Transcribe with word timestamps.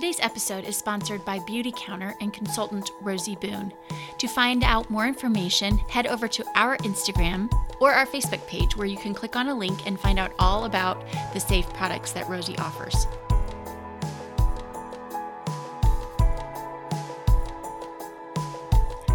Today's 0.00 0.20
episode 0.20 0.64
is 0.64 0.78
sponsored 0.78 1.22
by 1.26 1.40
Beautycounter 1.40 2.14
and 2.22 2.32
consultant 2.32 2.90
Rosie 3.02 3.36
Boone. 3.36 3.70
To 4.16 4.28
find 4.28 4.64
out 4.64 4.88
more 4.88 5.06
information, 5.06 5.76
head 5.76 6.06
over 6.06 6.26
to 6.26 6.42
our 6.54 6.78
Instagram 6.78 7.52
or 7.82 7.92
our 7.92 8.06
Facebook 8.06 8.46
page 8.46 8.74
where 8.74 8.86
you 8.86 8.96
can 8.96 9.12
click 9.12 9.36
on 9.36 9.48
a 9.48 9.54
link 9.54 9.86
and 9.86 10.00
find 10.00 10.18
out 10.18 10.32
all 10.38 10.64
about 10.64 11.04
the 11.34 11.38
safe 11.38 11.70
products 11.74 12.12
that 12.12 12.26
Rosie 12.30 12.56
offers. 12.56 13.06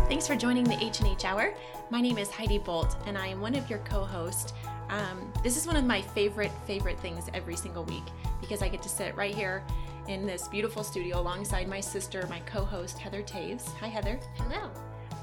Thanks 0.07 0.27
for 0.27 0.35
joining 0.35 0.65
the 0.65 0.77
H&H 0.79 1.25
Hour. 1.25 1.55
My 1.89 1.99
name 1.99 2.19
is 2.19 2.29
Heidi 2.29 2.59
Bolt 2.59 2.95
and 3.07 3.17
I 3.17 3.25
am 3.25 3.41
one 3.41 3.55
of 3.55 3.67
your 3.71 3.79
co-hosts. 3.79 4.53
Um, 4.89 5.33
this 5.41 5.57
is 5.57 5.65
one 5.65 5.77
of 5.77 5.83
my 5.83 6.03
favorite, 6.03 6.51
favorite 6.67 6.99
things 6.99 7.27
every 7.33 7.55
single 7.55 7.85
week 7.85 8.05
because 8.39 8.61
I 8.61 8.69
get 8.69 8.83
to 8.83 8.89
sit 8.89 9.15
right 9.15 9.33
here 9.33 9.63
in 10.07 10.25
this 10.25 10.47
beautiful 10.47 10.83
studio 10.83 11.19
alongside 11.19 11.67
my 11.67 11.79
sister, 11.79 12.25
my 12.29 12.39
co 12.41 12.63
host, 12.63 12.97
Heather 12.99 13.23
Taves. 13.23 13.67
Hi, 13.75 13.87
Heather. 13.87 14.19
Hello. 14.37 14.69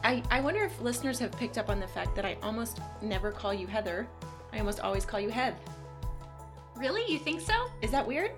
I, 0.05 0.23
I 0.31 0.41
wonder 0.41 0.65
if 0.65 0.81
listeners 0.81 1.19
have 1.21 1.33
picked 1.33 1.59
up 1.59 1.69
on 1.69 1.79
the 1.79 1.87
fact 1.87 2.17
that 2.17 2.25
I 2.25 2.37
almost 2.43 2.81
never 3.01 3.31
call 3.31 3.55
you 3.55 3.67
Heather. 3.67 4.09
I 4.53 4.59
almost 4.59 4.81
always 4.81 5.05
call 5.05 5.21
you 5.21 5.31
Heath. 5.31 5.55
Really? 6.77 7.11
You 7.11 7.19
think 7.19 7.41
so? 7.41 7.55
Is 7.81 7.91
that 7.93 8.07
weird? 8.07 8.33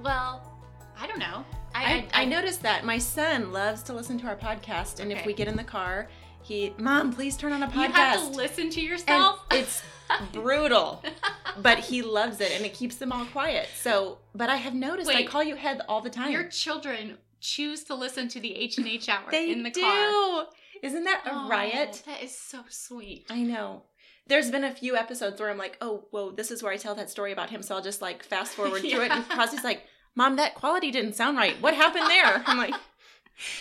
Well, 0.00 0.56
I 1.00 1.06
don't 1.06 1.18
know. 1.18 1.44
I, 1.74 1.84
I, 1.84 2.20
I, 2.20 2.22
I 2.22 2.24
noticed 2.24 2.62
that. 2.62 2.84
My 2.84 2.98
son 2.98 3.52
loves 3.52 3.82
to 3.84 3.92
listen 3.92 4.18
to 4.20 4.26
our 4.26 4.36
podcast, 4.36 5.00
and 5.00 5.10
okay. 5.10 5.20
if 5.20 5.26
we 5.26 5.32
get 5.32 5.48
in 5.48 5.56
the 5.56 5.64
car, 5.64 6.08
he, 6.42 6.72
Mom, 6.78 7.12
please 7.12 7.36
turn 7.36 7.52
on 7.52 7.62
a 7.62 7.66
podcast. 7.66 7.74
You 7.74 7.92
have 7.92 8.20
to 8.20 8.28
listen 8.30 8.70
to 8.70 8.80
yourself. 8.80 9.40
And 9.50 9.60
it's 9.60 9.82
brutal, 10.32 11.02
but 11.56 11.78
he 11.78 12.02
loves 12.02 12.40
it, 12.40 12.52
and 12.52 12.64
it 12.64 12.74
keeps 12.74 12.96
them 12.96 13.12
all 13.12 13.24
quiet. 13.26 13.68
So, 13.80 14.18
but 14.34 14.48
I 14.50 14.56
have 14.56 14.74
noticed 14.74 15.08
Wait, 15.08 15.16
I 15.16 15.30
call 15.30 15.42
you 15.42 15.56
Heath 15.56 15.80
all 15.88 16.00
the 16.00 16.10
time. 16.10 16.30
Your 16.32 16.48
children 16.48 17.18
choose 17.40 17.84
to 17.84 17.94
listen 17.94 18.28
to 18.28 18.40
the 18.40 18.54
H 18.54 18.78
and 18.78 18.86
H 18.86 19.08
hour 19.08 19.30
they 19.30 19.50
in 19.50 19.62
the 19.62 19.70
do. 19.70 19.80
car. 19.80 20.46
Isn't 20.82 21.04
that 21.04 21.22
a 21.26 21.30
oh, 21.32 21.48
riot? 21.48 22.02
That 22.06 22.22
is 22.22 22.36
so 22.36 22.60
sweet. 22.68 23.26
I 23.30 23.42
know. 23.42 23.82
There's 24.26 24.50
been 24.50 24.64
a 24.64 24.74
few 24.74 24.96
episodes 24.96 25.40
where 25.40 25.50
I'm 25.50 25.58
like, 25.58 25.78
oh, 25.80 26.04
whoa, 26.10 26.30
this 26.30 26.50
is 26.50 26.62
where 26.62 26.72
I 26.72 26.76
tell 26.76 26.94
that 26.96 27.10
story 27.10 27.32
about 27.32 27.50
him. 27.50 27.62
So 27.62 27.74
I'll 27.74 27.82
just 27.82 28.02
like 28.02 28.22
fast 28.22 28.52
forward 28.56 28.82
yeah. 28.84 28.94
through 28.94 29.04
it. 29.06 29.10
And 29.10 29.28
Crosby's 29.28 29.64
like, 29.64 29.84
Mom, 30.14 30.36
that 30.36 30.54
quality 30.54 30.90
didn't 30.90 31.14
sound 31.14 31.36
right. 31.36 31.60
What 31.62 31.74
happened 31.74 32.06
there? 32.08 32.42
I'm 32.46 32.58
like, 32.58 32.74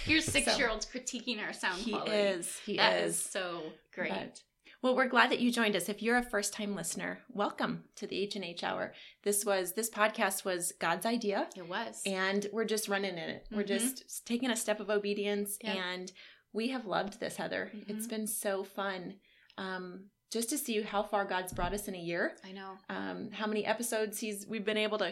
your 0.05 0.21
six 0.21 0.57
year 0.57 0.69
old's 0.69 0.87
so, 0.91 0.97
critiquing 0.97 1.41
our 1.41 1.53
sound 1.53 1.77
he 1.77 1.91
quality. 1.91 2.11
He 2.11 2.17
is. 2.17 2.59
He 2.65 2.77
that 2.77 3.03
is. 3.03 3.15
is 3.15 3.21
so 3.23 3.61
great. 3.93 4.41
Well, 4.83 4.95
we're 4.95 5.07
glad 5.07 5.31
that 5.31 5.39
you 5.39 5.51
joined 5.51 5.75
us. 5.75 5.89
If 5.89 6.03
you're 6.03 6.17
a 6.17 6.23
first-time 6.23 6.75
listener, 6.75 7.17
welcome 7.29 7.85
to 7.95 8.05
the 8.05 8.15
H 8.21 8.35
and 8.35 8.45
H 8.45 8.63
Hour. 8.63 8.93
This 9.23 9.43
was 9.43 9.73
this 9.73 9.89
podcast 9.89 10.45
was 10.45 10.71
God's 10.79 11.03
idea. 11.03 11.47
It 11.55 11.67
was, 11.67 12.03
and 12.05 12.45
we're 12.53 12.63
just 12.63 12.87
running 12.87 13.13
in 13.13 13.17
it. 13.17 13.45
Mm-hmm. 13.45 13.55
We're 13.55 13.63
just 13.63 14.27
taking 14.27 14.51
a 14.51 14.55
step 14.55 14.79
of 14.79 14.91
obedience, 14.91 15.57
yep. 15.63 15.77
and 15.77 16.11
we 16.53 16.67
have 16.69 16.85
loved 16.85 17.19
this, 17.19 17.37
Heather. 17.37 17.71
Mm-hmm. 17.75 17.91
It's 17.91 18.05
been 18.05 18.27
so 18.27 18.63
fun. 18.63 19.15
Um, 19.57 20.11
just 20.31 20.51
to 20.51 20.59
see 20.59 20.79
how 20.83 21.01
far 21.01 21.25
God's 21.25 21.53
brought 21.53 21.73
us 21.73 21.87
in 21.87 21.95
a 21.95 21.99
year. 21.99 22.33
I 22.45 22.51
know. 22.51 22.73
Um, 22.87 23.31
how 23.31 23.47
many 23.47 23.65
episodes 23.65 24.19
He's 24.19 24.45
we've 24.47 24.65
been 24.65 24.77
able 24.77 24.99
to 24.99 25.11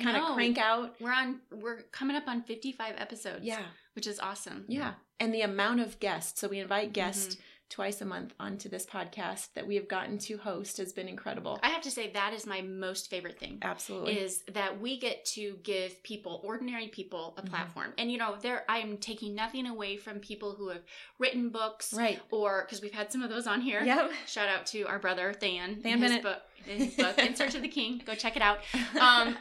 kind 0.00 0.16
of 0.16 0.34
crank 0.34 0.58
out. 0.58 0.94
We're 1.00 1.12
on. 1.12 1.40
We're 1.50 1.82
coming 1.90 2.14
up 2.14 2.28
on 2.28 2.42
fifty-five 2.42 2.94
episodes. 2.98 3.44
Yeah, 3.44 3.62
which 3.96 4.06
is 4.06 4.20
awesome. 4.20 4.64
Yeah, 4.68 4.92
and 5.18 5.34
the 5.34 5.42
amount 5.42 5.80
of 5.80 5.98
guests. 5.98 6.40
So 6.40 6.46
we 6.46 6.60
invite 6.60 6.92
guests. 6.92 7.34
Mm-hmm 7.34 7.46
twice 7.72 8.02
a 8.02 8.04
month 8.04 8.34
onto 8.38 8.68
this 8.68 8.84
podcast 8.84 9.48
that 9.54 9.66
we 9.66 9.74
have 9.76 9.88
gotten 9.88 10.18
to 10.18 10.36
host 10.36 10.76
has 10.76 10.92
been 10.92 11.08
incredible. 11.08 11.58
I 11.62 11.70
have 11.70 11.82
to 11.82 11.90
say 11.90 12.10
that 12.12 12.34
is 12.34 12.46
my 12.46 12.60
most 12.60 13.08
favorite 13.08 13.38
thing. 13.38 13.58
Absolutely. 13.62 14.18
Is 14.18 14.44
that 14.52 14.78
we 14.80 14.98
get 14.98 15.24
to 15.26 15.56
give 15.62 16.02
people, 16.02 16.42
ordinary 16.44 16.88
people, 16.88 17.34
a 17.38 17.40
mm-hmm. 17.40 17.50
platform. 17.50 17.94
And 17.96 18.12
you 18.12 18.18
know, 18.18 18.36
there 18.40 18.64
I 18.68 18.78
am 18.78 18.98
taking 18.98 19.34
nothing 19.34 19.66
away 19.66 19.96
from 19.96 20.18
people 20.20 20.54
who 20.54 20.68
have 20.68 20.82
written 21.18 21.48
books. 21.48 21.94
Right. 21.94 22.20
Or 22.30 22.64
because 22.66 22.82
we've 22.82 22.92
had 22.92 23.10
some 23.10 23.22
of 23.22 23.30
those 23.30 23.46
on 23.46 23.62
here. 23.62 23.82
Yep. 23.82 24.10
Shout 24.26 24.48
out 24.48 24.66
to 24.66 24.82
our 24.82 24.98
brother 24.98 25.34
Than. 25.40 25.80
Than 25.82 26.00
Bennett. 26.00 26.22
book 26.22 26.42
his 26.64 26.94
book, 26.94 27.18
In 27.18 27.34
Search 27.34 27.54
of 27.54 27.62
the 27.62 27.68
King. 27.68 28.02
Go 28.04 28.14
check 28.14 28.36
it 28.36 28.42
out. 28.42 28.58
Um 29.00 29.36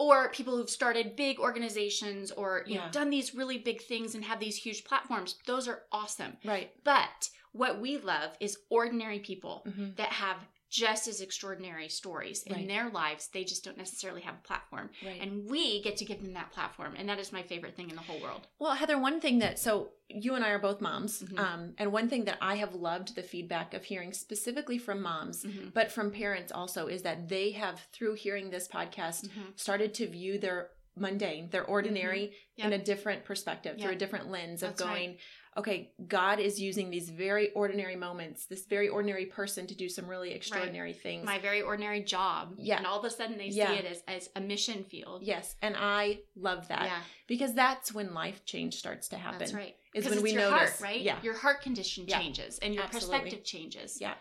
or 0.00 0.30
people 0.30 0.56
who've 0.56 0.70
started 0.70 1.14
big 1.14 1.38
organizations 1.38 2.30
or 2.30 2.64
you 2.66 2.74
yeah. 2.74 2.86
know 2.86 2.90
done 2.90 3.10
these 3.10 3.34
really 3.34 3.58
big 3.58 3.82
things 3.82 4.14
and 4.14 4.24
have 4.24 4.40
these 4.40 4.56
huge 4.56 4.82
platforms 4.84 5.36
those 5.46 5.68
are 5.68 5.82
awesome 5.92 6.36
right 6.44 6.72
but 6.84 7.28
what 7.52 7.80
we 7.80 7.98
love 7.98 8.36
is 8.40 8.58
ordinary 8.68 9.18
people 9.18 9.64
mm-hmm. 9.66 9.90
that 9.96 10.10
have 10.10 10.36
just 10.70 11.08
as 11.08 11.20
extraordinary 11.20 11.88
stories 11.88 12.44
in 12.44 12.68
their 12.68 12.88
lives. 12.90 13.28
They 13.32 13.42
just 13.42 13.64
don't 13.64 13.76
necessarily 13.76 14.20
have 14.20 14.36
a 14.36 14.46
platform. 14.46 14.90
Right. 15.04 15.20
And 15.20 15.50
we 15.50 15.82
get 15.82 15.96
to 15.96 16.04
give 16.04 16.22
them 16.22 16.32
that 16.34 16.52
platform. 16.52 16.94
And 16.96 17.08
that 17.08 17.18
is 17.18 17.32
my 17.32 17.42
favorite 17.42 17.74
thing 17.74 17.90
in 17.90 17.96
the 17.96 18.02
whole 18.02 18.20
world. 18.20 18.46
Well, 18.60 18.74
Heather, 18.74 18.96
one 18.96 19.20
thing 19.20 19.40
that, 19.40 19.58
so 19.58 19.88
you 20.08 20.36
and 20.36 20.44
I 20.44 20.50
are 20.50 20.60
both 20.60 20.80
moms. 20.80 21.22
Mm-hmm. 21.22 21.38
Um, 21.38 21.74
and 21.76 21.92
one 21.92 22.08
thing 22.08 22.24
that 22.26 22.38
I 22.40 22.54
have 22.54 22.76
loved 22.76 23.16
the 23.16 23.22
feedback 23.22 23.74
of 23.74 23.84
hearing 23.84 24.12
specifically 24.12 24.78
from 24.78 25.02
moms, 25.02 25.44
mm-hmm. 25.44 25.70
but 25.74 25.90
from 25.90 26.12
parents 26.12 26.52
also, 26.52 26.86
is 26.86 27.02
that 27.02 27.28
they 27.28 27.50
have, 27.50 27.80
through 27.92 28.14
hearing 28.14 28.50
this 28.50 28.68
podcast, 28.68 29.26
mm-hmm. 29.26 29.50
started 29.56 29.92
to 29.94 30.06
view 30.06 30.38
their 30.38 30.68
mundane, 30.96 31.50
their 31.50 31.64
ordinary 31.64 32.26
mm-hmm. 32.26 32.34
yep. 32.58 32.66
in 32.68 32.72
a 32.80 32.84
different 32.84 33.24
perspective, 33.24 33.76
yep. 33.76 33.84
through 33.84 33.96
a 33.96 33.98
different 33.98 34.30
lens 34.30 34.62
of 34.62 34.70
That's 34.70 34.82
going, 34.82 35.10
right 35.10 35.18
okay, 35.56 35.92
God 36.06 36.38
is 36.38 36.60
using 36.60 36.90
these 36.90 37.10
very 37.10 37.50
ordinary 37.52 37.96
moments, 37.96 38.46
this 38.46 38.66
very 38.66 38.88
ordinary 38.88 39.26
person 39.26 39.66
to 39.66 39.74
do 39.74 39.88
some 39.88 40.06
really 40.06 40.32
extraordinary 40.32 40.92
right. 40.92 41.02
things. 41.02 41.26
My 41.26 41.38
very 41.38 41.60
ordinary 41.60 42.02
job. 42.02 42.54
Yeah. 42.56 42.76
And 42.76 42.86
all 42.86 42.98
of 42.98 43.04
a 43.04 43.10
sudden 43.10 43.36
they 43.36 43.48
yeah. 43.48 43.68
see 43.68 43.78
it 43.78 43.84
as, 43.84 44.02
as 44.06 44.30
a 44.36 44.40
mission 44.40 44.84
field. 44.84 45.22
Yes. 45.24 45.56
And 45.60 45.74
I 45.76 46.20
love 46.36 46.68
that. 46.68 46.84
Yeah. 46.84 47.00
Because 47.26 47.54
that's 47.54 47.92
when 47.92 48.14
life 48.14 48.44
change 48.44 48.76
starts 48.76 49.08
to 49.08 49.16
happen. 49.16 49.40
That's 49.40 49.52
right. 49.52 49.74
Is 49.92 50.08
when 50.08 50.22
we 50.22 50.34
notice. 50.34 50.50
Heart, 50.50 50.80
right? 50.80 51.00
Yeah. 51.00 51.16
Your 51.22 51.36
heart 51.36 51.62
condition 51.62 52.06
changes 52.06 52.58
and 52.60 52.72
your 52.72 52.84
Absolutely. 52.84 53.18
perspective 53.18 53.44
changes. 53.44 53.98
Yeah. 54.00 54.14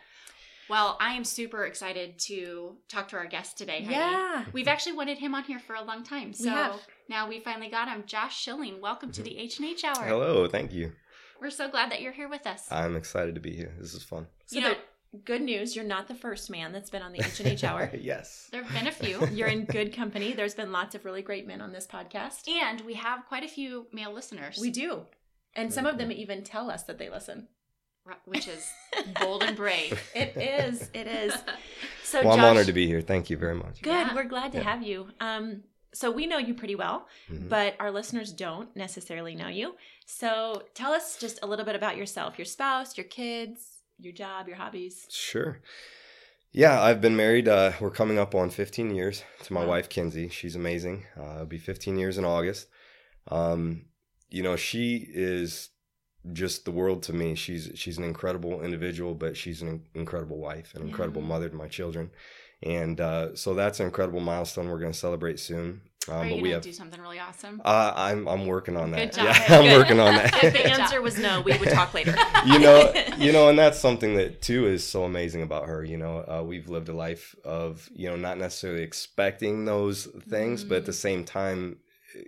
Well, 0.68 0.98
I 1.02 1.14
am 1.14 1.24
super 1.24 1.66
excited 1.66 2.20
to 2.20 2.78
talk 2.88 3.08
to 3.10 3.18
our 3.18 3.26
guest 3.26 3.58
today. 3.58 3.82
Heidi. 3.82 3.96
Yeah. 3.96 4.46
We've 4.54 4.68
actually 4.68 4.94
wanted 4.94 5.18
him 5.18 5.34
on 5.34 5.44
here 5.44 5.60
for 5.60 5.76
a 5.76 5.84
long 5.84 6.04
time. 6.04 6.32
So 6.34 6.46
we 6.46 6.80
now 7.10 7.28
we 7.28 7.40
finally 7.40 7.70
got 7.70 7.88
him. 7.88 8.04
Josh 8.06 8.40
Schilling, 8.40 8.80
welcome 8.80 9.12
to 9.14 9.24
the 9.24 9.36
H&H 9.38 9.84
Hour. 9.84 10.06
Hello, 10.06 10.48
thank 10.48 10.72
you. 10.72 10.92
We're 11.42 11.50
so 11.50 11.70
glad 11.70 11.92
that 11.92 12.02
you're 12.02 12.12
here 12.12 12.30
with 12.30 12.46
us. 12.46 12.72
I'm 12.72 12.96
excited 12.96 13.36
to 13.36 13.42
be 13.42 13.56
here. 13.56 13.74
This 13.80 13.94
is 13.94 14.04
fun. 14.04 14.28
So 14.46 14.58
you 14.58 14.62
know, 14.62 14.76
good 15.26 15.42
news, 15.42 15.76
you're 15.76 15.86
not 15.86 16.08
the 16.08 16.16
first 16.16 16.50
man 16.50 16.72
that's 16.72 16.90
been 16.90 17.02
on 17.02 17.12
the 17.12 17.20
H&H 17.20 17.64
Hour. 17.64 17.92
yes. 18.00 18.50
There 18.52 18.64
have 18.64 18.74
been 18.74 18.88
a 18.88 18.92
few. 18.92 19.26
You're 19.32 19.48
in 19.48 19.66
good 19.66 19.96
company. 19.96 20.34
There's 20.34 20.54
been 20.54 20.72
lots 20.72 20.96
of 20.96 21.06
really 21.06 21.22
great 21.22 21.48
men 21.48 21.62
on 21.62 21.72
this 21.72 21.88
podcast. 21.88 22.48
And 22.48 22.82
we 22.82 22.96
have 22.96 23.26
quite 23.28 23.44
a 23.44 23.48
few 23.48 23.88
male 23.92 24.14
listeners. 24.14 24.60
We 24.60 24.70
do. 24.70 25.06
And 25.56 25.70
Very 25.70 25.72
some 25.72 25.86
of 25.86 25.98
them 25.98 26.12
even 26.12 26.44
tell 26.44 26.70
us 26.70 26.84
that 26.84 26.98
they 26.98 27.10
listen. 27.10 27.48
Which 28.26 28.48
is 28.48 28.68
bold 29.20 29.44
and 29.44 29.56
brave. 29.56 30.02
It 30.16 30.36
is. 30.36 30.90
It 30.94 31.06
is. 31.06 31.34
So, 32.04 32.24
well, 32.24 32.34
I'm 32.34 32.44
honored 32.44 32.66
to 32.66 32.74
be 32.74 32.88
here. 32.88 33.02
Thank 33.02 33.30
you 33.30 33.38
very 33.38 33.54
much. 33.54 33.84
Good. 33.84 33.92
Yeah. 33.92 34.16
We're 34.16 34.24
glad 34.24 34.52
to 34.54 34.58
yeah. 34.58 34.64
have 34.64 34.82
you. 34.82 35.10
Um, 35.20 35.64
so 35.94 36.12
we 36.12 36.28
know 36.28 36.38
you 36.38 36.54
pretty 36.54 36.76
well, 36.76 37.08
mm-hmm. 37.32 37.48
but 37.48 37.76
our 37.80 37.92
listeners 37.92 38.32
don't 38.32 38.76
necessarily 38.76 39.36
know 39.36 39.48
you. 39.48 39.76
So 40.06 40.64
tell 40.74 40.92
us 40.92 41.18
just 41.18 41.40
a 41.42 41.48
little 41.48 41.66
bit 41.66 41.76
about 41.76 41.98
yourself, 41.98 42.38
your 42.38 42.46
spouse, 42.46 42.98
your 42.98 43.06
kids, 43.06 43.80
your 43.98 44.14
job, 44.14 44.48
your 44.48 44.58
hobbies. 44.58 45.08
Sure. 45.10 45.62
Yeah, 46.52 46.82
I've 46.82 47.02
been 47.02 47.16
married. 47.16 47.48
Uh, 47.48 47.74
we're 47.80 47.92
coming 47.92 48.18
up 48.18 48.34
on 48.34 48.50
15 48.50 48.96
years 48.96 49.24
to 49.44 49.54
my 49.54 49.62
wow. 49.62 49.70
wife, 49.70 49.90
Kinsey. 49.90 50.30
She's 50.30 50.56
amazing. 50.56 51.06
Uh, 51.18 51.36
it'll 51.36 51.46
be 51.46 51.58
15 51.58 51.98
years 51.98 52.18
in 52.18 52.26
August. 52.26 52.68
Um, 53.28 53.86
you 54.30 54.42
know, 54.42 54.56
she 54.56 55.08
is 55.12 55.70
just 56.34 56.66
the 56.66 56.72
world 56.72 57.04
to 57.04 57.14
me. 57.14 57.36
She's 57.36 57.72
she's 57.76 57.98
an 57.98 58.04
incredible 58.04 58.62
individual, 58.62 59.14
but 59.14 59.38
she's 59.38 59.62
an 59.62 59.84
incredible 59.94 60.38
wife, 60.38 60.74
an 60.76 60.82
incredible 60.82 61.22
mother 61.22 61.50
to 61.50 61.56
my 61.56 61.68
children 61.68 62.12
and 62.64 63.00
uh, 63.00 63.36
so 63.36 63.54
that's 63.54 63.80
an 63.80 63.86
incredible 63.86 64.20
milestone 64.20 64.70
we're 64.70 64.80
going 64.80 64.92
to 64.92 64.98
celebrate 64.98 65.40
soon. 65.40 65.82
Um, 66.08 66.16
Are 66.16 66.26
you 66.26 66.42
going 66.42 66.62
to 66.62 66.62
do 66.62 66.74
something 66.74 67.00
really 67.00 67.20
awesome? 67.20 67.62
Uh, 67.64 67.94
I'm 67.96 68.28
I'm 68.28 68.48
working 68.48 68.78
on 68.78 68.92
that. 68.92 69.12
Good 69.12 69.22
job. 69.22 69.26
Yeah, 69.26 69.46
I'm 69.60 69.78
working 69.78 70.00
on 70.00 70.16
that. 70.16 70.44
if 70.44 70.54
the 70.54 70.66
answer 70.68 71.02
was 71.02 71.20
no, 71.20 71.42
we 71.42 71.58
would 71.58 71.70
talk 71.70 71.94
later. 71.94 72.16
you 72.46 72.58
know, 72.58 72.92
you 73.18 73.32
know, 73.32 73.50
and 73.50 73.60
that's 73.60 73.78
something 73.78 74.16
that 74.16 74.42
too 74.42 74.66
is 74.68 74.86
so 74.86 75.04
amazing 75.04 75.42
about 75.42 75.68
her. 75.68 75.84
You 75.84 75.98
know, 75.98 76.20
uh, 76.20 76.44
we've 76.44 76.70
lived 76.70 76.90
a 76.90 76.94
life 76.94 77.36
of 77.44 77.90
you 77.94 78.10
know 78.10 78.16
not 78.16 78.38
necessarily 78.38 78.82
expecting 78.82 79.66
those 79.66 80.06
things, 80.06 80.64
mm. 80.64 80.70
but 80.70 80.80
at 80.80 80.86
the 80.86 80.92
mm. 80.92 80.96
same 80.96 81.26
time, 81.26 81.78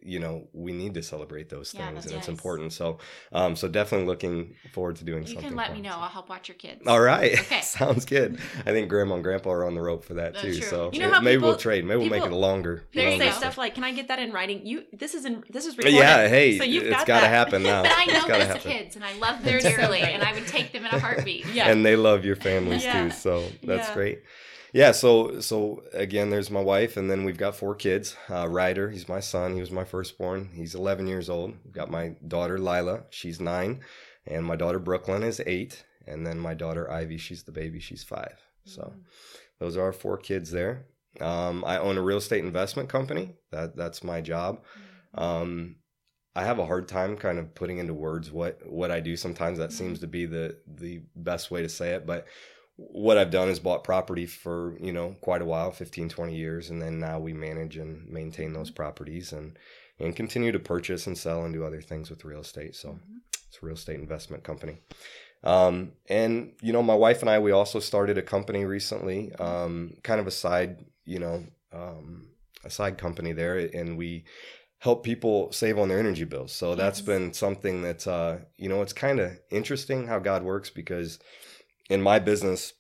you 0.03 0.19
know 0.19 0.47
we 0.53 0.71
need 0.71 0.93
to 0.93 1.03
celebrate 1.03 1.49
those 1.49 1.73
yeah, 1.73 1.87
things 1.87 2.05
and 2.05 2.15
it's 2.15 2.27
important. 2.27 2.73
So 2.73 2.99
um 3.31 3.55
so 3.55 3.67
definitely 3.67 4.07
looking 4.07 4.55
forward 4.71 4.95
to 4.97 5.03
doing 5.03 5.23
you 5.23 5.27
something 5.27 5.43
you 5.43 5.49
can 5.49 5.57
let 5.57 5.73
me 5.73 5.81
know. 5.81 5.91
i'll 5.91 6.09
help 6.09 6.29
watch 6.29 6.47
your 6.47 6.55
kids. 6.55 6.85
All 6.87 7.01
right. 7.01 7.33
Okay. 7.33 7.61
Sounds 7.61 8.05
good. 8.05 8.39
I 8.65 8.71
think 8.71 8.89
grandma 8.89 9.15
and 9.15 9.23
grandpa 9.23 9.51
are 9.51 9.65
on 9.65 9.75
the 9.75 9.81
rope 9.81 10.03
for 10.03 10.15
that 10.15 10.33
That's 10.33 10.45
too 10.45 10.59
true. 10.59 10.67
so 10.67 10.89
you 10.93 10.99
know 10.99 11.09
how 11.09 11.21
maybe 11.21 11.37
people, 11.37 11.49
we'll 11.49 11.57
trade. 11.57 11.85
Maybe 11.85 12.01
people, 12.03 12.17
we'll 12.17 12.29
make 12.29 12.31
it 12.31 12.35
longer 12.35 12.83
they 12.93 13.17
say 13.17 13.31
stuff 13.31 13.57
like 13.57 13.75
can 13.75 13.83
i 13.83 13.91
get 13.91 14.07
that 14.07 14.19
in 14.19 14.31
writing? 14.31 14.65
You 14.65 14.83
this 14.93 15.13
is 15.13 15.25
in 15.25 15.43
this 15.49 15.65
is 15.65 15.77
recorded 15.77 15.97
yeah 15.97 16.27
hey 16.27 16.57
so 16.57 16.63
you've 16.63 16.83
it's 16.83 17.03
got 17.05 17.21
to 17.21 17.27
happen 17.27 17.63
now. 17.63 17.81
But 17.91 17.93
i 17.95 18.05
know 18.05 18.27
those 18.27 18.43
happen. 18.47 18.61
kids 18.61 18.95
and 18.95 19.03
i 19.03 19.13
love 19.17 19.43
them 19.43 19.59
dearly 19.59 20.01
and 20.01 20.23
i 20.23 20.33
would 20.33 20.47
take 20.47 20.71
them 20.71 20.85
in 20.85 20.91
a 20.93 20.99
heartbeat. 20.99 21.45
Yeah 21.47 21.67
and 21.71 21.85
they 21.85 21.95
love 21.95 22.25
your 22.25 22.35
families 22.35 22.83
yeah. 22.83 23.03
too 23.03 23.11
so 23.11 23.45
that's 23.63 23.89
yeah. 23.89 23.93
great 23.93 24.21
yeah, 24.73 24.91
so 24.91 25.39
so 25.41 25.83
again, 25.93 26.29
there's 26.29 26.49
my 26.49 26.61
wife, 26.61 26.97
and 26.97 27.09
then 27.11 27.25
we've 27.25 27.37
got 27.37 27.55
four 27.55 27.75
kids. 27.75 28.15
Uh, 28.29 28.47
Ryder, 28.47 28.89
he's 28.89 29.09
my 29.09 29.19
son. 29.19 29.53
He 29.53 29.59
was 29.59 29.71
my 29.71 29.83
firstborn. 29.83 30.49
He's 30.53 30.75
11 30.75 31.07
years 31.07 31.29
old. 31.29 31.53
We've 31.63 31.73
got 31.73 31.91
my 31.91 32.15
daughter 32.27 32.57
Lila, 32.57 33.03
she's 33.09 33.39
nine, 33.41 33.81
and 34.25 34.45
my 34.45 34.55
daughter 34.55 34.79
Brooklyn 34.79 35.23
is 35.23 35.41
eight, 35.45 35.83
and 36.07 36.25
then 36.25 36.39
my 36.39 36.53
daughter 36.53 36.89
Ivy, 36.89 37.17
she's 37.17 37.43
the 37.43 37.51
baby, 37.51 37.79
she's 37.79 38.03
five. 38.03 38.37
So 38.65 38.81
Mm. 38.95 39.03
those 39.59 39.77
are 39.77 39.83
our 39.83 39.93
four 39.93 40.17
kids 40.17 40.51
there. 40.51 40.85
Um, 41.19 41.63
I 41.65 41.77
own 41.77 41.97
a 41.97 42.01
real 42.01 42.17
estate 42.19 42.43
investment 42.45 42.87
company. 42.89 43.35
That 43.51 43.75
that's 43.75 44.03
my 44.03 44.21
job. 44.21 44.63
Um, 45.15 45.75
I 46.33 46.43
have 46.45 46.59
a 46.59 46.65
hard 46.65 46.87
time 46.87 47.17
kind 47.17 47.37
of 47.39 47.53
putting 47.53 47.79
into 47.79 47.93
words 47.93 48.31
what 48.31 48.65
what 48.65 48.91
I 48.91 49.01
do. 49.01 49.17
Sometimes 49.17 49.57
that 49.57 49.73
seems 49.73 49.99
to 49.99 50.07
be 50.07 50.25
the 50.25 50.57
the 50.65 51.01
best 51.15 51.51
way 51.51 51.61
to 51.61 51.67
say 51.69 51.91
it, 51.93 52.05
but 52.05 52.27
what 52.89 53.17
I've 53.17 53.31
done 53.31 53.49
is 53.49 53.59
bought 53.59 53.83
property 53.83 54.25
for, 54.25 54.75
you 54.79 54.91
know, 54.91 55.15
quite 55.21 55.41
a 55.41 55.45
while, 55.45 55.71
15, 55.71 56.09
20 56.09 56.35
years, 56.35 56.69
and 56.69 56.81
then 56.81 56.99
now 56.99 57.19
we 57.19 57.33
manage 57.33 57.77
and 57.77 58.07
maintain 58.09 58.53
those 58.53 58.71
properties 58.71 59.31
and 59.31 59.57
and 59.99 60.15
continue 60.15 60.51
to 60.51 60.59
purchase 60.59 61.05
and 61.05 61.15
sell 61.15 61.43
and 61.43 61.53
do 61.53 61.63
other 61.63 61.81
things 61.81 62.09
with 62.09 62.25
real 62.25 62.41
estate. 62.41 62.75
So 62.75 62.97
it's 63.47 63.61
a 63.61 63.65
real 63.65 63.75
estate 63.75 63.99
investment 63.99 64.43
company. 64.43 64.79
Um, 65.43 65.91
and 66.09 66.53
you 66.61 66.73
know, 66.73 66.81
my 66.81 66.95
wife 66.95 67.21
and 67.21 67.29
I, 67.29 67.39
we 67.39 67.51
also 67.51 67.79
started 67.79 68.17
a 68.17 68.23
company 68.23 68.65
recently, 68.65 69.31
um, 69.35 69.97
kind 70.03 70.19
of 70.19 70.27
a 70.27 70.31
side, 70.31 70.85
you 71.05 71.19
know, 71.19 71.45
um, 71.71 72.29
a 72.63 72.69
side 72.69 72.97
company 72.97 73.31
there, 73.31 73.57
and 73.57 73.97
we 73.97 74.25
help 74.79 75.03
people 75.03 75.51
save 75.51 75.77
on 75.77 75.89
their 75.89 75.99
energy 75.99 76.23
bills. 76.23 76.51
So 76.51 76.73
that's 76.73 76.99
Yes. 76.99 77.05
been 77.05 77.33
something 77.33 77.83
that, 77.83 78.07
uh, 78.07 78.37
you 78.57 78.67
know, 78.67 78.81
it's 78.81 78.93
kind 78.93 79.19
of 79.19 79.37
interesting 79.51 80.07
how 80.07 80.17
God 80.17 80.41
works 80.43 80.71
because 80.71 81.19
in 81.91 82.01
my 82.01 82.19
business 82.19 82.73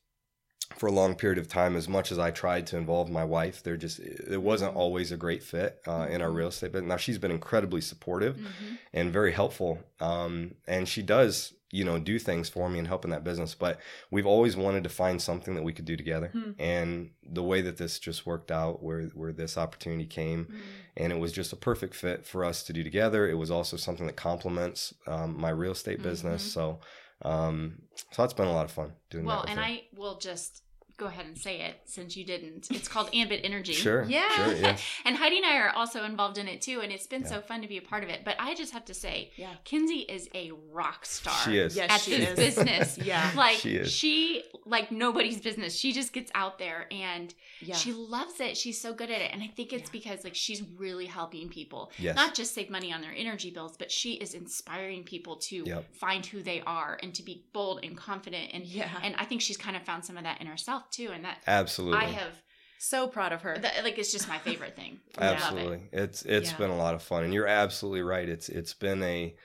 for 0.77 0.87
a 0.87 0.91
long 0.91 1.15
period 1.15 1.37
of 1.37 1.47
time, 1.49 1.75
as 1.75 1.87
much 1.89 2.11
as 2.13 2.17
I 2.17 2.31
tried 2.31 2.65
to 2.67 2.77
involve 2.77 3.09
my 3.09 3.25
wife, 3.25 3.61
there 3.61 3.75
just 3.75 3.99
it 3.99 4.41
wasn't 4.41 4.75
always 4.75 5.11
a 5.11 5.17
great 5.17 5.43
fit 5.43 5.81
uh, 5.85 6.07
in 6.09 6.21
our 6.21 6.31
real 6.31 6.47
estate. 6.47 6.71
But 6.71 6.85
now 6.85 6.97
she's 6.97 7.17
been 7.17 7.31
incredibly 7.31 7.81
supportive 7.81 8.37
Mhm. 8.37 8.77
and 8.93 9.11
very 9.13 9.33
helpful. 9.33 9.79
Um, 9.99 10.55
and 10.67 10.87
she 10.87 11.01
does, 11.01 11.53
you 11.71 11.83
know, 11.83 11.99
do 11.99 12.17
things 12.19 12.47
for 12.49 12.69
me 12.69 12.79
and 12.79 12.87
help 12.87 13.03
in 13.03 13.11
that 13.11 13.23
business. 13.25 13.53
But 13.53 13.79
we've 14.11 14.25
always 14.25 14.55
wanted 14.55 14.83
to 14.83 14.89
find 14.89 15.21
something 15.21 15.55
that 15.55 15.63
we 15.63 15.73
could 15.73 15.85
do 15.85 15.97
together. 15.97 16.29
Hmm. 16.29 16.51
And 16.57 17.11
the 17.21 17.43
way 17.43 17.59
that 17.61 17.75
this 17.77 17.99
just 17.99 18.25
worked 18.25 18.49
out, 18.51 18.81
where 18.81 19.03
where 19.13 19.33
this 19.33 19.57
opportunity 19.57 20.05
came, 20.05 20.45
Mhm. 20.45 20.55
and 20.97 21.13
it 21.13 21.19
was 21.19 21.33
just 21.33 21.51
a 21.51 21.57
perfect 21.57 21.95
fit 21.95 22.25
for 22.25 22.45
us 22.45 22.63
to 22.63 22.71
do 22.73 22.81
together. 22.83 23.29
It 23.29 23.37
was 23.43 23.51
also 23.51 23.75
something 23.75 24.07
that 24.07 24.15
complements 24.15 24.93
um, 25.05 25.37
my 25.37 25.49
real 25.49 25.73
estate 25.73 26.01
business. 26.01 26.43
Mhm. 26.47 26.53
So, 26.53 26.79
um, 27.23 27.81
so 28.11 28.21
that's 28.23 28.33
been 28.33 28.47
a 28.47 28.51
lot 28.53 28.65
of 28.65 28.71
fun 28.71 28.93
doing 29.09 29.25
Well, 29.25 29.37
that. 29.37 29.45
Well, 29.45 29.51
and 29.51 29.59
her. 29.59 29.65
I 29.65 29.83
will 29.95 30.17
just 30.17 30.63
go 31.01 31.07
ahead 31.07 31.25
and 31.25 31.35
say 31.35 31.61
it 31.61 31.77
since 31.85 32.15
you 32.15 32.23
didn't. 32.23 32.67
It's 32.69 32.87
called 32.87 33.09
Ambit 33.11 33.41
Energy. 33.43 33.73
Sure. 33.73 34.03
Yeah. 34.07 34.29
Sure. 34.35 34.53
Yeah. 34.53 34.77
and 35.05 35.15
Heidi 35.15 35.37
and 35.37 35.45
I 35.47 35.57
are 35.57 35.69
also 35.71 36.03
involved 36.03 36.37
in 36.37 36.47
it 36.47 36.61
too, 36.61 36.81
and 36.81 36.91
it's 36.91 37.07
been 37.07 37.23
Yeah. 37.23 37.29
so 37.29 37.41
fun 37.41 37.61
to 37.63 37.67
be 37.67 37.77
a 37.77 37.81
part 37.81 38.03
of 38.03 38.09
it. 38.09 38.21
But 38.23 38.35
I 38.39 38.53
just 38.53 38.71
have 38.73 38.85
to 38.85 38.93
say, 38.93 39.31
Yeah. 39.35 39.53
Kinsey 39.63 39.99
is 40.01 40.29
a 40.35 40.51
rock 40.71 41.05
star. 41.07 41.33
She 41.43 41.57
is. 41.57 41.75
Yes, 41.75 41.89
at 41.91 42.01
she 42.01 42.17
this 42.17 42.29
is. 42.29 42.35
business. 42.55 42.97
Yeah. 43.03 43.31
Like 43.35 43.57
She 43.57 43.77
is. 43.77 43.91
she 43.91 44.43
like 44.65 44.91
nobody's 44.91 45.41
business. 45.41 45.75
She 45.75 45.91
just 45.91 46.13
gets 46.13 46.31
out 46.35 46.59
there 46.59 46.85
and 46.91 47.33
Yeah. 47.61 47.75
she 47.75 47.93
loves 47.93 48.39
it. 48.39 48.55
She's 48.55 48.79
so 48.79 48.93
good 48.93 49.09
at 49.09 49.21
it. 49.21 49.31
And 49.33 49.41
I 49.41 49.47
think 49.47 49.73
it's 49.73 49.89
Yeah. 49.89 49.99
because 49.99 50.23
like 50.23 50.35
she's 50.35 50.61
really 50.77 51.07
helping 51.07 51.49
people. 51.49 51.91
Yes. 51.97 52.15
Not 52.15 52.35
just 52.35 52.53
save 52.53 52.69
money 52.69 52.93
on 52.93 53.01
their 53.01 53.13
energy 53.15 53.49
bills, 53.49 53.75
but 53.75 53.91
she 53.91 54.13
is 54.13 54.35
inspiring 54.35 55.03
people 55.03 55.37
to 55.37 55.63
Yep. 55.65 55.95
find 55.95 56.23
who 56.27 56.43
they 56.43 56.61
are 56.61 56.99
and 57.01 57.15
to 57.15 57.23
be 57.23 57.43
bold 57.53 57.79
and 57.83 57.97
confident 57.97 58.51
and 58.53 58.65
yeah. 58.65 58.89
and 59.01 59.15
I 59.17 59.25
think 59.25 59.41
she's 59.41 59.57
kind 59.57 59.75
of 59.75 59.83
found 59.83 60.05
some 60.05 60.17
of 60.17 60.23
that 60.23 60.39
in 60.41 60.47
herself 60.47 60.89
too 60.91 61.09
and 61.13 61.25
that 61.25 61.37
Absolutely. 61.47 61.99
I 61.99 62.05
have 62.05 62.41
so 62.79 63.07
proud 63.07 63.31
of 63.31 63.41
her. 63.43 63.57
that, 63.57 63.83
like 63.83 63.97
it's 63.97 64.11
just 64.11 64.27
my 64.27 64.37
favorite 64.39 64.75
thing. 64.75 64.99
I 65.17 65.21
love 65.25 65.31
it. 65.31 65.35
absolutely 65.43 65.81
it's 65.91 66.23
it's 66.23 66.51
Yeah. 66.51 66.57
been 66.57 66.69
a 66.71 66.77
lot 66.77 66.93
of 66.95 67.01
fun 67.03 67.23
and 67.23 67.33
you're 67.33 67.47
absolutely 67.47 68.01
right 68.01 68.27
it's 68.27 68.49
it's 68.49 68.73
been 68.73 69.01
a 69.03 69.35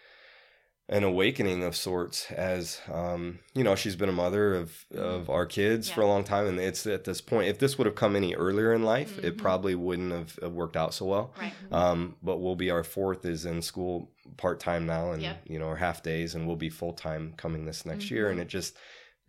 an 0.88 1.02
awakening 1.02 1.64
of 1.64 1.75
sorts 1.75 2.31
as 2.31 2.81
um 2.93 3.40
you 3.54 3.64
know 3.64 3.75
she's 3.75 3.96
been 3.96 4.08
a 4.08 4.12
mother 4.12 4.54
of 4.54 4.84
of 4.94 5.28
our 5.28 5.44
kids 5.44 5.90
for 5.90 6.00
a 6.00 6.04
Mm-hmm. 6.04 6.10
Long 6.12 6.25
time 6.25 6.46
and 6.46 6.60
it's 6.60 6.87
at 6.87 7.02
this 7.02 7.20
point 7.20 7.49
if 7.49 7.58
this 7.58 7.76
would 7.76 7.87
have 7.87 7.96
come 7.96 8.14
any 8.14 8.34
earlier 8.37 8.72
in 8.72 8.84
life 8.84 9.19
it 9.19 9.34
Mhm. 9.37 9.38
probably 9.38 9.75
wouldn't 9.75 10.12
have, 10.12 10.38
have 10.40 10.52
worked 10.52 10.76
out 10.76 10.94
so 10.94 11.06
well 11.06 11.34
Right. 11.40 11.52
um 11.72 12.14
but 12.22 12.38
we'll 12.38 12.54
be 12.54 12.70
our 12.70 12.84
fourth 12.84 13.25
is 13.25 13.44
in 13.46 13.62
school 13.62 14.12
part-time 14.37 14.87
now 14.87 15.10
and 15.10 15.22
Yep. 15.22 15.42
you 15.46 15.58
know 15.58 15.66
or 15.66 15.76
half 15.76 16.04
days 16.04 16.37
and 16.37 16.46
we'll 16.46 16.54
be 16.56 16.70
full-time 16.70 17.34
coming 17.37 17.64
this 17.64 17.84
next 17.84 18.10
year 18.10 18.28
Mhm. 18.28 18.32
and 18.32 18.40
it 18.40 18.49
just 18.49 18.76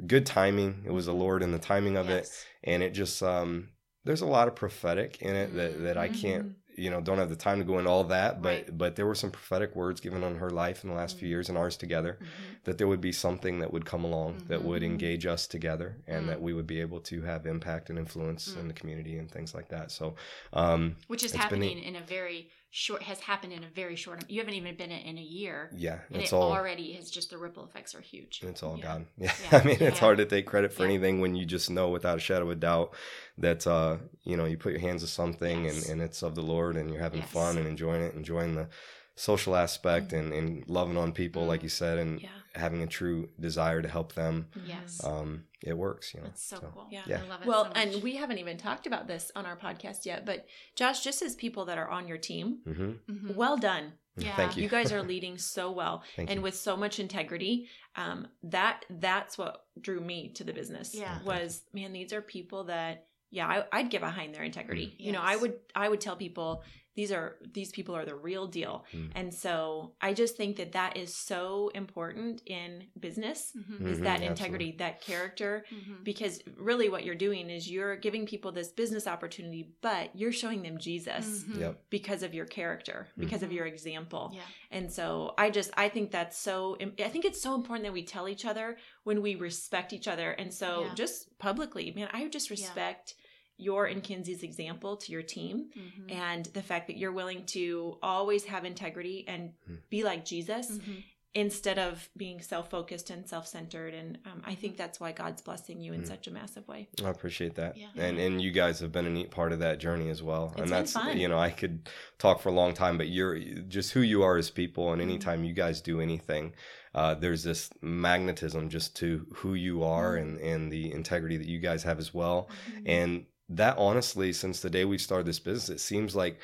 good 0.05 0.25
timing 0.25 0.83
it 0.85 0.91
was 0.91 1.07
the 1.07 1.13
lord 1.13 1.41
and 1.41 1.53
the 1.53 1.59
timing 1.59 1.97
of 1.97 2.09
it 2.09 2.29
and 2.63 2.83
it 2.83 2.91
just 2.91 3.23
um 3.23 3.69
there's 4.05 4.21
a 4.21 4.25
lot 4.27 4.47
of 4.47 4.55
prophetic 4.55 5.21
in 5.21 5.35
it 5.35 5.53
that 5.55 5.81
that 5.83 5.97
I 5.97 6.07
can't 6.07 6.45
you 6.77 6.91
know 6.91 7.01
don't 7.01 7.17
have 7.17 7.29
the 7.29 7.35
time 7.35 7.57
to 7.57 7.65
go 7.65 7.79
into 7.79 7.89
all 7.89 8.03
that 8.05 8.41
but 8.41 8.49
Right. 8.49 8.77
but 8.77 8.95
there 8.95 9.07
were 9.07 9.15
some 9.15 9.31
prophetic 9.31 9.75
words 9.75 9.99
given 9.99 10.23
on 10.23 10.35
her 10.35 10.51
life 10.51 10.83
in 10.83 10.91
the 10.91 10.95
last 10.95 11.17
few 11.17 11.27
years 11.27 11.49
and 11.49 11.57
ours 11.57 11.75
together 11.75 12.19
Mhm. 12.21 12.63
that 12.65 12.77
there 12.77 12.87
would 12.87 13.01
be 13.01 13.11
something 13.11 13.57
that 13.59 13.73
would 13.73 13.85
come 13.85 14.03
along 14.03 14.43
that 14.47 14.63
would 14.63 14.83
Mhm. 14.83 14.85
engage 14.85 15.25
us 15.25 15.47
together 15.47 15.97
and 16.07 16.29
that 16.29 16.39
we 16.39 16.53
would 16.53 16.67
be 16.67 16.79
able 16.79 16.99
to 17.01 17.23
have 17.23 17.47
impact 17.47 17.89
and 17.89 17.97
influence 17.97 18.55
in 18.55 18.65
Mm. 18.65 18.67
the 18.67 18.73
community 18.75 19.17
and 19.17 19.31
things 19.31 19.55
like 19.55 19.69
that 19.69 19.91
so 19.91 20.15
um 20.53 20.95
Which 21.07 21.23
is 21.23 21.31
It's 21.33 21.37
been 21.49 21.61
happening 21.63 21.79
in 21.79 21.95
a 21.95 22.01
very 22.05 22.51
short 22.69 23.01
has 23.03 23.19
happened 23.21 23.53
in 23.53 23.63
a 23.63 23.67
very 23.73 23.95
short 23.95 24.23
you 24.29 24.39
haven't 24.39 24.53
even 24.55 24.75
been 24.75 24.91
in, 24.91 24.99
in 25.01 25.17
a 25.17 25.21
year. 25.21 25.71
yeah 25.75 25.99
And 26.11 26.21
it's 26.21 26.31
it 26.31 26.35
all 26.35 26.51
already 26.51 26.87
is 26.93 27.09
just 27.09 27.29
the 27.29 27.37
ripple 27.37 27.65
effects 27.65 27.95
are 27.95 28.01
huge. 28.01 28.41
It's 28.43 28.61
all 28.61 28.77
Yeah. 28.77 28.83
God. 28.83 29.05
Yeah. 29.17 29.33
Yeah. 29.51 29.57
I 29.59 29.63
mean, 29.63 29.77
it's 29.79 29.99
hard 29.99 30.17
to 30.19 30.25
take 30.25 30.45
credit 30.45 30.73
for 30.73 30.83
Yeah. 30.83 30.89
anything 30.89 31.21
when 31.21 31.33
you 31.35 31.45
just 31.45 31.69
know 31.69 31.89
without 31.89 32.17
a 32.17 32.21
shadow 32.21 32.49
of 32.51 32.59
doubt 32.59 32.93
that, 33.37 33.65
uh, 33.65 33.97
you 34.23 34.35
know, 34.37 34.45
you 34.45 34.57
put 34.57 34.73
your 34.73 34.81
hands 34.81 35.01
to 35.01 35.07
something 35.07 35.65
Yes. 35.65 35.83
and, 35.83 35.93
and 35.93 36.01
it's 36.01 36.21
of 36.23 36.35
the 36.35 36.41
Lord 36.43 36.75
and 36.75 36.91
you're 36.91 37.01
having 37.01 37.21
Yes. 37.21 37.31
fun 37.31 37.57
and 37.57 37.65
enjoying 37.67 38.01
it, 38.03 38.13
enjoying 38.15 38.55
the 38.55 38.67
social 39.15 39.55
aspect 39.55 40.11
Mhm. 40.11 40.19
and, 40.19 40.33
and 40.33 40.69
loving 40.69 40.97
on 40.97 41.11
people, 41.13 41.45
like 41.45 41.63
you 41.63 41.69
said, 41.69 41.97
and 41.97 42.21
Yeah. 42.21 42.29
having 42.53 42.83
a 42.83 42.87
true 42.87 43.29
desire 43.39 43.81
to 43.81 43.87
help 43.87 44.13
them. 44.13 44.49
Yes. 44.65 45.03
Um, 45.03 45.45
it 45.65 45.77
works, 45.77 46.13
you 46.13 46.19
know. 46.21 46.27
That's 46.27 46.43
so, 46.43 46.57
cool. 46.57 46.87
Yeah. 46.91 47.01
Yeah. 47.07 47.21
I 47.25 47.27
love 47.29 47.41
it. 47.41 47.47
Well, 47.47 47.63
so 47.63 47.69
much. 47.69 47.77
and 47.95 48.03
we 48.03 48.15
haven't 48.15 48.37
even 48.37 48.57
talked 48.57 48.85
about 48.87 49.07
this 49.07 49.31
on 49.35 49.45
our 49.45 49.57
podcast 49.57 50.05
yet, 50.05 50.25
but 50.25 50.45
Josh, 50.75 51.03
just 51.03 51.21
as 51.21 51.35
people 51.35 51.65
that 51.65 51.77
are 51.77 51.89
on 51.89 52.07
your 52.07 52.17
team, 52.17 52.59
hmm 52.63 52.91
Mhm. 53.09 53.35
well 53.35 53.57
done. 53.57 53.93
Yeah. 54.17 54.35
Thank 54.35 54.57
you. 54.57 54.63
You 54.63 54.69
guys 54.69 54.91
are 54.91 55.03
leading 55.13 55.37
so 55.37 55.71
well 55.71 56.03
Thank 56.15 56.29
and 56.29 56.39
you. 56.39 56.43
with 56.43 56.55
so 56.55 56.75
much 56.77 56.99
integrity. 56.99 57.69
Um, 57.95 58.27
that 58.43 58.85
that's 58.89 59.37
what 59.37 59.65
drew 59.79 59.99
me 59.99 60.29
to 60.35 60.43
the 60.43 60.53
business. 60.53 60.93
Yeah. 60.95 61.21
was 61.23 61.63
man, 61.73 61.93
these 61.93 62.13
are 62.13 62.21
people 62.21 62.65
that 62.65 63.05
yeah, 63.29 63.45
I, 63.47 63.65
I'd 63.79 63.89
get 63.89 64.01
behind 64.01 64.33
their 64.33 64.43
integrity. 64.43 64.87
Mm. 64.87 65.05
You 65.05 65.11
know, 65.11 65.21
I 65.21 65.35
would 65.35 65.55
I 65.75 65.89
would 65.89 66.01
tell 66.01 66.15
people 66.15 66.63
these 66.97 67.11
are 67.11 67.37
these 67.53 67.71
people 67.71 67.95
are 67.95 68.05
the 68.05 68.15
real 68.15 68.47
deal, 68.47 68.83
Mm. 68.91 69.11
and 69.13 69.33
so 69.33 69.93
I 70.01 70.13
just 70.13 70.35
think 70.35 70.57
that 70.57 70.71
that 70.71 70.97
is 70.97 71.13
so 71.13 71.69
important 71.75 72.41
in 72.47 72.87
business 72.99 73.53
Mhm. 73.55 73.85
is 73.91 73.99
Mhm, 73.99 74.03
that 74.03 74.21
absolutely. 74.21 74.25
integrity, 74.27 74.71
that 74.77 74.99
character, 74.99 75.63
Mhm. 75.71 76.03
because 76.03 76.41
really 76.55 76.89
what 76.89 77.05
you're 77.05 77.21
doing 77.27 77.51
is 77.51 77.69
you're 77.69 77.95
giving 77.97 78.25
people 78.25 78.51
this 78.51 78.69
business 78.69 79.05
opportunity, 79.05 79.69
but 79.81 80.05
you're 80.15 80.31
showing 80.31 80.63
them 80.63 80.79
Jesus 80.79 81.43
Mhm. 81.43 81.59
Yep. 81.59 81.83
because 81.91 82.23
of 82.23 82.33
your 82.33 82.47
character, 82.47 83.07
because 83.15 83.43
of 83.43 83.51
your 83.51 83.67
example. 83.67 84.31
Yeah. 84.33 84.41
And 84.71 84.91
so 84.91 85.35
I 85.37 85.51
just 85.51 85.69
I 85.77 85.89
think 85.89 86.09
that's 86.11 86.35
so 86.47 86.77
I 86.99 87.09
think 87.09 87.25
it's 87.25 87.41
so 87.41 87.53
important 87.53 87.83
that 87.85 87.93
we 87.93 88.03
tell 88.03 88.27
each 88.27 88.43
other 88.43 88.77
when 89.03 89.21
we 89.21 89.35
respect 89.35 89.93
each 89.93 90.07
other. 90.07 90.31
And 90.31 90.51
so 90.51 90.69
Yeah. 90.85 90.93
just 90.95 91.37
publicly, 91.37 91.91
man, 91.91 92.09
I 92.11 92.27
just 92.27 92.49
respect 92.49 93.13
your 93.57 93.85
and 93.85 94.03
Kinsey's 94.03 94.43
example 94.43 94.97
to 94.97 95.11
your 95.11 95.23
team 95.23 95.69
Mhm. 95.75 96.11
and 96.13 96.45
the 96.47 96.61
fact 96.61 96.87
that 96.87 96.97
you're 96.97 97.11
willing 97.11 97.45
to 97.47 97.97
always 98.03 98.45
have 98.45 98.65
integrity 98.65 99.25
and 99.27 99.53
Mhm. 99.69 99.79
be 99.89 100.03
like 100.03 100.25
Jesus 100.25 100.77
Mhm. 100.77 101.03
instead 101.33 101.77
of 101.77 102.09
being 102.17 102.41
self-focused 102.41 103.09
and 103.09 103.27
self-centered 103.27 103.93
and 103.93 104.17
um, 104.25 104.41
I 104.45 104.55
think 104.55 104.77
that's 104.77 104.99
why 104.99 105.11
God's 105.11 105.41
blessing 105.41 105.81
you 105.81 105.93
in 105.93 106.01
Mm. 106.01 106.07
such 106.07 106.27
a 106.27 106.31
massive 106.31 106.67
way. 106.67 106.87
I 107.03 107.09
appreciate 107.09 107.55
that. 107.55 107.77
Yeah. 107.77 107.89
And 107.95 108.17
and 108.19 108.41
you 108.41 108.51
guys 108.51 108.79
have 108.79 108.91
been 108.91 109.05
a 109.05 109.09
neat 109.09 109.29
part 109.31 109.51
of 109.51 109.59
that 109.59 109.79
journey 109.79 110.09
as 110.09 110.23
well. 110.23 110.45
It's 110.47 110.55
and 110.61 110.63
been 110.65 110.69
that's 110.69 110.93
fun. 110.93 111.17
you 111.19 111.27
know, 111.27 111.37
I 111.37 111.49
could 111.51 111.89
talk 112.17 112.39
for 112.41 112.49
a 112.49 112.53
long 112.53 112.73
time, 112.73 112.97
but 112.97 113.09
you're 113.09 113.37
just 113.39 113.91
who 113.91 114.01
you 114.01 114.23
are 114.23 114.37
as 114.37 114.49
people 114.49 114.91
and 114.93 114.99
Mhm. 115.01 115.05
anytime 115.05 115.43
you 115.43 115.53
guys 115.53 115.81
do 115.81 115.99
anything, 115.99 116.53
uh, 116.95 117.13
there's 117.15 117.43
this 117.43 117.69
magnetism 117.81 118.69
just 118.69 118.95
to 118.97 119.27
who 119.35 119.53
you 119.53 119.83
are 119.83 120.15
Mhm. 120.15 120.21
and, 120.21 120.39
and 120.39 120.71
the 120.71 120.91
integrity 120.91 121.37
that 121.37 121.47
you 121.47 121.59
guys 121.59 121.83
have 121.83 121.99
as 121.99 122.13
well. 122.13 122.49
Mm-hmm. 122.71 122.83
And 122.87 123.25
that 123.49 123.77
honestly, 123.77 124.33
since 124.33 124.59
the 124.61 124.69
day 124.69 124.85
we 124.85 124.97
started 124.97 125.25
this 125.25 125.39
business, 125.39 125.69
it 125.69 125.79
seems 125.79 126.15
like 126.15 126.39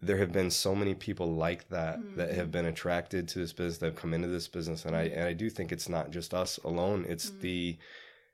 there 0.00 0.18
have 0.18 0.32
been 0.32 0.50
so 0.50 0.74
many 0.74 0.94
people 0.94 1.34
like 1.34 1.68
that 1.70 1.98
that 2.16 2.28
Mm-hmm. 2.28 2.36
have 2.36 2.50
been 2.50 2.66
attracted 2.66 3.28
to 3.28 3.38
this 3.38 3.52
business 3.52 3.78
that 3.78 3.86
have 3.86 3.96
come 3.96 4.12
into 4.12 4.28
this 4.28 4.48
business 4.48 4.84
and 4.84 4.94
i 4.94 5.02
and 5.04 5.24
i 5.24 5.32
do 5.32 5.48
think 5.48 5.72
it's 5.72 5.88
not 5.88 6.10
just 6.10 6.34
us 6.34 6.58
alone 6.64 7.06
it's 7.08 7.30
Mhm. 7.30 7.40
the 7.40 7.78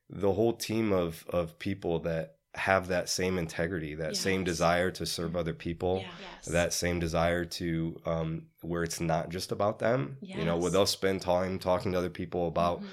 the 0.09 0.33
whole 0.33 0.53
team 0.55 0.93
of 0.93 1.25
of 1.29 1.59
people 1.59 2.01
that 2.01 2.37
have 2.55 2.89
that 2.89 3.09
same 3.09 3.39
integrity 3.39 3.95
that 3.95 4.17
same 4.17 4.43
desire 4.43 4.91
to 4.91 5.07
serve 5.07 5.37
other 5.37 5.55
people 5.55 6.01
Yeah. 6.03 6.27
Yes. 6.37 6.47
that 6.47 6.73
same 6.73 6.99
desire 6.99 7.45
to 7.45 8.01
um 8.07 8.47
where 8.63 8.83
it's 8.83 9.01
not 9.01 9.29
just 9.29 9.53
about 9.53 9.79
them 9.79 10.17
you 10.21 10.45
know 10.45 10.57
where 10.57 10.65
Yes. 10.65 10.73
they'll 10.73 10.87
spend 10.87 11.23
time 11.23 11.59
talking 11.61 11.93
to 11.93 11.99
other 11.99 12.11
people 12.11 12.49
about 12.49 12.81
Mhm. 12.81 12.87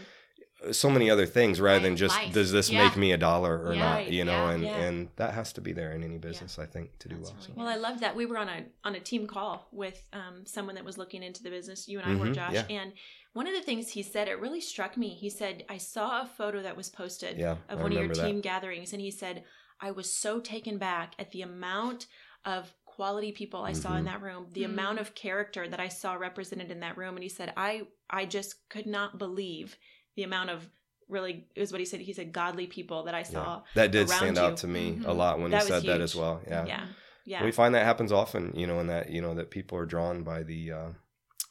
So 0.73 0.89
many 0.89 1.09
other 1.09 1.25
things 1.25 1.59
rather 1.61 1.79
than 1.79 1.95
just 1.95 2.15
life. 2.15 2.33
does 2.33 2.51
this 2.51 2.69
Yeah. 2.69 2.83
make 2.85 2.95
me 2.97 3.11
a 3.11 3.17
dollar 3.17 3.57
or 3.65 3.73
Yeah. 3.73 3.79
not 3.79 4.11
you 4.11 4.25
know 4.25 4.31
yeah, 4.45 4.51
and 4.51 4.63
yeah. 4.63 4.77
and 4.77 5.09
that 5.15 5.33
has 5.33 5.53
to 5.53 5.61
be 5.61 5.71
there 5.73 5.91
in 5.91 6.03
any 6.03 6.17
business 6.17 6.57
i 6.59 6.65
think 6.65 6.97
to 6.99 7.09
do 7.09 7.15
That's 7.15 7.29
well 7.29 7.35
really 7.37 7.47
so. 7.47 7.53
Well, 7.57 7.67
I 7.67 7.75
love 7.75 7.99
that 8.01 8.15
we 8.15 8.25
were 8.25 8.37
on 8.37 8.49
a 8.49 8.65
on 8.83 8.95
a 8.95 8.99
team 8.99 9.27
call 9.27 9.67
with 9.71 10.01
um, 10.13 10.45
someone 10.45 10.75
that 10.75 10.85
was 10.85 10.97
looking 10.97 11.23
into 11.23 11.43
the 11.43 11.49
business. 11.49 11.87
You 11.87 11.99
and 11.99 12.11
I 12.11 12.15
were, 12.15 12.27
Mhm, 12.27 12.35
Josh, 12.35 12.53
yeah. 12.53 12.65
and 12.69 12.93
one 13.33 13.47
of 13.47 13.53
the 13.53 13.61
things 13.61 13.89
he 13.89 14.01
said 14.03 14.27
it 14.27 14.39
really 14.39 14.61
struck 14.61 14.97
me. 14.97 15.09
He 15.09 15.29
said, 15.29 15.63
"I 15.69 15.77
saw 15.77 16.21
a 16.23 16.25
photo 16.25 16.61
that 16.63 16.75
was 16.75 16.89
posted 16.89 17.37
yeah 17.37 17.51
of 17.69 17.79
I 17.79 17.83
one 17.83 17.85
of 17.87 17.91
your 17.93 18.01
remember 18.03 18.15
that. 18.15 18.27
team 18.27 18.41
gatherings, 18.41 18.93
and 18.93 19.01
he 19.01 19.11
said 19.11 19.43
I 19.79 19.91
was 19.91 20.11
so 20.13 20.39
taken 20.39 20.77
back 20.77 21.13
at 21.19 21.31
the 21.31 21.41
amount 21.43 22.07
of 22.45 22.73
quality 22.85 23.31
people 23.31 23.61
I 23.61 23.73
saw 23.73 23.95
in 23.95 24.03
Mhm. 24.03 24.11
that 24.11 24.21
room, 24.23 24.47
the 24.53 24.61
Mhm. 24.63 24.65
amount 24.73 24.99
of 24.99 25.13
character 25.13 25.67
that 25.67 25.79
I 25.79 25.87
saw 25.87 26.13
represented 26.15 26.71
in 26.71 26.79
that 26.79 26.97
room, 26.97 27.15
and 27.15 27.21
he 27.23 27.29
said 27.29 27.53
I 27.55 27.87
I 28.09 28.25
just 28.25 28.69
could 28.69 28.87
not 28.87 29.17
believe 29.19 29.77
the 30.17 30.23
amount 30.23 30.49
of 30.49 30.69
really 31.07 31.47
is 31.55 31.71
what 31.71 31.79
he 31.79 31.85
said. 31.85 32.01
He 32.01 32.11
said 32.11 32.33
godly 32.33 32.67
people 32.67 33.03
that 33.03 33.15
I 33.15 33.19
Yeah. 33.19 33.23
saw. 33.23 33.63
that 33.75 33.91
did 33.91 34.09
stand 34.09 34.35
you. 34.35 34.43
out 34.43 34.57
to 34.57 34.67
me 34.67 34.89
a 35.05 35.13
Mhm. 35.13 35.15
lot 35.15 35.39
when 35.39 35.51
That 35.51 35.61
he 35.61 35.67
said 35.69 35.83
that 35.83 36.01
as 36.01 36.13
well 36.13 36.41
yeah. 36.45 36.65
Yeah, 36.65 36.87
yeah, 37.23 37.43
we 37.45 37.51
find 37.53 37.73
that 37.75 37.85
happens 37.85 38.11
often 38.11 38.53
you 38.55 38.67
know 38.67 38.79
and 38.79 38.89
that 38.89 39.09
you 39.09 39.21
know 39.21 39.33
that 39.35 39.49
people 39.49 39.77
are 39.77 39.85
drawn 39.85 40.23
by 40.23 40.43
the 40.43 40.71
uh 40.73 40.89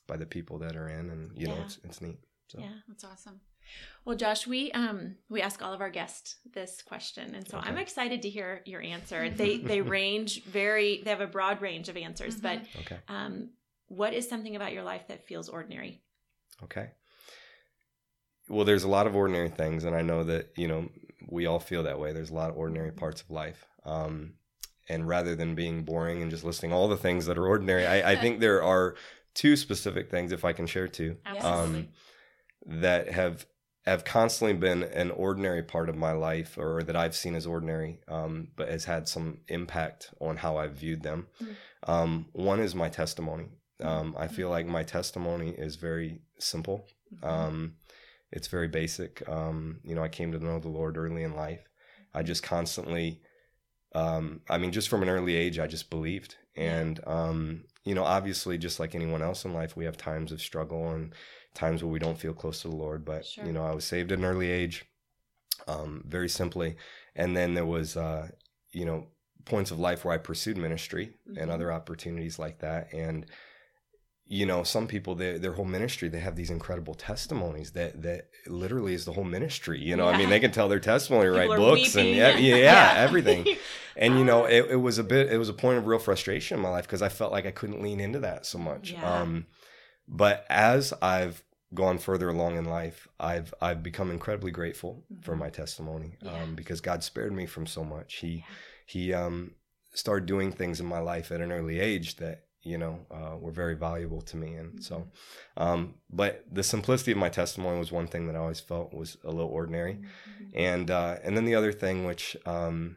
by 0.06 0.16
the 0.18 0.26
people 0.26 0.58
that 0.58 0.76
are 0.76 0.88
in 0.88 1.08
and 1.10 1.22
you 1.40 1.46
know 1.48 1.58
it's 1.64 1.78
it's 1.84 2.00
neat 2.02 2.18
so 2.48 2.58
yeah. 2.60 2.74
That's 2.88 3.04
awesome. 3.04 3.40
Well, 4.04 4.16
Josh, 4.16 4.46
we 4.46 4.70
um 4.72 5.16
we 5.28 5.40
ask 5.42 5.62
all 5.62 5.72
of 5.72 5.80
our 5.80 5.90
guests 5.90 6.36
this 6.52 6.82
question, 6.82 7.34
and 7.34 7.48
so 7.48 7.58
I'm 7.58 7.78
excited 7.78 8.22
to 8.22 8.30
hear 8.30 8.62
your 8.66 8.82
answer. 8.82 9.30
They 9.30 9.58
they 9.58 9.80
range 9.98 10.44
very. 10.44 11.02
They 11.02 11.10
have 11.10 11.20
a 11.20 11.26
broad 11.26 11.60
range 11.62 11.88
of 11.88 11.96
answers, 11.96 12.36
but 12.36 12.60
okay 12.82 12.98
um, 13.08 13.50
what 13.88 14.12
is 14.12 14.28
something 14.28 14.54
about 14.54 14.72
your 14.72 14.84
life 14.84 15.08
that 15.08 15.26
feels 15.26 15.48
ordinary? 15.48 16.02
Okay. 16.62 16.90
Well, 18.48 18.64
there's 18.64 18.84
a 18.84 18.88
lot 18.88 19.06
of 19.06 19.16
ordinary 19.16 19.48
things, 19.48 19.84
and 19.84 19.96
I 19.96 20.02
know 20.02 20.24
that 20.24 20.52
you 20.56 20.68
know 20.68 20.88
we 21.28 21.46
all 21.46 21.58
feel 21.58 21.82
that 21.84 21.98
way. 21.98 22.12
There's 22.12 22.30
a 22.30 22.34
lot 22.34 22.50
of 22.50 22.56
ordinary 22.56 22.92
parts 22.92 23.22
of 23.22 23.30
life, 23.30 23.66
um, 23.84 24.34
and 24.88 25.08
rather 25.08 25.34
than 25.34 25.54
being 25.54 25.82
boring 25.82 26.22
and 26.22 26.30
just 26.30 26.44
listing 26.44 26.72
all 26.72 26.88
the 26.88 26.96
things 26.96 27.26
that 27.26 27.38
are 27.38 27.46
ordinary, 27.46 27.86
I, 27.86 28.12
I 28.12 28.16
think 28.16 28.40
there 28.40 28.62
are 28.62 28.94
two 29.34 29.56
specific 29.56 30.10
things, 30.10 30.32
if 30.32 30.44
I 30.44 30.52
can 30.52 30.66
share 30.66 30.88
two, 30.88 31.16
um, 31.40 31.88
that 32.64 33.10
have 33.10 33.46
have 33.84 34.04
constantly 34.04 34.56
been 34.56 34.82
an 34.82 35.12
ordinary 35.12 35.62
part 35.62 35.88
of 35.88 35.96
my 35.96 36.12
life, 36.12 36.58
or 36.58 36.82
that 36.82 36.96
I've 36.96 37.14
seen 37.14 37.36
as 37.36 37.46
ordinary, 37.46 38.00
um, 38.08 38.48
but 38.56 38.68
has 38.68 38.84
had 38.84 39.06
some 39.08 39.38
impact 39.48 40.12
on 40.20 40.36
how 40.36 40.56
I've 40.56 40.72
viewed 40.72 41.02
them. 41.02 41.28
Mm. 41.40 41.56
Um, 41.88 42.26
one 42.32 42.58
is 42.58 42.74
my 42.74 42.88
testimony. 42.88 43.46
Mm. 43.80 43.86
Um, 43.86 44.16
I 44.18 44.26
feel 44.26 44.50
like 44.50 44.66
my 44.66 44.82
testimony 44.82 45.50
is 45.50 45.76
very 45.76 46.20
simple. 46.38 46.88
Mm-hmm. 47.22 47.66
It's 48.32 48.48
very 48.48 48.68
basic. 48.68 49.26
Um, 49.28 49.80
you 49.84 49.94
know, 49.94 50.02
I 50.02 50.08
came 50.08 50.32
to 50.32 50.38
know 50.38 50.58
the 50.58 50.68
Lord 50.68 50.96
early 50.96 51.22
in 51.22 51.34
life. 51.34 51.68
I 52.14 52.22
just 52.22 52.42
constantly, 52.42 53.20
um, 53.94 54.40
I 54.48 54.58
mean, 54.58 54.72
just 54.72 54.88
from 54.88 55.02
an 55.02 55.08
early 55.08 55.34
age, 55.36 55.58
I 55.58 55.66
just 55.66 55.90
believed. 55.90 56.36
And, 56.56 57.00
um, 57.06 57.64
you 57.84 57.94
know, 57.94 58.04
obviously, 58.04 58.56
just 58.58 58.80
like 58.80 58.94
anyone 58.94 59.22
else 59.22 59.44
in 59.44 59.52
life, 59.52 59.76
we 59.76 59.84
have 59.84 59.96
times 59.96 60.32
of 60.32 60.40
struggle 60.40 60.90
and 60.90 61.14
times 61.54 61.82
where 61.82 61.92
we 61.92 61.98
don't 61.98 62.18
feel 62.18 62.32
close 62.32 62.62
to 62.62 62.68
the 62.68 62.76
Lord. 62.76 63.04
But, 63.04 63.26
Sure. 63.26 63.44
you 63.44 63.52
know, 63.52 63.64
I 63.64 63.74
was 63.74 63.84
saved 63.84 64.10
at 64.10 64.18
an 64.18 64.24
early 64.24 64.50
age, 64.50 64.86
um, 65.68 66.02
very 66.06 66.28
simply. 66.28 66.76
And 67.14 67.36
then 67.36 67.54
there 67.54 67.66
was, 67.66 67.96
uh, 67.96 68.28
you 68.72 68.84
know, 68.86 69.08
points 69.44 69.70
of 69.70 69.78
life 69.78 70.04
where 70.04 70.14
I 70.14 70.18
pursued 70.18 70.56
ministry 70.56 71.14
Mhm. 71.28 71.42
and 71.42 71.50
other 71.50 71.70
opportunities 71.70 72.38
like 72.38 72.58
that. 72.60 72.92
And, 72.92 73.26
you 74.28 74.44
know, 74.44 74.62
some 74.64 74.86
people 74.88 75.14
their 75.14 75.38
their 75.38 75.52
whole 75.52 75.64
ministry 75.64 76.08
they 76.08 76.18
have 76.18 76.34
these 76.36 76.50
incredible 76.50 76.94
testimonies 76.94 77.70
that 77.72 78.02
that 78.02 78.28
literally 78.46 78.92
is 78.94 79.04
the 79.04 79.12
whole 79.12 79.24
ministry. 79.24 79.80
You 79.80 79.96
know, 79.96 80.08
I 80.08 80.16
mean, 80.18 80.28
they 80.30 80.40
can 80.40 80.50
tell 80.50 80.68
their 80.68 80.80
testimony, 80.80 81.26
People 81.30 81.38
write 81.38 81.56
books, 81.56 81.94
weeping. 81.94 82.08
and 82.10 82.16
yeah, 82.16 82.36
yeah, 82.38 82.56
Yeah. 82.56 82.94
everything. 82.98 83.46
And 83.98 84.18
you 84.18 84.24
know, 84.26 84.44
Ah. 84.44 84.48
it, 84.48 84.72
it 84.72 84.76
was 84.76 84.98
a 84.98 85.04
bit, 85.04 85.32
it 85.32 85.38
was 85.38 85.48
a 85.48 85.54
point 85.54 85.78
of 85.78 85.86
real 85.86 85.98
frustration 85.98 86.58
in 86.58 86.62
my 86.62 86.68
life 86.68 86.84
because 86.84 87.00
I 87.00 87.08
felt 87.08 87.32
like 87.32 87.46
I 87.46 87.50
couldn't 87.50 87.80
lean 87.80 87.98
into 87.98 88.18
that 88.20 88.44
so 88.44 88.58
much. 88.58 88.92
Yeah. 88.92 89.20
Um, 89.22 89.46
but 90.06 90.44
as 90.50 90.92
I've 91.00 91.42
gone 91.72 91.96
further 91.98 92.28
along 92.28 92.56
in 92.58 92.64
life, 92.66 93.08
I've 93.18 93.54
I've 93.62 93.82
become 93.82 94.10
incredibly 94.10 94.50
grateful 94.50 95.04
for 95.22 95.34
Mhm. 95.34 95.38
my 95.38 95.48
testimony 95.50 96.18
Yeah. 96.20 96.42
um, 96.42 96.54
because 96.54 96.80
God 96.82 97.02
spared 97.04 97.32
me 97.32 97.46
from 97.46 97.66
so 97.66 97.84
much. 97.84 98.16
He 98.16 98.28
Yeah. 98.28 98.42
he 98.86 99.14
um, 99.14 99.54
started 99.94 100.26
doing 100.26 100.52
things 100.52 100.78
in 100.80 100.86
my 100.86 100.98
life 100.98 101.32
at 101.32 101.40
an 101.40 101.50
early 101.50 101.80
age 101.80 102.16
that 102.16 102.45
you 102.66 102.78
know 102.78 102.94
uh, 103.10 103.36
were 103.38 103.52
very 103.52 103.76
valuable 103.76 104.20
to 104.22 104.36
me, 104.36 104.54
and 104.54 104.82
so. 104.82 104.96
Mm-hmm. 104.96 105.62
Um, 105.62 105.94
but 106.10 106.44
the 106.52 106.62
simplicity 106.62 107.12
of 107.12 107.18
my 107.18 107.28
testimony 107.30 107.78
was 107.78 107.90
one 107.92 108.06
thing 108.08 108.26
that 108.26 108.36
I 108.36 108.40
always 108.40 108.60
felt 108.60 108.92
was 108.92 109.16
a 109.24 109.30
little 109.30 109.50
ordinary, 109.50 109.94
Mhm. 109.94 110.50
and 110.54 110.90
uh, 110.90 111.16
and 111.24 111.36
then 111.36 111.44
the 111.44 111.54
other 111.54 111.72
thing, 111.72 112.04
which 112.04 112.36
um, 112.44 112.96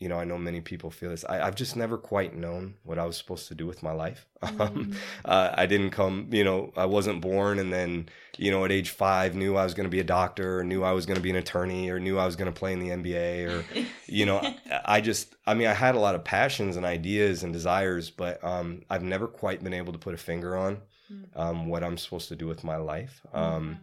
you 0.00 0.08
know, 0.08 0.18
I 0.18 0.24
know 0.24 0.38
many 0.38 0.60
people 0.62 0.90
feel 0.90 1.10
this. 1.10 1.24
I, 1.28 1.46
I've 1.46 1.54
just 1.54 1.76
never 1.76 1.98
quite 1.98 2.34
known 2.34 2.74
what 2.84 2.98
I 2.98 3.04
was 3.04 3.16
supposed 3.18 3.48
to 3.48 3.54
do 3.54 3.66
with 3.66 3.82
my 3.82 3.92
life. 3.92 4.26
Um, 4.42 4.58
Mm. 4.58 4.94
uh, 5.26 5.50
I 5.54 5.66
didn't 5.66 5.90
come, 5.90 6.28
you 6.32 6.42
know, 6.42 6.72
I 6.74 6.86
wasn't 6.86 7.20
born 7.20 7.58
and 7.58 7.70
then, 7.70 8.08
you 8.38 8.50
know, 8.50 8.64
at 8.64 8.72
age 8.72 8.88
five, 8.88 9.34
knew 9.34 9.54
I 9.56 9.64
was 9.64 9.74
going 9.74 9.84
to 9.84 9.90
be 9.90 10.00
a 10.00 10.04
doctor 10.04 10.58
or 10.60 10.64
knew 10.64 10.82
I 10.82 10.92
was 10.92 11.04
going 11.04 11.16
to 11.16 11.22
be 11.22 11.28
an 11.28 11.36
attorney 11.36 11.90
or 11.90 12.00
knew 12.00 12.18
I 12.18 12.24
was 12.24 12.36
going 12.36 12.50
to 12.50 12.58
play 12.58 12.72
in 12.72 12.80
the 12.80 12.88
NBA 12.88 13.48
or, 13.50 13.64
you 14.06 14.24
know, 14.24 14.38
I- 14.40 14.80
I 14.96 15.00
just, 15.02 15.34
I 15.46 15.52
mean, 15.52 15.66
I 15.68 15.74
had 15.74 15.94
a 15.94 16.00
lot 16.00 16.14
of 16.14 16.24
passions 16.24 16.76
and 16.78 16.86
ideas 16.86 17.42
and 17.42 17.52
desires, 17.52 18.08
but 18.08 18.42
um, 18.42 18.80
I've 18.88 19.02
never 19.02 19.26
quite 19.28 19.62
been 19.62 19.74
able 19.74 19.92
to 19.92 19.98
put 19.98 20.14
a 20.14 20.18
finger 20.18 20.56
on 20.56 20.78
Mm. 21.12 21.24
um, 21.36 21.66
what 21.66 21.82
I'm 21.84 21.98
supposed 21.98 22.28
to 22.28 22.36
do 22.36 22.46
with 22.46 22.62
my 22.64 22.76
life. 22.76 23.20
Mm-hmm. 23.34 23.36
Um, 23.36 23.78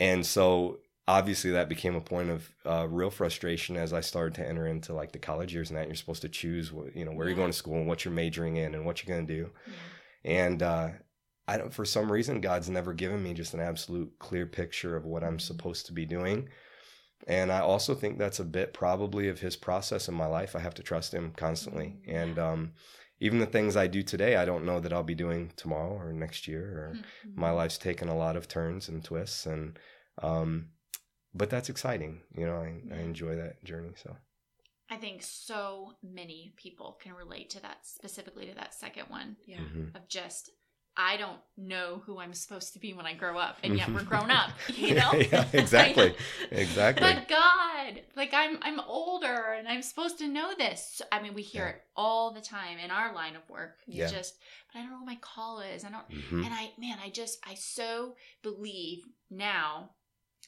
and 0.00 0.26
so 0.26 0.78
obviously 1.08 1.50
that 1.52 1.70
became 1.70 1.96
a 1.96 2.00
point 2.00 2.28
of 2.28 2.52
uh, 2.66 2.86
real 2.88 3.10
frustration 3.10 3.76
as 3.76 3.92
I 3.94 4.00
started 4.02 4.34
to 4.34 4.46
enter 4.46 4.66
into 4.66 4.92
like 4.92 5.10
the 5.10 5.18
college 5.18 5.54
years 5.54 5.70
and 5.70 5.78
that 5.78 5.86
you're 5.86 5.96
supposed 5.96 6.22
to 6.22 6.28
choose 6.28 6.70
what, 6.70 6.94
you 6.94 7.04
know, 7.04 7.12
where 7.12 7.26
Yeah. 7.26 7.30
you're 7.30 7.36
going 7.38 7.50
to 7.50 7.56
school 7.56 7.78
and 7.78 7.86
what 7.88 8.04
you're 8.04 8.12
majoring 8.14 8.56
in 8.56 8.74
and 8.74 8.84
what 8.84 9.02
you're 9.02 9.16
going 9.16 9.26
to 9.26 9.34
do. 9.34 9.50
Yeah. 9.66 9.72
And 10.24 10.62
uh, 10.62 10.88
I 11.48 11.56
don't, 11.56 11.72
for 11.72 11.86
some 11.86 12.12
reason, 12.12 12.42
God's 12.42 12.68
never 12.68 12.92
given 12.92 13.22
me 13.22 13.32
just 13.32 13.54
an 13.54 13.60
absolute 13.60 14.12
clear 14.18 14.46
picture 14.46 14.96
of 14.96 15.06
what 15.06 15.24
I'm 15.24 15.38
Mhm. 15.38 15.40
supposed 15.40 15.86
to 15.86 15.92
be 15.94 16.04
doing. 16.04 16.50
And 17.26 17.50
I 17.50 17.60
also 17.60 17.94
think 17.94 18.18
that's 18.18 18.38
a 18.40 18.44
bit 18.44 18.74
probably 18.74 19.28
of 19.28 19.40
his 19.40 19.56
process 19.56 20.08
in 20.08 20.14
my 20.14 20.26
life. 20.26 20.54
I 20.54 20.60
have 20.60 20.74
to 20.74 20.82
trust 20.82 21.14
him 21.14 21.32
constantly. 21.32 21.96
Mm, 22.06 22.14
And 22.14 22.38
um, 22.38 22.72
even 23.18 23.38
the 23.38 23.46
things 23.46 23.76
I 23.76 23.86
do 23.86 24.02
today, 24.02 24.36
I 24.36 24.44
don't 24.44 24.66
know 24.66 24.78
that 24.78 24.92
I'll 24.92 25.02
be 25.02 25.14
doing 25.14 25.52
tomorrow 25.56 25.94
or 25.98 26.12
next 26.12 26.46
year. 26.46 26.64
Or 26.64 26.94
Mhm. 26.94 27.36
my 27.36 27.50
life's 27.50 27.78
taken 27.78 28.08
a 28.08 28.16
lot 28.16 28.36
of 28.36 28.46
turns 28.46 28.88
and 28.88 29.02
twists. 29.02 29.46
And 29.46 29.78
um, 30.22 30.68
but 31.34 31.50
that's 31.50 31.68
exciting. 31.68 32.20
You 32.36 32.46
know, 32.46 32.56
I, 32.56 32.80
I 32.94 32.98
enjoy 33.00 33.36
that 33.36 33.62
journey. 33.64 33.90
So 34.02 34.16
I 34.90 34.96
think 34.96 35.22
so 35.22 35.92
many 36.02 36.52
people 36.56 36.98
can 37.02 37.14
relate 37.14 37.50
to 37.50 37.62
that, 37.62 37.78
specifically 37.86 38.46
to 38.46 38.54
that 38.54 38.74
second 38.74 39.04
one 39.08 39.36
Yeah. 39.46 39.58
mhm. 39.58 39.94
of 39.94 40.08
just, 40.08 40.50
I 40.96 41.16
don't 41.16 41.38
know 41.56 42.02
who 42.06 42.18
I'm 42.18 42.32
supposed 42.34 42.72
to 42.72 42.80
be 42.80 42.92
when 42.94 43.06
I 43.06 43.12
grow 43.14 43.38
up, 43.38 43.58
and 43.62 43.76
yet 43.76 43.92
we're 43.92 44.02
grown 44.14 44.30
up, 44.32 44.50
you 44.74 44.94
know? 44.94 45.12
yeah, 45.12 45.44
exactly, 45.52 46.14
exactly. 46.50 47.06
But 47.14 47.28
God, 47.28 48.00
like 48.16 48.32
I'm, 48.34 48.58
I'm 48.62 48.80
older, 48.80 49.52
and 49.58 49.68
I'm 49.68 49.82
supposed 49.82 50.18
to 50.18 50.26
know 50.26 50.54
this. 50.56 51.00
I 51.12 51.20
mean, 51.22 51.34
we 51.34 51.42
hear 51.42 51.64
Yeah. 51.64 51.70
it 51.70 51.82
all 51.94 52.32
the 52.32 52.40
time 52.40 52.78
in 52.78 52.90
our 52.90 53.14
line 53.14 53.36
of 53.36 53.48
work. 53.50 53.76
You 53.86 54.00
Yeah. 54.04 54.08
just, 54.08 54.38
but 54.72 54.78
I 54.78 54.82
don't 54.82 54.90
know 54.90 54.96
what 54.96 55.06
my 55.06 55.18
call 55.20 55.60
is. 55.60 55.84
I 55.84 55.90
don't, 55.90 56.08
Mhm. 56.10 56.44
and 56.46 56.52
I, 56.54 56.72
man, 56.78 56.98
I 57.00 57.10
just, 57.10 57.38
I 57.46 57.54
so 57.54 58.16
believe 58.42 59.04
now 59.30 59.90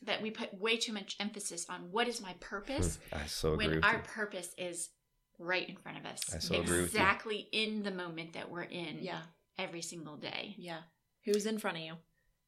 that 0.02 0.23
we 0.23 0.30
put 0.30 0.59
way 0.61 0.76
too 0.76 0.92
much 0.92 1.16
emphasis 1.20 1.66
on 1.68 1.90
what 1.90 2.09
is 2.09 2.20
my 2.20 2.35
purpose 2.40 2.99
I 3.12 3.26
so 3.26 3.52
agree 3.54 3.66
when 3.66 3.76
with 3.76 3.85
our 3.85 3.94
you. 3.97 4.02
purpose 4.14 4.54
is 4.56 4.90
right 5.38 5.68
in 5.68 5.76
front 5.76 5.99
of 5.99 6.04
us. 6.06 6.23
I 6.35 6.38
so 6.38 6.54
agree 6.54 6.82
with 6.82 6.92
you. 6.92 7.00
exactly 7.00 7.49
in 7.52 7.82
the 7.82 7.90
moment 7.90 8.35
that 8.35 8.50
we're 8.50 8.62
in 8.62 8.99
Yeah. 9.00 9.23
every 9.59 9.82
single 9.82 10.16
day. 10.16 10.54
Yeah. 10.59 10.80
Who's 11.25 11.47
in 11.47 11.59
front 11.59 11.78
of 11.78 11.82
you? 11.82 11.94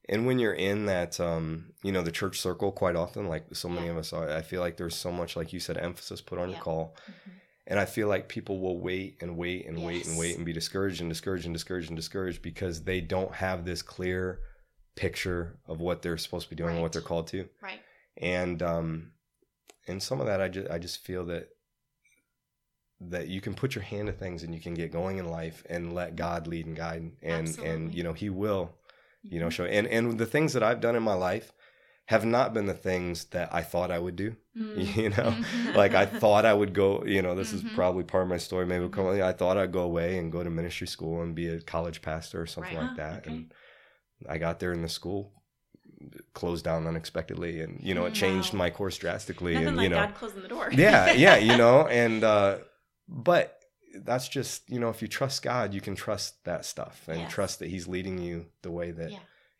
And 0.08 0.26
when 0.26 0.38
you're 0.38 0.52
in 0.52 0.86
that, 0.86 1.20
um, 1.20 1.72
you 1.82 1.92
know, 1.92 2.02
the 2.02 2.10
church 2.10 2.40
circle 2.40 2.72
quite 2.72 2.96
often, 2.96 3.28
like 3.28 3.54
so 3.54 3.68
many 3.68 3.86
Yeah. 3.86 3.92
of 3.92 3.98
us 3.98 4.12
are, 4.12 4.28
I 4.30 4.42
feel 4.42 4.60
like 4.60 4.76
there's 4.76 4.96
so 4.96 5.12
much, 5.12 5.36
like 5.36 5.52
you 5.52 5.60
said, 5.60 5.76
emphasis 5.78 6.20
put 6.20 6.38
on 6.38 6.48
Yeah. 6.50 6.56
your 6.56 6.64
call. 6.64 6.96
And 7.66 7.78
I 7.78 7.84
feel 7.84 8.08
like 8.08 8.28
people 8.28 8.58
will 8.60 8.80
wait 8.80 9.18
and 9.22 9.36
wait 9.36 9.66
and 9.66 9.82
wait 9.84 10.06
and 10.06 10.18
wait 10.18 10.36
and 10.36 10.44
be 10.44 10.52
discouraged 10.52 11.00
and 11.00 11.08
discouraged 11.08 11.46
and 11.46 11.54
discouraged 11.54 11.88
and 11.88 11.96
discouraged 11.96 12.42
because 12.42 12.82
they 12.82 13.00
don't 13.00 13.32
have 13.36 13.64
this 13.64 13.80
clear 13.82 14.40
picture 14.94 15.58
of 15.66 15.80
what 15.80 16.02
they're 16.02 16.18
supposed 16.18 16.44
to 16.48 16.50
be 16.50 16.56
doing 16.56 16.74
and 16.74 16.82
what 16.82 16.92
they're 16.92 17.02
called 17.02 17.26
to. 17.28 17.48
Right. 17.62 17.80
And 18.16 18.62
um 18.62 19.12
and 19.88 20.02
some 20.02 20.20
of 20.20 20.26
that 20.26 20.40
I 20.40 20.48
just 20.48 20.70
I 20.70 20.78
just 20.78 21.04
feel 21.04 21.24
that 21.26 21.48
that 23.00 23.28
you 23.28 23.40
can 23.40 23.54
put 23.54 23.74
your 23.74 23.82
hand 23.82 24.06
to 24.06 24.12
things 24.12 24.42
and 24.42 24.54
you 24.54 24.60
can 24.60 24.74
get 24.74 24.92
going 24.92 25.18
in 25.18 25.28
life 25.28 25.64
and 25.68 25.92
let 25.92 26.14
God 26.14 26.46
lead 26.46 26.66
and 26.66 26.76
guide 26.76 27.10
and 27.22 27.58
and 27.60 27.94
you 27.94 28.04
know 28.04 28.12
he 28.12 28.30
will 28.30 28.70
you 29.24 29.40
know 29.40 29.46
Mhm. 29.48 29.52
show 29.52 29.64
and 29.64 29.86
and 29.88 30.18
the 30.18 30.26
things 30.26 30.52
that 30.52 30.62
i've 30.64 30.80
done 30.80 30.96
in 30.96 31.02
my 31.02 31.14
life 31.14 31.52
have 32.06 32.24
not 32.24 32.52
been 32.52 32.66
the 32.66 32.74
things 32.74 33.26
that 33.26 33.52
i 33.54 33.62
thought 33.62 33.90
i 33.92 33.98
would 33.98 34.16
do 34.16 34.34
Mm. 34.56 34.96
you 34.96 35.08
know 35.10 35.34
like 35.74 35.94
i 35.94 36.04
thought 36.06 36.44
i 36.44 36.52
would 36.52 36.74
go 36.74 37.04
you 37.04 37.22
know 37.22 37.34
this 37.36 37.52
Mhm. 37.52 37.54
is 37.54 37.62
probably 37.74 38.02
part 38.04 38.24
of 38.24 38.28
my 38.28 38.36
story 38.36 38.66
maybe 38.66 38.88
come 38.88 39.06
i 39.22 39.32
thought 39.32 39.56
i'd 39.56 39.70
go 39.72 39.82
away 39.82 40.18
and 40.18 40.30
go 40.32 40.42
to 40.42 40.50
ministry 40.50 40.86
school 40.88 41.22
and 41.22 41.34
be 41.36 41.46
a 41.48 41.60
college 41.60 42.02
pastor 42.02 42.40
or 42.42 42.46
something 42.46 42.76
Right. 42.76 42.86
like 42.88 42.96
that 42.96 43.18
okay. 43.26 43.30
and 43.30 43.54
i 44.28 44.38
got 44.38 44.60
there 44.60 44.72
in 44.72 44.82
the 44.82 44.88
school 44.88 45.32
closed 46.34 46.64
down 46.64 46.86
unexpectedly, 46.86 47.60
and 47.60 47.80
you 47.82 47.94
know, 47.94 48.06
it 48.06 48.14
changed 48.14 48.52
Wow. 48.52 48.58
my 48.58 48.70
course 48.70 48.96
drastically. 48.98 49.54
Nothing 49.54 49.68
and 49.68 49.76
like 49.76 49.84
you 49.84 49.90
know, 49.90 49.96
God 50.06 50.14
closing 50.14 50.42
the 50.42 50.48
door. 50.48 50.68
yeah, 50.72 51.12
yeah, 51.26 51.36
you 51.36 51.56
know, 51.56 51.86
and 51.86 52.24
uh, 52.24 52.58
but 53.08 53.58
that's 53.94 54.28
just 54.28 54.68
you 54.68 54.80
know, 54.80 54.88
if 54.88 55.00
you 55.02 55.08
trust 55.08 55.42
God, 55.42 55.72
you 55.74 55.80
can 55.80 55.94
trust 55.94 56.44
that 56.44 56.64
stuff 56.64 57.04
and 57.08 57.20
Yes. 57.20 57.32
trust 57.32 57.58
that 57.60 57.68
He's 57.68 57.86
leading 57.86 58.18
you 58.18 58.46
the 58.62 58.70
way 58.72 58.90
that 58.90 59.12
Yeah. 59.12 59.18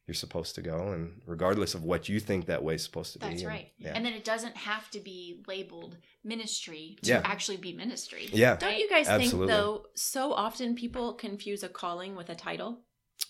you're 0.09 0.15
supposed 0.15 0.57
to 0.57 0.63
go, 0.63 0.89
and 0.93 1.21
regardless 1.27 1.75
of 1.75 1.85
what 1.85 2.09
you 2.09 2.19
think 2.19 2.47
that 2.47 2.65
way's 2.65 2.83
supposed 2.83 3.13
to 3.13 3.19
be. 3.21 3.27
That's 3.27 3.43
and- 3.43 3.49
right. 3.49 3.69
Yeah. 3.79 3.93
And 3.95 4.05
then 4.05 4.13
it 4.15 4.25
doesn't 4.25 4.57
have 4.57 4.91
to 4.91 4.99
be 5.01 5.43
labeled 5.47 5.97
ministry 6.25 6.99
to 7.03 7.09
Yeah. 7.11 7.23
actually 7.25 7.59
be 7.59 7.73
ministry. 7.73 8.29
yeah. 8.33 8.57
Don't 8.57 8.79
you 8.79 8.89
guys 8.91 9.07
think 9.07 9.31
though? 9.33 9.87
So 9.95 10.33
often 10.33 10.75
people 10.75 11.15
confuse 11.15 11.63
a 11.63 11.69
calling 11.69 12.17
with 12.17 12.31
a 12.31 12.35
title. 12.35 12.81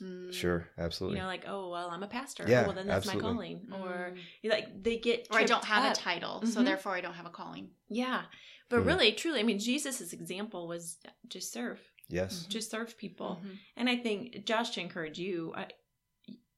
Mm. 0.01 0.33
Sure. 0.33 0.69
Absolutely. 0.79 1.19
You 1.19 1.23
know, 1.23 1.29
like 1.29 1.45
oh 1.47 1.71
well, 1.71 1.89
I'm 1.91 2.03
a 2.03 2.07
pastor. 2.09 2.45
Yeah, 2.49 2.63
oh, 2.63 2.67
well 2.67 2.75
then 2.75 2.87
that's 2.87 3.07
absolutely. 3.07 3.61
my 3.69 3.77
calling. 3.77 3.83
Or 3.85 4.11
Mm. 4.13 4.19
you 4.43 4.51
like 4.51 4.83
they 4.83 4.99
get 4.99 5.29
or 5.31 5.39
I 5.39 5.45
don't 5.45 5.65
have 5.65 5.85
up. 5.85 5.93
a 5.97 6.01
title, 6.01 6.43
so 6.47 6.61
Mhm. 6.61 6.65
therefore 6.65 6.93
I 6.93 7.01
don't 7.01 7.15
have 7.15 7.27
a 7.27 7.31
calling. 7.31 7.71
Yeah, 7.89 8.23
but 8.69 8.81
Mhm. 8.81 8.87
really, 8.87 9.13
truly, 9.13 9.41
I 9.41 9.43
mean, 9.43 9.59
Jesus's 9.59 10.13
example 10.13 10.67
was 10.67 10.99
just 11.29 11.53
serve, 11.53 11.81
yes. 12.09 12.47
just 12.47 12.71
serve 12.71 12.97
people. 12.97 13.41
Mhm. 13.45 13.59
And 13.77 13.89
I 13.91 13.97
think 13.97 14.45
Josh, 14.47 14.71
to 14.71 14.81
encourage 14.81 15.19
you, 15.19 15.53
I, 15.55 15.69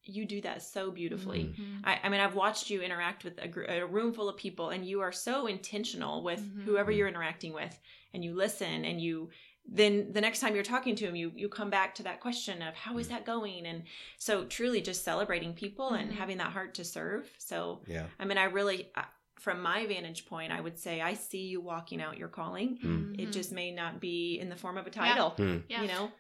you 0.06 0.26
do 0.26 0.40
that 0.42 0.62
so 0.62 0.90
beautifully. 0.90 1.44
Mhm. 1.44 1.56
Mhm. 1.56 1.80
I, 1.84 2.00
I 2.04 2.08
mean, 2.10 2.20
I've 2.20 2.34
watched 2.34 2.68
you 2.70 2.82
interact 2.82 3.24
with 3.24 3.38
a, 3.42 3.48
gr- 3.48 3.64
a 3.64 3.86
room 3.86 4.12
full 4.12 4.28
of 4.28 4.36
people, 4.36 4.68
and 4.70 4.84
you 4.86 5.00
are 5.00 5.12
so 5.12 5.46
intentional 5.46 6.22
with 6.22 6.40
Mhm. 6.40 6.64
whoever 6.64 6.90
you're 6.92 7.08
interacting 7.08 7.52
with, 7.54 7.78
and 8.12 8.22
you 8.22 8.34
listen, 8.34 8.84
and 8.84 9.00
you 9.00 9.30
then 9.66 10.12
the 10.12 10.20
next 10.20 10.40
time 10.40 10.54
you're 10.54 10.62
talking 10.64 10.94
to 10.96 11.06
him, 11.06 11.16
you 11.16 11.32
you 11.34 11.48
come 11.48 11.70
back 11.70 11.94
to 11.96 12.02
that 12.04 12.20
question 12.20 12.62
of 12.62 12.74
how 12.74 12.98
is 12.98 13.06
Mhm. 13.06 13.10
that 13.10 13.24
going, 13.26 13.66
and 13.66 13.84
so 14.18 14.44
truly 14.44 14.80
just 14.82 15.04
celebrating 15.04 15.54
people 15.54 15.90
and 15.90 16.10
Mhm. 16.12 16.14
having 16.16 16.38
that 16.38 16.52
heart 16.52 16.74
to 16.74 16.84
serve. 16.84 17.30
So 17.38 17.82
Yeah. 17.86 18.06
I 18.18 18.24
mean, 18.24 18.38
I 18.38 18.44
really, 18.44 18.90
uh, 18.94 19.04
from 19.38 19.60
my 19.62 19.86
vantage 19.86 20.26
point, 20.26 20.52
I 20.52 20.60
would 20.60 20.78
say 20.78 21.00
I 21.00 21.14
see 21.14 21.46
you 21.46 21.60
walking 21.60 22.00
out 22.00 22.16
your 22.18 22.28
calling. 22.28 22.78
Mm. 22.78 23.20
It 23.20 23.32
just 23.32 23.52
may 23.52 23.70
not 23.70 24.00
be 24.00 24.38
in 24.38 24.48
the 24.48 24.56
form 24.56 24.76
of 24.78 24.86
a 24.86 24.90
title, 24.90 25.30
Hmm. 25.30 25.58
yeah. 25.68 25.82
you 25.82 25.88
know. 25.88 26.12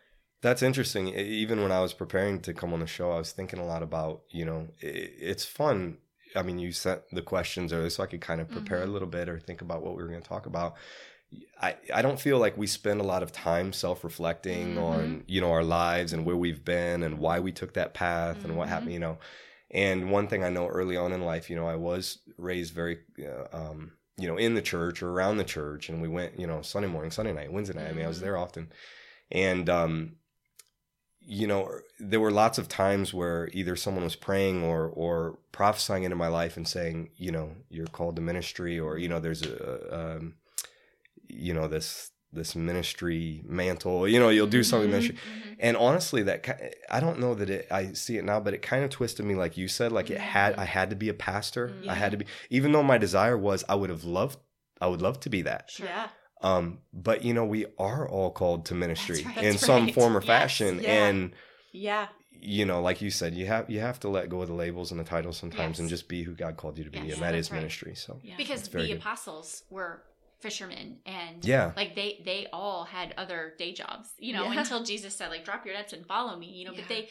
That's 0.42 0.62
interesting. 0.62 1.08
Even 1.08 1.62
when 1.62 1.72
I 1.72 1.80
was 1.80 1.94
preparing 1.94 2.40
to 2.42 2.52
come 2.52 2.74
on 2.74 2.80
the 2.80 2.86
show, 2.86 3.12
I 3.12 3.16
was 3.18 3.32
thinking 3.32 3.58
a 3.58 3.64
lot 3.64 3.82
about, 3.82 4.24
you 4.28 4.44
know, 4.44 4.68
i- 4.82 4.86
it's 4.86 5.44
fun. 5.44 5.98
I 6.36 6.42
mean, 6.42 6.58
you 6.58 6.72
sent 6.72 7.02
the 7.12 7.22
questions 7.22 7.72
earlier, 7.72 7.88
so 7.88 8.02
I 8.02 8.06
could 8.06 8.20
kind 8.20 8.40
of 8.42 8.50
prepare 8.50 8.80
Mhm. 8.80 8.88
a 8.88 8.92
little 8.92 9.08
bit 9.08 9.28
or 9.28 9.38
think 9.38 9.62
about 9.62 9.82
what 9.82 9.96
we 9.96 10.02
were 10.02 10.08
going 10.10 10.20
to 10.22 10.28
talk 10.28 10.44
about. 10.46 10.76
I, 11.60 11.76
I 11.92 12.02
don't 12.02 12.20
feel 12.20 12.38
like 12.38 12.56
we 12.56 12.66
spend 12.66 13.00
a 13.00 13.04
lot 13.04 13.22
of 13.22 13.32
time 13.32 13.72
self 13.72 14.04
reflecting 14.04 14.74
Mhm. 14.74 14.82
on, 14.82 15.24
you 15.26 15.40
know, 15.40 15.50
our 15.50 15.64
lives 15.64 16.12
and 16.12 16.24
where 16.24 16.36
we've 16.36 16.64
been 16.64 17.02
and 17.02 17.18
why 17.18 17.40
we 17.40 17.52
took 17.52 17.74
that 17.74 17.94
path 17.94 18.44
and 18.44 18.56
what 18.56 18.68
happened, 18.68 18.92
you 18.92 18.98
know. 18.98 19.18
And 19.70 20.10
one 20.10 20.28
thing 20.28 20.44
I 20.44 20.50
know 20.50 20.68
early 20.68 20.96
on 20.96 21.12
in 21.12 21.22
life, 21.22 21.50
you 21.50 21.56
know, 21.56 21.66
I 21.66 21.76
was 21.76 22.18
raised 22.38 22.74
very, 22.74 22.98
uh, 23.20 23.46
um, 23.52 23.92
you 24.16 24.28
know, 24.28 24.36
in 24.36 24.54
the 24.54 24.62
church 24.62 25.02
or 25.02 25.10
around 25.10 25.38
the 25.38 25.44
church, 25.44 25.88
and 25.88 26.00
we 26.00 26.08
went, 26.08 26.38
you 26.38 26.46
know, 26.46 26.62
Sunday 26.62 26.88
morning, 26.88 27.10
Sunday 27.10 27.32
night, 27.32 27.52
Wednesday 27.52 27.74
night. 27.74 27.88
I 27.88 27.92
mean, 27.92 28.04
I 28.04 28.08
was 28.08 28.18
Mhm. 28.18 28.22
there 28.22 28.36
often, 28.36 28.72
and 29.32 29.68
um, 29.68 30.16
you 31.26 31.46
know, 31.46 31.70
there 31.98 32.20
were 32.20 32.30
lots 32.30 32.58
of 32.58 32.68
times 32.68 33.14
where 33.14 33.48
either 33.52 33.76
someone 33.76 34.04
was 34.04 34.16
praying 34.16 34.62
or 34.62 34.88
or 34.88 35.38
prophesying 35.52 36.04
into 36.04 36.16
my 36.16 36.28
life 36.28 36.56
and 36.56 36.68
saying, 36.68 37.10
you 37.16 37.32
know, 37.32 37.56
you're 37.70 37.86
called 37.86 38.16
to 38.16 38.22
ministry, 38.22 38.78
or 38.78 38.98
you 38.98 39.08
know, 39.08 39.20
there's 39.20 39.42
a, 39.42 40.16
um, 40.16 40.34
you 41.28 41.54
know, 41.54 41.68
this 41.68 42.10
this 42.32 42.56
ministry 42.56 43.42
mantle, 43.46 44.08
you 44.08 44.18
know, 44.18 44.28
you'll 44.28 44.48
do 44.48 44.64
something 44.64 44.88
Mhm. 44.88 44.92
ministry. 44.92 45.14
Mhm. 45.14 45.56
And 45.60 45.76
honestly, 45.76 46.22
that 46.24 46.74
I 46.90 46.98
don't 46.98 47.20
know 47.20 47.32
that 47.34 47.48
it. 47.48 47.68
I 47.70 47.92
see 47.92 48.16
it 48.16 48.24
now, 48.24 48.40
but 48.40 48.54
it 48.54 48.60
kind 48.62 48.82
of 48.82 48.90
twisted 48.90 49.24
me, 49.24 49.36
like 49.36 49.56
you 49.56 49.68
said. 49.68 49.92
Like 49.92 50.10
it 50.10 50.18
had, 50.18 50.54
Mhm. 50.56 50.58
I 50.58 50.64
had 50.64 50.90
to 50.90 50.96
be 50.96 51.08
a 51.08 51.14
pastor. 51.14 51.76
I 51.88 51.94
had 51.94 52.10
to 52.10 52.16
be, 52.16 52.26
even 52.50 52.72
though 52.72 52.82
my 52.82 52.98
desire 52.98 53.38
was, 53.38 53.62
I 53.68 53.76
would 53.76 53.88
have 53.90 54.02
loved, 54.02 54.38
I 54.80 54.88
would 54.88 55.00
love 55.00 55.20
to 55.20 55.30
be 55.30 55.42
that. 55.42 55.70
Sure. 55.70 55.86
Yeah. 55.86 56.08
Um, 56.42 56.80
but 56.92 57.24
you 57.24 57.32
know, 57.32 57.44
we 57.44 57.66
are 57.78 58.08
all 58.08 58.30
called 58.32 58.66
to 58.66 58.74
ministry 58.74 59.22
right. 59.24 59.36
in 59.38 59.52
That's 59.52 59.64
some 59.64 59.84
right. 59.86 59.94
form 59.94 60.16
or 60.16 60.20
Yes. 60.20 60.26
fashion, 60.26 60.80
Yeah. 60.82 61.06
and 61.06 61.34
Yeah. 61.70 62.08
you 62.32 62.66
know, 62.66 62.82
like 62.82 63.00
you 63.00 63.10
said, 63.10 63.34
you 63.34 63.46
have 63.46 63.70
you 63.70 63.78
have 63.80 64.00
to 64.00 64.08
let 64.08 64.28
go 64.28 64.42
of 64.42 64.48
the 64.48 64.54
labels 64.54 64.90
and 64.90 64.98
the 64.98 65.04
titles 65.04 65.36
sometimes, 65.38 65.78
and 65.78 65.88
just 65.88 66.08
be 66.08 66.24
who 66.24 66.34
God 66.34 66.56
called 66.56 66.76
you 66.78 66.84
to 66.84 66.90
be, 66.90 66.98
Yes, 66.98 67.12
and 67.14 67.22
that 67.22 67.32
that's 67.32 67.46
is 67.46 67.52
right. 67.52 67.58
ministry. 67.58 67.94
So 67.94 68.20
Yeah. 68.24 68.34
Because 68.36 68.68
the 68.68 68.88
good. 68.88 68.98
apostles 68.98 69.62
were 69.70 70.02
fishermen 70.44 70.98
and 71.06 71.44
Yeah. 71.44 71.72
like 71.80 71.94
they 72.00 72.10
they 72.24 72.46
all 72.52 72.84
had 72.84 73.14
other 73.22 73.54
day 73.58 73.72
jobs 73.72 74.08
you 74.18 74.32
know 74.36 74.44
Yeah. 74.44 74.60
until 74.60 74.80
jesus 74.84 75.12
said 75.16 75.28
like 75.34 75.44
drop 75.48 75.64
your 75.66 75.74
nets 75.74 75.92
and 75.96 76.04
follow 76.06 76.34
me 76.42 76.48
you 76.58 76.64
know 76.66 76.72
Yeah. 76.74 76.80
but 76.82 76.88
they 76.92 77.08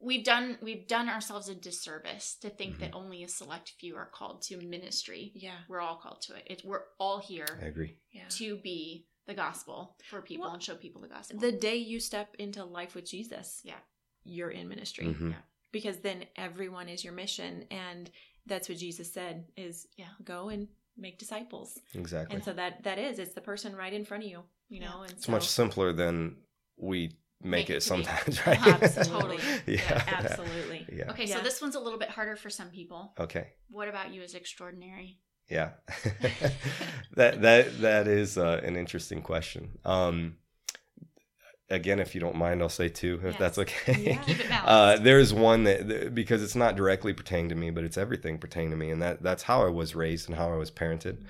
we've 0.00 0.24
done 0.24 0.58
we've 0.60 0.86
done 0.88 1.08
ourselves 1.08 1.48
a 1.48 1.54
disservice 1.54 2.36
to 2.42 2.50
think 2.50 2.72
Mm-hmm. 2.72 2.80
that 2.80 2.94
only 2.94 3.22
a 3.22 3.28
select 3.28 3.74
few 3.78 3.96
are 3.96 4.10
called 4.18 4.42
to 4.48 4.56
ministry 4.56 5.32
Yeah. 5.34 5.58
we're 5.68 5.80
all 5.80 5.96
called 5.96 6.20
to 6.22 6.34
it 6.34 6.44
it's 6.46 6.64
we're 6.64 6.84
all 6.98 7.18
here 7.20 7.46
I 7.62 7.66
agree. 7.66 7.96
Yeah. 8.10 8.24
to 8.40 8.56
be 8.56 9.06
the 9.26 9.34
gospel 9.34 9.96
for 10.10 10.20
people 10.22 10.46
Well, 10.46 10.54
and 10.54 10.62
show 10.62 10.74
people 10.74 11.00
the 11.02 11.08
gospel 11.08 11.38
The 11.38 11.52
day 11.52 11.76
you 11.76 12.00
step 12.00 12.34
into 12.38 12.64
life 12.64 12.94
with 12.96 13.08
Jesus, 13.08 13.60
Yeah. 13.64 13.78
you're 14.24 14.50
in 14.50 14.68
ministry 14.68 15.06
Mhm. 15.06 15.36
because 15.70 15.98
then 16.00 16.26
everyone 16.36 16.88
is 16.88 17.04
your 17.04 17.12
mission, 17.12 17.66
and 17.70 18.10
that's 18.46 18.68
what 18.68 18.78
Jesus 18.78 19.12
said: 19.12 19.46
is 19.56 19.86
Yeah. 19.96 20.08
go 20.24 20.48
and 20.48 20.66
make 20.96 21.18
disciples. 21.18 21.78
Exactly. 21.94 22.34
And 22.36 22.44
so 22.44 22.52
that 22.52 22.82
that 22.84 22.98
is 22.98 23.18
it's 23.18 23.34
the 23.34 23.40
person 23.40 23.74
right 23.76 23.92
in 23.92 24.04
front 24.04 24.24
of 24.24 24.30
you, 24.30 24.42
you 24.68 24.80
Yeah. 24.80 24.90
know. 24.90 25.02
And 25.02 25.12
It's 25.12 25.26
so, 25.26 25.32
much 25.32 25.48
simpler 25.48 25.92
than 25.92 26.36
we 26.76 27.16
make, 27.40 27.68
Make 27.68 27.70
it 27.70 27.76
it 27.76 27.80
to 27.80 27.96
be. 27.96 28.04
sometimes, 28.04 28.46
right? 28.46 28.66
Absolutely. 28.82 29.38
yeah. 29.74 30.02
absolutely. 30.06 30.86
Yeah. 30.92 31.10
okay 31.10 31.24
Yeah. 31.24 31.36
so 31.38 31.42
this 31.42 31.60
one's 31.60 31.74
a 31.74 31.80
little 31.80 31.98
bit 31.98 32.08
harder 32.10 32.36
for 32.36 32.50
some 32.50 32.68
people 32.70 33.12
Okay. 33.18 33.48
what 33.68 33.88
about 33.88 34.12
you 34.14 34.22
as 34.22 34.34
extraordinary 34.34 35.18
Yeah. 35.50 35.70
that 37.16 37.42
that 37.42 37.80
that 37.80 38.06
is 38.08 38.38
uh, 38.38 38.60
an 38.64 38.76
interesting 38.76 39.22
question. 39.22 39.78
Um, 39.84 40.36
again, 41.72 41.98
if 42.00 42.14
you 42.14 42.20
don't 42.20 42.36
mind, 42.36 42.62
I'll 42.62 42.68
say 42.68 42.88
two, 42.88 43.16
if 43.24 43.32
Yes. 43.32 43.38
that's 43.38 43.58
okay. 43.58 44.18
Yeah. 44.26 44.62
Uh, 44.64 44.96
there's 44.98 45.34
one 45.34 45.64
that, 45.64 46.14
because 46.14 46.42
it's 46.42 46.54
not 46.54 46.76
directly 46.76 47.12
pertaining 47.12 47.48
to 47.48 47.54
me, 47.54 47.70
but 47.70 47.84
it's 47.84 47.98
everything 47.98 48.38
pertaining 48.38 48.70
to 48.70 48.76
me, 48.76 48.90
and 48.90 49.02
that 49.02 49.22
that's 49.22 49.42
how 49.44 49.64
I 49.64 49.70
was 49.70 49.94
raised 49.94 50.28
and 50.28 50.38
how 50.38 50.52
I 50.52 50.56
was 50.56 50.70
parented. 50.70 51.24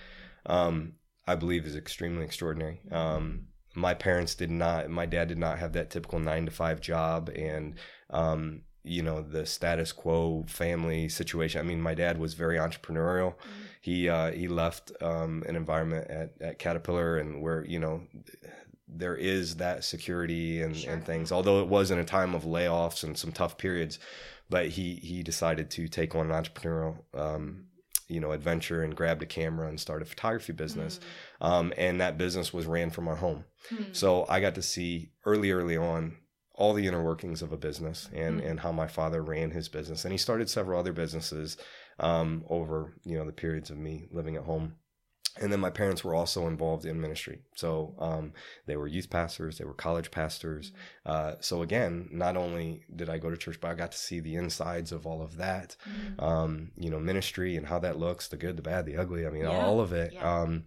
Um, 0.46 0.94
I 1.26 1.34
believe 1.36 1.64
is 1.66 1.76
extremely 1.76 2.24
extraordinary. 2.24 2.80
Um, 2.90 3.46
my 3.74 3.94
parents 3.94 4.34
did 4.34 4.50
not. 4.50 4.90
My 4.90 5.06
dad 5.06 5.28
did 5.28 5.38
not 5.38 5.58
have 5.58 5.72
that 5.72 5.90
typical 5.90 6.18
nine 6.18 6.44
to 6.46 6.50
five 6.50 6.80
job, 6.80 7.30
and 7.34 7.74
um, 8.10 8.62
you 8.84 9.02
know 9.02 9.22
the 9.22 9.46
status 9.46 9.92
quo 9.92 10.44
family 10.48 11.08
situation. 11.08 11.60
I 11.60 11.64
mean, 11.64 11.80
my 11.80 11.94
dad 11.94 12.18
was 12.18 12.34
very 12.34 12.56
entrepreneurial. 12.58 13.32
Mm. 13.34 13.36
He 13.80 14.08
uh, 14.08 14.32
he 14.32 14.48
left 14.48 14.92
um, 15.00 15.42
an 15.48 15.56
environment 15.56 16.10
at, 16.10 16.32
at 16.40 16.58
Caterpillar, 16.58 17.16
and 17.16 17.40
where 17.40 17.64
you 17.64 17.78
know 17.78 18.02
there 18.94 19.16
is 19.16 19.56
that 19.56 19.84
security 19.84 20.62
and, 20.62 20.76
Sure. 20.76 20.92
and 20.92 21.04
things. 21.04 21.32
Although 21.32 21.60
it 21.62 21.68
was 21.68 21.90
in 21.90 21.98
a 21.98 22.04
time 22.04 22.34
of 22.34 22.44
layoffs 22.44 23.04
and 23.04 23.16
some 23.16 23.32
tough 23.32 23.56
periods, 23.58 23.98
but 24.50 24.68
he 24.68 24.96
he 24.96 25.22
decided 25.22 25.70
to 25.72 25.88
take 25.88 26.14
on 26.14 26.30
an 26.30 26.42
entrepreneurial 26.44 26.98
um, 27.14 27.66
you 28.08 28.20
know 28.20 28.32
adventure 28.32 28.82
and 28.82 28.94
grabbed 28.96 29.22
a 29.22 29.26
camera 29.26 29.68
and 29.68 29.80
started 29.80 30.06
a 30.06 30.10
photography 30.10 30.52
business. 30.52 31.00
Um, 31.40 31.72
and 31.78 32.00
that 32.00 32.18
business 32.18 32.52
was 32.52 32.66
ran 32.66 32.90
from 32.90 33.08
our 33.08 33.16
home. 33.16 33.44
Mm. 33.70 33.94
So 33.96 34.26
I 34.28 34.40
got 34.40 34.54
to 34.56 34.62
see 34.62 35.12
early, 35.24 35.50
early 35.52 35.76
on 35.76 36.16
all 36.54 36.74
the 36.74 36.86
inner 36.86 37.02
workings 37.02 37.40
of 37.40 37.50
a 37.52 37.56
business 37.56 38.10
and, 38.12 38.40
Mhm. 38.40 38.50
and 38.50 38.60
how 38.60 38.70
my 38.72 38.86
father 38.86 39.22
ran 39.22 39.50
his 39.52 39.68
business. 39.70 40.04
And 40.04 40.12
he 40.12 40.18
started 40.18 40.50
several 40.50 40.78
other 40.78 40.92
businesses 40.92 41.56
um, 41.98 42.44
over, 42.48 42.92
you 43.04 43.16
know, 43.16 43.24
the 43.24 43.32
periods 43.32 43.70
of 43.70 43.78
me 43.78 44.06
living 44.10 44.36
at 44.36 44.42
home. 44.44 44.74
And 45.40 45.50
then 45.50 45.60
my 45.60 45.70
parents 45.70 46.04
were 46.04 46.14
also 46.14 46.46
involved 46.46 46.84
in 46.84 47.00
ministry. 47.00 47.40
So 47.54 47.94
um, 47.98 48.34
they 48.66 48.76
were 48.76 48.86
youth 48.86 49.08
pastors, 49.08 49.56
they 49.56 49.64
were 49.64 49.72
college 49.72 50.10
pastors. 50.10 50.72
Uh, 51.06 51.36
so 51.40 51.62
again, 51.62 52.08
not 52.12 52.36
only 52.36 52.84
did 52.94 53.08
I 53.08 53.16
go 53.16 53.30
to 53.30 53.36
church, 53.38 53.58
but 53.58 53.70
I 53.70 53.74
got 53.74 53.92
to 53.92 53.98
see 53.98 54.20
the 54.20 54.34
insides 54.36 54.92
of 54.92 55.06
all 55.06 55.22
of 55.22 55.38
that 55.38 55.76
Mhm. 55.88 56.22
um, 56.22 56.70
you 56.76 56.90
know, 56.90 57.00
ministry 57.00 57.56
and 57.56 57.66
how 57.66 57.78
that 57.78 57.98
looks, 57.98 58.28
the 58.28 58.36
good, 58.36 58.56
the 58.58 58.62
bad, 58.62 58.84
the 58.84 58.98
ugly. 58.98 59.26
I 59.26 59.30
mean, 59.30 59.44
Yeah. 59.44 59.48
all 59.66 59.80
of 59.80 59.92
it. 59.94 60.12
Yeah. 60.12 60.42
Um, 60.42 60.64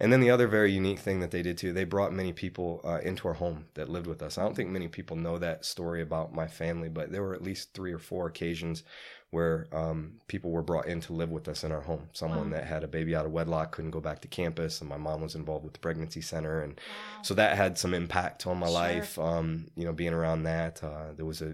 and 0.00 0.12
then 0.12 0.20
the 0.20 0.30
other 0.30 0.46
very 0.48 0.72
unique 0.72 0.98
thing 1.00 1.20
that 1.20 1.30
they 1.30 1.42
did 1.42 1.56
too, 1.58 1.72
they 1.72 1.84
brought 1.84 2.12
many 2.12 2.32
people 2.32 2.80
uh, 2.84 2.98
into 3.02 3.26
our 3.28 3.34
home 3.34 3.66
that 3.74 3.88
lived 3.88 4.06
with 4.08 4.22
us. 4.22 4.36
I 4.38 4.42
don't 4.42 4.54
think 4.54 4.70
many 4.70 4.88
people 4.88 5.16
know 5.16 5.38
that 5.38 5.64
story 5.64 6.02
about 6.02 6.32
my 6.34 6.46
family, 6.48 6.88
but 6.88 7.10
there 7.12 7.22
were 7.22 7.34
at 7.34 7.42
least 7.42 7.72
three 7.74 7.92
or 7.92 7.98
four 7.98 8.26
occasions 8.26 8.82
where 9.30 9.66
um, 9.72 10.14
people 10.26 10.50
were 10.50 10.62
brought 10.62 10.86
in 10.86 11.00
to 11.00 11.12
live 11.12 11.30
with 11.30 11.48
us 11.48 11.62
in 11.62 11.70
our 11.70 11.82
home. 11.82 12.08
Someone 12.12 12.50
Wow. 12.50 12.56
that 12.56 12.66
had 12.66 12.82
a 12.82 12.88
baby 12.88 13.14
out 13.14 13.26
of 13.26 13.32
wedlock 13.32 13.72
couldn't 13.72 13.90
go 13.90 14.00
back 14.00 14.20
to 14.22 14.28
campus, 14.28 14.80
and 14.80 14.88
my 14.88 14.96
mom 14.96 15.20
was 15.20 15.34
involved 15.34 15.64
with 15.64 15.74
the 15.74 15.78
pregnancy 15.80 16.20
center, 16.22 16.62
and 16.62 16.72
Wow. 16.74 17.22
so 17.22 17.34
that 17.34 17.56
had 17.56 17.76
some 17.78 17.92
impact 17.94 18.46
on 18.46 18.58
my 18.58 18.66
Sure. 18.66 18.74
life. 18.74 19.18
Um, 19.18 19.66
you 19.76 19.84
know, 19.84 19.92
being 19.92 20.14
around 20.14 20.44
that, 20.44 20.82
uh, 20.82 21.12
there 21.14 21.26
was 21.26 21.42
a 21.42 21.50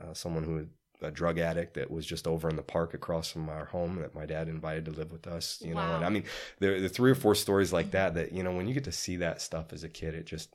uh, 0.00 0.04
uh, 0.04 0.14
someone 0.14 0.44
who 0.44 0.66
a 1.04 1.10
drug 1.10 1.38
addict 1.40 1.74
that 1.74 1.90
was 1.90 2.06
just 2.06 2.28
over 2.28 2.48
in 2.48 2.54
the 2.54 2.62
park 2.62 2.94
across 2.94 3.28
from 3.28 3.48
our 3.48 3.64
home 3.64 3.96
that 3.96 4.14
my 4.14 4.24
dad 4.24 4.46
invited 4.48 4.84
to 4.84 4.92
live 4.92 5.10
with 5.10 5.26
us. 5.26 5.60
You 5.60 5.74
know, 5.74 5.80
and 5.80 6.04
I 6.04 6.08
mean, 6.08 6.22
there 6.60 6.80
the 6.80 6.88
three 6.88 7.10
or 7.10 7.16
four 7.16 7.34
stories 7.34 7.72
like 7.72 7.90
that 7.92 8.14
that 8.14 8.32
you 8.32 8.42
know 8.44 8.52
when 8.52 8.68
you 8.68 8.74
get 8.74 8.84
to 8.84 8.92
see 8.92 9.16
that 9.16 9.40
stuff 9.40 9.72
as 9.72 9.82
a 9.84 9.88
kid, 9.88 10.14
it 10.14 10.26
just 10.26 10.50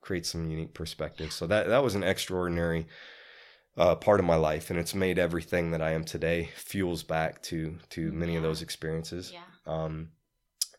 creates 0.00 0.30
some 0.30 0.50
unique 0.50 0.72
perspective. 0.74 1.32
So 1.32 1.46
that 1.46 1.66
that 1.68 1.82
was 1.82 1.94
an 1.94 2.02
extraordinary 2.02 2.86
uh, 3.76 3.94
part 3.94 4.20
of 4.20 4.26
my 4.26 4.36
life, 4.36 4.70
and 4.70 4.78
it's 4.78 4.94
made 4.94 5.18
everything 5.18 5.70
that 5.70 5.80
I 5.82 5.92
am 5.92 6.04
today 6.04 6.50
fuels 6.56 7.02
back 7.02 7.42
to 7.44 7.76
to 7.90 8.12
many 8.12 8.36
of 8.36 8.42
those 8.42 8.62
experiences. 8.62 9.32
Yeah. 9.32 9.40
Um, 9.66 10.10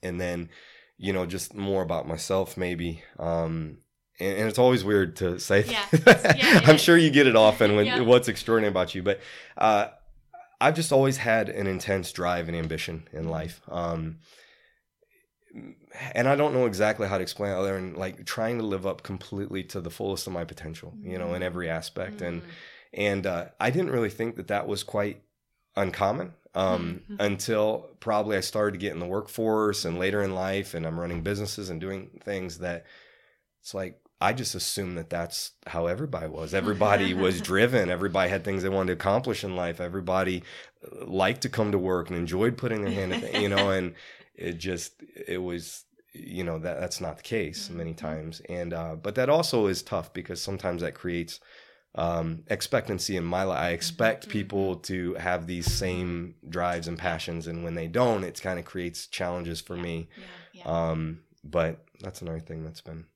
and 0.03 0.19
then, 0.19 0.49
you 0.97 1.13
know, 1.13 1.25
just 1.25 1.53
more 1.55 1.81
about 1.83 2.07
myself, 2.07 2.57
maybe. 2.57 3.03
Um, 3.19 3.77
and, 4.19 4.37
and 4.39 4.49
it's 4.49 4.59
always 4.59 4.83
weird 4.83 5.15
to 5.17 5.39
say. 5.39 5.63
Yeah. 5.65 5.85
Yeah, 6.05 6.61
I'm 6.65 6.75
is. 6.75 6.81
sure 6.81 6.97
you 6.97 7.09
get 7.11 7.27
it 7.27 7.35
often 7.35 7.75
when 7.75 7.85
Yeah. 7.85 8.01
what's 8.01 8.27
extraordinary 8.27 8.71
about 8.71 8.93
you, 8.95 9.03
but 9.03 9.19
uh, 9.57 9.87
I've 10.59 10.75
just 10.75 10.91
always 10.91 11.17
had 11.17 11.49
an 11.49 11.67
intense 11.67 12.11
drive 12.11 12.47
and 12.47 12.57
ambition 12.57 13.07
in 13.13 13.29
life. 13.29 13.61
Um, 13.69 14.17
and 16.13 16.27
I 16.27 16.35
don't 16.35 16.53
know 16.53 16.65
exactly 16.65 17.07
how 17.07 17.17
to 17.17 17.21
explain 17.23 17.51
it 17.51 17.55
other 17.55 17.73
than 17.73 17.95
like 17.95 18.25
trying 18.25 18.57
to 18.59 18.65
live 18.65 18.85
up 18.87 19.03
completely 19.03 19.63
to 19.65 19.81
the 19.81 19.89
fullest 19.89 20.25
of 20.27 20.33
my 20.33 20.45
potential, 20.45 20.93
you 21.01 21.17
know, 21.17 21.33
in 21.33 21.43
every 21.43 21.69
aspect. 21.69 22.17
Mm. 22.19 22.27
and 22.27 22.41
uh, 22.97 23.45
I 23.59 23.69
didn't 23.69 23.91
really 23.91 24.09
think 24.09 24.35
that 24.35 24.47
that 24.47 24.67
was 24.67 24.83
quite 24.83 25.21
uncommon 25.75 26.33
um, 26.53 27.01
Mhm. 27.09 27.15
until 27.19 27.89
probably 27.99 28.35
I 28.35 28.41
started 28.41 28.73
to 28.73 28.77
get 28.77 28.91
in 28.91 28.99
the 28.99 29.05
workforce 29.05 29.85
and 29.85 29.97
later 29.97 30.21
in 30.21 30.35
life, 30.35 30.73
and 30.73 30.85
I'm 30.85 30.99
running 30.99 31.21
businesses 31.23 31.69
and 31.69 31.79
doing 31.79 32.19
things 32.23 32.57
that 32.59 32.85
it's 33.61 33.73
like 33.73 33.97
I 34.19 34.33
just 34.33 34.53
assumed 34.53 34.97
that 34.99 35.09
that's 35.09 35.53
how 35.65 35.87
everybody 35.87 36.27
was. 36.27 36.53
Everybody 36.61 37.13
was 37.13 37.41
driven. 37.41 37.89
Everybody 37.89 38.29
had 38.29 38.43
things 38.43 38.61
they 38.61 38.69
wanted 38.69 38.87
to 38.87 38.93
accomplish 38.93 39.43
in 39.43 39.55
life. 39.55 39.79
Everybody 39.81 40.43
uh, 40.85 41.05
liked 41.05 41.41
to 41.41 41.49
come 41.49 41.71
to 41.71 41.77
work 41.79 42.09
and 42.09 42.17
enjoyed 42.19 42.55
putting 42.57 42.81
their 42.83 42.91
hand, 42.91 43.13
in, 43.13 43.41
you 43.41 43.49
know, 43.49 43.71
and 43.71 43.95
it 44.35 44.53
just 44.59 45.01
it 45.27 45.41
was 45.41 45.85
you 46.13 46.43
know 46.43 46.59
that 46.59 46.79
that's 46.79 46.99
not 46.99 47.15
the 47.17 47.23
case 47.23 47.69
many 47.69 47.93
Mhm. 47.93 47.97
times 47.97 48.41
and 48.49 48.73
uh 48.73 48.95
but 48.95 49.15
that 49.15 49.29
also 49.29 49.67
is 49.67 49.81
tough 49.81 50.11
because 50.11 50.41
sometimes 50.41 50.81
that 50.81 50.93
creates 50.93 51.39
um 51.95 52.43
expectancy 52.47 53.17
in 53.17 53.23
my 53.23 53.43
life 53.43 53.59
i 53.59 53.69
expect 53.71 54.27
Mhm. 54.27 54.31
people 54.31 54.75
to 54.77 55.13
have 55.15 55.45
these 55.45 55.69
same 55.69 56.35
drives 56.47 56.87
and 56.87 56.97
passions 56.97 57.47
and 57.47 57.63
when 57.65 57.75
they 57.75 57.87
don't 57.87 58.23
it 58.23 58.41
kind 58.41 58.57
of 58.59 58.63
creates 58.65 59.07
challenges 59.07 59.59
for 59.59 59.75
me 59.75 60.07
Yeah. 60.17 60.23
Yeah. 60.53 60.89
um 60.91 61.23
but 61.43 61.85
that's 61.99 62.21
another 62.21 62.39
thing 62.39 62.63
that's 62.63 62.81
been 62.81 63.07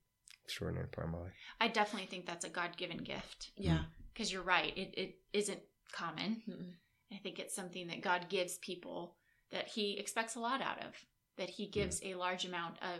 extraordinary 0.43 0.87
part 0.87 1.07
of 1.07 1.13
my 1.13 1.19
life 1.19 1.33
I 1.61 1.69
definitely 1.69 2.07
think 2.07 2.25
that's 2.25 2.43
a 2.43 2.49
God 2.49 2.75
given 2.75 2.97
gift 2.97 3.51
Yeah. 3.55 3.85
because 4.13 4.29
you're 4.31 4.41
right. 4.43 4.77
It, 4.77 4.93
it 4.97 5.15
isn't 5.31 5.61
common. 5.93 6.43
Mm-mm. 6.47 6.73
I 7.13 7.17
think 7.23 7.39
it's 7.39 7.55
something 7.55 7.87
that 7.87 8.01
God 8.01 8.27
gives 8.27 8.57
people 8.57 9.15
that 9.51 9.69
He 9.69 9.97
expects 9.97 10.35
a 10.35 10.41
lot 10.41 10.61
out 10.61 10.79
of, 10.83 10.93
that 11.37 11.49
He 11.51 11.67
gives 11.67 12.01
a 12.03 12.15
large 12.15 12.43
amount 12.43 12.75
of, 12.81 12.99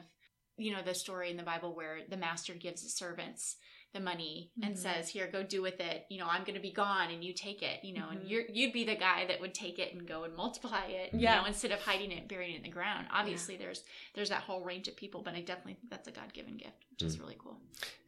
you 0.58 0.72
know, 0.72 0.82
the 0.82 0.96
story 0.96 1.30
in 1.30 1.36
the 1.38 1.44
Bible 1.44 1.76
where 1.76 2.00
the 2.10 2.16
master 2.16 2.54
gives 2.54 2.82
the 2.82 2.90
servants 2.90 3.58
the 3.96 4.00
money 4.00 4.52
and 4.62 4.76
Mhm. 4.76 4.78
says, 4.78 5.10
"Here, 5.10 5.26
go 5.28 5.42
do 5.42 5.62
with 5.64 5.80
it. 5.80 6.06
You 6.10 6.20
know, 6.20 6.28
I'm 6.28 6.44
going 6.44 6.54
to 6.56 6.62
be 6.62 6.72
gone, 6.72 7.10
and 7.12 7.24
you 7.24 7.34
take 7.34 7.64
it. 7.64 7.84
You 7.84 7.94
know, 7.94 8.08
Mhm. 8.08 8.12
and 8.22 8.30
you're 8.30 8.46
you'd 8.58 8.74
be 8.74 8.84
the 8.84 8.96
guy 8.96 9.26
that 9.26 9.40
would 9.42 9.54
take 9.56 9.80
it 9.80 9.94
and 9.94 10.06
go 10.08 10.24
and 10.26 10.36
multiply 10.36 10.86
it. 10.86 11.10
Yeah. 11.14 11.36
You 11.38 11.42
know, 11.42 11.48
instead 11.48 11.72
of 11.72 11.82
hiding 11.82 12.12
it, 12.12 12.28
burying 12.28 12.54
it 12.54 12.58
in 12.58 12.64
the 12.64 12.70
ground. 12.70 13.08
Obviously, 13.12 13.56
there's 13.58 13.84
there's 14.14 14.30
that 14.30 14.44
whole 14.44 14.62
range 14.62 14.88
of 14.88 14.96
people, 14.96 15.22
but 15.24 15.34
I 15.34 15.42
definitely 15.42 15.76
think 15.76 15.90
that's 15.90 16.08
a 16.08 16.12
God 16.12 16.32
given 16.34 16.58
gift, 16.58 16.86
which 16.92 17.02
is 17.04 17.20
really 17.20 17.36
cool. 17.40 17.58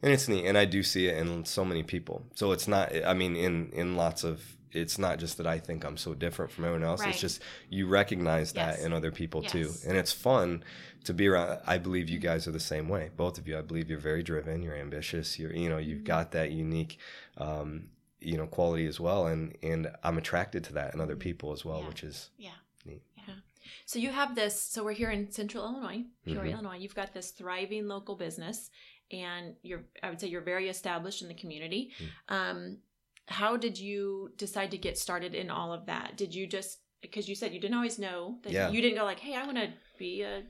and 0.02 0.12
it's 0.12 0.28
neat 0.28 0.46
and 0.46 0.56
i 0.56 0.64
do 0.64 0.82
see 0.82 1.08
it 1.08 1.16
in 1.18 1.44
so 1.44 1.64
many 1.64 1.82
people 1.82 2.24
so 2.34 2.52
it's 2.52 2.66
not 2.68 2.94
i 3.04 3.12
mean 3.12 3.34
in 3.36 3.70
in 3.72 3.96
lots 3.96 4.22
of 4.24 4.56
it's 4.72 4.98
not 4.98 5.18
just 5.18 5.36
that 5.38 5.46
i 5.46 5.58
think 5.58 5.84
i'm 5.84 5.96
so 5.96 6.14
different 6.14 6.50
from 6.50 6.64
everyone 6.64 6.82
else 6.86 7.00
Right. 7.00 7.10
it's 7.10 7.20
just 7.20 7.42
you 7.70 7.86
recognize 7.86 8.52
that 8.52 8.76
Yes. 8.76 8.84
in 8.84 8.92
other 8.92 9.10
people 9.10 9.42
too 9.42 9.70
and 9.86 9.96
it's 9.96 10.12
fun 10.12 10.62
to 11.04 11.14
be 11.14 11.26
around 11.28 11.60
i 11.66 11.78
believe 11.78 12.08
you 12.08 12.18
guys 12.18 12.46
are 12.46 12.52
the 12.52 12.60
same 12.60 12.88
way 12.88 13.10
both 13.16 13.38
of 13.38 13.46
you 13.48 13.56
i 13.58 13.62
believe 13.62 13.88
you're 13.90 13.98
very 13.98 14.22
driven 14.22 14.62
you're 14.62 14.76
ambitious 14.76 15.38
you're 15.38 15.52
you 15.52 15.68
know 15.68 15.78
you've 15.78 15.98
Mm-hmm. 15.98 16.06
got 16.06 16.32
that 16.32 16.50
unique 16.52 16.98
um 17.38 17.88
you 18.20 18.36
know 18.36 18.46
quality 18.46 18.86
as 18.86 18.98
well 19.00 19.26
and 19.26 19.56
and 19.62 19.90
i'm 20.02 20.18
attracted 20.18 20.64
to 20.64 20.72
that 20.74 20.92
in 20.94 21.00
other 21.00 21.16
people 21.16 21.52
as 21.52 21.64
well 21.64 21.80
Yeah. 21.80 21.88
which 21.88 22.02
is 22.04 22.30
Yeah. 22.36 22.50
So 23.84 23.98
you 23.98 24.10
have 24.10 24.34
this. 24.34 24.58
So 24.60 24.82
we're 24.84 24.92
here 24.92 25.10
in 25.10 25.30
Central 25.30 25.64
Illinois, 25.64 26.04
Peoria, 26.24 26.52
Mhm. 26.52 26.54
Illinois. 26.54 26.76
You've 26.78 26.94
got 26.94 27.12
this 27.12 27.30
thriving 27.32 27.86
local 27.86 28.16
business, 28.16 28.70
and 29.10 29.56
you're. 29.62 29.84
I 30.02 30.08
would 30.10 30.20
say 30.20 30.28
you're 30.28 30.40
very 30.42 30.68
established 30.68 31.20
in 31.22 31.28
the 31.28 31.34
community. 31.34 31.92
Mm. 31.98 32.34
Um, 32.34 32.78
how 33.28 33.56
did 33.56 33.78
you 33.78 34.32
decide 34.36 34.70
to 34.72 34.78
get 34.78 34.98
started 34.98 35.34
in 35.34 35.50
all 35.50 35.72
of 35.72 35.86
that? 35.86 36.16
Did 36.16 36.34
you 36.34 36.46
just 36.46 36.78
because 37.00 37.28
you 37.28 37.34
said 37.36 37.52
you 37.54 37.60
didn't 37.60 37.76
always 37.76 37.98
know 37.98 38.38
that 38.42 38.52
Yeah. 38.52 38.70
you 38.70 38.82
didn't 38.82 38.98
go 38.98 39.04
like, 39.04 39.20
hey, 39.20 39.34
I 39.36 39.44
want 39.46 39.58
to 39.58 39.68
be 39.98 40.22
a 40.22 40.42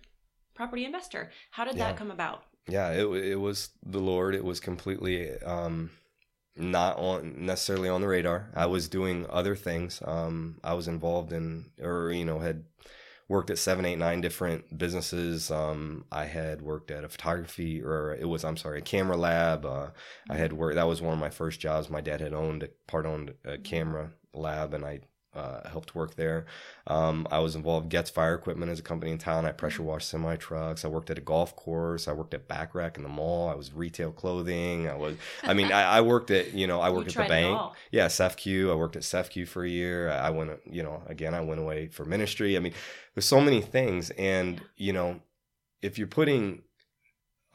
property 0.55 0.85
investor. 0.85 1.31
How 1.51 1.65
did 1.65 1.77
Yeah. 1.77 1.89
that 1.89 1.97
come 1.97 2.11
about? 2.11 2.45
yeah 2.71 2.91
it, 2.91 3.07
it 3.33 3.37
was 3.41 3.71
the 3.83 3.99
lord 3.99 4.35
it 4.35 4.45
was 4.45 4.61
completely 4.61 5.31
um 5.41 5.91
not 6.55 6.99
on 6.99 7.47
necessarily 7.47 7.89
on 7.89 8.03
the 8.03 8.07
radar 8.07 8.51
i 8.55 8.67
was 8.67 8.89
doing 8.91 9.25
other 9.31 9.57
things 9.57 10.03
um 10.05 10.61
i 10.63 10.75
was 10.75 10.87
involved 10.87 11.33
in 11.33 11.65
or 11.81 12.13
you 12.13 12.27
know 12.27 12.39
had 12.41 12.65
worked 13.29 13.51
at 13.51 13.59
seven 13.59 13.85
eight 13.85 13.99
nine 13.99 14.21
different 14.21 14.77
businesses. 14.77 15.51
Um 15.51 16.05
i 16.11 16.25
had 16.25 16.63
worked 16.63 16.91
at 16.91 17.05
a 17.05 17.09
photography 17.09 17.83
or 17.83 18.15
it 18.15 18.29
was 18.29 18.45
i'm 18.45 18.57
sorry 18.57 18.79
a 18.79 18.83
camera 18.83 19.17
lab. 19.17 19.65
Uh 19.67 19.89
i 20.31 20.37
had 20.37 20.53
worked 20.53 20.77
that 20.77 20.89
was 20.89 21.03
one 21.03 21.15
of 21.15 21.21
my 21.21 21.31
first 21.31 21.61
jobs. 21.61 21.91
My 21.91 22.01
dad 22.01 22.21
had 22.21 22.33
owned 22.33 22.63
a 22.65 22.69
part 22.87 23.07
owned 23.07 23.35
a 23.45 23.59
camera 23.59 24.13
lab 24.35 24.75
and 24.75 24.85
i 24.85 25.01
uh, 25.35 25.69
helped 25.69 25.95
work 25.95 26.15
there. 26.17 26.47
Um, 26.87 27.27
I 27.31 27.39
was 27.41 27.55
involved 27.55 27.89
Getz 27.91 28.11
Fire 28.11 28.35
Equipment 28.35 28.71
as 28.71 28.79
a 28.79 28.83
company 28.83 29.13
in 29.13 29.19
town. 29.19 29.45
I 29.45 29.53
pressure 29.53 29.83
washed 29.83 30.09
semi 30.09 30.37
trucks. 30.37 30.85
I 30.85 30.89
worked 30.89 31.11
at 31.11 31.19
a 31.19 31.21
golf 31.21 31.55
course. 31.55 32.09
I 32.09 32.13
worked 32.13 32.35
at 32.35 32.49
Back 32.49 32.75
Rack 32.75 32.97
in 32.97 33.03
the 33.03 33.09
mall. 33.09 33.49
I 33.49 33.55
was 33.55 33.73
retail 33.73 34.11
clothing. 34.13 34.89
I 34.89 34.95
was. 34.97 35.17
I 35.43 35.55
mean, 35.55 35.71
I, 35.73 35.99
I 35.99 36.01
worked 36.01 36.31
at 36.31 36.55
you 36.55 36.67
know 36.67 36.81
I 36.81 36.89
You 36.91 36.95
worked 36.95 37.17
at 37.17 37.25
the 37.25 37.29
bank. 37.29 37.61
Yeah, 37.91 38.07
CEFCU. 38.07 38.71
I 38.71 38.75
worked 38.75 38.97
at 38.97 39.03
CEFCU 39.03 39.47
for 39.47 39.65
a 39.65 39.69
year. 39.69 40.11
I 40.11 40.29
I 40.29 40.31
went 40.31 40.51
you 40.71 40.83
know 40.83 41.03
again 41.07 41.35
I 41.35 41.41
went 41.41 41.61
away 41.61 41.89
for 41.89 42.05
ministry. 42.05 42.57
I 42.57 42.61
mean, 42.61 42.73
there's 43.15 43.27
so 43.27 43.41
many 43.41 43.61
things, 43.61 44.11
and 44.11 44.57
Yeah. 44.57 44.61
you 44.77 44.93
know 44.93 45.21
if 45.83 45.99
you're 45.99 46.09
putting 46.09 46.63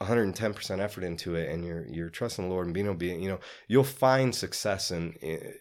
110% 0.00 0.80
effort 0.80 1.04
into 1.04 1.34
it 1.36 1.48
and 1.50 1.64
you're 1.64 1.86
you're 1.86 2.10
trusting 2.10 2.44
the 2.48 2.50
Lord 2.50 2.66
and 2.66 2.74
being 2.74 2.88
obedient, 2.88 3.22
you 3.22 3.28
know, 3.28 3.38
you'll 3.68 3.84
find 3.84 4.34
success 4.34 4.90
in, 4.90 5.14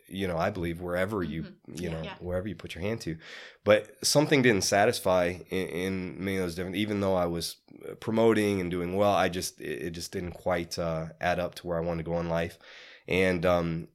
you 0.08 0.28
know, 0.28 0.38
I 0.38 0.50
believe 0.50 0.82
wherever 0.82 1.22
you, 1.24 1.46
you 1.68 1.84
Yeah. 1.84 1.90
know, 1.90 1.96
Mm-hmm. 1.98 2.06
Yeah. 2.06 2.14
wherever 2.20 2.48
you 2.48 2.56
put 2.56 2.74
your 2.76 2.82
hand 2.84 3.02
to. 3.02 3.16
But 3.64 3.96
something 4.06 4.42
didn't 4.42 4.64
satisfy 4.64 5.36
in, 5.50 5.68
in 5.68 6.24
many 6.26 6.38
of 6.38 6.44
those 6.44 6.56
different 6.56 6.76
even 6.78 7.00
though 7.00 7.16
I 7.16 7.28
was 7.28 7.58
uh, 7.90 7.94
promoting 7.96 8.60
and 8.60 8.72
doing 8.72 8.96
well, 8.96 9.14
I 9.14 9.30
just 9.30 9.62
it, 9.62 9.84
it 9.84 9.90
just 9.92 10.12
didn't 10.12 10.32
quite 10.32 10.78
uh, 10.80 11.08
add 11.22 11.40
up 11.40 11.56
to 11.56 11.68
where 11.68 11.78
I 11.78 11.82
wanted 11.82 12.04
to 12.06 12.10
go 12.12 12.20
in 12.20 12.28
life. 12.30 12.58
And 13.08 13.46
um 13.46 13.88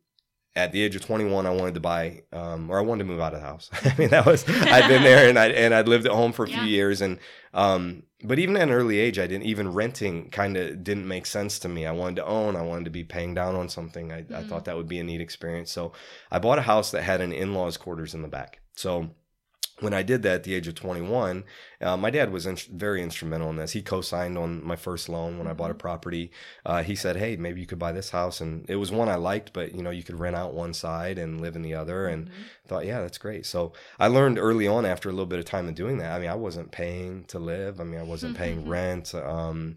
at 0.56 0.72
the 0.72 0.82
age 0.82 0.96
of 0.96 1.02
21, 1.02 1.46
I 1.46 1.50
wanted 1.50 1.74
to 1.74 1.80
buy, 1.80 2.22
um, 2.32 2.68
or 2.68 2.78
I 2.78 2.82
wanted 2.82 3.04
to 3.04 3.08
move 3.08 3.20
out 3.20 3.32
of 3.32 3.40
the 3.40 3.46
house. 3.46 3.70
I 3.84 3.94
mean, 3.96 4.08
that 4.08 4.26
was 4.26 4.44
I'd 4.48 4.88
been 4.88 5.04
there 5.04 5.28
and 5.28 5.38
I 5.38 5.48
and 5.50 5.72
I'd 5.72 5.86
lived 5.86 6.06
at 6.06 6.10
home 6.12 6.32
for 6.32 6.44
a 6.44 6.48
few 6.48 6.62
years, 6.62 7.00
and 7.00 7.18
um, 7.54 8.02
but 8.24 8.38
even 8.38 8.56
at 8.56 8.62
an 8.64 8.70
early 8.70 8.98
age, 8.98 9.18
I 9.18 9.26
didn't 9.26 9.46
even 9.46 9.72
renting 9.72 10.30
kind 10.30 10.56
of 10.56 10.82
didn't 10.82 11.06
make 11.06 11.24
sense 11.26 11.58
to 11.60 11.68
me. 11.68 11.86
I 11.86 11.92
wanted 11.92 12.16
to 12.16 12.26
own. 12.26 12.56
I 12.56 12.62
wanted 12.62 12.84
to 12.86 12.90
be 12.90 13.04
paying 13.04 13.34
down 13.34 13.54
on 13.54 13.68
something. 13.68 14.12
I, 14.12 14.18
I 14.18 14.22
Mhm. 14.22 14.48
thought 14.48 14.64
that 14.64 14.76
would 14.76 14.88
be 14.88 14.98
a 14.98 15.04
neat 15.04 15.20
experience. 15.20 15.70
So 15.70 15.92
I 16.30 16.38
bought 16.38 16.58
a 16.58 16.62
house 16.62 16.90
that 16.90 17.02
had 17.02 17.20
an 17.20 17.32
in-laws 17.32 17.76
quarters 17.76 18.14
in 18.14 18.22
the 18.22 18.28
back. 18.28 18.60
So 18.74 19.10
when 19.80 19.94
I 19.94 20.02
did 20.02 20.22
that 20.22 20.34
at 20.34 20.42
the 20.44 20.54
age 20.54 20.66
of 20.66 20.74
21, 20.74 21.44
uh, 21.80 21.96
my 21.96 22.10
dad 22.10 22.32
was 22.32 22.46
in- 22.46 22.56
very 22.72 23.00
instrumental 23.02 23.48
in 23.50 23.56
this. 23.56 23.72
He 23.72 23.82
co-signed 23.82 24.36
on 24.36 24.64
my 24.64 24.74
first 24.74 25.08
loan 25.08 25.38
when 25.38 25.46
I 25.46 25.52
bought 25.52 25.70
a 25.70 25.74
property. 25.74 26.32
Uh, 26.66 26.82
he 26.82 26.96
said, 26.96 27.16
"Hey, 27.16 27.36
maybe 27.36 27.60
you 27.60 27.66
could 27.66 27.78
buy 27.78 27.92
this 27.92 28.10
house," 28.10 28.40
and 28.40 28.68
it 28.68 28.76
was 28.76 28.90
one 28.90 29.08
I 29.08 29.14
liked, 29.14 29.52
but 29.52 29.74
you 29.74 29.82
know, 29.82 29.90
you 29.90 30.02
could 30.02 30.18
rent 30.18 30.34
out 30.34 30.52
one 30.54 30.74
side 30.74 31.16
and 31.18 31.40
live 31.40 31.54
in 31.54 31.62
the 31.62 31.74
other, 31.74 32.06
and 32.08 32.26
Mhm. 32.28 32.32
thought, 32.66 32.86
yeah, 32.86 33.00
that's 33.00 33.18
great. 33.18 33.46
So 33.46 33.72
I 33.98 34.08
learned 34.08 34.38
early 34.38 34.66
on 34.66 34.84
after 34.84 35.08
a 35.08 35.12
little 35.12 35.26
bit 35.26 35.38
of 35.38 35.44
time 35.44 35.68
of 35.68 35.74
doing 35.74 35.98
that. 35.98 36.12
I 36.12 36.18
mean, 36.18 36.28
I 36.30 36.34
wasn't 36.34 36.72
paying 36.72 37.24
to 37.28 37.38
live. 37.38 37.80
I 37.80 37.84
mean, 37.84 38.00
I 38.00 38.04
wasn't 38.04 38.36
paying 38.36 38.68
rent. 38.68 39.14
Um, 39.14 39.76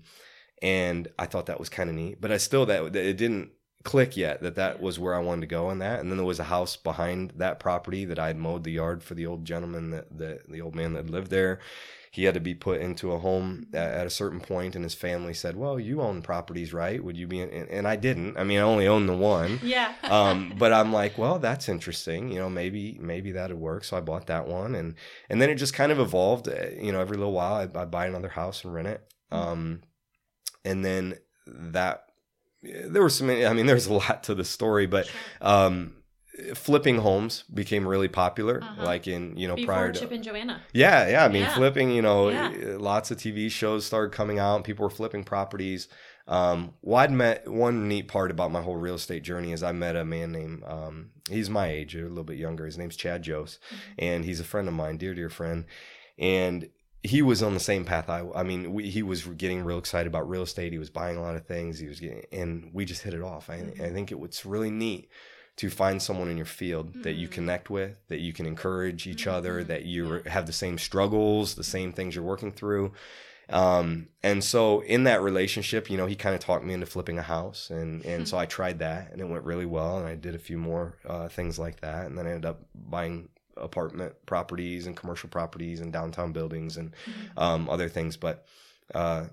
and 0.61 1.07
I 1.17 1.25
thought 1.25 1.45
that 1.47 1.59
was 1.59 1.69
kind 1.69 1.89
of 1.89 1.95
neat, 1.95 2.19
but 2.21 2.31
I 2.31 2.37
still, 2.37 2.65
that 2.67 2.95
it 2.95 3.17
didn't 3.17 3.51
click 3.83 4.15
yet 4.17 4.41
that 4.41 4.55
that 4.55 4.81
was 4.81 4.99
where 4.99 5.15
I 5.15 5.19
wanted 5.19 5.41
to 5.41 5.47
go 5.47 5.69
in 5.69 5.79
that. 5.79 5.99
And 5.99 6.09
then 6.09 6.17
there 6.17 6.25
was 6.25 6.39
a 6.39 6.45
house 6.45 6.75
behind 6.75 7.33
that 7.37 7.59
property 7.59 8.05
that 8.05 8.19
I 8.19 8.27
had 8.27 8.37
mowed 8.37 8.63
the 8.63 8.71
yard 8.71 9.03
for 9.03 9.15
the 9.15 9.25
old 9.25 9.45
gentleman 9.45 9.91
that, 9.91 10.17
that 10.17 10.49
the 10.49 10.61
old 10.61 10.75
man 10.75 10.93
that 10.93 11.09
lived 11.09 11.31
there. 11.31 11.59
He 12.13 12.25
had 12.25 12.33
to 12.33 12.41
be 12.41 12.53
put 12.53 12.81
into 12.81 13.13
a 13.13 13.19
home 13.19 13.67
at, 13.73 13.89
at 13.93 14.05
a 14.05 14.09
certain 14.09 14.41
point, 14.41 14.75
and 14.75 14.83
his 14.83 14.93
family 14.93 15.33
said, 15.33 15.55
"Well, 15.55 15.79
you 15.79 16.01
own 16.01 16.21
properties, 16.21 16.73
right? 16.73 17.01
Would 17.01 17.15
you 17.15 17.25
be?" 17.25 17.39
In? 17.39 17.49
And, 17.49 17.87
I 17.87 17.95
didn't. 17.95 18.37
I 18.37 18.43
mean, 18.43 18.59
I 18.59 18.63
only 18.63 18.85
owned 18.85 19.07
the 19.07 19.15
one 19.15 19.61
Yeah. 19.63 19.93
um, 20.03 20.53
but 20.57 20.73
I'm 20.73 20.91
like, 20.91 21.17
well, 21.17 21.39
that's 21.39 21.69
interesting. 21.69 22.29
You 22.29 22.39
know, 22.39 22.49
maybe 22.49 22.97
maybe 22.99 23.31
that'd 23.31 23.57
work. 23.57 23.85
So 23.85 23.95
I 23.95 24.01
bought 24.01 24.27
that 24.27 24.45
one, 24.45 24.75
and 24.75 24.95
and 25.29 25.41
then 25.41 25.49
it 25.49 25.55
just 25.55 25.73
kind 25.73 25.89
of 25.89 26.01
evolved. 26.01 26.49
uh, 26.49 26.71
You 26.77 26.91
know, 26.91 26.99
every 26.99 27.15
little 27.15 27.31
while 27.31 27.53
I 27.53 27.79
I 27.79 27.85
buy 27.85 28.07
another 28.07 28.27
house 28.29 28.65
and 28.65 28.73
rent 28.73 28.89
it. 28.89 29.01
Um, 29.31 29.81
and 30.65 30.83
then 30.83 31.15
that 31.47 32.10
there 32.63 33.03
was 33.03 33.15
some. 33.15 33.29
I 33.29 33.53
mean, 33.53 33.65
there's 33.71 33.87
a 33.87 33.93
lot 33.93 34.23
to 34.23 34.35
the 34.35 34.43
story, 34.45 34.85
but 34.87 35.05
Sure. 35.07 35.15
um, 35.41 35.95
flipping 36.55 36.97
homes 36.97 37.43
became 37.53 37.87
really 37.87 38.07
popular. 38.07 38.59
Uh-huh. 38.63 38.83
Like 38.83 39.07
in 39.07 39.35
you 39.37 39.47
know 39.47 39.55
Before 39.55 39.73
prior 39.73 39.91
to 39.91 39.99
Chip 39.99 40.11
and 40.11 40.23
Joanna. 40.23 40.61
yeah, 40.73 41.07
yeah. 41.09 41.25
I 41.25 41.27
mean, 41.27 41.43
Yeah. 41.43 41.55
flipping. 41.55 41.91
You 41.91 42.01
know, 42.01 42.29
Yeah. 42.29 42.51
uh, 42.75 42.79
lots 42.79 43.11
of 43.11 43.17
TV 43.17 43.49
shows 43.49 43.85
started 43.85 44.11
coming 44.13 44.39
out, 44.39 44.55
and 44.55 44.65
people 44.65 44.83
were 44.83 44.89
flipping 44.89 45.23
properties. 45.23 45.87
Um, 46.27 46.75
well, 46.81 46.99
I'd 46.99 47.11
met 47.11 47.47
one 47.47 47.87
neat 47.87 48.07
part 48.07 48.31
about 48.31 48.51
my 48.51 48.61
whole 48.61 48.77
real 48.77 48.95
estate 48.95 49.23
journey 49.23 49.51
is 49.51 49.63
I 49.63 49.71
met 49.73 49.95
a 49.95 50.05
man 50.05 50.31
named 50.31 50.63
um, 50.65 51.09
he's 51.29 51.49
my 51.49 51.67
age, 51.67 51.95
a 51.95 52.07
little 52.07 52.23
bit 52.23 52.37
younger. 52.37 52.65
His 52.65 52.77
name's 52.77 52.95
Chad 52.95 53.25
Jose, 53.25 53.57
mm-hmm. 53.57 53.75
and 53.97 54.23
he's 54.23 54.39
a 54.39 54.43
friend 54.45 54.67
of 54.67 54.73
mine, 54.73 54.97
dear 54.97 55.13
dear 55.13 55.29
friend, 55.29 55.65
and 56.17 56.69
he 57.03 57.21
was 57.21 57.41
on 57.41 57.53
the 57.53 57.59
same 57.59 57.83
path. 57.83 58.09
I, 58.09 58.23
I 58.35 58.43
mean, 58.43 58.73
we, 58.73 58.89
he 58.89 59.01
was 59.01 59.23
getting 59.23 59.63
real 59.63 59.79
excited 59.79 60.07
about 60.07 60.29
real 60.29 60.43
estate. 60.43 60.71
He 60.71 60.77
was 60.77 60.89
buying 60.89 61.17
a 61.17 61.21
lot 61.21 61.35
of 61.35 61.45
things. 61.45 61.79
He 61.79 61.87
was 61.87 61.99
getting, 61.99 62.23
and 62.31 62.69
we 62.73 62.85
just 62.85 63.01
hit 63.01 63.13
it 63.13 63.21
off. 63.21 63.49
I, 63.49 63.57
mm-hmm. 63.57 63.83
I 63.83 63.89
think 63.89 64.11
it 64.11 64.19
was 64.19 64.45
really 64.45 64.69
neat 64.69 65.09
to 65.57 65.69
find 65.69 66.01
someone 66.01 66.29
in 66.29 66.37
your 66.37 66.45
field 66.45 66.91
mm-hmm. 66.91 67.01
that 67.01 67.13
you 67.13 67.27
mm-hmm. 67.27 67.35
connect 67.35 67.69
with, 67.69 67.97
that 68.07 68.19
you 68.19 68.33
can 68.33 68.45
encourage 68.45 69.07
each 69.07 69.21
mm-hmm. 69.21 69.35
other, 69.35 69.63
that 69.63 69.85
you 69.85 70.21
have 70.27 70.45
the 70.45 70.53
same 70.53 70.77
struggles, 70.77 71.55
the 71.55 71.63
same 71.63 71.91
things 71.91 72.15
you're 72.15 72.23
working 72.23 72.51
through. 72.51 72.93
Um, 73.49 74.07
and 74.23 74.43
so 74.43 74.79
in 74.81 75.03
that 75.05 75.21
relationship, 75.21 75.89
you 75.89 75.97
know, 75.97 76.05
he 76.05 76.15
kind 76.15 76.35
of 76.35 76.39
talked 76.39 76.63
me 76.63 76.73
into 76.73 76.85
flipping 76.85 77.17
a 77.17 77.23
house 77.23 77.69
and, 77.69 78.05
and 78.05 78.25
so 78.27 78.37
I 78.39 78.45
tried 78.45 78.79
that 78.79 79.11
and 79.11 79.19
it 79.19 79.27
went 79.27 79.43
really 79.43 79.65
well. 79.65 79.97
And 79.97 80.07
I 80.07 80.15
did 80.15 80.35
a 80.35 80.39
few 80.39 80.57
more, 80.57 80.97
uh, 81.05 81.27
things 81.27 81.59
like 81.59 81.81
that. 81.81 82.05
And 82.05 82.17
then 82.17 82.27
I 82.27 82.29
ended 82.29 82.45
up 82.45 82.61
buying 82.73 83.27
apartment 83.61 84.13
properties 84.25 84.87
and 84.87 84.97
commercial 84.97 85.29
properties 85.29 85.79
and 85.79 85.93
downtown 85.93 86.31
buildings 86.31 86.77
and, 86.77 86.91
mm-hmm. 86.91 87.39
um, 87.39 87.69
other 87.69 87.89
things. 87.89 88.17
But, 88.17 88.45
uh, 88.93 89.25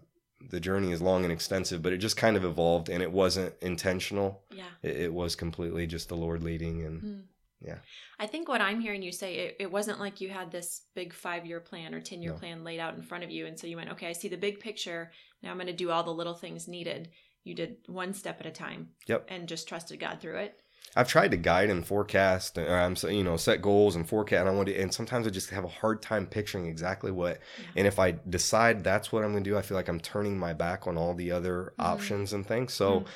the 0.50 0.60
journey 0.60 0.92
is 0.92 1.02
long 1.02 1.24
and 1.24 1.32
extensive, 1.32 1.82
but 1.82 1.92
it 1.92 1.98
just 1.98 2.16
kind 2.16 2.36
of 2.36 2.44
evolved 2.44 2.88
and 2.88 3.02
it 3.02 3.10
wasn't 3.10 3.54
intentional. 3.60 4.42
Yeah. 4.54 4.68
It, 4.82 4.96
it 4.96 5.14
was 5.14 5.34
completely 5.34 5.86
just 5.86 6.08
the 6.08 6.16
Lord 6.16 6.42
leading 6.42 6.84
and 6.84 7.02
mm. 7.02 7.22
yeah. 7.60 7.78
I 8.18 8.26
think 8.26 8.48
what 8.48 8.60
I'm 8.60 8.80
hearing 8.80 9.02
you 9.02 9.12
say, 9.12 9.34
it, 9.34 9.56
it 9.60 9.70
wasn't 9.70 10.00
like 10.00 10.20
you 10.20 10.28
had 10.28 10.50
this 10.50 10.82
big 10.94 11.12
five 11.12 11.44
year 11.44 11.60
plan 11.60 11.94
or 11.94 12.00
10 12.00 12.22
year 12.22 12.32
no. 12.32 12.38
plan 12.38 12.64
laid 12.64 12.80
out 12.80 12.94
in 12.94 13.02
front 13.02 13.24
of 13.24 13.30
you. 13.30 13.46
And 13.46 13.58
so 13.58 13.66
you 13.66 13.76
went, 13.76 13.90
okay, 13.90 14.08
I 14.08 14.12
see 14.12 14.28
the 14.28 14.36
big 14.36 14.60
picture. 14.60 15.10
Now 15.42 15.50
I'm 15.50 15.56
going 15.56 15.66
to 15.66 15.72
do 15.72 15.90
all 15.90 16.04
the 16.04 16.10
little 16.10 16.34
things 16.34 16.68
needed. 16.68 17.10
You 17.44 17.54
did 17.54 17.76
one 17.86 18.12
step 18.12 18.40
at 18.40 18.46
a 18.46 18.50
time. 18.50 18.90
Yep. 19.06 19.26
And 19.28 19.48
just 19.48 19.68
trusted 19.68 19.98
God 19.98 20.20
through 20.20 20.38
it. 20.38 20.60
I've 20.96 21.08
tried 21.08 21.30
to 21.30 21.36
guide 21.36 21.70
and 21.70 21.86
forecast, 21.86 22.58
or 22.58 22.76
I'm 22.76 22.96
you 23.08 23.22
know 23.22 23.36
set 23.36 23.62
goals 23.62 23.94
and 23.94 24.08
forecast, 24.08 24.40
and 24.40 24.48
I 24.48 24.52
want 24.52 24.68
to, 24.68 24.74
and 24.74 24.92
sometimes 24.92 25.26
I 25.26 25.30
just 25.30 25.50
have 25.50 25.64
a 25.64 25.68
hard 25.68 26.02
time 26.02 26.26
picturing 26.26 26.66
exactly 26.66 27.12
what. 27.12 27.38
Yeah. 27.58 27.64
And 27.76 27.86
if 27.86 27.98
I 27.98 28.16
decide 28.28 28.82
that's 28.82 29.12
what 29.12 29.22
I'm 29.22 29.32
going 29.32 29.44
to 29.44 29.50
do, 29.50 29.56
I 29.56 29.62
feel 29.62 29.76
like 29.76 29.88
I'm 29.88 30.00
turning 30.00 30.38
my 30.38 30.54
back 30.54 30.86
on 30.86 30.98
all 30.98 31.14
the 31.14 31.30
other 31.30 31.72
mm-hmm. 31.78 31.92
options 31.92 32.32
and 32.32 32.46
things. 32.46 32.72
So. 32.72 33.00
Mm-hmm. 33.00 33.08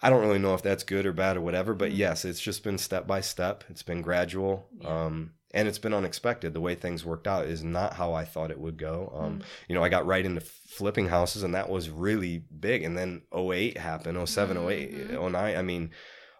I 0.00 0.10
don't 0.10 0.20
really 0.20 0.38
know 0.38 0.54
if 0.54 0.62
that's 0.62 0.84
good 0.84 1.06
or 1.06 1.12
bad 1.12 1.36
or 1.36 1.40
whatever, 1.40 1.74
but 1.74 1.88
mm-hmm. 1.88 1.98
yes, 1.98 2.24
it's 2.24 2.38
just 2.38 2.62
been 2.62 2.78
step 2.78 3.08
by 3.08 3.20
step. 3.20 3.64
It's 3.68 3.82
been 3.82 4.00
gradual. 4.00 4.68
Yeah. 4.80 5.06
Um, 5.06 5.32
and 5.52 5.66
it's 5.66 5.78
been 5.78 5.94
unexpected. 5.94 6.54
The 6.54 6.60
way 6.60 6.74
things 6.74 7.04
worked 7.04 7.26
out 7.26 7.46
is 7.46 7.64
not 7.64 7.94
how 7.94 8.12
I 8.12 8.24
thought 8.24 8.52
it 8.52 8.60
would 8.60 8.76
go. 8.76 9.12
Um, 9.16 9.38
mm. 9.38 9.42
You 9.68 9.74
know, 9.74 9.82
I 9.82 9.88
got 9.88 10.06
right 10.06 10.24
into 10.24 10.40
flipping 10.40 11.08
houses, 11.08 11.42
and 11.42 11.54
that 11.54 11.68
was 11.68 11.90
really 11.90 12.38
big. 12.38 12.84
And 12.84 12.96
then 12.96 13.22
08 13.36 13.78
happened, 13.78 14.28
07, 14.28 14.56
mm-hmm. 14.56 15.14
08, 15.14 15.32
09. 15.32 15.56
I 15.56 15.62
mean, 15.62 15.90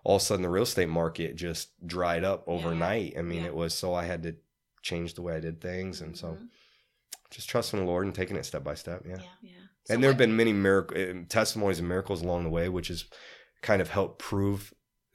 all 0.09 0.17
of 0.17 0.23
a 0.23 0.25
sudden 0.25 0.43
the 0.43 0.49
real 0.49 0.63
estate 0.63 0.89
market 0.89 1.37
just 1.37 1.69
dried 1.87 2.25
up 2.25 2.43
overnight. 2.47 3.13
Yeah. 3.13 3.19
I 3.19 3.23
mean, 3.23 3.43
yeah. 3.43 3.49
it 3.49 3.55
was 3.55 3.75
so 3.75 3.93
I 3.93 4.07
had 4.07 4.23
to 4.23 4.37
change 4.81 5.13
the 5.13 5.21
way 5.21 5.37
I 5.37 5.41
did 5.41 5.61
things, 5.61 6.01
and 6.01 6.17
so 6.17 6.29
mm-hmm. 6.29 6.45
just 7.31 7.51
trusting 7.51 7.79
the 7.79 7.85
Lord 7.85 8.07
and 8.07 8.15
taking 8.15 8.35
it 8.39 8.47
step 8.47 8.65
by 8.65 8.73
step. 8.73 9.03
Yeah, 9.07 9.19
yeah. 9.43 9.51
So 9.85 9.93
and 9.93 10.03
there 10.03 10.11
have 10.11 10.17
been 10.17 10.35
many 10.35 10.55
miracle 10.55 10.97
eh, 10.97 11.13
testimonies 11.29 11.79
and 11.79 11.87
miracles 11.87 12.23
along 12.23 12.45
the 12.45 12.49
way, 12.49 12.71
which 12.71 12.89
has 12.89 13.05
kind 13.61 13.83
of 13.83 13.91
helped 13.91 14.19
prove 14.19 14.73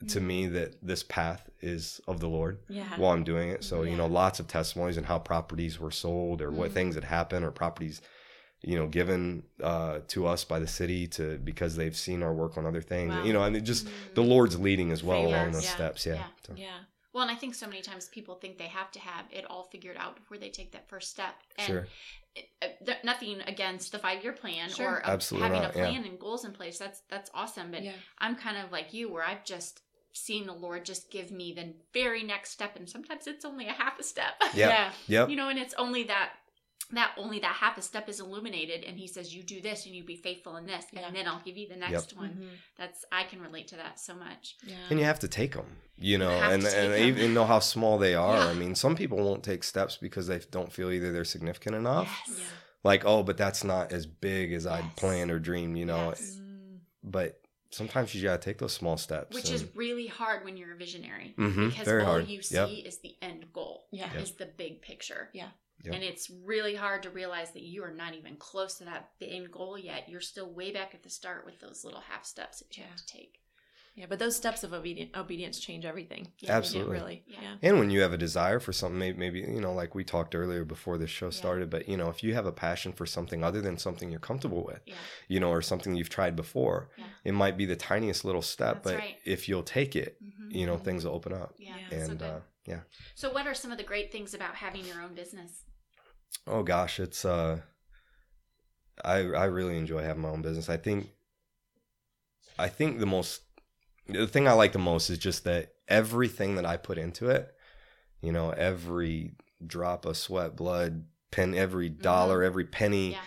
to 0.09 0.19
mm-hmm. 0.19 0.27
me 0.27 0.45
that 0.47 0.75
this 0.85 1.01
path 1.01 1.49
is 1.59 1.99
of 2.07 2.19
the 2.19 2.29
Lord 2.29 2.59
yeah. 2.69 2.95
while 2.97 3.13
I'm 3.13 3.23
doing 3.23 3.49
it. 3.49 3.63
So, 3.63 3.81
yeah. 3.81 3.89
you 3.89 3.97
know, 3.97 4.05
lots 4.05 4.39
of 4.39 4.47
testimonies 4.47 4.97
and 4.97 5.07
how 5.07 5.17
properties 5.17 5.79
were 5.79 5.89
sold 5.89 6.39
or 6.39 6.49
mm-hmm. 6.49 6.57
what 6.57 6.71
things 6.71 6.93
had 6.93 7.03
happened 7.03 7.45
or 7.45 7.49
properties 7.51 7.99
you 8.63 8.75
know 8.77 8.87
given 8.87 9.43
uh, 9.61 9.99
to 10.07 10.25
us 10.25 10.43
by 10.43 10.59
the 10.59 10.67
city 10.67 11.07
to 11.07 11.37
because 11.43 11.75
they've 11.75 11.95
seen 11.95 12.23
our 12.23 12.33
work 12.33 12.57
on 12.57 12.65
other 12.65 12.81
things 12.81 13.13
wow. 13.13 13.23
you 13.23 13.33
know 13.33 13.43
and 13.43 13.63
just 13.65 13.85
mm-hmm. 13.85 14.13
the 14.15 14.21
lord's 14.21 14.59
leading 14.59 14.91
as 14.91 15.03
well 15.03 15.27
along 15.27 15.51
those 15.51 15.63
yeah. 15.63 15.75
steps 15.75 16.05
yeah 16.05 16.13
yeah. 16.13 16.25
So. 16.47 16.53
yeah 16.55 16.77
well 17.13 17.23
and 17.23 17.31
i 17.31 17.35
think 17.35 17.55
so 17.55 17.67
many 17.67 17.81
times 17.81 18.07
people 18.07 18.35
think 18.35 18.57
they 18.57 18.67
have 18.67 18.91
to 18.91 18.99
have 18.99 19.25
it 19.31 19.45
all 19.49 19.63
figured 19.63 19.97
out 19.97 20.15
before 20.15 20.37
they 20.37 20.49
take 20.49 20.71
that 20.71 20.87
first 20.87 21.11
step 21.11 21.35
and 21.57 21.67
sure. 21.67 21.87
It, 22.35 22.49
uh, 22.87 22.93
nothing 23.03 23.41
against 23.45 23.91
the 23.91 23.99
five 23.99 24.23
year 24.23 24.33
plan 24.33 24.69
sure. 24.69 24.93
or 24.93 25.01
Absolutely 25.05 25.49
having 25.49 25.61
not. 25.61 25.69
a 25.69 25.73
plan 25.73 25.93
yeah. 26.01 26.09
and 26.09 26.19
goals 26.19 26.45
in 26.45 26.51
place 26.51 26.79
that's 26.79 27.01
that's 27.09 27.29
awesome 27.33 27.69
but 27.69 27.83
yeah. 27.83 27.91
i'm 28.19 28.35
kind 28.35 28.57
of 28.57 28.71
like 28.71 28.91
you 28.91 29.11
where 29.11 29.23
i've 29.23 29.45
just 29.45 29.81
seen 30.13 30.45
the 30.45 30.53
Lord 30.53 30.85
just 30.85 31.11
give 31.11 31.31
me 31.31 31.53
the 31.53 31.73
very 31.91 32.23
next 32.23 32.51
step. 32.51 32.75
And 32.75 32.87
sometimes 32.87 33.27
it's 33.27 33.45
only 33.45 33.67
a 33.67 33.71
half 33.71 33.99
a 33.99 34.03
step. 34.03 34.35
Yep. 34.53 34.69
yeah. 34.69 34.91
Yep. 35.07 35.29
You 35.29 35.35
know, 35.35 35.49
and 35.49 35.57
it's 35.57 35.73
only 35.79 36.03
that 36.03 36.33
that 36.97 37.11
only 37.17 37.39
that 37.39 37.53
half 37.53 37.77
a 37.77 37.81
step 37.81 38.09
is 38.09 38.19
illuminated 38.19 38.83
and 38.83 38.97
he 38.97 39.07
says 39.07 39.33
you 39.33 39.43
do 39.43 39.61
this 39.61 39.85
and 39.85 39.95
you 39.95 40.03
be 40.03 40.15
faithful 40.15 40.57
in 40.57 40.65
this 40.65 40.85
yeah. 40.91 41.05
and 41.05 41.15
then 41.15 41.27
i'll 41.27 41.41
give 41.43 41.57
you 41.57 41.67
the 41.67 41.75
next 41.75 42.11
yep. 42.11 42.19
one 42.19 42.29
mm-hmm. 42.29 42.47
that's 42.77 43.05
i 43.11 43.23
can 43.23 43.41
relate 43.41 43.67
to 43.67 43.75
that 43.75 43.99
so 43.99 44.13
much 44.13 44.55
yeah. 44.65 44.75
and 44.89 44.99
you 44.99 45.05
have 45.05 45.19
to 45.19 45.27
take 45.27 45.53
them 45.53 45.65
you 45.97 46.17
know 46.17 46.31
you 46.31 46.43
and 46.43 46.65
and 46.65 47.05
even 47.05 47.33
know 47.33 47.45
how 47.45 47.59
small 47.59 47.97
they 47.97 48.15
are 48.15 48.37
yeah. 48.37 48.47
i 48.47 48.53
mean 48.53 48.75
some 48.75 48.95
people 48.95 49.17
won't 49.17 49.43
take 49.43 49.63
steps 49.63 49.97
because 49.97 50.27
they 50.27 50.39
don't 50.51 50.71
feel 50.71 50.91
either 50.91 51.11
they're 51.11 51.23
significant 51.23 51.75
enough 51.75 52.21
yes. 52.27 52.41
like 52.83 53.03
oh 53.05 53.23
but 53.23 53.37
that's 53.37 53.63
not 53.63 53.91
as 53.91 54.05
big 54.05 54.53
as 54.53 54.65
yes. 54.65 54.73
i'd 54.73 54.95
planned 54.95 55.31
or 55.31 55.39
dreamed 55.39 55.77
you 55.77 55.85
know 55.85 56.09
yes. 56.09 56.39
but 57.03 57.39
sometimes 57.73 58.13
you 58.13 58.21
gotta 58.21 58.41
take 58.41 58.59
those 58.59 58.73
small 58.73 58.97
steps 58.97 59.35
which 59.35 59.45
and... 59.45 59.55
is 59.55 59.65
really 59.75 60.07
hard 60.07 60.45
when 60.45 60.57
you're 60.57 60.73
a 60.73 60.77
visionary 60.77 61.33
mm-hmm. 61.37 61.69
because 61.69 61.85
Very 61.85 62.03
all 62.03 62.11
hard. 62.11 62.27
you 62.27 62.41
see 62.41 62.55
yep. 62.55 62.69
is 62.69 62.99
the 62.99 63.15
end 63.21 63.45
goal 63.51 63.85
yeah 63.91 64.09
yep. 64.13 64.23
is 64.23 64.31
the 64.33 64.45
big 64.45 64.81
picture 64.81 65.29
yeah 65.33 65.47
Yep. 65.83 65.95
And 65.95 66.03
it's 66.03 66.29
really 66.29 66.75
hard 66.75 67.03
to 67.03 67.09
realize 67.09 67.51
that 67.51 67.63
you 67.63 67.83
are 67.83 67.93
not 67.93 68.13
even 68.15 68.37
close 68.37 68.75
to 68.75 68.85
that 68.85 69.09
end 69.21 69.51
goal 69.51 69.77
yet. 69.77 70.07
You're 70.07 70.21
still 70.21 70.49
way 70.49 70.71
back 70.71 70.95
at 70.95 71.03
the 71.03 71.09
start 71.09 71.45
with 71.45 71.59
those 71.59 71.83
little 71.83 72.01
half 72.09 72.25
steps 72.25 72.59
that 72.59 72.75
you 72.77 72.83
yeah. 72.83 72.89
have 72.89 72.97
to 72.97 73.05
take. 73.05 73.39
Yeah, 73.95 74.07
but 74.09 74.17
those 74.17 74.35
steps 74.35 74.63
of 74.63 74.73
obedient, 74.73 75.15
obedience 75.15 75.59
change 75.59 75.85
everything. 75.85 76.29
Yeah, 76.39 76.53
Absolutely, 76.53 76.93
really. 76.93 77.23
Yeah. 77.27 77.37
yeah. 77.41 77.55
And 77.61 77.77
when 77.77 77.91
you 77.91 78.01
have 78.01 78.11
a 78.11 78.17
desire 78.17 78.59
for 78.59 78.73
something, 78.73 78.97
maybe, 78.97 79.17
maybe 79.17 79.39
you 79.41 79.61
know, 79.61 79.71
like 79.71 79.93
we 79.93 80.03
talked 80.03 80.33
earlier 80.33 80.65
before 80.65 80.97
the 80.97 81.05
show 81.05 81.29
started, 81.29 81.65
yeah. 81.65 81.77
but 81.77 81.89
you 81.89 81.95
know, 81.95 82.09
if 82.09 82.23
you 82.23 82.33
have 82.33 82.47
a 82.47 82.51
passion 82.51 82.91
for 82.91 83.05
something 83.05 83.43
other 83.43 83.61
than 83.61 83.77
something 83.77 84.09
you're 84.09 84.19
comfortable 84.19 84.63
with, 84.63 84.81
yeah. 84.87 84.95
you 85.27 85.39
know, 85.39 85.51
or 85.51 85.61
something 85.61 85.95
you've 85.95 86.09
tried 86.09 86.35
before, 86.35 86.89
it 87.23 87.33
might 87.33 87.55
be 87.55 87.67
the 87.67 87.75
tiniest 87.75 88.25
little 88.25 88.41
step, 88.41 88.81
That's 88.81 88.95
but 88.95 88.95
right. 88.95 89.17
if 89.25 89.47
you'll 89.47 89.61
take 89.61 89.95
it, 89.95 90.17
mm-hmm. 90.23 90.49
you 90.49 90.65
know, 90.65 90.73
mm-hmm. 90.73 90.85
things 90.85 91.05
will 91.05 91.13
open 91.13 91.33
up. 91.33 91.53
Yeah, 91.59 91.75
and 91.91 92.19
so 92.19 92.25
uh, 92.25 92.39
yeah. 92.65 92.79
So, 93.13 93.31
what 93.31 93.45
are 93.45 93.53
some 93.53 93.71
of 93.71 93.77
the 93.77 93.83
great 93.83 94.11
things 94.11 94.33
about 94.33 94.55
having 94.55 94.85
your 94.85 95.01
own 95.01 95.13
business? 95.13 95.63
Oh 96.47 96.63
gosh, 96.63 96.99
it's 96.99 97.25
uh 97.25 97.61
I 99.03 99.17
I 99.17 99.45
really 99.45 99.77
enjoy 99.77 100.03
having 100.03 100.21
my 100.21 100.29
own 100.29 100.41
business. 100.41 100.69
I 100.69 100.77
think 100.77 101.09
I 102.57 102.69
think 102.69 102.99
the 102.99 103.05
most 103.05 103.41
the 104.07 104.27
thing 104.27 104.47
I 104.47 104.53
like 104.53 104.73
the 104.73 104.79
most 104.79 105.09
is 105.09 105.17
just 105.17 105.43
that 105.45 105.73
everything 105.87 106.55
that 106.55 106.65
I 106.65 106.77
put 106.77 106.97
into 106.97 107.29
it, 107.29 107.53
you 108.21 108.31
know, 108.31 108.51
every 108.51 109.35
drop 109.65 110.05
of 110.05 110.17
sweat, 110.17 110.55
blood, 110.55 111.05
pen, 111.31 111.55
every 111.55 111.89
mm-hmm. 111.89 112.01
dollar, 112.01 112.39
mm-hmm. 112.39 112.47
every 112.47 112.65
penny, 112.65 113.11
yeah. 113.11 113.19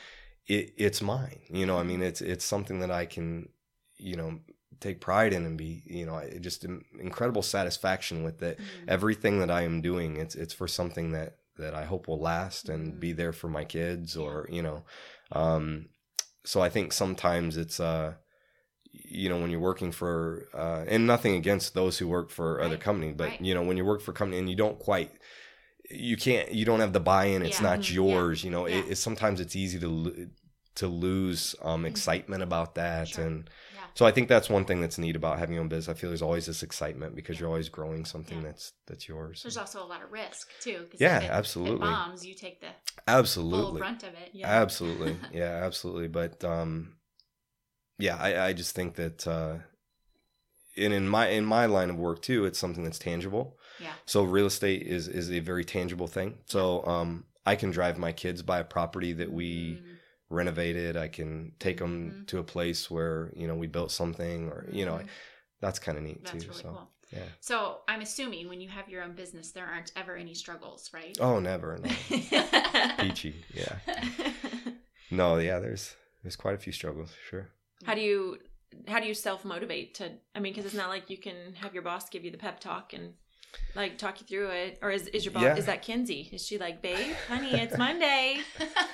it 0.47 0.75
it's 0.77 1.03
mine. 1.03 1.41
You 1.49 1.67
know, 1.67 1.79
I 1.79 1.83
mean, 1.83 2.03
it's 2.03 2.21
it's 2.21 2.45
something 2.45 2.81
that 2.81 2.91
I 2.91 3.07
can, 3.07 3.49
you 3.97 4.17
know, 4.17 4.41
take 4.81 5.01
pride 5.01 5.33
in 5.33 5.47
and 5.47 5.57
be, 5.57 5.83
you 5.87 6.07
know, 6.07 6.23
just 6.41 6.65
incredible 6.99 7.43
satisfaction 7.43 8.23
with 8.23 8.43
it. 8.43 8.59
Mm-hmm. 8.59 8.89
Everything 8.89 9.39
that 9.41 9.51
I 9.51 9.63
am 9.63 9.81
doing, 9.81 10.17
it's 10.17 10.35
it's 10.35 10.55
for 10.55 10.69
something 10.69 11.13
that 11.13 11.39
that 11.59 11.75
I 11.75 11.85
hope 11.85 12.09
will 12.09 12.21
last 12.21 12.69
and 12.69 12.89
mm-hmm. 12.89 13.01
be 13.01 13.13
there 13.13 13.33
for 13.33 13.49
my 13.49 13.65
kids 13.65 14.17
or, 14.17 14.49
you 14.51 14.63
know, 14.63 14.85
um, 15.33 15.87
so 16.45 16.61
I 16.61 16.69
think 16.69 16.93
sometimes 16.93 17.57
it's, 17.57 17.81
uh, 17.81 18.15
you 18.93 19.29
know, 19.29 19.41
when 19.41 19.51
you're 19.51 19.61
working 19.61 19.93
for, 19.93 20.49
uh, 20.55 20.85
and 20.87 21.07
nothing 21.07 21.35
against 21.35 21.75
those 21.75 21.99
who 21.99 22.09
work 22.09 22.31
for 22.31 22.57
right. 22.57 22.67
other 22.67 22.77
companies, 22.77 23.15
but 23.17 23.29
right. 23.29 23.41
you 23.41 23.55
know, 23.55 23.63
when 23.63 23.77
you 23.77 23.85
work 23.85 24.01
for 24.01 24.13
company 24.13 24.39
and 24.39 24.49
you 24.49 24.57
don't 24.57 24.79
quite, 24.79 25.11
you 25.91 26.17
can't, 26.17 26.53
you 26.53 26.65
don't 26.65 26.81
have 26.81 26.93
the 26.93 27.01
buy-in, 27.01 27.43
it's 27.43 27.61
yeah. 27.61 27.69
not 27.69 27.81
mm-hmm. 27.81 27.95
yours, 27.95 28.43
yeah. 28.43 28.47
you 28.47 28.51
know, 28.53 28.67
yeah. 28.67 28.77
it, 28.77 28.93
it, 28.93 28.97
sometimes 28.97 29.41
it's 29.41 29.57
easy 29.57 29.79
to, 29.81 30.29
to 30.77 30.87
lose, 30.87 31.55
um, 31.63 31.79
mm-hmm. 31.79 31.87
excitement 31.87 32.43
about 32.43 32.75
that. 32.77 33.09
Sure. 33.09 33.27
And, 33.27 33.51
so 33.97 34.05
I 34.05 34.11
think 34.11 34.29
that's 34.29 34.51
one 34.51 34.67
thing 34.67 34.83
that's 34.83 34.99
neat 34.99 35.17
about 35.17 35.39
having 35.39 35.55
your 35.55 35.63
own 35.63 35.71
business. 35.71 35.89
I 35.89 35.99
feel 35.99 36.11
there's 36.11 36.21
always 36.21 36.45
this 36.45 36.63
excitement 36.63 37.17
because 37.17 37.41
you're 37.41 37.49
always 37.49 37.71
growing 37.71 38.05
something 38.05 38.37
yeah. 38.37 38.45
that's 38.45 38.75
that's 38.87 39.09
yours. 39.09 39.43
There's 39.43 39.57
also 39.57 39.83
a 39.83 39.89
lot 39.89 40.03
of 40.03 40.13
risk 40.13 40.51
too. 40.61 40.85
Yeah, 40.99 41.23
it, 41.23 41.31
absolutely. 41.31 41.89
bombs, 41.89 42.25
you 42.25 42.35
take 42.35 42.61
the 42.61 42.67
absolutely 43.09 43.79
brunt 43.81 44.03
of 44.03 44.11
it. 44.11 44.33
Yeah. 44.35 44.49
Absolutely, 44.49 45.17
yeah, 45.33 45.63
absolutely. 45.65 46.09
But 46.09 46.45
um, 46.45 46.97
yeah, 47.99 48.17
I, 48.17 48.49
I 48.49 48.53
just 48.53 48.75
think 48.75 48.97
that, 48.97 49.27
uh, 49.27 49.55
and 50.77 50.93
in 50.93 51.09
my 51.09 51.29
in 51.29 51.47
my 51.47 51.65
line 51.65 51.89
of 51.89 51.97
work 51.97 52.21
too, 52.21 52.45
it's 52.45 52.59
something 52.59 52.85
that's 52.85 52.99
tangible. 52.99 53.57
Yeah. 53.81 53.93
So 54.05 54.25
real 54.25 54.45
estate 54.45 54.83
is 54.83 55.09
is 55.09 55.33
a 55.33 55.41
very 55.41 55.65
tangible 55.65 56.07
thing. 56.07 56.37
So 56.45 56.87
um, 56.87 57.25
I 57.47 57.57
can 57.57 57.71
drive 57.71 57.97
my 57.97 58.13
kids 58.13 58.43
by 58.43 58.59
a 58.59 58.65
property 58.65 59.15
that 59.15 59.33
we. 59.33 59.81
Mm 59.83 59.96
renovated. 60.31 60.97
I 60.97 61.09
can 61.09 61.53
take 61.59 61.79
them 61.79 62.11
mm-hmm. 62.11 62.25
to 62.25 62.39
a 62.39 62.43
place 62.43 62.91
where 62.91 63.33
you 63.37 63.47
know 63.47 63.55
we 63.55 63.67
built 63.67 63.91
something, 63.91 64.49
or 64.49 64.67
you 64.71 64.85
know, 64.85 64.95
mm-hmm. 64.95 65.07
that's 65.61 65.79
kind 65.79 65.99
of 65.99 66.05
neat 66.05 66.25
that's 66.25 66.45
too. 66.45 66.51
Really 66.51 66.63
so 66.63 66.69
cool. 66.69 66.91
yeah. 67.13 67.25
So 67.41 67.79
I'm 67.89 68.01
assuming 68.01 68.49
when 68.49 68.61
you 68.61 68.69
have 68.69 68.89
your 68.89 69.03
own 69.03 69.13
business, 69.13 69.53
there 69.53 69.67
aren't 69.67 69.93
ever 69.97 70.17
any 70.17 70.35
struggles, 70.35 70.91
right? 70.93 71.17
Oh, 71.21 71.41
never. 71.41 71.79
No. 71.79 71.91
Peachy. 72.99 73.45
Yeah. 73.55 73.77
No. 75.11 75.39
Yeah. 75.39 75.61
There's 75.61 75.95
there's 76.23 76.37
quite 76.37 76.55
a 76.55 76.59
few 76.59 76.73
struggles. 76.73 77.13
Sure. 77.29 77.49
How 77.85 77.95
do 77.95 78.01
you 78.01 78.39
how 78.89 79.01
do 79.01 79.07
you 79.07 79.15
self 79.15 79.45
motivate 79.45 79.95
to? 79.97 80.13
I 80.35 80.41
mean, 80.41 80.53
because 80.53 80.67
it's 80.67 80.75
not 80.75 80.89
like 80.89 81.11
you 81.11 81.19
can 81.19 81.55
have 81.55 81.75
your 81.75 81.83
boss 81.83 82.09
give 82.09 82.25
you 82.25 82.31
the 82.31 82.39
pep 82.39 82.61
talk 82.61 82.93
and 82.93 83.15
like 83.75 83.99
talk 83.99 84.21
you 84.21 84.27
through 84.27 84.49
it, 84.51 84.79
or 84.83 84.91
is 84.91 85.07
is 85.09 85.25
your 85.25 85.33
boss 85.35 85.43
Yeah. 85.43 85.57
is 85.57 85.67
that 85.67 85.83
Kinsey? 85.83 86.29
Is 86.33 86.47
she 86.47 86.59
like, 86.59 86.81
babe, 86.83 87.15
honey, 87.29 87.53
it's 87.55 87.77
Monday, 87.77 88.39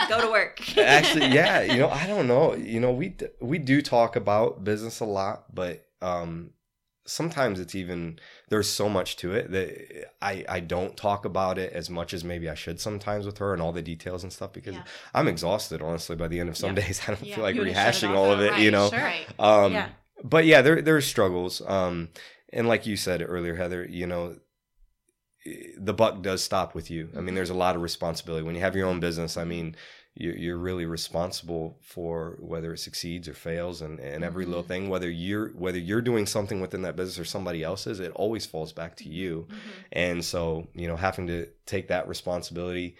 go 0.09 0.20
to 0.20 0.31
work? 0.31 0.61
Actually, 0.79 1.29
yeah, 1.29 1.61
you 1.72 1.79
know, 1.79 1.88
I 1.88 2.07
don't 2.07 2.27
know. 2.27 2.55
You 2.55 2.81
know, 2.81 2.92
we 2.92 3.16
we 3.40 3.59
do 3.59 3.81
talk 3.83 4.16
about 4.16 4.64
business 4.64 5.01
a 5.01 5.05
lot, 5.05 5.55
but 5.55 5.87
um 6.01 6.51
sometimes 7.05 7.59
it's 7.59 7.75
even 7.75 8.16
there's 8.48 8.68
so 8.70 8.88
much 8.88 9.16
to 9.16 9.33
it 9.35 9.51
that 9.51 10.09
I 10.22 10.44
I 10.48 10.61
don't 10.61 10.96
talk 10.96 11.25
about 11.25 11.59
it 11.59 11.72
as 11.72 11.90
much 11.90 12.14
as 12.14 12.22
maybe 12.22 12.48
I 12.48 12.55
should 12.55 12.81
sometimes 12.81 13.27
with 13.27 13.38
her 13.38 13.53
and 13.53 13.61
all 13.61 13.72
the 13.72 13.83
details 13.83 14.22
and 14.22 14.33
stuff 14.33 14.53
because 14.53 14.77
Yeah. 14.77 14.83
I'm 15.12 15.27
exhausted 15.27 15.83
honestly 15.83 16.14
by 16.14 16.29
the 16.29 16.38
end 16.38 16.48
of 16.48 16.57
some 16.57 16.77
Yeah. 16.77 16.83
days. 16.87 17.01
I 17.03 17.07
don't 17.12 17.18
feel 17.18 17.42
like 17.42 17.57
You 17.57 17.62
wanna 17.62 17.75
shut 17.75 18.03
it 18.03 18.07
rehashing 18.07 18.16
all 18.16 18.31
of 18.33 18.40
it, 18.40 18.59
you 18.61 18.70
know. 18.70 18.88
sure. 18.88 19.01
Right. 19.01 19.27
Um, 19.38 19.72
Yeah. 19.72 19.88
But 20.25 20.46
yeah, 20.46 20.62
there 20.62 20.81
there's 20.81 21.05
struggles. 21.05 21.61
Um, 21.66 22.11
and 22.53 22.68
like 22.68 22.87
you 22.87 22.96
said 22.96 23.20
earlier, 23.27 23.57
Heather, 23.57 23.85
you 23.85 24.07
know, 24.07 24.37
the 25.76 25.94
buck 25.94 26.22
does 26.22 26.42
stop 26.42 26.74
with 26.74 26.90
you. 26.90 27.09
I 27.16 27.20
mean, 27.20 27.35
there's 27.35 27.50
a 27.50 27.55
lot 27.55 27.76
of 27.76 27.83
responsibility 27.83 28.44
when 28.44 28.55
you 28.55 28.61
have 28.61 28.76
your 28.76 28.87
own 28.87 29.00
business. 29.00 29.37
I 29.37 29.44
mean, 29.44 29.76
you're, 30.14 30.37
you're 30.37 30.59
really 30.59 30.87
responsible 30.87 31.78
for 31.81 32.37
whether 32.38 32.72
it 32.74 32.78
succeeds 32.78 33.28
or 33.28 33.35
fails, 33.35 33.83
and, 33.83 33.98
and 33.98 34.22
every 34.22 34.44
little 34.44 34.62
thing. 34.62 34.88
Whether 34.88 35.11
you're 35.11 35.48
whether 35.48 35.78
you're 35.78 36.02
doing 36.02 36.26
something 36.26 36.61
within 36.61 36.83
that 36.83 36.96
business 36.96 37.18
or 37.18 37.24
somebody 37.24 37.62
else's, 37.62 37.98
it 37.98 38.12
always 38.14 38.46
falls 38.46 38.72
back 38.72 38.96
to 38.96 39.09
you. 39.09 39.46
Mm-hmm. 39.48 39.70
And 39.92 40.24
so, 40.24 40.68
you 40.74 40.87
know, 40.87 40.96
having 40.96 41.26
to 41.28 41.48
take 41.66 41.88
that 41.88 42.09
responsibility, 42.09 42.96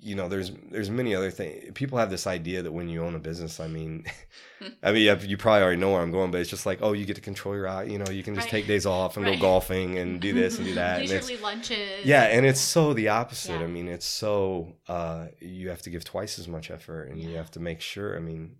you 0.00 0.14
know, 0.14 0.28
there's 0.28 0.50
there's 0.70 0.90
many 0.90 1.14
other 1.14 1.30
things. 1.30 1.72
People 1.74 1.98
have 1.98 2.10
this 2.10 2.26
idea 2.26 2.62
that 2.62 2.72
when 2.72 2.88
you 2.88 3.02
own 3.04 3.14
a 3.14 3.18
business, 3.18 3.58
I 3.60 3.66
mean, 3.68 4.04
I 4.82 4.92
mean, 4.92 5.02
yeah, 5.02 5.18
you 5.20 5.36
probably 5.36 5.62
already 5.62 5.80
know 5.80 5.92
where 5.92 6.00
I'm 6.00 6.10
going, 6.12 6.30
but 6.30 6.40
it's 6.40 6.50
just 6.50 6.64
like, 6.66 6.78
oh, 6.82 6.92
you 6.92 7.04
get 7.04 7.16
to 7.16 7.22
control 7.22 7.54
your 7.54 7.68
eye. 7.68 7.84
You 7.84 7.98
know, 7.98 8.10
you 8.10 8.22
can 8.22 8.34
just 8.34 8.46
Right. 8.46 8.50
take 8.62 8.66
days 8.66 8.86
off 8.86 9.16
and 9.16 9.26
Right. 9.26 9.34
go 9.38 9.40
golfing 9.40 9.98
and 9.98 10.20
do 10.20 10.32
this 10.32 10.58
and 10.58 10.66
do 10.66 10.74
that. 10.82 11.00
and 11.00 11.08
Leisurely 11.08 11.36
lunches. 11.38 12.04
yeah, 12.06 12.24
and 12.24 12.46
it's 12.46 12.60
so 12.60 12.92
the 12.94 13.08
opposite. 13.08 13.52
Yeah. 13.58 13.64
I 13.64 13.66
mean, 13.66 13.88
it's 13.88 14.06
so 14.06 14.76
uh, 14.88 15.26
you 15.40 15.68
have 15.70 15.82
to 15.82 15.90
give 15.90 16.04
twice 16.04 16.38
as 16.38 16.48
much 16.48 16.70
effort, 16.70 17.04
and 17.10 17.20
you 17.20 17.36
have 17.36 17.50
to 17.52 17.60
make 17.60 17.80
sure. 17.80 18.16
I 18.16 18.20
mean, 18.20 18.56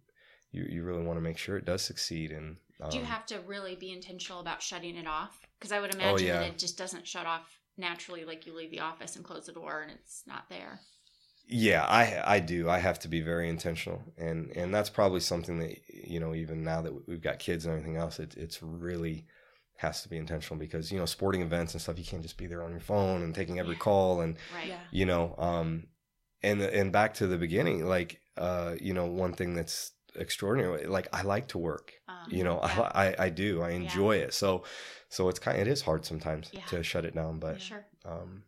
you 0.53 0.67
you 0.69 0.83
really 0.85 1.03
want 1.03 1.17
to 1.17 1.23
make 1.23 1.39
sure 1.39 1.57
it 1.57 1.65
does 1.65 1.83
succeed. 1.83 2.33
And 2.33 2.57
um, 2.81 2.91
Do 2.91 2.99
you 2.99 3.05
have 3.05 3.25
to 3.27 3.41
really 3.47 3.77
be 3.77 3.91
intentional 3.93 4.41
about 4.41 4.63
shutting 4.63 4.97
it 4.97 5.07
off? 5.07 5.39
Because 5.59 5.73
I 5.73 5.81
would 5.81 5.95
imagine 5.95 6.15
Oh, 6.15 6.19
yeah. 6.19 6.41
that 6.41 6.49
it 6.49 6.59
just 6.59 6.77
doesn't 6.77 7.07
shut 7.07 7.25
off 7.27 7.49
naturally, 7.79 8.25
like 8.25 8.47
you 8.47 8.55
leave 8.55 8.71
the 8.71 8.81
office 8.81 9.17
and 9.17 9.25
close 9.25 9.47
the 9.47 9.53
door 9.53 9.81
and 9.83 9.91
it's 9.91 10.23
not 10.27 10.49
there. 10.51 10.81
Yeah, 11.49 11.85
I 11.85 12.37
I 12.37 12.41
do. 12.41 12.69
I 12.69 12.79
have 12.79 12.99
to 13.01 13.09
be 13.09 13.21
very 13.21 13.49
intentional, 13.49 14.03
and 14.19 14.51
and 14.57 14.75
that's 14.75 14.91
probably 14.91 15.21
something 15.21 15.59
that 15.61 15.79
you 15.89 16.19
know 16.19 16.35
even 16.35 16.65
now 16.65 16.83
that 16.83 17.07
we've 17.09 17.21
got 17.23 17.39
kids 17.39 17.65
and 17.67 17.73
everything 17.73 17.97
else, 17.97 18.19
it, 18.19 18.35
it's 18.37 18.63
really 18.63 19.27
has 19.77 20.03
to 20.03 20.09
be 20.09 20.17
intentional 20.17 20.59
because 20.59 20.91
you 20.91 20.99
know 20.99 21.07
sporting 21.07 21.43
events 21.43 21.73
and 21.75 21.81
stuff, 21.83 21.99
you 21.99 22.05
can't 22.05 22.23
just 22.23 22.39
be 22.39 22.47
there 22.47 22.63
on 22.63 22.71
your 22.71 22.81
phone 22.81 23.23
and 23.23 23.35
taking 23.35 23.59
every 23.59 23.75
Yeah. 23.77 23.81
call 23.81 24.21
and 24.23 24.37
Right. 24.55 24.69
Yeah. 24.69 24.81
you 24.91 25.07
know 25.07 25.35
um 25.39 25.87
and 26.43 26.61
and 26.63 26.93
back 26.93 27.15
to 27.15 27.27
the 27.27 27.39
beginning, 27.39 27.87
like 27.87 28.21
uh 28.37 28.75
you 28.81 28.93
know 28.93 29.07
one 29.07 29.33
thing 29.33 29.55
that's 29.55 29.93
extraordinary, 30.17 30.87
like 30.87 31.09
I 31.13 31.23
like 31.23 31.49
to 31.49 31.59
work. 31.59 31.93
Um, 32.09 32.15
You 32.29 32.43
know, 32.43 32.59
yeah, 32.63 32.81
I, 32.93 33.07
I 33.09 33.15
I 33.27 33.29
do. 33.29 33.63
I 33.63 33.71
enjoy 33.71 34.17
it. 34.17 34.35
So 34.35 34.65
so 35.11 35.29
it's 35.29 35.39
kind. 35.39 35.57
of, 35.61 35.67
It 35.67 35.71
is 35.71 35.83
hard 35.83 36.05
sometimes 36.05 36.51
Yeah. 36.53 36.65
to 36.67 36.83
shut 36.83 37.05
it 37.05 37.15
down, 37.15 37.39
but 37.39 37.61
sure. 37.61 37.87
um, 38.05 38.43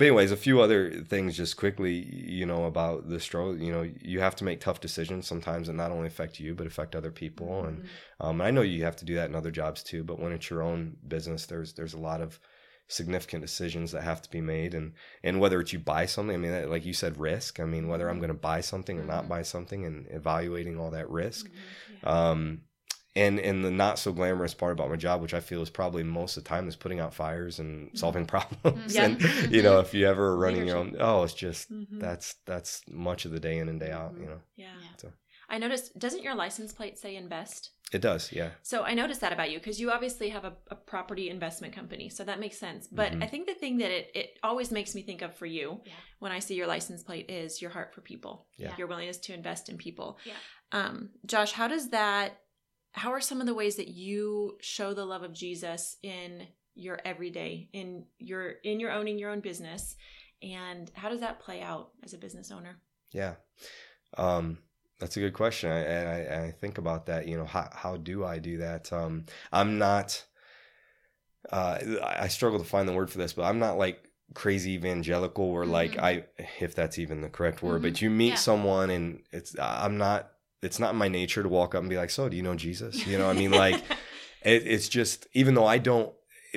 but 0.00 0.06
anyways, 0.06 0.32
a 0.32 0.36
few 0.36 0.62
other 0.62 0.90
things 1.04 1.36
just 1.36 1.58
quickly, 1.58 1.92
you 1.92 2.46
know, 2.46 2.64
about 2.64 3.08
the 3.08 3.20
struggle. 3.20 3.56
You 3.58 3.70
know, 3.72 3.90
you 4.00 4.20
have 4.20 4.34
to 4.36 4.44
make 4.44 4.60
tough 4.60 4.80
decisions 4.80 5.26
sometimes 5.26 5.66
that 5.66 5.74
not 5.74 5.90
only 5.92 6.08
affect 6.08 6.40
you 6.40 6.54
but 6.54 6.66
affect 6.66 6.96
other 6.96 7.10
people. 7.10 7.66
And 7.66 7.82
Mm-hmm. 7.82 8.26
um, 8.26 8.40
I 8.40 8.50
know 8.50 8.62
you 8.62 8.84
have 8.84 8.96
to 8.96 9.04
do 9.04 9.14
that 9.16 9.28
in 9.28 9.34
other 9.36 9.50
jobs 9.50 9.82
too. 9.82 10.02
But 10.02 10.18
when 10.18 10.32
it's 10.32 10.50
your 10.50 10.62
own 10.62 10.96
business, 11.06 11.46
there's 11.46 11.74
there's 11.74 11.94
a 11.94 11.98
lot 11.98 12.22
of 12.22 12.40
significant 12.88 13.42
decisions 13.42 13.92
that 13.92 14.02
have 14.02 14.22
to 14.22 14.30
be 14.30 14.40
made, 14.40 14.74
and 14.74 14.94
and 15.22 15.38
whether 15.40 15.60
it's 15.60 15.72
you 15.72 15.78
buy 15.80 16.06
something. 16.06 16.34
I 16.34 16.38
mean, 16.38 16.70
like 16.70 16.86
you 16.86 16.94
said, 16.94 17.18
risk. 17.18 17.60
I 17.60 17.64
mean, 17.64 17.88
whether 17.88 18.08
I'm 18.08 18.18
going 18.18 18.28
to 18.28 18.34
buy 18.34 18.62
something 18.62 18.98
or 18.98 19.04
not 19.04 19.26
Mhm. 19.26 19.28
buy 19.28 19.42
something, 19.42 19.84
and 19.84 20.06
evaluating 20.10 20.78
all 20.78 20.90
that 20.92 21.10
risk. 21.10 21.48
Mhm. 21.48 22.08
Um, 22.08 22.62
and 23.16 23.38
and 23.40 23.64
the 23.64 23.70
not 23.70 23.98
so 23.98 24.12
glamorous 24.12 24.54
part 24.54 24.72
about 24.72 24.88
my 24.90 24.96
job, 24.96 25.20
which 25.20 25.34
I 25.34 25.40
feel 25.40 25.62
is 25.62 25.70
probably 25.70 26.02
most 26.04 26.36
of 26.36 26.44
the 26.44 26.48
time, 26.48 26.68
is 26.68 26.76
putting 26.76 27.00
out 27.00 27.14
fires 27.14 27.58
and 27.58 27.90
solving 27.98 28.26
problems. 28.34 28.94
Yeah. 28.94 29.04
and 29.06 29.52
you 29.52 29.62
know, 29.62 29.80
if 29.80 29.92
you 29.94 30.06
ever 30.06 30.26
are 30.28 30.36
running 30.38 30.66
your 30.66 30.76
own, 30.76 30.96
oh, 31.00 31.22
it's 31.24 31.34
just 31.34 31.72
Mhm. 31.72 31.98
that's 32.00 32.34
that's 32.46 32.82
much 32.90 33.24
of 33.24 33.32
the 33.32 33.40
day 33.40 33.58
in 33.58 33.68
and 33.68 33.80
day 33.80 33.90
out. 33.90 34.14
You 34.18 34.26
know, 34.26 34.40
Yeah. 34.56 34.72
Yeah. 34.80 34.88
So- 34.98 35.12
I 35.52 35.58
noticed, 35.58 35.98
doesn't 35.98 36.22
your 36.22 36.36
license 36.36 36.72
plate 36.72 36.96
say 36.98 37.16
invest? 37.16 37.70
it 37.92 38.00
does. 38.00 38.30
Yeah, 38.30 38.50
So 38.62 38.84
I 38.84 38.94
noticed 38.94 39.20
that 39.20 39.32
about 39.32 39.50
you 39.50 39.58
because 39.58 39.80
you 39.80 39.90
obviously 39.90 40.28
have 40.28 40.44
a, 40.44 40.52
a 40.70 40.76
property 40.76 41.28
investment 41.28 41.74
company. 41.74 42.08
So 42.08 42.22
that 42.22 42.38
makes 42.38 42.56
sense. 42.56 42.86
But 42.86 43.10
Mhm. 43.10 43.24
I 43.24 43.26
think 43.26 43.48
the 43.48 43.54
thing 43.54 43.78
that 43.78 43.90
it, 43.90 44.12
it 44.14 44.38
always 44.44 44.70
makes 44.70 44.94
me 44.94 45.02
think 45.02 45.22
of 45.22 45.34
for 45.34 45.46
you 45.46 45.80
Yeah. 45.84 45.94
when 46.20 46.30
I 46.30 46.38
see 46.38 46.54
your 46.54 46.68
license 46.68 47.02
plate 47.02 47.28
is 47.28 47.60
your 47.60 47.72
heart 47.72 47.92
for 47.92 48.00
people, 48.00 48.46
Yeah. 48.58 48.76
your 48.78 48.86
willingness 48.86 49.18
to 49.18 49.34
invest 49.34 49.68
in 49.68 49.76
people. 49.76 50.20
Yeah. 50.24 50.34
Um, 50.70 51.10
Josh, 51.26 51.50
how 51.50 51.66
does 51.66 51.90
that, 51.90 52.38
how 52.92 53.12
are 53.12 53.20
some 53.20 53.40
of 53.40 53.46
the 53.46 53.54
ways 53.54 53.76
that 53.76 53.88
you 53.88 54.56
show 54.60 54.94
the 54.94 55.04
love 55.04 55.22
of 55.22 55.32
Jesus 55.32 55.96
in 56.02 56.46
your 56.74 56.98
everyday, 57.04 57.68
in 57.72 58.04
your, 58.18 58.50
in 58.64 58.80
your 58.80 58.90
owning 58.92 59.18
your 59.18 59.30
own 59.30 59.40
business? 59.40 59.96
And 60.42 60.90
how 60.94 61.08
does 61.10 61.20
that 61.20 61.40
play 61.40 61.60
out 61.62 61.90
as 62.02 62.14
a 62.14 62.18
business 62.18 62.50
owner? 62.50 62.80
yeah. 63.12 63.34
Um, 64.16 64.58
that's 64.98 65.16
a 65.16 65.20
good 65.20 65.34
question. 65.34 65.70
I, 65.70 65.78
and 65.80 66.08
I, 66.08 66.44
I 66.46 66.50
think 66.50 66.78
about 66.78 67.06
that. 67.06 67.26
You 67.26 67.38
know, 67.38 67.44
how 67.46 67.70
how 67.72 67.96
do 67.96 68.24
I 68.24 68.38
do 68.38 68.58
that? 68.58 68.92
Um, 68.92 69.24
I'm 69.52 69.78
not. 69.78 70.24
Uh, 71.50 71.78
I 72.02 72.28
struggle 72.28 72.58
to 72.58 72.64
find 72.64 72.86
the 72.88 72.92
word 72.92 73.10
for 73.10 73.18
this, 73.18 73.32
but 73.32 73.44
I'm 73.44 73.58
not 73.58 73.78
like 73.78 74.04
crazy 74.34 74.72
evangelical 74.72 75.44
or 75.44 75.64
like 75.64 75.92
Mhm. 75.92 76.02
I, 76.02 76.24
if 76.60 76.74
that's 76.74 76.98
even 76.98 77.20
the 77.22 77.30
correct 77.30 77.62
word, 77.62 77.80
Mhm. 77.80 77.82
but 77.82 78.02
you 78.02 78.10
meet 78.10 78.28
Yeah. 78.30 78.34
someone 78.36 78.90
and 78.90 79.22
it's 79.32 79.58
I'm 79.58 79.96
not. 79.96 80.30
It's 80.62 80.78
not 80.78 80.90
in 80.92 80.96
my 80.96 81.08
nature 81.08 81.42
to 81.42 81.48
walk 81.48 81.74
up 81.74 81.80
and 81.80 81.90
be 81.90 81.96
like, 81.96 82.10
"So, 82.10 82.28
do 82.28 82.36
you 82.36 82.42
know 82.42 82.54
Jesus?" 82.54 83.06
You 83.06 83.18
know, 83.18 83.28
I 83.28 83.32
mean, 83.34 83.50
like, 83.64 83.76
it, 84.42 84.66
it's 84.66 84.88
just 84.88 85.26
even 85.32 85.54
though 85.54 85.66
I 85.66 85.78
don't. 85.78 86.12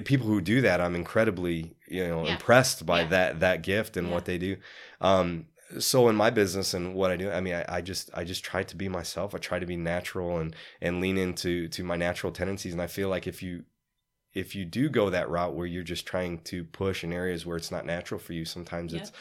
People 0.05 0.25
who 0.25 0.41
do 0.41 0.61
that, 0.61 0.81
I'm 0.81 0.95
incredibly, 0.95 1.75
you 1.87 2.07
know, 2.07 2.25
Yeah. 2.25 2.31
impressed 2.31 2.85
by 2.85 3.01
Yeah. 3.01 3.07
that 3.09 3.39
that 3.41 3.61
gift 3.61 3.95
and 3.95 4.07
Yeah. 4.07 4.13
what 4.13 4.25
they 4.25 4.37
do. 4.39 4.57
Um, 4.99 5.45
so 5.79 6.09
in 6.09 6.15
my 6.15 6.29
business 6.29 6.73
and 6.73 6.95
what 6.95 7.11
I 7.11 7.15
do, 7.17 7.29
I 7.31 7.41
mean, 7.41 7.53
I, 7.55 7.65
I 7.77 7.81
just 7.81 8.09
I 8.13 8.23
just 8.23 8.43
try 8.43 8.63
to 8.63 8.75
be 8.75 8.89
myself. 8.89 9.33
I 9.35 9.37
try 9.37 9.59
to 9.59 9.65
be 9.65 9.77
natural 9.77 10.39
and 10.39 10.55
and 10.81 10.99
lean 10.99 11.17
into 11.17 11.67
to 11.69 11.83
my 11.83 11.95
natural 11.95 12.33
tendencies. 12.33 12.73
And 12.73 12.81
I 12.81 12.87
feel 12.87 13.09
like 13.09 13.27
if 13.27 13.41
you 13.43 13.63
if 14.33 14.55
you 14.55 14.65
do 14.65 14.89
go 14.89 15.11
that 15.11 15.29
route 15.29 15.53
where 15.53 15.67
you're 15.67 15.83
just 15.83 16.07
trying 16.07 16.39
to 16.39 16.63
push 16.63 17.03
in 17.03 17.13
areas 17.13 17.45
where 17.45 17.55
it's 17.55 17.69
not 17.71 17.85
natural 17.85 18.19
for 18.19 18.33
you, 18.33 18.45
sometimes 18.45 18.93
it's 18.93 19.11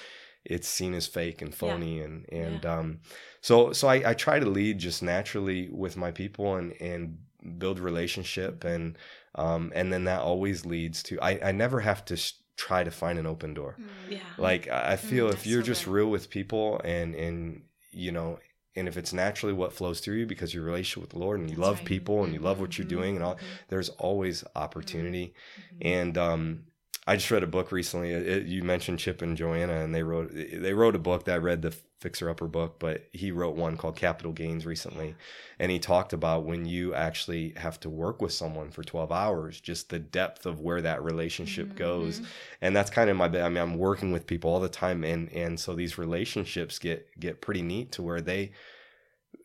it's 0.44 0.68
seen 0.68 0.94
as 0.94 1.06
fake 1.06 1.40
and 1.42 1.54
Yeah. 1.60 1.78
phony 1.78 2.00
and 2.00 2.26
and 2.32 2.66
um 2.66 3.00
so 3.40 3.72
so 3.72 3.88
I, 3.88 4.10
I 4.10 4.14
try 4.14 4.38
to 4.38 4.46
lead 4.46 4.78
just 4.78 5.02
naturally 5.02 5.68
with 5.70 5.96
my 5.96 6.10
people 6.10 6.56
and 6.56 6.72
and 6.80 7.18
build 7.58 7.78
relationship 7.78 8.64
and 8.64 8.96
um 9.34 9.72
and 9.74 9.92
then 9.92 10.04
that 10.04 10.20
always 10.22 10.64
leads 10.66 11.02
to 11.04 11.20
I 11.20 11.48
I 11.48 11.52
never 11.52 11.80
have 11.80 12.04
to 12.06 12.14
s 12.14 12.34
try 12.56 12.84
to 12.84 12.90
find 12.90 13.18
an 13.18 13.26
open 13.26 13.54
door 13.54 13.78
Yeah. 14.08 14.20
like 14.36 14.68
I 14.68 14.92
I 14.92 14.96
feel 14.96 15.28
if 15.30 15.46
you're 15.46 15.62
so 15.62 15.66
just 15.66 15.86
good. 15.86 15.92
real 15.92 16.08
with 16.10 16.30
people 16.30 16.80
and 16.84 17.14
and 17.14 17.62
you 17.90 18.12
know 18.12 18.38
and 18.74 18.88
if 18.88 18.96
it's 18.96 19.12
naturally 19.12 19.52
what 19.52 19.72
flows 19.72 20.00
through 20.00 20.16
you 20.16 20.26
because 20.26 20.54
your 20.54 20.64
relationship 20.64 21.02
with 21.02 21.10
the 21.10 21.18
Lord 21.18 21.40
and 21.40 21.50
you 21.50 21.56
That's 21.56 21.66
love 21.68 21.76
right. 21.78 21.86
people 21.86 22.24
and 22.24 22.32
you 22.34 22.40
love 22.40 22.60
what 22.60 22.78
you're 22.78 22.86
Mhm. 22.86 22.88
doing 22.88 23.16
and 23.16 23.24
all 23.24 23.34
Mhm. 23.36 23.68
there's 23.68 23.90
always 23.90 24.44
opportunity 24.56 25.34
Mhm. 25.74 25.76
and 25.82 26.18
um 26.18 26.64
I 27.06 27.16
just 27.16 27.30
read 27.30 27.42
a 27.42 27.48
book 27.48 27.72
recently. 27.72 28.12
It, 28.12 28.46
you 28.46 28.62
mentioned 28.62 29.00
Chip 29.00 29.22
and 29.22 29.36
Joanna, 29.36 29.80
and 29.80 29.94
they 29.94 30.02
wrote 30.04 30.30
they 30.32 30.72
wrote 30.72 30.94
a 30.94 31.00
book 31.00 31.24
that 31.24 31.34
I 31.34 31.38
read 31.38 31.62
the 31.62 31.74
Fixer 31.98 32.30
Upper 32.30 32.46
book, 32.46 32.78
but 32.78 33.08
he 33.12 33.32
wrote 33.32 33.56
one 33.56 33.76
called 33.76 33.96
Capital 33.96 34.32
Gaines 34.32 34.66
recently, 34.66 35.16
and 35.58 35.70
he 35.72 35.78
talked 35.80 36.12
about 36.12 36.44
when 36.44 36.64
you 36.64 36.94
actually 36.94 37.54
have 37.56 37.80
to 37.80 37.90
work 37.90 38.22
with 38.22 38.32
someone 38.32 38.70
for 38.70 38.84
twelve 38.84 39.10
hours, 39.10 39.60
just 39.60 39.88
the 39.90 39.98
depth 39.98 40.46
of 40.46 40.60
where 40.60 40.80
that 40.82 41.02
relationship 41.02 41.70
Mhm. 41.70 41.76
goes, 41.76 42.22
and 42.60 42.74
that's 42.76 42.90
kind 42.90 43.10
of 43.10 43.16
my. 43.16 43.26
I 43.26 43.48
mean, 43.48 43.58
I'm 43.58 43.78
working 43.78 44.12
with 44.12 44.26
people 44.26 44.50
all 44.50 44.60
the 44.60 44.68
time, 44.68 45.02
and 45.02 45.28
and 45.32 45.58
so 45.58 45.74
these 45.74 45.98
relationships 45.98 46.78
get 46.78 47.08
get 47.18 47.40
pretty 47.40 47.62
neat 47.62 47.90
to 47.92 48.02
where 48.02 48.20
they 48.20 48.52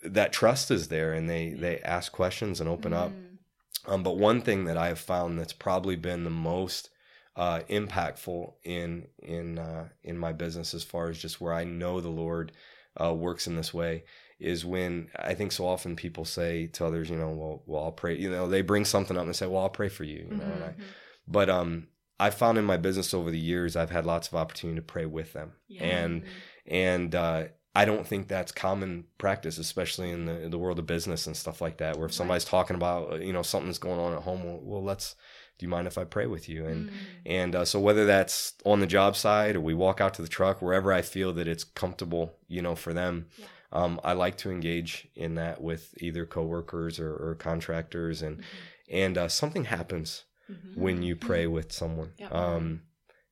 that 0.04 0.32
trust 0.32 0.70
is 0.70 0.90
there, 0.90 1.14
and 1.14 1.28
they 1.28 1.50
they 1.54 1.80
ask 1.80 2.12
questions 2.12 2.60
and 2.60 2.70
open 2.70 2.94
up. 2.94 3.12
Mm. 3.12 3.94
Um, 3.94 4.04
but 4.04 4.18
one 4.18 4.42
thing 4.42 4.66
that 4.66 4.78
I 4.78 4.90
have 4.90 5.00
found 5.00 5.40
that's 5.40 5.54
probably 5.54 5.96
been 5.96 6.24
the 6.24 6.30
most 6.30 6.90
uh, 7.38 7.62
impactful 7.70 8.54
in 8.64 9.08
in 9.20 9.60
uh, 9.60 9.88
in 10.04 10.18
my 10.18 10.34
business, 10.34 10.74
as 10.74 10.84
far 10.84 11.10
as 11.10 11.18
just 11.18 11.40
where 11.40 11.54
I 11.54 11.64
know 11.64 12.02
the 12.02 12.10
Lord 12.10 12.52
uh, 13.00 13.14
works 13.14 13.48
in 13.48 13.56
this 13.56 13.74
way, 13.74 14.04
is 14.40 14.66
when 14.66 15.10
I 15.16 15.36
think 15.36 15.52
so 15.52 15.68
often 15.68 15.96
people 15.96 16.26
say 16.26 16.68
to 16.74 16.86
others, 16.86 17.10
you 17.10 17.16
know, 17.18 17.30
well, 17.30 17.64
well, 17.68 17.84
I'll 17.86 17.92
pray. 17.92 18.18
You 18.18 18.32
know, 18.32 18.50
they 18.50 18.62
bring 18.62 18.86
something 18.86 19.16
up 19.16 19.22
and 19.22 19.30
they 19.30 19.38
say, 19.38 19.46
well, 19.48 19.62
I'll 19.62 19.70
pray 19.70 19.90
for 19.90 20.04
you. 20.04 20.28
You 20.32 20.38
know, 20.38 20.46
and 20.46 20.64
I, 20.64 20.70
Mhm. 20.70 20.84
but 21.28 21.50
um, 21.50 21.88
I 22.20 22.32
found 22.32 22.58
in 22.58 22.66
my 22.66 22.78
business 22.78 23.14
over 23.14 23.30
the 23.30 23.40
years, 23.40 23.76
I've 23.76 23.92
had 23.92 24.06
lots 24.08 24.28
of 24.28 24.34
opportunity 24.34 24.80
to 24.80 24.86
pray 24.94 25.06
with 25.06 25.34
them, 25.34 25.54
Yeah. 25.68 25.84
and 25.84 26.24
and 26.66 27.14
uh, 27.16 27.44
I 27.76 27.86
don't 27.86 28.08
think 28.08 28.28
that's 28.28 28.52
common 28.52 29.06
practice, 29.20 29.60
especially 29.60 30.10
in 30.10 30.26
the 30.26 30.50
the 30.50 30.58
world 30.58 30.80
of 30.80 30.88
business 30.88 31.28
and 31.28 31.38
stuff 31.38 31.62
like 31.62 31.78
that. 31.78 31.98
Where 31.98 32.08
if 32.08 32.14
somebody's 32.14 32.46
talking 32.46 32.76
about 32.76 33.14
uh, 33.14 33.16
you 33.18 33.32
know 33.34 33.44
something's 33.44 33.78
going 33.78 34.00
on 34.00 34.14
at 34.14 34.24
home, 34.24 34.44
well, 34.44 34.60
well 34.64 34.84
let's. 34.84 35.16
Do 35.58 35.66
you 35.66 35.70
mind 35.70 35.88
if 35.88 35.98
I 35.98 36.04
pray 36.04 36.28
with 36.28 36.48
you? 36.48 36.66
And 36.66 36.90
Mm. 36.90 36.94
and 37.26 37.56
uh, 37.56 37.66
so 37.66 37.80
whether 37.80 38.06
that's 38.06 38.54
on 38.66 38.80
the 38.80 38.88
job 38.88 39.16
side 39.16 39.56
or 39.56 39.62
we 39.62 39.74
walk 39.74 40.00
out 40.02 40.14
to 40.16 40.22
the 40.22 40.28
truck, 40.28 40.62
wherever 40.62 40.94
I 40.94 41.02
feel 41.02 41.34
that 41.34 41.48
it's 41.48 41.64
comfortable, 41.64 42.36
you 42.48 42.62
know, 42.62 42.76
for 42.76 42.94
them, 42.94 43.28
Yeah. 43.38 43.46
um, 43.72 44.00
I 44.04 44.14
like 44.14 44.38
to 44.38 44.52
engage 44.52 45.08
in 45.16 45.36
that 45.36 45.62
with 45.62 45.94
either 46.02 46.26
coworkers 46.26 47.00
or, 47.00 47.12
or 47.16 47.36
contractors, 47.36 48.22
and 48.22 48.44
and 48.90 49.18
uh, 49.18 49.28
something 49.28 49.66
happens 49.66 50.24
Mhm. 50.50 50.78
when 50.78 51.04
you 51.04 51.16
pray 51.16 51.46
with 51.48 51.72
someone. 51.74 52.14
Yeah. 52.18 52.30
Um, 52.30 52.84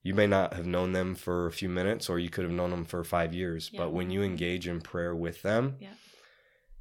you 0.03 0.13
may 0.13 0.27
not 0.27 0.53
have 0.53 0.65
known 0.67 0.91
them 0.91 1.15
for 1.15 1.47
a 1.47 1.51
few 1.51 1.69
minutes, 1.69 2.09
or 2.09 2.19
you 2.19 2.29
could 2.29 2.43
have 2.43 2.53
known 2.53 2.71
them 2.71 2.85
for 2.85 3.03
five 3.03 3.33
years. 3.33 3.69
Yeah. 3.71 3.79
But 3.81 3.91
when 3.93 4.11
you 4.11 4.21
engage 4.21 4.67
in 4.67 4.81
prayer 4.81 5.15
with 5.15 5.41
them, 5.41 5.77
Yeah. 5.79 5.93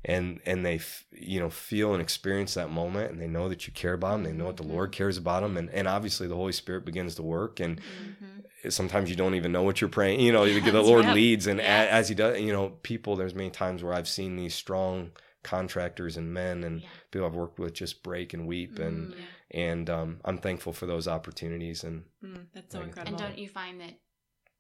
And 0.05 0.41
and 0.45 0.65
they 0.65 0.77
f- 0.77 1.05
you 1.13 1.41
know 1.41 1.51
feel 1.51 1.93
and 1.93 2.03
experience 2.03 2.55
that 2.55 2.71
moment, 2.71 3.11
and 3.13 3.21
they 3.21 3.27
know 3.27 3.49
that 3.49 3.67
you 3.67 3.73
care 3.73 3.95
about 3.95 4.13
them, 4.13 4.25
they 4.25 4.33
know 4.33 4.47
what 4.47 4.57
the. 4.57 4.63
Lord 4.65 4.93
cares 4.93 5.17
about 5.17 5.43
them, 5.43 5.57
and 5.57 5.71
and 5.71 5.87
obviously 5.89 6.27
the 6.29 6.37
Holy 6.37 6.53
Spirit 6.53 6.85
begins 6.85 7.15
to 7.17 7.23
work, 7.23 7.61
and 7.61 7.81
Mhm. 7.81 8.71
sometimes 8.73 9.11
you 9.11 9.17
don't 9.17 9.35
even 9.35 9.53
know 9.53 9.63
what 9.63 9.81
you're 9.81 9.91
praying. 9.91 10.21
You 10.21 10.33
know, 10.33 10.45
the 10.61 10.83
Lord 10.83 11.05
right. 11.07 11.15
leads, 11.15 11.47
and 11.47 11.59
Yeah. 11.61 11.89
as 11.91 12.09
He 12.09 12.15
does, 12.15 12.41
you 12.41 12.53
know, 12.53 12.71
people. 12.83 13.17
There's 13.17 13.35
many 13.35 13.51
times 13.51 13.83
where 13.83 13.93
I've 13.95 14.09
seen 14.09 14.37
these 14.37 14.55
strong 14.55 15.13
contractors 15.43 16.17
and 16.17 16.33
men 16.33 16.65
and 16.65 16.81
Yeah. 16.83 16.89
people 17.11 17.27
I've 17.27 17.35
worked 17.35 17.59
with 17.59 17.75
just 17.75 18.03
break 18.03 18.33
and 18.35 18.47
weep, 18.47 18.79
and 18.79 19.09
Mm. 19.13 19.15
and 19.51 19.91
um, 19.91 20.21
I'm 20.25 20.39
thankful 20.39 20.73
for 20.73 20.87
those 20.87 21.07
opportunities. 21.07 21.85
And 21.85 22.05
Mm, 22.25 22.47
that's 22.55 22.73
so 22.73 22.81
incredible. 22.81 23.19
And 23.19 23.29
don't 23.29 23.39
you 23.39 23.49
find 23.49 23.81
that 23.81 23.95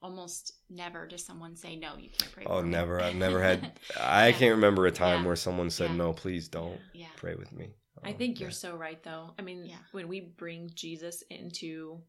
almost 0.04 0.52
never 0.68 1.06
does 1.06 1.24
someone 1.24 1.56
say 1.56 1.76
no, 1.76 1.96
you 1.96 2.10
can't 2.10 2.30
pray 2.32 2.44
oh, 2.46 2.58
for 2.58 2.64
me? 2.64 2.70
never, 2.70 3.00
I've 3.00 3.14
never 3.16 3.42
had. 3.42 3.72
I 4.00 4.28
Yeah. 4.28 4.32
can't 4.38 4.54
remember 4.56 4.86
a 4.86 4.92
time 4.92 5.20
Yeah. 5.20 5.26
where 5.28 5.36
someone 5.36 5.70
said, 5.70 5.90
Yeah. 5.90 5.96
"No, 5.96 6.12
please 6.12 6.48
don't 6.48 6.78
Yeah. 6.92 7.08
pray 7.16 7.34
with 7.34 7.52
me." 7.52 7.66
I 8.02 8.10
Um, 8.10 8.18
think 8.18 8.38
you're 8.38 8.50
yeah. 8.50 8.54
so 8.66 8.76
right, 8.76 9.02
though. 9.02 9.34
I 9.38 9.42
mean, 9.42 9.64
Yeah. 9.64 9.78
when 9.92 10.08
we 10.08 10.20
bring 10.20 10.70
Jesus 10.74 11.22
into 11.30 12.02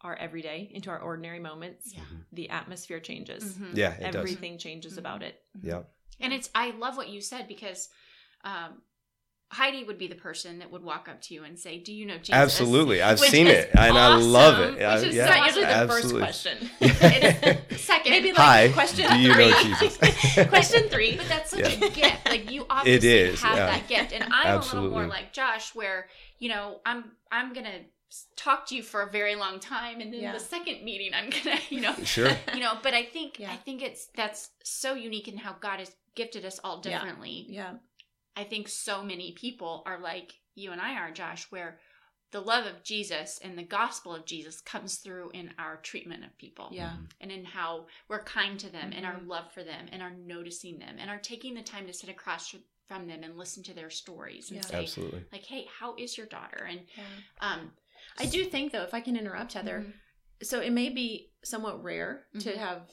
our 0.00 0.16
everyday, 0.16 0.68
into 0.74 0.90
our 0.90 0.98
ordinary 0.98 1.38
moments, 1.38 1.94
Yeah. 1.94 2.02
the 2.32 2.50
atmosphere 2.50 3.00
changes. 3.00 3.44
Mhm. 3.56 3.76
Yeah, 3.76 3.92
it 3.94 4.02
does. 4.12 4.16
Everything 4.16 4.58
changes 4.58 4.94
Mhm. 4.94 4.98
about 4.98 5.22
it. 5.22 5.42
Yeah. 5.62 5.84
And 6.20 6.32
it's 6.32 6.50
I 6.54 6.70
love 6.72 6.96
what 6.96 7.08
you 7.08 7.20
said 7.20 7.46
because 7.48 7.88
um, 8.44 8.82
Heidi 9.52 9.84
would 9.84 9.96
be 9.98 10.08
the 10.08 10.16
person 10.16 10.58
that 10.58 10.72
would 10.72 10.82
walk 10.82 11.08
up 11.08 11.20
to 11.22 11.34
you 11.34 11.44
and 11.44 11.56
say, 11.58 11.78
"Do 11.78 11.92
you 11.92 12.04
know 12.04 12.16
Jesus?" 12.18 12.34
Absolutely, 12.34 13.00
I've 13.00 13.20
Which 13.20 13.30
seen 13.30 13.46
is 13.46 13.64
it, 13.64 13.70
and 13.74 13.96
I 13.96 14.16
love 14.16 14.58
it. 14.58 14.82
I- 14.82 14.96
which 14.98 15.08
is 15.08 15.14
yeah, 15.14 15.26
It's 15.26 15.36
not 15.36 15.46
usually 15.46 15.64
the 15.64 15.70
absolutely. 15.70 16.20
first 16.26 16.42
question. 16.42 16.70
It 16.80 17.68
is 17.70 17.80
second. 17.80 18.10
Maybe 18.10 18.28
like 18.30 18.38
Hi, 18.38 18.68
question 18.72 19.08
do 19.10 19.18
you 19.20 19.32
three. 19.34 19.50
know 19.50 19.62
Jesus? 19.62 19.98
question 20.48 20.88
three. 20.88 21.16
But 21.16 21.28
that's 21.28 21.50
such 21.50 21.60
Yeah. 21.78 21.86
a 21.86 21.90
gift. 21.90 22.26
Like 22.28 22.50
you 22.50 22.66
obviously 22.68 23.08
is, 23.08 23.40
have 23.42 23.56
yeah. 23.56 23.66
that 23.66 23.86
gift, 23.88 24.12
and 24.12 24.24
I'm 24.32 24.58
a 24.58 24.64
little 24.64 24.90
more 24.90 25.06
like 25.06 25.32
Josh, 25.32 25.74
where 25.76 26.08
you 26.40 26.48
know 26.48 26.80
I'm 26.84 27.12
I'm 27.30 27.52
gonna 27.52 27.82
talk 28.36 28.66
to 28.68 28.74
you 28.74 28.82
for 28.82 29.02
a 29.02 29.10
very 29.10 29.36
long 29.36 29.60
time, 29.60 30.00
and 30.00 30.12
then 30.12 30.20
Yeah. 30.22 30.32
the 30.32 30.40
second 30.40 30.82
meeting 30.84 31.12
I'm 31.14 31.30
gonna 31.30 31.58
you 31.70 31.80
know 31.82 31.94
Sure. 32.04 32.32
you 32.52 32.60
know. 32.60 32.78
But 32.82 32.94
I 32.94 33.04
think 33.04 33.38
Yeah. 33.38 33.52
I 33.52 33.56
think 33.56 33.80
it's 33.82 34.06
that's 34.16 34.50
so 34.64 34.94
unique 34.94 35.28
in 35.28 35.36
how 35.36 35.54
God 35.60 35.78
has 35.78 35.94
gifted 36.16 36.44
us 36.44 36.58
all 36.64 36.82
Yeah. 36.84 36.98
differently. 36.98 37.46
Yeah. 37.48 37.74
I 38.36 38.44
think 38.44 38.68
so 38.68 39.02
many 39.02 39.32
people 39.32 39.82
are 39.86 39.98
like 39.98 40.34
you 40.54 40.72
and 40.72 40.80
I 40.80 40.94
are, 40.94 41.10
Josh, 41.10 41.46
where 41.50 41.78
the 42.32 42.40
love 42.40 42.66
of 42.66 42.82
Jesus 42.82 43.38
and 43.42 43.56
the 43.56 43.62
gospel 43.62 44.14
of 44.14 44.26
Jesus 44.26 44.60
comes 44.60 44.96
through 44.96 45.30
in 45.30 45.52
our 45.58 45.76
treatment 45.78 46.24
of 46.24 46.36
people 46.36 46.68
Yeah. 46.72 46.90
Mm-hmm. 46.90 47.04
and 47.20 47.32
in 47.32 47.44
how 47.44 47.86
we're 48.08 48.22
kind 48.24 48.58
to 48.60 48.68
them 48.70 48.92
and 48.94 49.06
our 49.06 49.14
Mhm. 49.14 49.28
love 49.28 49.52
for 49.52 49.62
them 49.64 49.88
and 49.92 50.02
our 50.02 50.10
noticing 50.10 50.78
them 50.78 50.96
and 50.98 51.08
are 51.08 51.18
taking 51.20 51.54
the 51.54 51.62
time 51.62 51.86
to 51.86 51.92
sit 51.92 52.10
across 52.10 52.54
from 52.88 53.06
them 53.06 53.22
and 53.22 53.38
listen 53.38 53.62
to 53.64 53.74
their 53.74 53.90
stories 53.90 54.50
and 54.50 54.56
Yeah. 54.58 54.66
say 54.66 54.82
Absolutely. 54.82 55.24
like 55.32 55.44
hey 55.44 55.66
how 55.78 55.94
is 55.96 56.16
your 56.18 56.26
daughter 56.26 56.64
and 56.64 56.86
Yeah. 56.96 57.04
um 57.40 57.72
I 58.18 58.26
do 58.26 58.44
think, 58.46 58.72
though, 58.72 58.82
if 58.84 58.94
I 58.94 59.00
can 59.02 59.16
interrupt, 59.16 59.52
Heather, 59.54 59.80
mhm, 59.80 60.44
so 60.46 60.60
it 60.60 60.70
may 60.70 60.88
be 60.88 61.32
somewhat 61.44 61.82
rare 61.82 62.26
Mhm. 62.34 62.40
to 62.42 62.58
have 62.58 62.90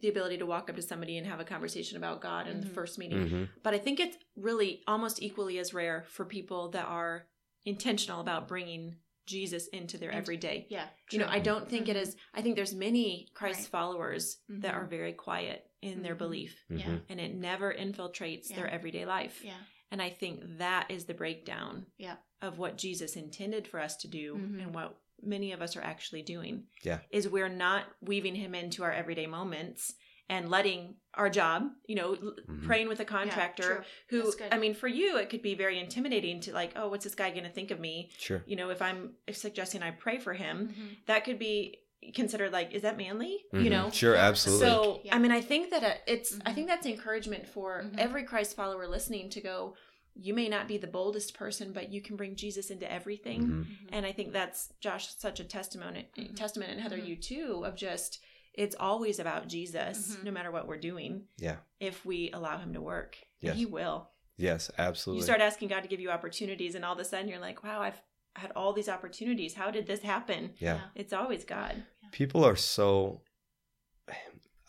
the 0.00 0.08
ability 0.08 0.38
to 0.38 0.46
walk 0.46 0.70
up 0.70 0.76
to 0.76 0.82
somebody 0.82 1.16
and 1.18 1.26
have 1.26 1.40
a 1.40 1.44
conversation 1.44 1.96
about 1.96 2.20
God 2.20 2.46
in 2.46 2.60
the 2.60 2.66
Mhm. 2.66 2.74
first 2.74 2.98
meeting. 2.98 3.28
hmm 3.28 3.44
But 3.62 3.74
I 3.74 3.78
think 3.78 3.98
it's 4.00 4.16
really 4.36 4.82
almost 4.86 5.20
equally 5.22 5.58
as 5.58 5.74
rare 5.74 6.04
for 6.08 6.24
people 6.24 6.70
that 6.70 6.86
are 6.86 7.26
intentional 7.64 8.20
about 8.20 8.48
bringing 8.48 8.96
Jesus 9.26 9.68
into 9.68 9.98
their 9.98 10.10
Into- 10.10 10.18
everyday. 10.22 10.66
yeah 10.70 10.88
You 11.12 11.18
know. 11.18 11.26
I 11.28 11.38
don't 11.40 11.68
think 11.68 11.88
it 11.88 11.96
Mhm. 11.96 12.00
is. 12.02 12.16
I 12.34 12.42
think 12.42 12.56
there's 12.56 12.74
many 12.74 13.28
Christ 13.34 13.60
Right. 13.60 13.68
followers 13.68 14.38
that 14.48 14.74
Mhm. 14.74 14.78
are 14.78 14.86
very 14.86 15.12
quiet 15.12 15.70
in 15.82 16.02
their 16.02 16.14
Mhm. 16.14 16.18
belief, 16.18 16.64
yeah 16.68 16.98
and 17.08 17.20
it 17.20 17.34
never 17.34 17.72
infiltrates 17.72 18.48
their 18.48 18.66
everyday 18.68 19.04
life. 19.06 19.42
yeah 19.44 19.58
And 19.92 20.00
I 20.00 20.08
think 20.10 20.58
that 20.58 20.88
is 20.90 21.06
the 21.06 21.14
breakdown 21.14 21.86
Yeah. 21.98 22.16
of 22.40 22.58
what 22.58 22.78
Jesus 22.78 23.16
intended 23.16 23.66
for 23.66 23.80
us 23.80 23.96
to 23.98 24.08
do 24.08 24.36
and 24.36 24.72
what 24.72 24.96
many 25.22 25.52
of 25.52 25.62
us 25.62 25.76
are 25.76 25.82
actually 25.82 26.22
doing. 26.22 26.64
Yeah. 26.82 26.98
Is 27.10 27.28
we're 27.28 27.48
not 27.48 27.84
weaving 28.00 28.34
him 28.34 28.54
into 28.54 28.82
our 28.82 28.92
everyday 28.92 29.26
moments 29.26 29.94
and 30.28 30.48
letting 30.48 30.94
our 31.14 31.28
job, 31.28 31.64
you 31.86 31.96
know, 31.96 32.12
l 32.14 32.34
Mhm. 32.48 32.62
praying 32.64 32.88
with 32.88 33.00
a 33.00 33.04
contractor 33.04 33.84
true. 34.08 34.22
who 34.22 34.32
I 34.52 34.58
mean 34.58 34.74
for 34.74 34.86
you 34.88 35.16
it 35.18 35.28
could 35.28 35.42
be 35.42 35.54
very 35.54 35.78
intimidating 35.78 36.40
to 36.42 36.52
like, 36.52 36.72
oh, 36.76 36.88
what's 36.88 37.04
this 37.04 37.16
guy 37.16 37.30
going 37.30 37.44
to 37.44 37.50
think 37.50 37.70
of 37.72 37.80
me? 37.80 38.10
Sure. 38.16 38.42
You 38.46 38.56
know, 38.56 38.70
if 38.70 38.80
I'm 38.80 39.14
suggesting 39.32 39.82
I 39.82 39.90
pray 39.90 40.18
for 40.18 40.32
him, 40.34 40.68
Mhm. 40.68 41.06
that 41.06 41.24
could 41.24 41.38
be 41.38 41.78
considered 42.14 42.50
like 42.52 42.72
is 42.72 42.82
that 42.82 42.96
manly? 42.96 43.44
Mhm. 43.52 43.64
You 43.64 43.70
know? 43.70 43.90
Sure. 43.90 44.14
Absolutely. 44.16 44.66
So 44.66 45.00
Yeah. 45.04 45.16
I 45.16 45.18
mean, 45.18 45.32
I 45.32 45.40
think 45.40 45.70
that 45.70 45.82
uh, 45.84 45.94
it's. 46.06 46.30
I 46.46 46.50
Mhm. 46.50 46.54
think 46.54 46.66
that's 46.68 46.86
encouragement 46.86 47.46
for 47.48 47.82
Mhm. 47.84 47.98
every 47.98 48.24
Christ 48.24 48.56
follower 48.56 48.86
listening 48.86 49.28
to 49.30 49.40
go. 49.40 49.74
You 50.14 50.34
may 50.34 50.48
not 50.48 50.68
be 50.68 50.76
the 50.76 50.86
boldest 50.86 51.34
person, 51.34 51.72
but 51.72 51.90
you 51.90 52.00
can 52.02 52.16
bring 52.16 52.34
Jesus 52.36 52.70
into 52.70 52.90
everything. 52.90 53.42
Mhm. 53.42 53.64
Mhm. 53.64 53.88
And 53.92 54.06
I 54.06 54.12
think 54.12 54.32
that's 54.32 54.72
Josh 54.80 55.14
such 55.14 55.40
a 55.40 55.44
testimony, 55.44 56.08
Mhm. 56.16 56.34
testament, 56.36 56.72
and 56.72 56.80
Heather, 56.80 56.98
Mhm. 56.98 57.06
you 57.06 57.16
too, 57.16 57.62
of 57.64 57.74
just 57.76 58.20
it's 58.52 58.74
always 58.80 59.18
about 59.20 59.46
Jesus, 59.46 60.16
Mhm. 60.16 60.24
no 60.24 60.30
matter 60.32 60.50
what 60.50 60.66
we're 60.66 60.76
doing. 60.76 61.28
Yeah. 61.38 61.58
If 61.78 62.04
we 62.04 62.30
allow 62.32 62.58
Him 62.58 62.72
to 62.74 62.80
work, 62.80 63.16
Yes. 63.40 63.56
He 63.56 63.64
will. 63.64 64.10
Yes. 64.36 64.70
Absolutely. 64.76 65.20
You 65.20 65.24
start 65.24 65.40
asking 65.40 65.68
God 65.68 65.80
to 65.82 65.88
give 65.88 66.00
you 66.00 66.10
opportunities, 66.10 66.74
and 66.74 66.84
all 66.84 66.92
of 66.92 66.98
a 66.98 67.04
sudden 67.04 67.28
you're 67.28 67.38
like, 67.38 67.62
"Wow, 67.62 67.80
I've 67.80 68.02
had 68.36 68.50
all 68.52 68.72
these 68.74 68.88
opportunities. 68.88 69.54
How 69.54 69.70
did 69.70 69.86
this 69.86 70.02
happen?" 70.02 70.54
yeah. 70.58 70.88
It's 70.94 71.12
always 71.14 71.44
God. 71.44 71.84
People 72.12 72.44
are 72.44 72.56
so. 72.56 73.22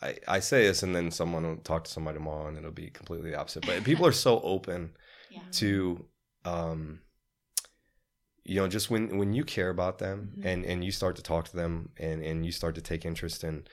I, 0.00 0.18
I 0.26 0.40
say 0.40 0.66
this 0.66 0.82
and 0.82 0.94
then 0.96 1.10
someone 1.12 1.46
will 1.46 1.56
talk 1.58 1.84
to 1.84 1.90
somebody 1.90 2.18
tomorrow 2.18 2.48
and 2.48 2.56
it'll 2.58 2.72
be 2.72 2.90
completely 2.90 3.30
the 3.30 3.38
opposite. 3.38 3.64
But 3.64 3.84
people 3.84 4.04
are 4.04 4.10
so 4.12 4.40
open 4.40 4.96
yeah. 5.32 5.40
to 5.52 6.04
um 6.44 7.00
you 8.44 8.56
know 8.56 8.68
just 8.68 8.90
when 8.90 9.18
when 9.18 9.32
you 9.32 9.44
care 9.44 9.70
about 9.70 9.98
them 9.98 10.32
Mhm. 10.38 10.44
and 10.44 10.64
and 10.64 10.84
you 10.84 10.90
start 10.92 11.16
to 11.16 11.22
talk 11.22 11.44
to 11.50 11.56
them 11.56 11.90
and 11.96 12.22
and 12.22 12.44
you 12.44 12.52
start 12.52 12.74
to 12.74 12.80
take 12.80 13.04
interest 13.04 13.44
in 13.44 13.64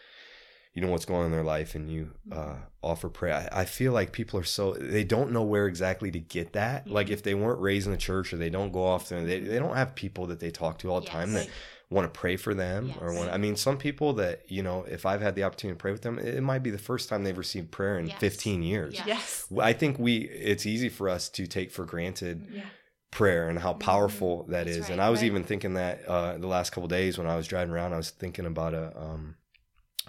you 0.73 0.81
know 0.83 0.89
what's 0.91 1.05
going 1.05 1.21
on 1.21 1.25
in 1.27 1.31
their 1.31 1.43
life 1.43 1.73
and 1.73 1.89
you 1.91 2.11
uh 2.31 2.57
offer 2.83 3.09
prayer 3.09 3.49
I, 3.51 3.61
I 3.61 3.65
feel 3.65 3.91
like 3.91 4.11
people 4.11 4.39
are 4.39 4.43
so 4.43 4.73
they 4.73 5.03
don't 5.03 5.31
know 5.31 5.41
where 5.43 5.67
exactly 5.67 6.11
to 6.11 6.19
get 6.19 6.53
that. 6.53 6.87
Like 6.87 7.07
Mhm. 7.07 7.11
if 7.13 7.23
they 7.23 7.33
weren't 7.33 7.59
raised 7.59 7.87
in 7.87 7.91
the 7.91 7.97
church 7.97 8.31
or 8.31 8.37
they 8.37 8.51
don't 8.51 8.71
go 8.71 8.83
off 8.83 9.09
there 9.09 9.25
they, 9.25 9.39
they 9.39 9.57
don't 9.59 9.75
have 9.75 9.95
people 9.95 10.27
that 10.27 10.39
they 10.39 10.51
talk 10.51 10.77
to 10.79 10.91
all 10.91 11.01
the 11.01 11.07
time 11.07 11.33
that 11.33 11.49
want 11.91 12.11
to 12.11 12.19
pray 12.19 12.35
for 12.37 12.53
them 12.53 12.93
or 13.01 13.11
Yes. 13.11 13.17
want 13.19 13.31
i 13.33 13.37
mean 13.37 13.55
some 13.55 13.77
people 13.77 14.13
that 14.13 14.43
you 14.47 14.61
know 14.61 14.83
if 14.83 15.05
i've 15.07 15.21
had 15.21 15.33
the 15.35 15.43
opportunity 15.43 15.75
to 15.75 15.81
pray 15.81 15.91
with 15.91 16.03
them 16.03 16.19
it, 16.19 16.35
it 16.35 16.41
might 16.41 16.59
be 16.61 16.69
the 16.69 16.77
first 16.77 17.09
time 17.09 17.23
they've 17.23 17.37
received 17.37 17.71
prayer 17.71 17.97
in 17.97 18.07
Yes. 18.07 18.19
15 18.19 18.61
years 18.61 18.93
Yeah. 18.93 19.03
Yes. 19.07 19.47
I 19.59 19.73
think 19.73 19.97
we 19.97 20.17
it's 20.17 20.65
easy 20.67 20.89
for 20.89 21.09
us 21.09 21.29
to 21.29 21.47
take 21.47 21.71
for 21.71 21.85
granted 21.85 22.47
Yeah. 22.51 22.65
prayer 23.11 23.49
and 23.49 23.57
how 23.57 23.73
powerful 23.73 24.43
that 24.49 24.65
That's 24.65 24.77
is. 24.77 24.83
right, 24.83 24.91
and 24.91 25.01
I 25.01 25.09
was 25.09 25.21
right. 25.21 25.27
even 25.27 25.43
thinking 25.43 25.73
that 25.73 26.05
uh, 26.05 26.37
the 26.37 26.45
last 26.47 26.69
couple 26.71 26.87
days 26.87 27.17
when 27.17 27.25
I 27.25 27.35
was 27.35 27.47
driving 27.47 27.73
around, 27.73 27.93
I 27.93 27.97
was 27.97 28.11
thinking 28.11 28.45
about 28.45 28.75
a 28.75 28.95
um, 28.95 29.35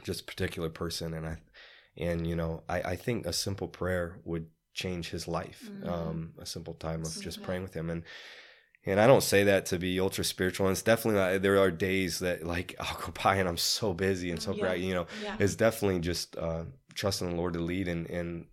just 0.05 0.21
a 0.21 0.25
particular 0.25 0.69
person, 0.69 1.15
and 1.15 1.27
I 1.27 1.39
and 1.97 2.27
you 2.27 2.37
know 2.37 2.63
I, 2.69 2.83
I 2.93 2.97
think 2.97 3.25
a 3.25 3.33
simple 3.33 3.69
prayer 3.69 4.19
would 4.27 4.47
change 4.75 5.09
his 5.09 5.27
life. 5.27 5.71
Mhm. 5.73 5.89
Um, 5.89 6.35
a 6.39 6.45
simple 6.45 6.75
time 6.75 7.01
of 7.07 7.19
just 7.23 7.39
Yeah. 7.39 7.47
praying 7.47 7.63
with 7.63 7.73
him 7.75 7.89
and. 7.89 8.03
And 8.87 8.99
I 8.99 9.07
don't 9.07 9.23
say 9.23 9.45
that 9.45 9.67
to 9.67 9.79
be 9.79 10.01
ultra 10.01 10.25
spiritual. 10.25 10.67
And 10.67 10.73
it's 10.73 10.83
definitely 10.83 11.21
not, 11.21 11.43
there 11.43 11.59
are 11.59 11.71
days 11.71 12.21
that 12.21 12.45
like 12.45 12.75
I'll 12.81 12.97
go 12.99 13.13
by 13.23 13.37
and 13.37 13.49
I'm 13.49 13.57
so 13.59 13.93
busy 13.93 14.31
and 14.31 14.41
so 14.41 14.53
Yeah. 14.53 14.59
bright, 14.59 14.81
you 14.81 14.95
know, 14.95 15.07
Yeah. 15.23 15.37
it's 15.39 15.55
definitely 15.55 16.01
just 16.01 16.37
uh, 16.37 16.65
trusting 16.95 17.29
the 17.31 17.37
Lord 17.37 17.53
to 17.55 17.61
lead 17.61 17.89
and, 17.89 18.09
and 18.09 18.47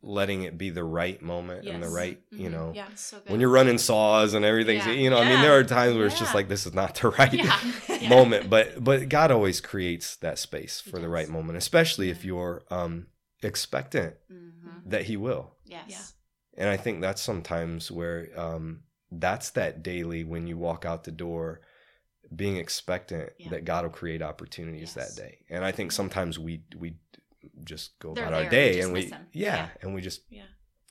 letting 0.00 0.42
it 0.44 0.56
be 0.56 0.70
the 0.70 0.84
right 0.84 1.20
moment 1.20 1.66
and 1.66 1.82
the 1.82 1.88
right, 1.88 2.20
you 2.30 2.48
Mhm. 2.48 2.52
know, 2.52 2.72
Yeah. 2.76 2.86
So 2.94 3.18
good. 3.18 3.30
when 3.32 3.40
you're 3.40 3.50
running 3.50 3.78
saws 3.78 4.34
and 4.34 4.44
everything. 4.44 4.78
Yeah. 4.78 4.90
You 4.90 5.10
know, 5.10 5.18
I 5.18 5.28
mean, 5.28 5.40
there 5.40 5.58
are 5.58 5.64
times 5.64 5.96
where 5.96 6.06
it's 6.06 6.18
just 6.18 6.34
like 6.34 6.48
this 6.48 6.66
is 6.66 6.72
not 6.74 6.94
the 6.94 7.08
right 7.18 7.32
yeah. 7.32 7.58
Yeah. 8.00 8.08
moment, 8.08 8.48
but 8.48 8.82
but 8.84 9.08
God 9.08 9.32
always 9.32 9.60
creates 9.60 10.14
that 10.16 10.38
space 10.38 10.80
He 10.80 10.90
for 10.90 11.00
the 11.00 11.08
right 11.08 11.28
moment, 11.28 11.58
especially 11.58 12.10
if 12.10 12.24
you're 12.24 12.62
um, 12.70 13.08
expectant 13.42 14.14
Mhm. 14.30 14.82
that 14.86 15.04
He 15.06 15.16
will. 15.16 15.54
Yes. 15.64 15.84
Yeah. 15.88 16.62
And 16.62 16.68
I 16.70 16.76
think 16.76 17.00
that's 17.00 17.20
sometimes 17.22 17.90
where 17.90 18.28
um, 18.36 18.82
that's 19.10 19.50
that 19.50 19.82
daily 19.82 20.24
when 20.24 20.46
you 20.46 20.56
walk 20.58 20.84
out 20.84 21.04
the 21.04 21.10
door, 21.12 21.60
being 22.34 22.56
expectant 22.56 23.32
Yeah. 23.38 23.50
that 23.50 23.64
God 23.64 23.84
will 23.84 23.90
create 23.90 24.20
opportunities 24.22 24.94
Yes. 24.94 25.14
that 25.16 25.22
day. 25.22 25.38
And 25.48 25.64
I 25.64 25.72
think 25.72 25.92
sometimes 25.92 26.38
we 26.38 26.62
we 26.76 26.96
just 27.64 27.98
go 28.00 28.14
They're 28.14 28.24
about 28.24 28.34
our 28.34 28.40
there, 28.42 28.50
day 28.50 28.72
just 28.74 28.84
and 28.84 28.92
we 28.92 29.06
yeah, 29.06 29.16
Yeah. 29.56 29.68
and 29.80 29.94
we 29.94 30.00
just 30.02 30.22
Yeah. 30.28 30.46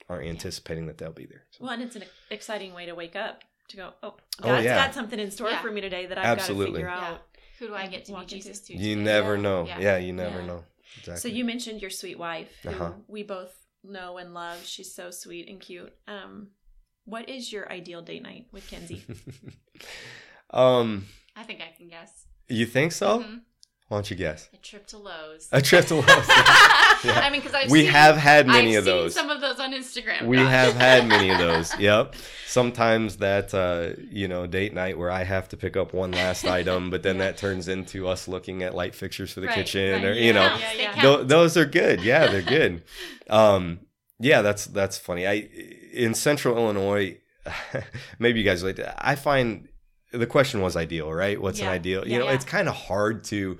aren't 0.08 0.26
anticipating 0.26 0.86
that 0.86 0.98
they'll 0.98 1.12
be 1.12 1.26
there. 1.26 1.44
So, 1.50 1.64
Well, 1.64 1.72
and 1.72 1.82
it's 1.82 1.94
an 1.96 2.04
exciting 2.30 2.72
way 2.74 2.86
to 2.86 2.94
wake 2.94 3.14
up 3.14 3.44
to 3.68 3.76
go, 3.76 3.92
oh, 4.02 4.16
Oh, 4.40 4.42
God's 4.42 4.64
yeah. 4.64 4.86
got 4.86 4.94
something 4.94 5.20
in 5.20 5.30
store 5.30 5.50
Yeah. 5.50 5.60
for 5.62 5.70
me 5.70 5.80
today 5.80 6.06
that 6.06 6.16
I've 6.18 6.24
Absolutely. 6.24 6.82
got 6.82 6.88
to 6.90 6.96
figure 6.96 7.06
Yeah. 7.06 7.12
out. 7.14 7.26
Who 7.58 7.66
do 7.68 7.74
I 7.74 7.86
get 7.86 8.04
to 8.06 8.18
be 8.18 8.24
Jesus 8.24 8.60
to? 8.62 8.74
you 8.76 8.96
never 8.96 9.34
Yeah. 9.36 9.40
know. 9.42 9.66
Yeah. 9.66 9.78
Yeah, 9.80 9.96
you 9.98 10.12
never 10.12 10.40
Yeah. 10.40 10.46
know. 10.46 10.64
Exactly. 10.98 11.20
So 11.20 11.28
you 11.36 11.44
mentioned 11.44 11.82
your 11.82 11.90
sweet 11.90 12.18
wife, 12.18 12.50
who 12.62 12.70
Uh-huh. 12.70 12.92
we 13.06 13.22
both 13.22 13.54
know 13.84 14.16
and 14.16 14.32
love. 14.32 14.64
She's 14.64 14.94
so 14.94 15.10
sweet 15.10 15.48
and 15.48 15.60
cute. 15.60 15.92
Um, 16.06 16.52
what 17.08 17.28
is 17.28 17.52
your 17.52 17.70
ideal 17.72 18.02
date 18.02 18.22
night 18.22 18.46
with 18.52 18.68
Kenzie? 18.70 19.02
um, 20.50 21.06
I 21.36 21.42
think 21.42 21.60
I 21.60 21.74
can 21.76 21.88
guess. 21.88 22.26
you 22.48 22.66
think 22.66 22.92
so? 22.92 23.20
Mhm. 23.20 23.40
Why 23.88 23.96
don't 23.96 24.10
you 24.10 24.16
guess? 24.16 24.50
A 24.52 24.58
trip 24.58 24.86
to 24.88 24.98
Lowe's. 24.98 25.48
A 25.50 25.62
trip 25.62 25.86
to 25.86 25.94
Lowe's. 25.96 26.06
Yeah. 27.04 27.20
I 27.20 27.30
mean, 27.30 27.40
because 27.40 27.54
I've 27.54 27.70
we 27.70 27.82
seen, 27.82 27.92
have 27.92 28.16
had 28.16 28.48
many 28.48 28.72
I've 28.76 28.78
of 28.78 28.84
seen 28.86 28.92
those. 28.92 29.14
some 29.14 29.30
of 29.30 29.40
those 29.40 29.60
on 29.60 29.72
Instagram. 29.72 30.26
we 30.26 30.36
have 30.38 30.74
had 30.74 31.06
many 31.06 31.30
of 31.30 31.38
those. 31.46 31.78
Yep. 31.78 32.16
Sometimes 32.48 33.18
that 33.18 33.54
uh, 33.54 33.90
you 34.10 34.26
know 34.26 34.48
date 34.48 34.74
night 34.74 34.98
where 34.98 35.08
I 35.08 35.22
have 35.22 35.48
to 35.50 35.56
pick 35.56 35.76
up 35.76 35.94
one 35.94 36.10
last 36.10 36.44
item, 36.44 36.90
but 36.90 37.04
then 37.04 37.14
Yeah. 37.18 37.26
that 37.26 37.36
turns 37.36 37.68
into 37.68 38.08
us 38.08 38.26
looking 38.26 38.64
at 38.64 38.74
light 38.74 38.96
fixtures 38.96 39.32
for 39.32 39.38
the 39.38 39.46
Right, 39.46 39.54
kitchen, 39.54 39.92
right. 39.92 40.04
or 40.06 40.14
They 40.14 40.24
you 40.26 40.32
know, 40.32 40.42
Yeah, 40.58 40.72
they 40.76 40.82
yeah. 40.82 40.94
count. 41.00 41.28
Those 41.28 41.56
are 41.56 41.66
good. 41.66 42.02
Yeah, 42.02 42.26
they're 42.26 42.42
good. 42.42 42.82
um, 43.30 43.78
yeah, 44.18 44.42
that's 44.42 44.64
that's 44.66 44.98
funny. 44.98 45.24
I 45.28 45.48
in 45.98 46.14
Central 46.14 46.56
Illinois, 46.56 47.18
maybe 48.18 48.38
you 48.40 48.44
guys 48.44 48.62
like. 48.62 48.80
I 48.98 49.14
find 49.16 49.68
the 50.12 50.26
question 50.26 50.60
was 50.62 50.76
ideal, 50.76 51.12
right? 51.12 51.40
What's 51.40 51.60
an 51.60 51.68
ideal? 51.68 52.06
You 52.06 52.12
Yeah. 52.12 52.18
know, 52.20 52.24
Yeah. 52.26 52.32
it's 52.34 52.44
kind 52.44 52.68
of 52.68 52.74
hard 52.74 53.24
to. 53.24 53.58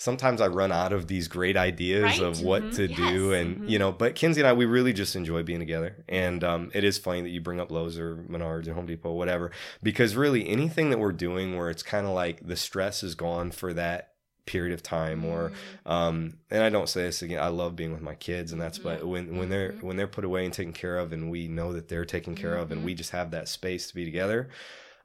Sometimes 0.00 0.40
I 0.40 0.46
run 0.46 0.70
out 0.70 0.92
of 0.92 1.08
these 1.08 1.26
great 1.26 1.56
ideas 1.56 2.04
Right? 2.04 2.20
of 2.20 2.40
what 2.40 2.62
Mhm. 2.62 2.74
to 2.76 2.86
do, 2.86 3.30
Yes. 3.32 3.40
and 3.42 3.56
Mhm. 3.62 3.68
you 3.70 3.78
know. 3.80 3.90
But 3.90 4.14
Kinsey 4.14 4.40
and 4.40 4.46
I, 4.46 4.52
we 4.52 4.64
really 4.64 4.92
just 4.92 5.16
enjoy 5.16 5.42
being 5.42 5.58
together, 5.58 6.04
and 6.08 6.44
um, 6.44 6.70
it 6.72 6.84
is 6.84 6.98
funny 6.98 7.20
that 7.22 7.30
you 7.30 7.40
bring 7.40 7.58
up 7.58 7.72
Lowe's 7.72 7.98
or 7.98 8.14
Menards 8.30 8.68
or 8.68 8.74
Home 8.74 8.86
Depot, 8.86 9.12
whatever, 9.12 9.50
because 9.82 10.14
really 10.14 10.48
anything 10.48 10.90
that 10.90 10.98
we're 11.00 11.10
doing 11.10 11.56
where 11.56 11.68
it's 11.68 11.82
kind 11.82 12.06
of 12.06 12.12
like 12.12 12.46
the 12.46 12.54
stress 12.54 13.02
is 13.02 13.16
gone 13.16 13.50
for 13.50 13.72
that 13.74 14.10
period 14.48 14.72
of 14.72 14.82
time, 14.82 15.24
or 15.24 15.50
Mm-hmm. 15.50 15.92
um 15.96 16.16
and 16.50 16.62
i 16.62 16.70
don't 16.70 16.88
say 16.88 17.02
this 17.02 17.20
again 17.22 17.40
i 17.42 17.48
love 17.48 17.76
being 17.76 17.92
with 17.92 18.00
my 18.02 18.14
kids 18.14 18.50
and 18.52 18.60
that's 18.60 18.78
but 18.78 19.00
Mhm. 19.02 19.08
when 19.12 19.24
when 19.38 19.48
they're 19.50 19.72
Mhm. 19.72 19.82
when 19.82 19.96
they're 19.98 20.06
put 20.18 20.24
away 20.24 20.44
and 20.46 20.54
taken 20.54 20.72
care 20.72 20.96
of 20.98 21.12
and 21.12 21.30
we 21.30 21.48
know 21.48 21.72
that 21.74 21.88
they're 21.88 22.04
taken 22.16 22.34
care 22.34 22.56
of 22.56 22.72
and 22.72 22.82
we 22.84 22.94
just 22.94 23.10
have 23.10 23.30
that 23.32 23.46
space 23.48 23.88
to 23.88 23.94
be 23.94 24.04
together 24.06 24.48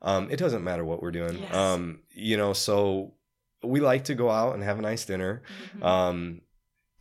um 0.01 0.23
it 0.31 0.37
doesn't 0.39 0.63
matter 0.63 0.85
what 0.85 1.01
we're 1.03 1.11
doing 1.21 1.35
Yes. 1.41 1.53
um 1.53 1.99
you 2.11 2.37
know 2.37 2.53
so 2.53 3.13
we 3.73 3.79
like 3.81 4.03
to 4.05 4.15
go 4.15 4.29
out 4.29 4.53
and 4.55 4.63
have 4.63 4.79
a 4.79 4.81
nice 4.81 5.03
dinner 5.05 5.41
Mhm. 5.77 5.83
um 5.93 6.41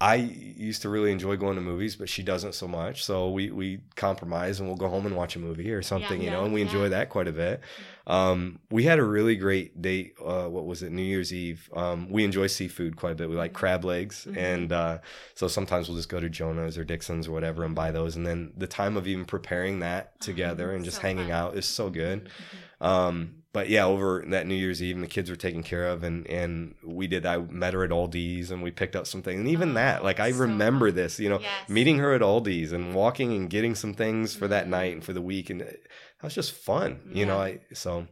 I 0.03 0.16
used 0.16 0.82
to 0.82 0.88
really 0.88 1.12
enjoy 1.12 1.36
going 1.36 1.55
to 1.55 1.61
movies, 1.61 1.94
but 1.94 2.09
she 2.09 2.24
doesn't 2.24 2.55
so 2.57 2.66
much. 2.66 3.05
So 3.05 3.30
we 3.30 3.53
we 3.53 3.82
compromise 3.94 4.59
and 4.59 4.68
we'll 4.68 4.76
go 4.76 4.88
home 4.88 5.07
and 5.07 5.14
watch 5.14 5.36
a 5.36 5.38
movie 5.38 5.70
or 5.72 5.80
something, 5.80 6.20
you 6.20 6.26
Yeah, 6.26 6.32
know, 6.38 6.44
and 6.44 6.53
we 6.53 6.61
enjoy 6.61 6.88
that 6.88 7.09
quite 7.09 7.28
a 7.28 7.32
bit. 7.32 7.61
Um, 8.09 8.59
we 8.68 8.82
had 8.82 8.98
a 8.98 9.05
really 9.05 9.36
great 9.36 9.80
date. 9.80 10.14
Uh, 10.20 10.48
what 10.48 10.66
was 10.66 10.82
it? 10.82 10.90
New 10.90 11.05
Year's 11.05 11.32
Eve. 11.32 11.70
Um, 11.72 12.11
we 12.11 12.24
enjoy 12.24 12.48
seafood 12.48 12.96
quite 12.96 13.12
a 13.12 13.14
bit. 13.14 13.30
We 13.30 13.36
like 13.36 13.53
crab 13.53 13.84
legs, 13.84 14.26
Mhm. 14.28 14.36
and 14.36 14.72
uh, 14.72 14.98
so 15.34 15.46
sometimes 15.46 15.86
we'll 15.88 15.98
just 15.98 16.09
go 16.09 16.18
to 16.18 16.28
Jonah's 16.28 16.76
or 16.76 16.82
Dixon's 16.84 17.28
or 17.28 17.32
whatever 17.32 17.62
and 17.62 17.76
buy 17.76 17.92
those. 17.92 18.16
And 18.16 18.26
then 18.26 18.55
the 18.57 18.66
time 18.66 18.96
of 18.96 19.07
even 19.07 19.24
preparing 19.24 19.78
that 19.80 20.20
together 20.20 20.72
and 20.74 20.84
just 20.84 20.96
So 20.96 21.03
hanging 21.03 21.26
fun. 21.28 21.32
out 21.32 21.57
is 21.57 21.64
so 21.66 21.90
good. 21.90 22.24
Mm-hmm. 22.24 22.84
Um, 22.84 23.41
but 23.53 23.68
yeah, 23.68 23.84
over 23.84 24.24
that 24.28 24.46
New 24.46 24.55
Year's 24.55 24.82
Eve, 24.82 24.94
and 24.96 25.05
the 25.05 25.09
kids 25.09 25.28
were 25.28 25.36
taken 25.36 25.62
care 25.62 25.86
of, 25.86 26.03
and 26.03 26.26
and 26.26 26.74
we 26.82 27.07
did. 27.07 27.26
I 27.26 27.36
met 27.38 27.74
her 27.74 27.84
at 27.84 27.90
Aldi's, 27.90 28.50
and 28.50 28.62
we 28.62 28.70
picked 28.70 28.96
up 28.96 29.07
some 29.07 29.22
things, 29.22 29.40
and 29.40 29.48
even 29.48 29.70
Oh, 29.72 29.74
that, 29.74 30.03
like 30.05 30.20
I 30.20 30.32
so 30.32 30.38
remember 30.38 30.90
this, 30.90 31.20
you 31.20 31.28
know, 31.28 31.40
Yes. 31.40 31.68
meeting 31.68 31.98
her 31.98 32.12
at 32.14 32.22
Aldi's 32.22 32.72
and 32.72 32.94
walking 32.94 33.32
and 33.34 33.50
getting 33.50 33.74
some 33.74 33.94
things 33.94 34.34
for 34.34 34.48
that 34.48 34.66
Mhm. 34.66 34.70
night 34.70 34.92
and 34.94 35.05
for 35.05 35.12
the 35.12 35.22
week, 35.22 35.50
and 35.50 35.61
that 35.61 35.76
was 36.22 36.34
just 36.34 36.53
fun, 36.53 37.00
you 37.12 37.26
know. 37.26 37.38
I 37.40 37.59
so 37.74 38.07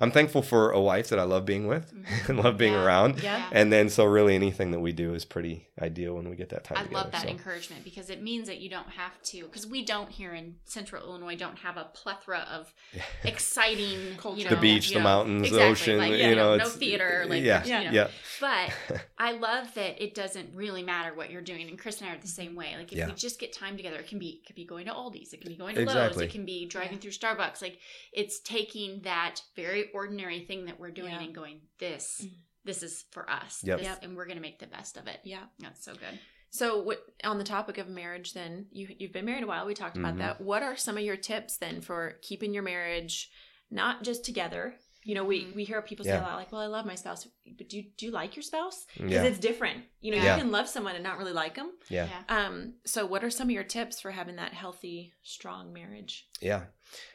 I'm 0.00 0.10
thankful 0.12 0.40
for 0.40 0.70
a 0.70 0.80
wife 0.80 1.08
that 1.08 1.18
I 1.18 1.24
love 1.24 1.44
being 1.44 1.66
with 1.66 1.92
Mhm. 1.92 2.28
and 2.30 2.38
love 2.38 2.56
being 2.56 2.72
Yeah. 2.72 2.84
around, 2.84 3.22
Yeah. 3.22 3.48
and 3.52 3.70
then 3.72 3.88
so 3.90 4.04
really 4.04 4.34
anything 4.34 4.70
that 4.70 4.78
we 4.80 4.92
do 4.92 5.12
is 5.14 5.24
pretty 5.26 5.66
ideal 5.82 6.14
when 6.14 6.30
we 6.30 6.36
get 6.36 6.48
that 6.50 6.64
time 6.64 6.78
I 6.78 6.82
together. 6.84 7.02
love 7.02 7.12
that 7.12 7.22
so. 7.22 7.28
encouragement 7.28 7.84
because 7.84 8.08
it 8.08 8.22
means 8.22 8.46
that 8.46 8.60
you 8.60 8.70
don't 8.70 8.88
have 8.90 9.20
to 9.24 9.42
because 9.42 9.66
we 9.66 9.84
don't 9.84 10.10
here 10.10 10.32
in 10.32 10.54
Central 10.64 11.02
Illinois 11.04 11.36
don't 11.36 11.58
have 11.58 11.76
a 11.76 11.84
plethora 11.92 12.46
of 12.50 12.72
exciting 13.24 14.16
you 14.36 14.44
know, 14.44 14.50
the 14.50 14.56
beach, 14.56 14.85
you 14.90 14.94
the 14.94 15.00
know, 15.00 15.04
mountains, 15.04 15.42
exactly, 15.48 15.58
the 15.58 15.70
ocean, 15.70 15.98
like, 15.98 16.12
you 16.12 16.34
know, 16.36 16.56
no 16.56 16.64
it's 16.64 16.74
theater, 16.76 17.24
like 17.28 17.42
yeah, 17.42 17.64
you 17.64 17.70
know. 17.84 17.90
yeah, 17.92 18.08
But 18.40 18.72
I 19.18 19.32
love 19.32 19.72
that 19.74 20.02
it 20.02 20.14
doesn't 20.14 20.54
really 20.54 20.82
matter 20.82 21.14
what 21.14 21.30
you're 21.30 21.42
doing, 21.42 21.68
and 21.68 21.78
Chris 21.78 22.00
and 22.00 22.10
I 22.10 22.14
are 22.14 22.18
the 22.18 22.26
same 22.26 22.54
way. 22.54 22.74
Like 22.76 22.92
if 22.92 22.98
Yeah. 22.98 23.06
we 23.06 23.12
just 23.14 23.38
get 23.38 23.52
time 23.52 23.76
together, 23.76 23.96
it 23.96 24.08
can 24.08 24.18
be 24.18 24.40
it 24.42 24.46
could 24.46 24.56
be 24.56 24.64
going 24.64 24.86
to 24.86 24.92
Aldi's, 24.92 25.32
it 25.32 25.40
can 25.40 25.50
be 25.50 25.56
going 25.56 25.74
to 25.76 25.82
Exactly. 25.82 26.22
Lowe's, 26.22 26.28
it 26.28 26.32
can 26.32 26.44
be 26.44 26.66
driving 26.66 26.98
through 26.98 27.12
Starbucks. 27.12 27.60
Like 27.62 27.78
it's 28.12 28.40
taking 28.40 29.00
that 29.02 29.40
very 29.54 29.90
ordinary 29.92 30.40
thing 30.44 30.66
that 30.66 30.78
we're 30.80 30.90
doing 30.90 31.12
Yeah. 31.12 31.20
and 31.22 31.34
going, 31.34 31.60
this, 31.78 32.22
Mm. 32.24 32.30
this 32.64 32.82
is 32.82 33.04
for 33.10 33.28
us, 33.30 33.62
Yep. 33.64 33.78
this- 33.78 33.86
Yep. 33.86 33.98
and 34.02 34.16
we're 34.16 34.26
gonna 34.26 34.40
make 34.40 34.58
the 34.58 34.66
best 34.66 34.96
of 34.96 35.06
it. 35.06 35.20
Yeah. 35.24 35.44
That's 35.58 35.84
so 35.84 35.92
good. 35.92 36.18
So, 36.50 36.80
what, 36.82 37.04
on 37.24 37.36
the 37.38 37.44
topic 37.44 37.76
of 37.76 37.88
marriage, 37.88 38.32
then 38.32 38.66
you 38.70 38.88
you've 38.98 39.12
been 39.12 39.24
married 39.26 39.42
a 39.42 39.46
while. 39.46 39.66
We 39.66 39.74
talked 39.74 39.98
about 39.98 40.14
Mhm. 40.14 40.18
that. 40.18 40.40
What 40.40 40.62
are 40.62 40.76
some 40.76 40.96
of 40.96 41.02
your 41.02 41.16
tips 41.16 41.58
then 41.58 41.80
for 41.82 42.18
keeping 42.22 42.54
your 42.54 42.62
marriage 42.62 43.30
not 43.70 44.02
just 44.04 44.24
together? 44.24 44.74
You 45.04 45.14
know, 45.14 45.24
we 45.24 45.44
Mhm. 45.44 45.54
we 45.54 45.64
hear 45.64 45.80
people 45.82 46.04
say 46.04 46.10
Yeah. 46.10 46.20
a 46.22 46.26
lot 46.26 46.36
like, 46.36 46.50
"Well, 46.50 46.60
I 46.60 46.66
love 46.66 46.84
my 46.84 46.96
spouse," 46.96 47.28
but 47.56 47.68
do 47.68 47.76
you, 47.76 47.84
do 47.96 48.06
you 48.06 48.10
like 48.12 48.34
your 48.34 48.42
spouse? 48.42 48.86
Because 48.94 49.12
yeah, 49.12 49.22
it's 49.22 49.38
different. 49.38 49.84
You 50.00 50.10
know, 50.16 50.22
Yeah. 50.22 50.34
you 50.36 50.42
can 50.42 50.50
love 50.50 50.68
someone 50.68 50.94
and 50.96 51.04
not 51.04 51.16
really 51.18 51.32
like 51.32 51.54
them. 51.54 51.70
yeah. 51.88 52.08
Yeah. 52.08 52.22
Um. 52.28 52.74
So, 52.84 53.06
what 53.06 53.22
are 53.22 53.30
some 53.30 53.46
of 53.46 53.52
your 53.52 53.62
tips 53.62 54.00
for 54.00 54.10
having 54.10 54.34
that 54.36 54.52
healthy, 54.52 55.12
strong 55.22 55.72
marriage? 55.72 56.28
Yeah. 56.40 56.64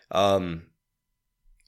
Um 0.09 0.67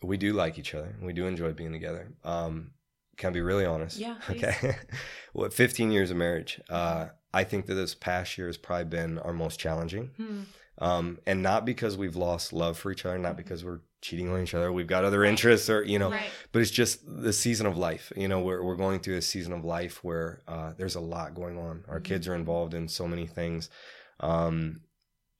we 0.01 0.17
do 0.17 0.33
like 0.33 0.57
each 0.59 0.73
other. 0.75 0.95
We 1.01 1.13
do 1.13 1.25
enjoy 1.27 1.53
being 1.53 1.71
together. 1.73 2.13
Um 2.23 2.71
can 3.17 3.29
I 3.29 3.33
be 3.33 3.41
really 3.41 3.65
honest? 3.65 3.97
Yeah, 3.97 4.15
please. 4.25 4.43
Okay. 4.43 4.75
what 5.33 5.53
15 5.53 5.91
years 5.91 6.09
of 6.11 6.17
marriage. 6.17 6.61
Uh 6.69 7.09
I 7.33 7.43
think 7.43 7.65
that 7.65 7.75
this 7.75 7.95
past 7.95 8.37
year 8.37 8.47
has 8.47 8.57
probably 8.57 8.85
been 8.85 9.19
our 9.19 9.33
most 9.33 9.59
challenging. 9.59 10.07
Hmm. 10.17 10.43
Um 10.77 11.19
and 11.27 11.41
not 11.43 11.65
because 11.65 11.97
we've 11.97 12.15
lost 12.15 12.53
love 12.53 12.77
for 12.77 12.91
each 12.91 13.05
other, 13.05 13.17
not 13.17 13.33
Mhm. 13.33 13.37
because 13.37 13.63
we're 13.65 13.81
cheating 14.03 14.29
on 14.29 14.41
each 14.43 14.53
other. 14.53 14.71
We've 14.71 14.85
got 14.95 15.03
other 15.05 15.23
interests 15.23 15.69
or 15.69 15.83
you 15.83 15.97
know, 15.97 16.11
right. 16.11 16.29
but 16.51 16.61
it's 16.61 16.71
just 16.71 16.99
the 17.07 17.33
season 17.33 17.65
of 17.65 17.77
life. 17.77 18.11
You 18.15 18.27
know, 18.27 18.41
we're 18.41 18.61
we're 18.61 18.75
going 18.75 18.99
through 18.99 19.17
a 19.17 19.21
season 19.21 19.53
of 19.53 19.65
life 19.65 20.03
where 20.03 20.43
uh, 20.47 20.73
there's 20.77 20.95
a 20.95 20.99
lot 21.15 21.33
going 21.33 21.57
on. 21.57 21.83
Our 21.87 21.99
Mhm. 21.99 22.03
kids 22.03 22.27
are 22.27 22.35
involved 22.35 22.73
in 22.75 22.87
so 22.87 23.07
many 23.07 23.25
things. 23.27 23.69
Um, 24.19 24.81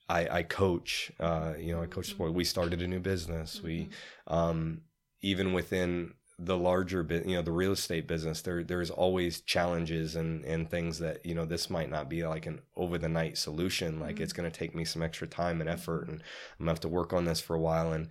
I, 0.10 0.40
I 0.40 0.44
coach. 0.44 1.12
Uh, 1.20 1.54
you 1.58 1.74
know, 1.74 1.82
I 1.82 1.86
coach 1.88 2.08
Mhm. 2.08 2.12
sport. 2.16 2.34
We 2.34 2.44
started 2.44 2.82
a 2.82 2.88
new 2.88 3.00
business. 3.00 3.62
We 3.64 3.90
Mhm. 4.28 4.34
um, 4.34 4.82
even 5.22 5.54
within 5.54 6.14
the 6.40 6.58
larger 6.58 7.04
bit, 7.04 7.26
you 7.26 7.36
know, 7.36 7.42
the 7.44 7.52
real 7.52 7.72
estate 7.74 8.08
business, 8.08 8.42
there 8.42 8.64
there's 8.64 8.90
always 8.90 9.42
challenges 9.42 10.16
and 10.16 10.44
and 10.46 10.70
things 10.70 11.00
that 11.00 11.26
you 11.26 11.36
know 11.36 11.46
this 11.46 11.70
might 11.70 11.90
not 11.90 12.10
be 12.10 12.26
like 12.26 12.46
an 12.48 12.62
over 12.76 12.98
the 12.98 13.08
night 13.10 13.38
solution. 13.38 14.00
Like 14.00 14.18
Mhm. 14.18 14.22
it's 14.22 14.34
going 14.34 14.50
to 14.52 14.58
take 14.60 14.74
me 14.76 14.84
some 14.86 15.02
extra 15.04 15.28
time 15.28 15.62
and 15.62 15.70
effort, 15.70 16.08
and 16.08 16.22
I'm 16.22 16.66
gonna 16.66 16.72
have 16.72 16.80
to 16.82 16.90
work 16.90 17.14
on 17.14 17.26
this 17.26 17.40
for 17.40 17.56
a 17.56 17.60
while. 17.60 17.94
And 17.94 18.10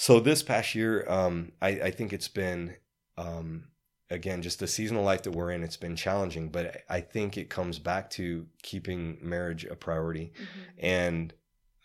so 0.00 0.20
this 0.20 0.42
past 0.44 0.74
year, 0.76 1.04
um, 1.10 1.50
I, 1.60 1.68
I 1.68 1.90
think 1.90 2.12
it's 2.12 2.28
been 2.28 2.76
um, 3.16 3.64
again 4.10 4.42
just 4.42 4.60
the 4.60 4.66
seasonal 4.68 5.02
life 5.04 5.22
that 5.24 5.32
we're 5.32 5.50
in. 5.50 5.64
It's 5.64 5.76
been 5.76 5.96
challenging, 5.96 6.48
but 6.50 6.82
I 6.88 7.00
think 7.00 7.36
it 7.36 7.50
comes 7.50 7.78
back 7.80 8.08
to 8.10 8.46
keeping 8.62 9.18
marriage 9.20 9.64
a 9.64 9.74
priority 9.74 10.32
Mhm. 10.36 10.72
and 10.78 11.34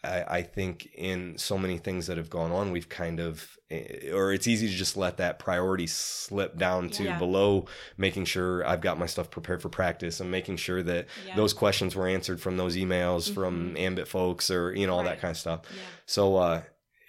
I, 0.05 0.23
I 0.39 0.41
think 0.43 0.89
in 0.95 1.37
so 1.37 1.57
many 1.57 1.77
things 1.77 2.07
that 2.07 2.17
have 2.17 2.29
gone 2.29 2.51
on, 2.51 2.71
we've 2.73 2.89
kind 2.89 3.21
of, 3.21 3.57
eh, 3.71 4.11
or 4.11 4.33
it's 4.33 4.47
easy 4.47 4.67
to 4.67 4.73
just 4.73 4.97
let 4.97 5.15
that 5.17 5.39
priority 5.39 5.87
slip 5.87 6.57
down 6.57 6.89
to 6.89 7.03
Yeah. 7.05 7.17
below 7.17 7.67
making 7.97 8.25
sure 8.25 8.67
I've 8.67 8.81
got 8.81 8.99
my 8.99 9.05
stuff 9.05 9.31
prepared 9.31 9.61
for 9.61 9.69
practice 9.69 10.19
and 10.19 10.29
making 10.29 10.57
sure 10.57 10.83
that 10.83 11.07
Yeah. 11.25 11.37
those 11.37 11.53
questions 11.53 11.95
were 11.95 12.05
answered 12.07 12.41
from 12.41 12.57
those 12.57 12.75
emails 12.75 13.33
from 13.33 13.75
Mhm. 13.75 13.79
Ambit 13.79 14.07
folks 14.09 14.51
or, 14.51 14.73
you 14.75 14.85
know, 14.87 14.93
all 14.93 15.03
Right. 15.03 15.11
that 15.15 15.21
kind 15.21 15.31
of 15.31 15.37
stuff. 15.37 15.61
Yeah. 15.73 15.81
So, 16.05 16.35
uh, 16.35 16.61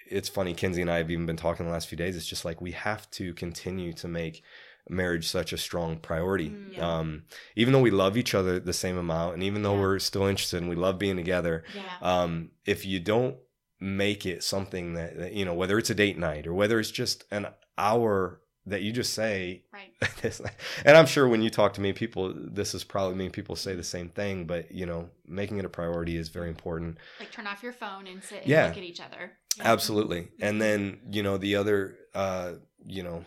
it's 0.07 0.29
funny, 0.29 0.53
Kinsey 0.53 0.81
and 0.81 0.91
I 0.91 0.97
have 0.97 1.11
even 1.11 1.25
been 1.25 1.37
talking 1.37 1.65
the 1.65 1.71
last 1.71 1.87
few 1.87 1.97
days. 1.97 2.15
It's 2.15 2.25
just 2.27 2.45
like 2.45 2.61
we 2.61 2.71
have 2.71 3.09
to 3.11 3.33
continue 3.33 3.93
to 3.93 4.07
make 4.07 4.43
marriage 4.89 5.27
such 5.27 5.51
a 5.51 5.57
strong 5.57 5.97
priority. 5.97 6.49
Mm, 6.49 6.73
yeah. 6.77 6.97
Um, 6.97 7.23
even 7.55 7.73
though 7.73 7.79
we 7.81 7.89
love 7.91 8.17
each 8.17 8.35
other 8.35 8.59
the 8.59 8.73
same 8.73 8.97
amount, 8.97 9.33
and 9.33 9.43
even 9.43 9.63
though 9.63 9.73
Yeah. 9.73 9.81
we're 9.81 9.99
still 9.99 10.25
interested 10.25 10.57
and 10.61 10.69
we 10.69 10.75
love 10.75 10.99
being 10.99 11.15
together, 11.15 11.63
Yeah. 11.75 11.81
um, 12.23 12.51
if 12.65 12.85
you 12.85 12.99
don't 12.99 13.37
make 13.79 14.25
it 14.25 14.43
something 14.43 14.93
that, 14.93 15.17
that, 15.17 15.33
you 15.33 15.43
know 15.43 15.53
whether 15.53 15.77
it's 15.77 15.89
a 15.89 15.95
date 15.95 16.17
night 16.17 16.47
or 16.47 16.53
whether 16.53 16.79
it's 16.79 16.91
just 16.91 17.25
an 17.31 17.45
hour 17.77 18.39
that 18.65 18.81
you 18.81 18.91
just 18.91 19.13
say 19.13 19.63
right. 19.73 19.91
this 20.21 20.41
and 20.85 20.95
i'm 20.97 21.05
sure 21.05 21.27
when 21.27 21.41
you 21.41 21.49
talk 21.49 21.73
to 21.73 21.81
me 21.81 21.91
people 21.91 22.33
this 22.35 22.73
is 22.73 22.85
probably 22.85 23.15
me 23.15 23.27
people 23.29 23.53
say 23.55 23.75
the 23.75 23.83
same 23.83 24.07
thing 24.09 24.45
but 24.45 24.71
you 24.71 24.85
know 24.85 25.09
making 25.27 25.57
it 25.59 25.65
a 25.65 25.69
priority 25.69 26.15
is 26.15 26.29
very 26.29 26.47
important 26.47 26.97
Like 27.19 27.31
turn 27.31 27.45
off 27.47 27.61
your 27.61 27.73
phone 27.73 28.07
and 28.07 28.23
sit 28.23 28.43
and 28.45 28.49
look 28.69 28.77
at 28.77 28.83
each 28.83 29.01
other. 29.01 29.33
Absolutely 29.61 30.27
and 30.41 30.61
then 30.61 30.99
you 31.11 31.23
know 31.23 31.37
the 31.37 31.55
other 31.55 31.95
uh 32.13 32.53
you 32.85 33.03
know 33.03 33.23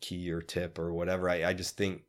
key 0.00 0.30
or 0.30 0.40
tip 0.40 0.78
or 0.78 0.92
whatever 0.92 1.28
i, 1.28 1.44
I 1.44 1.52
just 1.52 1.76
think 1.76 2.02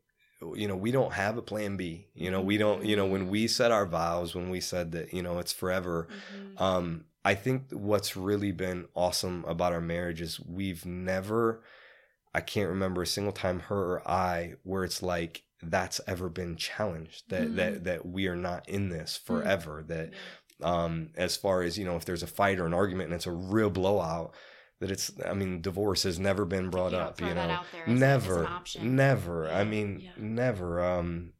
you 0.55 0.67
know 0.67 0.75
we 0.75 0.91
don't 0.91 1.13
have 1.13 1.37
a 1.37 1.41
plan 1.41 1.77
b 1.77 2.07
you 2.15 2.31
know 2.31 2.41
we 2.41 2.57
don't 2.57 2.83
you 2.85 2.95
know 2.95 3.05
when 3.05 3.29
we 3.29 3.47
set 3.47 3.71
our 3.71 3.85
vows 3.85 4.33
when 4.33 4.49
we 4.49 4.59
said 4.59 4.91
that 4.93 5.13
you 5.13 5.21
know 5.21 5.39
it's 5.39 5.53
forever 5.53 6.07
Mhm. 6.09 6.61
um 6.61 7.05
i 7.23 7.35
think 7.35 7.65
what's 7.71 8.17
really 8.17 8.51
been 8.51 8.87
awesome 8.95 9.45
about 9.47 9.73
our 9.73 9.81
marriage 9.81 10.21
is 10.21 10.39
we've 10.39 10.85
never 10.85 11.61
i 12.33 12.41
can't 12.41 12.69
remember 12.69 13.01
a 13.03 13.07
single 13.07 13.33
time 13.33 13.59
her 13.61 13.95
or 13.95 14.07
i 14.09 14.53
where 14.63 14.83
it's 14.83 15.03
like 15.03 15.43
that's 15.63 16.01
ever 16.07 16.27
been 16.27 16.55
challenged 16.55 17.29
that 17.29 17.49
Mhm. 17.51 17.55
that 17.55 17.83
that 17.83 18.05
we 18.07 18.27
are 18.27 18.35
not 18.35 18.67
in 18.67 18.89
this 18.89 19.15
forever 19.15 19.83
that 19.87 20.09
Yeah. 20.11 20.17
Um 20.63 21.09
as 21.15 21.35
far 21.37 21.61
as 21.63 21.77
you 21.77 21.85
know 21.85 21.95
if 21.95 22.05
there's 22.05 22.23
a 22.23 22.27
fight 22.27 22.59
or 22.59 22.65
an 22.65 22.73
argument 22.73 23.07
and 23.07 23.15
it's 23.15 23.27
a 23.27 23.31
real 23.31 23.69
blowout 23.69 24.33
that 24.79 24.91
it's 24.91 25.11
i 25.25 25.33
mean 25.33 25.61
divorce 25.61 26.03
has 26.03 26.19
never 26.19 26.45
been 26.45 26.69
brought 26.69 26.91
You 26.91 26.97
up 26.99 27.21
you 27.21 27.33
know 27.35 27.41
out 27.51 27.65
there 27.71 27.83
as 27.83 27.87
a- 27.87 27.87
as 27.87 27.99
never 27.99 28.49
never 28.79 29.51
i 29.51 29.63
mean 29.63 29.99
Yeah. 30.01 30.09
never 30.17 30.83
um 30.83 31.33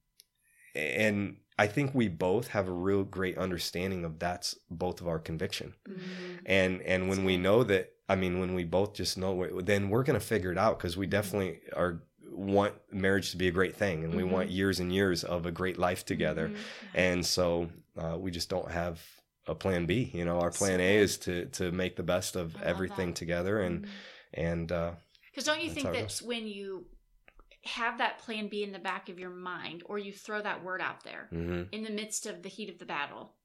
and 0.75 1.37
i 1.59 1.67
think 1.67 1.93
we 1.93 2.07
both 2.07 2.49
have 2.49 2.67
a 2.67 2.71
real 2.73 3.03
great 3.03 3.37
understanding 3.37 4.05
of 4.05 4.19
that's 4.19 4.55
both 4.69 5.01
of 5.01 5.07
our 5.07 5.19
conviction 5.19 5.73
Mhm. 5.87 5.97
and 6.45 6.81
and 6.83 7.09
when 7.09 7.19
That's 7.19 7.25
we 7.27 7.37
know 7.37 7.63
that 7.63 7.93
i 8.09 8.15
mean 8.15 8.39
when 8.39 8.53
we 8.55 8.63
both 8.63 8.93
just 8.93 9.17
know 9.17 9.43
it, 9.43 9.65
then 9.65 9.89
we're 9.89 10.03
going 10.03 10.19
to 10.19 10.25
figure 10.25 10.51
it 10.51 10.57
out 10.57 10.77
because 10.77 10.97
we 10.97 11.07
definitely 11.07 11.59
are 11.75 12.03
want 12.33 12.73
marriage 12.93 13.31
to 13.31 13.37
be 13.37 13.49
a 13.49 13.51
great 13.51 13.75
thing 13.75 14.05
and 14.05 14.15
we 14.15 14.23
Mhm. 14.23 14.29
want 14.31 14.49
years 14.49 14.79
and 14.79 14.93
years 14.93 15.23
of 15.25 15.45
a 15.45 15.51
great 15.51 15.77
life 15.77 16.05
together 16.05 16.49
Mhm. 16.53 16.55
and 16.93 17.25
so 17.25 17.69
uh, 17.97 18.17
we 18.17 18.31
just 18.31 18.49
don't 18.49 18.71
have 18.71 19.01
a 19.47 19.55
plan 19.55 19.85
b 19.87 20.11
you 20.13 20.23
know 20.23 20.39
our 20.39 20.51
plan 20.51 20.79
a 20.79 20.97
is 20.97 21.17
to 21.17 21.45
to 21.47 21.71
make 21.71 21.95
the 21.95 22.03
best 22.03 22.35
of 22.35 22.55
everything 22.61 23.09
that. 23.09 23.15
together 23.15 23.59
and 23.59 23.85
Mhm. 23.85 23.89
and 24.33 24.71
uh 24.71 24.91
Because 25.31 25.45
don't 25.45 25.61
you 25.61 25.69
That's 25.69 25.81
think 25.81 25.91
that's 25.91 26.21
when 26.21 26.47
you 26.47 26.85
have 27.63 27.97
that 27.99 28.17
plan 28.19 28.47
B 28.47 28.63
in 28.63 28.71
the 28.71 28.79
back 28.79 29.09
of 29.09 29.19
your 29.19 29.29
mind, 29.29 29.83
or 29.85 29.99
you 29.99 30.11
throw 30.13 30.41
that 30.41 30.63
word 30.63 30.81
out 30.81 31.03
there 31.03 31.29
mhm. 31.31 31.67
in 31.71 31.83
the 31.83 31.89
midst 31.91 32.25
of 32.25 32.43
the 32.43 32.49
heat 32.49 32.69
of 32.69 32.79
the 32.79 32.85
battle, 32.85 33.35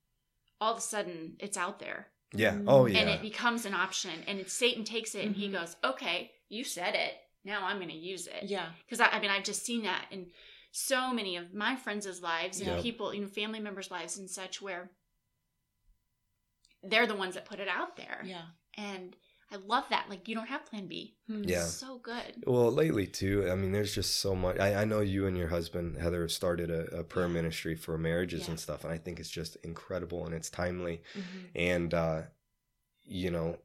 all 0.61 0.72
of 0.72 0.78
a 0.78 0.82
sudden 0.82 1.36
it's 1.38 1.57
out 1.57 1.78
there 1.78 2.09
yeah 2.34 2.59
oh 2.66 2.86
yeah 2.86 2.99
and 3.01 3.09
it 3.11 3.22
becomes 3.22 3.64
an 3.66 3.74
option, 3.74 4.22
and 4.26 4.38
it's 4.38 4.53
Satan 4.53 4.84
takes 4.84 5.14
it 5.14 5.24
and 5.26 5.36
he 5.36 5.49
Mhm. 5.49 5.53
goes, 5.53 5.76
"Okay, 5.82 6.32
you 6.49 6.64
said 6.64 6.94
it. 6.94 7.14
Now 7.44 7.64
I'm 7.66 7.76
going 7.78 7.88
to 7.90 7.94
use 7.97 8.26
it." 8.26 8.42
Yeah. 8.44 8.72
Because 8.84 9.01
I, 9.01 9.09
I 9.09 9.20
mean, 9.20 9.30
I've 9.30 9.44
just 9.44 9.64
seen 9.64 9.82
that 9.84 10.07
in 10.11 10.30
so 10.77 11.11
many 11.12 11.37
of 11.37 11.55
my 11.55 11.74
friends' 11.74 12.20
lives 12.20 12.61
and 12.61 12.68
Yeah. 12.68 12.83
people, 12.83 13.14
you 13.14 13.22
know, 13.22 13.29
family 13.29 13.61
members' 13.61 13.91
lives 13.91 14.18
and 14.18 14.29
such, 14.31 14.61
where 14.61 14.91
they're 16.83 17.07
the 17.07 17.14
ones 17.16 17.35
that 17.35 17.47
put 17.47 17.61
it 17.61 17.68
out 17.68 17.97
there, 17.97 18.22
Yeah. 18.24 18.47
and 18.74 19.16
I 19.51 19.57
love 19.57 19.85
that. 19.91 20.09
Like 20.11 20.29
you 20.29 20.35
don't 20.35 20.49
have 20.49 20.66
Plan 20.66 20.87
B. 20.87 21.16
Hmm. 21.29 21.45
Yeah. 21.45 21.64
so 21.64 21.99
good. 21.99 22.43
Well, 22.47 22.70
lately 22.70 23.07
too. 23.07 23.49
I 23.51 23.55
mean, 23.55 23.72
there's 23.72 23.95
just 23.95 24.16
so 24.16 24.35
much. 24.35 24.59
I, 24.59 24.83
I 24.83 24.85
know 24.85 25.01
you 25.01 25.27
and 25.27 25.37
your 25.37 25.49
husband 25.49 25.97
Heather 25.97 26.22
have 26.22 26.33
started 26.33 26.70
a, 26.70 26.99
a 26.99 27.05
prayer 27.05 27.27
Yeah. 27.29 27.33
ministry 27.35 27.74
for 27.74 27.97
marriages 27.97 28.43
Yeah. 28.43 28.51
and 28.51 28.61
stuff, 28.61 28.85
and 28.85 28.93
I 28.93 28.99
think 28.99 29.18
it's 29.18 29.31
just 29.31 29.57
incredible 29.62 30.27
and 30.27 30.35
it's 30.35 30.51
timely. 30.51 31.03
Mhm. 31.14 31.51
And 31.55 31.95
uh, 31.95 32.22
you 33.05 33.31
know, 33.31 33.59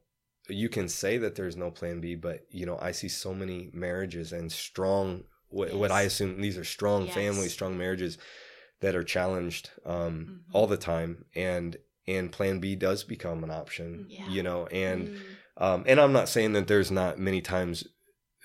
you 0.48 0.68
can 0.68 0.88
say 0.88 1.18
that 1.18 1.34
there's 1.34 1.56
no 1.56 1.70
plan 1.70 2.00
B, 2.00 2.14
but 2.14 2.46
you 2.50 2.64
know, 2.64 2.78
I 2.80 2.92
see 2.92 3.08
so 3.08 3.34
many 3.34 3.68
marriages 3.74 4.32
and 4.32 4.50
strong. 4.50 5.24
What, 5.52 5.74
what 5.74 5.90
I 5.92 6.02
assume 6.02 6.40
these 6.40 6.58
are 6.58 6.64
strong 6.64 7.06
Yes. 7.06 7.14
families, 7.14 7.52
strong 7.52 7.76
marriages 7.78 8.18
that 8.80 8.94
are 8.96 9.04
challenged 9.04 9.70
um, 9.86 10.32
Mhm. 10.32 10.52
all 10.52 10.66
the 10.66 10.76
time, 10.76 11.24
and 11.34 11.76
and 12.06 12.32
Plan 12.32 12.58
B 12.60 12.74
does 12.76 13.04
become 13.04 13.44
an 13.44 13.50
option. 13.50 14.06
Yeah. 14.08 14.26
You 14.26 14.42
know, 14.42 14.66
and 14.68 15.08
Mhm. 15.08 15.36
um, 15.58 15.84
and 15.86 16.00
I'm 16.00 16.12
not 16.12 16.28
saying 16.28 16.52
that 16.54 16.66
there's 16.68 16.90
not 16.90 17.18
many 17.18 17.40
times 17.40 17.86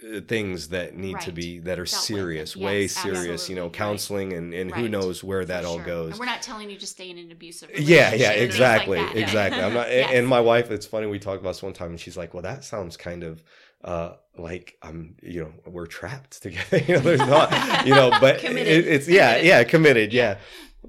uh, 0.04 0.22
things 0.22 0.70
that 0.70 0.96
need 0.96 1.20
to 1.22 1.32
be 1.32 1.60
that 1.60 1.80
are 1.80 1.86
with. 1.86 1.88
serious, 1.88 2.56
Yes, 2.56 2.64
way 2.64 2.88
serious. 2.88 3.50
You 3.50 3.56
absolutely. 3.56 3.56
know, 3.56 3.70
Right. 3.70 3.74
counseling 3.74 4.34
and 4.34 4.54
and 4.54 4.72
who 4.72 4.88
knows 4.88 5.24
where 5.24 5.46
that 5.46 5.64
For 5.64 5.68
all 5.68 5.80
goes. 5.80 6.12
And 6.12 6.20
we're 6.20 6.26
not 6.26 6.42
telling 6.42 6.70
you 6.70 6.78
to 6.78 6.88
stay 6.88 7.10
in 7.10 7.18
an 7.18 7.32
abusive 7.32 7.70
Yeah, 7.76 8.10
relationship 8.10 8.20
yeah, 8.20 8.32
things 8.32 8.40
like 8.40 8.44
exactly, 8.46 9.16
exactly. 9.16 9.64
I'm 9.64 9.74
not, 9.74 9.88
Yes. 9.94 10.12
and 10.12 10.28
my 10.28 10.40
wife. 10.42 10.72
It's 10.72 10.86
funny 10.88 11.06
we 11.08 11.20
talked 11.20 11.42
about 11.42 11.52
this 11.52 11.64
one 11.64 11.74
time, 11.74 11.92
and 11.92 12.00
she's 12.00 12.18
like, 12.18 12.34
"Well, 12.34 12.42
that 12.44 12.64
sounds 12.64 12.98
kind 12.98 13.24
of 13.24 13.44
uh 13.84 14.14
like 14.38 14.76
I'm, 14.82 15.16
you 15.22 15.42
know, 15.42 15.54
we're 15.66 15.88
trapped 15.88 16.42
together. 16.42 16.78
you 16.80 16.96
know, 16.96 17.00
there's 17.02 17.20
not, 17.20 17.86
you 17.88 17.94
know, 17.96 18.12
but 18.22 18.44
it, 18.44 18.56
it's 18.88 19.08
yeah, 19.08 19.32
Committed. 19.34 19.48
yeah, 19.48 19.64
committed, 19.64 20.14
Yeah. 20.14 20.30
yeah. 20.32 20.38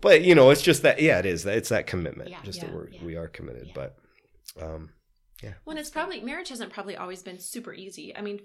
But 0.01 0.23
you 0.23 0.35
know, 0.35 0.51
it's 0.51 0.63
just 0.63 0.83
that, 0.83 1.01
yeah, 1.01 1.19
it 1.19 1.27
is. 1.27 1.45
that 1.45 1.57
It's 1.57 1.71
that 1.71 1.87
commitment. 1.87 2.31
Yeah. 2.31 2.43
Just 2.45 2.59
Yeah. 2.59 2.67
that 2.67 2.75
we're 2.75 2.89
Yeah. 2.91 3.05
we 3.05 3.17
are 3.17 3.29
committed. 3.29 3.69
Yeah. 3.69 3.73
But 3.75 3.97
um, 4.61 4.91
yeah. 5.43 5.55
Well, 5.65 5.77
it's 5.77 5.91
probably 5.91 6.21
marriage 6.21 6.49
hasn't 6.51 6.73
probably 6.73 6.97
always 6.97 7.23
been 7.23 7.39
super 7.39 7.73
easy. 7.73 8.15
I 8.17 8.21
mean, 8.23 8.41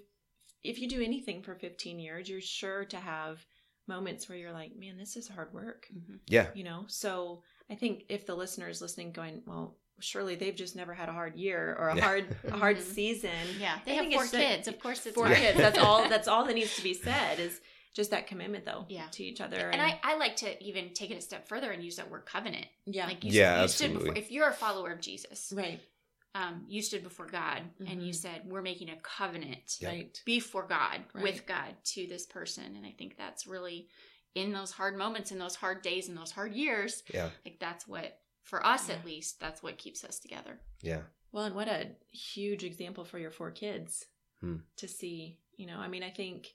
if 0.63 0.79
you 0.79 0.87
do 0.87 1.01
anything 1.01 1.41
for 1.43 1.55
15 1.55 1.99
years, 1.99 2.29
you're 2.29 2.39
sure 2.41 2.85
to 2.85 2.97
have 2.97 3.45
moments 3.87 4.29
where 4.29 4.37
you're 4.37 4.53
like, 4.53 4.71
man, 4.77 4.97
this 4.97 5.17
is 5.17 5.27
hard 5.27 5.53
work, 5.53 5.87
Mhm. 5.93 6.19
yeah, 6.27 6.47
you 6.55 6.63
know? 6.63 6.85
So 6.87 7.43
I 7.69 7.75
think 7.75 8.03
if 8.09 8.25
the 8.25 8.35
listener 8.35 8.69
is 8.69 8.81
listening 8.81 9.11
going, 9.11 9.43
well, 9.45 9.77
surely 9.99 10.35
they've 10.35 10.55
just 10.55 10.75
never 10.75 10.93
had 10.93 11.09
a 11.09 11.11
hard 11.13 11.35
year 11.35 11.75
or 11.79 11.89
a 11.89 11.95
Yeah. 11.95 12.03
hard 12.03 12.35
a 12.45 12.51
hard 12.57 12.77
Mhm. 12.77 12.81
season. 12.81 13.31
Yeah, 13.59 13.79
they 13.85 13.93
I 13.99 14.03
have 14.03 14.11
four 14.13 14.23
it's 14.23 14.31
that- 14.31 14.37
kids. 14.55 14.67
Of 14.67 14.79
course, 14.79 15.05
it's 15.05 15.15
Four 15.15 15.27
hard. 15.27 15.37
kids. 15.37 15.57
That's 15.57 15.77
all 15.79 16.07
that's 16.09 16.27
all 16.27 16.45
that 16.45 16.53
needs 16.55 16.75
to 16.75 16.81
be 16.83 16.93
said 16.93 17.39
is 17.39 17.61
just 17.93 18.09
that 18.11 18.25
commitment 18.27 18.65
though 18.65 18.85
Yeah. 18.89 19.07
to 19.11 19.23
each 19.23 19.39
other. 19.39 19.69
And 19.69 19.81
I, 19.81 19.99
I 20.03 20.15
like 20.17 20.35
to 20.37 20.61
even 20.63 20.93
take 20.93 21.11
it 21.11 21.17
a 21.17 21.21
step 21.21 21.47
further 21.47 21.71
and 21.71 21.83
use 21.83 21.97
that 21.97 22.09
word 22.09 22.25
covenant. 22.25 22.65
yeah. 22.85 23.05
Like 23.05 23.23
you, 23.23 23.31
Yeah, 23.31 23.61
you 23.61 23.67
stood 23.67 23.89
before. 23.93 23.97
absolutely. 23.99 24.21
If 24.21 24.31
you're 24.31 24.49
a 24.49 24.53
follower 24.53 24.91
of 24.91 24.99
Jesus, 24.99 25.53
right. 25.55 25.79
um, 26.35 26.65
you 26.67 26.81
stood 26.81 27.03
before 27.03 27.27
God 27.27 27.61
and 27.85 28.01
you 28.01 28.11
Mhm. 28.11 28.15
said, 28.15 28.41
"We're 28.45 28.63
making 28.63 28.89
a 28.89 28.95
covenant 28.97 29.77
Right. 29.83 30.19
before 30.25 30.65
God, 30.65 31.03
Right. 31.13 31.23
with 31.23 31.45
God, 31.45 31.75
to 31.93 32.07
this 32.07 32.25
person." 32.25 32.75
And 32.75 32.83
I 32.85 32.91
think 32.97 33.15
that's 33.15 33.45
really 33.45 33.87
in 34.33 34.51
those 34.51 34.71
hard 34.71 34.97
moments, 34.97 35.31
in 35.31 35.37
those 35.37 35.55
hard 35.55 35.83
days, 35.83 36.09
in 36.09 36.15
those 36.15 36.31
hard 36.31 36.55
years. 36.55 37.03
yeah, 37.13 37.29
Like 37.45 37.59
that's 37.59 37.87
what, 37.87 38.19
for 38.43 38.65
us 38.65 38.89
Yeah. 38.89 38.95
at 38.95 39.05
least, 39.05 39.39
that's 39.39 39.63
what 39.63 39.77
keeps 39.77 40.03
us 40.03 40.19
together. 40.19 40.59
yeah, 40.81 41.03
Well, 41.31 41.45
and 41.45 41.55
what 41.55 41.67
a 41.67 41.95
huge 42.11 42.63
example 42.63 43.05
for 43.05 43.17
your 43.19 43.31
four 43.31 43.49
kids 43.51 44.05
Hmm. 44.41 44.57
to 44.77 44.87
see. 44.87 45.39
You 45.57 45.67
know, 45.67 45.77
I 45.77 45.87
mean, 45.87 46.03
I 46.03 46.09
think 46.11 46.47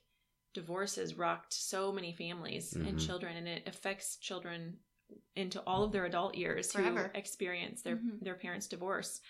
divorces 0.53 1.15
rocked 1.15 1.53
so 1.53 1.91
many 1.91 2.13
families 2.13 2.73
and 2.73 2.97
Mhm. 2.97 3.05
children, 3.05 3.35
and 3.37 3.47
it 3.47 3.67
affects 3.67 4.17
children 4.17 4.79
into 5.35 5.61
all 5.63 5.83
of 5.83 5.91
their 5.91 6.05
adult 6.05 6.35
years 6.35 6.71
Forever. 6.71 7.07
who 7.13 7.17
experience 7.19 7.81
their 7.81 7.97
Mhm. 7.97 8.21
their 8.21 8.35
parents' 8.35 8.67
divorce. 8.67 9.21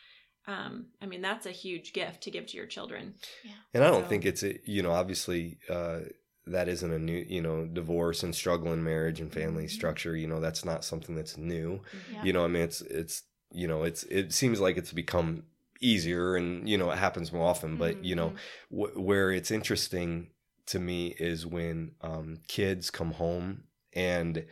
Um, 0.46 0.92
I 1.02 1.06
mean, 1.06 1.22
that's 1.22 1.46
a 1.46 1.52
huge 1.52 1.94
gift 1.94 2.22
to 2.24 2.32
give 2.32 2.48
to 2.48 2.58
your 2.58 2.66
children. 2.68 3.16
and 3.74 3.84
I 3.84 3.90
don't 3.92 4.04
So- 4.04 4.10
think 4.10 4.26
it's 4.26 4.44
a, 4.44 4.60
you 4.70 4.82
know 4.82 4.92
obviously 4.92 5.60
uh, 5.70 6.02
that 6.52 6.68
isn't 6.68 6.92
a 6.92 7.00
new 7.00 7.26
you 7.28 7.42
know 7.42 7.66
divorce 7.66 8.24
and 8.24 8.34
struggle 8.36 8.74
in 8.74 8.84
marriage 8.84 9.20
and 9.22 9.32
family 9.34 9.66
Mhm. 9.66 9.70
structure. 9.72 10.16
You 10.16 10.28
know 10.28 10.40
that's 10.40 10.66
not 10.66 10.84
something 10.86 11.16
that's 11.16 11.38
new. 11.38 11.82
Yeah. 12.12 12.26
You 12.26 12.34
know, 12.34 12.46
I 12.46 12.48
mean 12.48 12.64
it's 12.64 12.82
it's 12.82 13.24
you 13.52 13.68
know 13.68 13.84
it's 13.84 14.04
it 14.04 14.34
seems 14.34 14.60
like 14.60 14.78
it's 14.78 14.94
become 14.94 15.44
easier 15.82 16.36
and 16.36 16.68
you 16.68 16.78
know 16.78 16.92
it 16.92 16.98
happens 16.98 17.32
more 17.32 17.48
often, 17.48 17.78
but 17.78 18.04
you 18.04 18.16
know 18.16 18.34
Mhm. 18.72 18.94
wh- 18.94 18.98
where 19.00 19.32
it's 19.32 19.52
interesting 19.52 20.30
to 20.68 20.80
me 20.80 21.16
is 21.20 21.46
when 21.46 21.92
um, 22.02 22.40
kids 22.48 22.92
come 22.92 23.12
home 23.14 23.64
and 23.94 24.46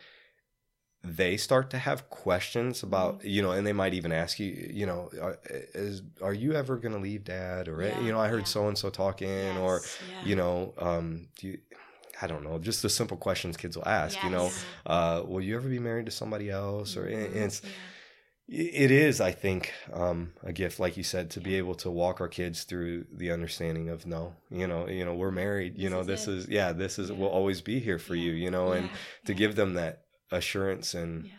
they 1.04 1.36
start 1.36 1.70
to 1.70 1.78
have 1.78 2.10
questions 2.10 2.82
about 2.82 3.24
you 3.24 3.40
know 3.40 3.52
and 3.52 3.64
they 3.66 3.72
might 3.72 3.94
even 3.94 4.10
ask 4.10 4.40
you 4.40 4.68
you 4.72 4.84
know 4.84 5.08
are, 5.22 5.38
is 5.74 6.02
are 6.20 6.34
you 6.34 6.52
ever 6.54 6.76
going 6.76 6.92
to 6.92 6.98
leave 7.00 7.22
dad 7.24 7.68
or 7.68 7.82
Yeah, 7.82 7.98
you 8.00 8.10
know 8.12 8.18
i 8.18 8.26
heard 8.28 8.48
so 8.48 8.66
and 8.66 8.76
so 8.76 8.90
talking 8.90 9.56
or 9.56 9.84
Yeah. 10.22 10.28
you 10.28 10.36
know 10.36 10.74
um 10.78 11.28
do 11.38 11.48
you 11.48 11.58
i 12.22 12.26
don't 12.26 12.44
know 12.44 12.58
just 12.58 12.82
the 12.82 12.88
simple 12.88 13.16
questions 13.16 13.56
kids 13.56 13.76
will 13.76 13.88
ask 13.88 14.22
you 14.24 14.30
know 14.30 14.50
uh 14.86 15.22
will 15.26 15.40
you 15.42 15.54
ever 15.56 15.68
be 15.68 15.78
married 15.78 16.06
to 16.06 16.12
somebody 16.12 16.50
else 16.50 16.96
or 16.96 17.04
and 17.06 17.32
Mhm. 17.32 17.44
it's 17.44 17.62
Yeah. 17.62 17.70
it 18.84 18.90
is 18.90 19.20
i 19.20 19.30
think 19.30 19.72
um 19.92 20.32
a 20.42 20.52
gift 20.52 20.80
like 20.80 20.96
you 20.96 21.02
said 21.02 21.30
to 21.30 21.40
be 21.40 21.56
able 21.56 21.74
to 21.74 21.90
walk 21.90 22.20
our 22.22 22.28
kids 22.28 22.64
through 22.64 23.04
the 23.12 23.30
understanding 23.30 23.88
of 23.90 24.06
no 24.06 24.34
you 24.50 24.66
know 24.66 24.88
you 24.88 25.04
know 25.04 25.14
we're 25.14 25.30
married 25.30 25.76
you 25.76 25.88
This 25.88 25.92
know 25.92 26.00
is 26.00 26.06
this 26.06 26.28
it. 26.28 26.34
is 26.34 26.48
yeah 26.48 26.72
this 26.72 26.98
is 26.98 27.10
Yeah. 27.10 27.16
will 27.16 27.28
always 27.28 27.60
be 27.60 27.78
here 27.78 27.98
for 27.98 28.14
Yeah. 28.14 28.24
you 28.24 28.32
you 28.44 28.50
know 28.50 28.72
and 28.72 28.88
to 29.26 29.32
Yeah. 29.32 29.38
give 29.38 29.54
them 29.56 29.74
that 29.74 30.04
assurance 30.30 30.94
and 30.94 31.26
Yeah. 31.26 31.32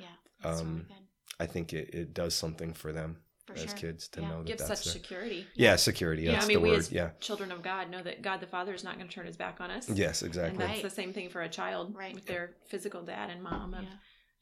Yeah, 0.43 0.51
um, 0.51 0.85
really 0.89 1.05
i 1.39 1.45
think 1.45 1.73
it, 1.73 1.93
it 2.01 2.13
does 2.13 2.33
something 2.35 2.73
for 2.73 2.91
them 2.93 3.17
For 3.53 3.59
as 3.63 3.69
sure. 3.71 3.73
kids 3.77 4.07
to 4.09 4.21
Yeah. 4.21 4.29
know 4.29 4.37
that 4.39 4.47
Gives 4.47 4.67
that's 4.67 4.81
such 4.81 4.93
their- 4.93 5.01
security. 5.01 5.47
yeah 5.55 5.75
security 5.75 6.23
Yeah, 6.23 6.31
that's 6.33 6.45
I 6.45 6.47
mean, 6.47 6.57
the 6.57 6.61
we 6.61 6.69
word 6.71 6.79
as 6.79 6.91
yeah 6.91 7.09
children 7.19 7.51
of 7.51 7.61
God 7.61 7.89
know 7.89 8.01
that 8.03 8.21
God 8.21 8.39
the 8.41 8.47
Father 8.47 8.73
is 8.73 8.83
not 8.83 8.95
going 8.95 9.07
to 9.07 9.13
turn 9.13 9.25
his 9.25 9.37
back 9.37 9.59
on 9.61 9.71
us. 9.71 9.89
yes 9.89 10.21
And 10.21 10.29
exactly 10.29 10.57
that's 10.57 10.73
Right. 10.73 10.83
the 10.83 10.89
same 10.89 11.13
thing 11.13 11.29
for 11.29 11.41
a 11.41 11.49
child 11.49 11.95
Right. 11.95 12.13
with 12.13 12.25
their 12.25 12.55
physical 12.67 13.03
dad 13.03 13.29
and 13.29 13.41
mom. 13.43 13.73
Of, 13.73 13.83
Yeah. 13.83 13.89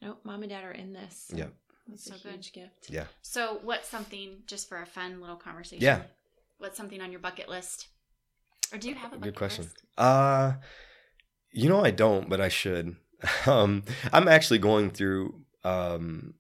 no, 0.02 0.18
mom 0.24 0.44
and 0.44 0.50
dad 0.50 0.64
are 0.64 0.72
in 0.72 0.94
this. 0.94 1.32
Yeah. 1.34 1.48
It's 1.92 2.04
So 2.06 2.16
a 2.16 2.18
good. 2.20 2.32
huge 2.34 2.52
gift. 2.54 2.90
yeah 2.90 3.06
So, 3.22 3.60
what's 3.64 3.88
something 3.88 4.44
just 4.46 4.68
for 4.68 4.82
a 4.82 4.86
fun 4.86 5.22
little 5.22 5.38
conversation? 5.38 5.84
Yeah. 5.84 6.04
What's 6.58 6.76
something 6.78 7.02
on 7.02 7.12
your 7.12 7.22
bucket 7.22 7.48
list? 7.50 7.88
Or 8.74 8.78
do 8.78 8.90
you 8.90 8.96
have 8.96 9.12
a 9.14 9.16
bucket 9.16 9.24
good 9.24 9.36
question 9.36 9.64
list? 9.66 9.78
uh 9.98 10.54
you 11.52 11.70
know 11.70 11.84
i 11.84 11.90
don't 11.92 12.28
but 12.30 12.42
i 12.42 12.50
should 12.50 12.98
um 13.48 13.84
i'm 14.12 14.28
actually 14.28 14.60
going 14.60 14.90
through 14.92 15.42
um 15.64 16.34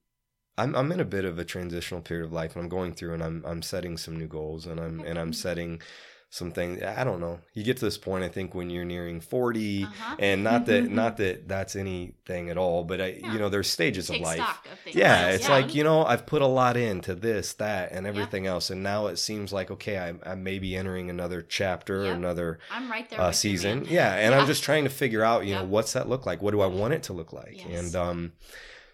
I'm, 0.57 0.75
I'm 0.75 0.91
in 0.91 0.99
a 0.99 1.05
bit 1.05 1.25
of 1.25 1.37
a 1.39 1.45
transitional 1.45 2.01
period 2.01 2.25
of 2.25 2.33
life 2.33 2.55
and 2.55 2.63
I'm 2.63 2.69
going 2.69 2.93
through 2.93 3.13
and 3.13 3.23
I'm 3.23 3.43
I'm 3.45 3.61
setting 3.61 3.97
some 3.97 4.17
new 4.17 4.27
goals 4.27 4.65
and 4.65 4.79
I'm 4.79 4.99
and 5.01 5.17
I'm 5.19 5.33
setting 5.33 5.81
some 6.29 6.51
things. 6.51 6.83
I 6.83 7.05
don't 7.05 7.21
know. 7.21 7.39
You 7.53 7.63
get 7.63 7.77
to 7.77 7.85
this 7.85 7.97
point, 7.97 8.25
I 8.25 8.27
think, 8.27 8.53
when 8.53 8.69
you're 8.69 8.83
nearing 8.83 9.21
40, 9.21 9.83
Uh-huh. 9.85 10.15
and 10.19 10.43
not 10.43 10.65
that 10.65 10.91
not 10.91 11.15
that 11.17 11.47
that's 11.47 11.73
anything 11.77 12.49
at 12.49 12.57
all, 12.57 12.83
but 12.83 12.99
I, 12.99 13.07
Yeah. 13.21 13.31
you 13.31 13.39
know, 13.39 13.47
there's 13.47 13.69
stages 13.69 14.09
of 14.09 14.19
life. 14.19 14.41
of. 14.41 14.93
Yeah, 14.93 15.29
it's 15.29 15.47
like 15.47 15.73
you 15.73 15.85
know, 15.85 16.03
I've 16.03 16.25
put 16.25 16.41
a 16.41 16.47
lot 16.47 16.75
into 16.75 17.15
this, 17.15 17.53
that, 17.53 17.93
and 17.93 18.05
everything 18.05 18.45
else, 18.45 18.69
and 18.69 18.83
now 18.83 19.07
it 19.07 19.17
seems 19.19 19.53
like 19.53 19.71
okay, 19.71 19.97
I, 19.99 20.31
I 20.31 20.35
may 20.35 20.59
be 20.59 20.75
entering 20.75 21.09
another 21.09 21.41
chapter, 21.41 22.07
or 22.07 22.11
another 22.11 22.59
I'm 22.71 22.91
right 22.91 23.09
there. 23.09 23.21
uh, 23.21 23.27
with 23.27 23.35
you, 23.45 23.51
season. 23.51 23.85
yeah, 23.89 24.15
and 24.15 24.33
Yeah. 24.33 24.39
I'm 24.41 24.47
just 24.47 24.63
trying 24.63 24.83
to 24.83 24.89
figure 24.89 25.23
out, 25.23 25.45
you 25.45 25.55
know, 25.55 25.63
what's 25.63 25.93
that 25.93 26.09
look 26.09 26.25
like? 26.25 26.41
What 26.41 26.51
do 26.51 26.59
I 26.59 26.67
want 26.67 26.93
it 26.93 27.03
to 27.03 27.13
look 27.13 27.31
like? 27.31 27.63
Yes. 27.65 27.85
And 27.85 27.95
um, 27.95 28.31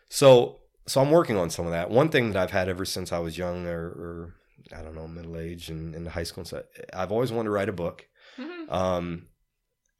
so 0.09 0.59
so 0.85 1.01
I'm 1.01 1.11
working 1.11 1.37
on 1.37 1.49
some 1.49 1.65
of 1.65 1.71
that. 1.71 1.89
One 1.89 2.09
thing 2.09 2.31
that 2.31 2.41
I've 2.41 2.51
had 2.51 2.69
ever 2.69 2.85
since 2.85 3.11
I 3.11 3.19
was 3.19 3.37
young, 3.37 3.65
or, 3.67 3.85
or 3.87 4.33
I 4.75 4.81
don't 4.81 4.95
know, 4.95 5.07
middle 5.07 5.37
age 5.37 5.69
and 5.69 5.95
in 5.95 6.05
high 6.05 6.23
school, 6.23 6.41
and 6.41 6.47
stuff, 6.47 6.63
I've 6.93 7.11
always 7.11 7.31
wanted 7.31 7.45
to 7.49 7.51
write 7.51 7.69
a 7.69 7.73
book. 7.73 8.05
Mhm. 8.37 8.71
Um, 8.71 9.27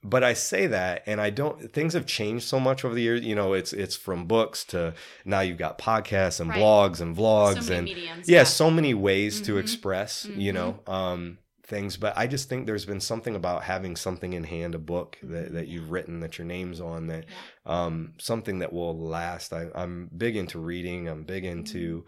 but 0.05 0.21
I 0.23 0.34
say 0.34 0.67
that, 0.67 1.03
and 1.05 1.21
I 1.21 1.29
don't. 1.29 1.71
Things 1.71 1.93
have 1.93 2.05
changed 2.05 2.45
so 2.45 2.59
much 2.59 2.84
over 2.84 2.93
the 2.93 3.01
years. 3.01 3.21
You 3.23 3.36
know, 3.36 3.53
it's 3.53 3.71
it's 3.71 3.95
from 3.95 4.25
books 4.27 4.65
to 4.65 4.93
now 5.23 5.39
you've 5.39 5.57
got 5.57 5.77
podcasts 5.77 6.41
and 6.41 6.49
Right. 6.49 6.59
blogs 6.59 6.99
and 6.99 7.15
vlogs 7.15 7.63
so 7.67 7.73
and 7.73 7.86
mediums. 7.86 8.27
yeah, 8.27 8.43
so 8.43 8.69
many 8.69 8.93
ways 8.93 9.39
to 9.41 9.53
Mhm. 9.53 9.59
express 9.59 10.29
you 10.36 10.51
Mhm. 10.51 10.55
know 10.55 10.79
um 10.88 11.38
things 11.66 11.95
but 11.95 12.11
i 12.18 12.28
just 12.28 12.49
think 12.49 12.66
there's 12.66 12.86
been 12.86 12.99
something 12.99 13.36
about 13.36 13.64
having 13.64 13.95
something 13.95 14.34
in 14.34 14.43
hand 14.43 14.76
a 14.76 14.80
book 14.80 15.18
that, 15.24 15.53
that 15.53 15.68
you've 15.70 15.91
written 15.91 16.20
that 16.20 16.38
your 16.38 16.45
name's 16.45 16.82
on 16.82 17.07
that 17.07 17.26
um 17.66 18.14
something 18.18 18.59
that 18.59 18.74
will 18.74 18.97
last 18.99 19.53
I, 19.53 19.68
i'm 19.74 20.09
big 20.16 20.36
into 20.36 20.59
reading 20.59 21.07
i'm 21.07 21.24
big 21.24 21.45
into 21.45 22.05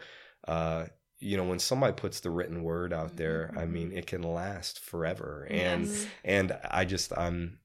uh 0.47 0.87
you 1.19 1.37
know 1.37 1.45
when 1.45 1.59
somebody 1.59 1.93
puts 1.93 2.19
the 2.19 2.29
written 2.29 2.63
word 2.63 2.91
out 2.91 3.15
there 3.15 3.51
i 3.55 3.61
Mhm. 3.63 3.71
mean 3.71 3.91
it 3.93 4.07
can 4.07 4.21
last 4.23 4.81
forever 4.81 5.47
and 5.49 5.87
Yes. 5.87 6.05
and 6.25 6.57
i 6.69 6.83
just 6.83 7.17
i'm 7.17 7.59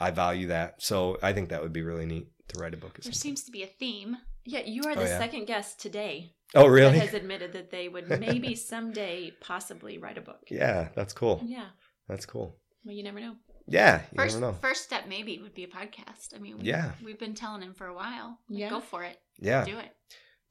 i 0.00 0.10
value 0.10 0.48
that 0.48 0.82
so 0.82 1.16
i 1.22 1.32
think 1.32 1.50
that 1.50 1.62
would 1.62 1.72
be 1.72 1.82
really 1.82 2.06
neat 2.06 2.26
to 2.48 2.58
write 2.58 2.74
a 2.74 2.76
book 2.76 2.94
there 2.94 3.02
some 3.02 3.10
point. 3.10 3.16
seems 3.16 3.44
to 3.44 3.52
be 3.52 3.62
a 3.62 3.68
theme. 3.68 4.16
Yeah, 4.44 4.60
you 4.60 4.82
are 4.86 4.92
Oh, 4.92 4.94
the 4.96 5.02
yeah. 5.02 5.18
second 5.18 5.44
guest 5.44 5.78
today 5.78 6.32
oh 6.54 6.66
really 6.66 6.98
that 6.98 7.06
has 7.06 7.14
admitted 7.14 7.52
that 7.52 7.70
they 7.70 7.88
would 7.88 8.08
maybe 8.20 8.54
someday 8.72 9.32
possibly 9.40 9.98
write 9.98 10.18
a 10.18 10.20
book. 10.20 10.40
yeah 10.50 10.88
that's 10.94 11.12
cool 11.12 11.40
Yeah. 11.44 11.66
that's 12.08 12.26
cool 12.26 12.56
Well, 12.84 12.94
you 12.94 13.02
never 13.02 13.20
know. 13.20 13.34
yeah 13.66 14.02
you 14.12 14.16
First, 14.18 14.40
never 14.40 14.52
know 14.52 14.58
first 14.60 14.82
step 14.84 15.04
maybe 15.08 15.38
would 15.38 15.54
be 15.54 15.64
a 15.64 15.68
podcast. 15.68 16.34
I 16.34 16.38
mean, 16.38 16.58
we, 16.58 16.64
Yeah. 16.64 16.92
we've 17.04 17.18
been 17.18 17.34
telling 17.34 17.62
him 17.62 17.74
for 17.74 17.86
a 17.86 17.94
while. 17.94 18.38
Like, 18.48 18.60
Yeah. 18.60 18.70
go 18.70 18.80
for 18.80 19.04
it. 19.04 19.16
yeah 19.38 19.64
Do 19.64 19.78
it. 19.78 19.90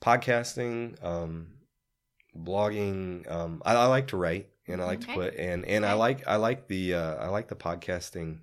podcasting, 0.01 1.03
um, 1.03 1.47
blogging. 2.35 3.29
Um, 3.29 3.61
I, 3.65 3.73
I 3.75 3.85
like 3.87 4.07
to 4.07 4.17
write 4.17 4.49
and 4.67 4.81
I 4.81 4.85
like 4.85 4.99
Okay. 5.03 5.13
to 5.13 5.19
put 5.19 5.35
and 5.35 5.65
and 5.65 5.85
I 5.85 5.93
like 5.93 6.27
I 6.27 6.35
like 6.37 6.67
the 6.67 6.93
uh, 6.93 7.15
I 7.15 7.27
like 7.29 7.47
the 7.47 7.55
podcasting 7.55 8.39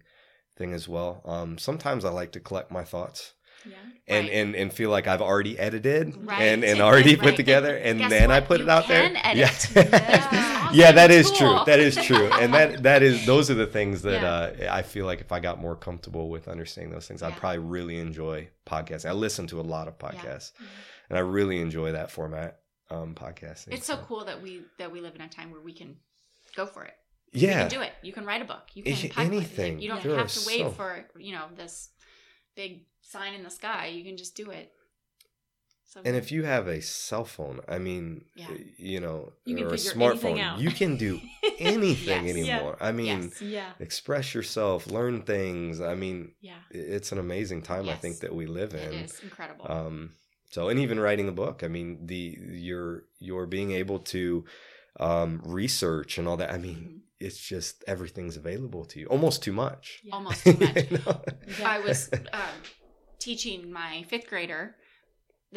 thing 0.57 0.73
as 0.73 0.89
well. 0.89 1.23
Um, 1.25 1.59
sometimes 1.59 2.05
I 2.05 2.11
like 2.11 2.33
to 2.33 2.41
collect 2.41 2.71
my 2.71 2.85
thoughts 2.85 3.35
Yeah. 3.69 3.77
and 4.09 4.27
Right. 4.29 4.33
and 4.35 4.55
and 4.55 4.73
feel 4.73 4.91
like 4.91 5.07
I've 5.09 5.21
already 5.23 5.59
edited 5.59 6.15
Right. 6.17 6.41
and 6.43 6.65
and 6.65 6.81
already 6.81 7.17
put 7.17 7.37
together 7.37 7.77
and 7.77 8.01
then 8.11 8.31
I 8.31 8.41
put 8.41 8.61
You 8.61 8.67
it 8.67 8.69
out 8.71 8.87
there. 8.89 9.11
edit. 9.23 9.69
Yeah. 9.75 9.83
Yeah. 9.83 10.71
yeah, 10.73 10.93
that 10.93 11.11
is 11.11 11.31
true. 11.33 11.59
That 11.67 11.79
is 11.81 11.97
true. 11.97 12.27
And 12.33 12.53
that 12.55 12.83
that 12.89 13.03
is 13.03 13.25
those 13.27 13.51
are 13.51 13.55
the 13.55 13.67
things 13.67 14.03
that 14.03 14.23
Yeah. 14.59 14.69
uh, 14.71 14.75
I 14.79 14.83
feel 14.83 15.07
like 15.07 15.21
if 15.21 15.33
I 15.33 15.41
got 15.41 15.61
more 15.61 15.77
comfortable 15.77 16.29
with 16.31 16.49
understanding 16.49 16.93
those 16.93 17.07
things, 17.09 17.23
I'd 17.23 17.37
probably 17.37 17.59
really 17.59 17.99
enjoy 17.99 18.49
podcasting. 18.67 19.07
I 19.11 19.13
listen 19.13 19.47
to 19.49 19.61
a 19.61 19.63
lot 19.75 19.89
of 19.89 19.99
podcasts, 19.99 20.53
Yeah. 20.61 20.67
and 21.11 21.19
I 21.19 21.21
really 21.23 21.61
enjoy 21.61 21.93
that 21.93 22.11
format. 22.11 22.61
Um, 22.89 23.17
podcasting. 23.17 23.73
It's 23.73 23.85
so 23.87 23.97
cool 23.97 24.25
that 24.27 24.41
we 24.43 24.63
that 24.79 24.93
we 24.93 25.01
live 25.01 25.17
in 25.17 25.21
a 25.21 25.29
time 25.29 25.51
where 25.51 25.61
we 25.61 25.73
can 25.73 25.97
go 26.55 26.67
for 26.67 26.85
it. 26.85 26.95
Yeah, 27.33 27.49
You 27.51 27.55
can 27.57 27.69
do 27.69 27.81
it. 27.83 27.93
You 28.03 28.13
can 28.13 28.25
write 28.25 28.43
a 28.43 28.45
book. 28.45 28.63
You 28.75 28.85
can 28.85 29.11
anything. 29.19 29.81
You 29.81 29.89
don't 29.89 30.01
There 30.05 30.17
have 30.17 30.29
to 30.33 30.47
wait 30.47 30.61
so- 30.61 30.71
for 30.71 31.05
you 31.19 31.33
know 31.35 31.47
this 31.57 31.89
big 32.57 32.81
sign 33.03 33.35
in 33.35 33.43
the 33.45 33.51
sky. 33.51 33.87
You 33.87 34.03
can 34.05 34.17
just 34.17 34.35
do 34.35 34.51
it. 34.51 34.73
So 35.85 36.01
And 36.05 36.17
if 36.17 36.33
you 36.33 36.43
have 36.43 36.67
a 36.67 36.83
cell 36.83 37.25
phone, 37.25 37.61
I 37.69 37.79
mean, 37.79 38.25
Yeah. 38.35 38.49
you 38.77 38.99
know, 39.01 39.33
You 39.45 39.55
can 39.57 39.65
or 39.67 39.75
a 39.75 39.77
smartphone, 39.77 40.61
you 40.61 40.71
can 40.71 40.97
do 40.97 41.21
anything 41.61 42.27
Yes. 42.27 42.37
Yeah. 42.37 42.57
anymore. 42.57 42.77
I 42.81 42.91
mean, 42.93 43.23
yes. 43.23 43.41
Yeah. 43.41 43.73
express 43.79 44.35
yourself, 44.35 44.89
learn 44.89 45.23
things. 45.23 45.81
I 45.81 45.95
mean, 45.95 46.33
Yeah. 46.41 46.59
it's 46.71 47.13
an 47.13 47.19
amazing 47.19 47.63
time 47.63 47.89
I 47.89 47.95
think 47.95 48.19
that 48.21 48.35
we 48.35 48.47
live 48.47 48.75
in. 48.75 48.93
it 48.95 49.05
is 49.11 49.21
incredible. 49.21 49.65
Um, 49.71 50.15
so, 50.51 50.69
and 50.69 50.81
even 50.81 50.99
writing 50.99 51.29
a 51.29 51.33
book, 51.33 51.63
I 51.63 51.69
mean, 51.69 52.07
the 52.07 52.37
you're 52.69 53.05
you're 53.21 53.47
being 53.47 53.71
able 53.73 54.01
to 54.15 54.45
um, 54.99 55.41
research 55.45 56.19
and 56.19 56.27
all 56.27 56.37
that. 56.39 56.51
I 56.51 56.59
mean, 56.59 56.77
Mhm. 56.77 57.01
It's 57.21 57.39
just 57.39 57.85
everything's 57.87 58.37
available 58.37 58.85
to 58.87 59.01
you, 59.01 59.07
almost 59.07 59.43
too 59.43 59.53
much. 59.53 60.03
Yeah. 60.05 60.15
Almost 60.15 60.45
too 60.45 60.57
much. 60.59 60.77
You 60.91 60.99
know? 60.99 61.21
Yeah. 61.59 61.71
I 61.71 61.79
was 61.81 62.11
um, 62.33 62.41
teaching 63.19 63.73
my 63.73 64.05
fifth 64.09 64.29
grader 64.29 64.77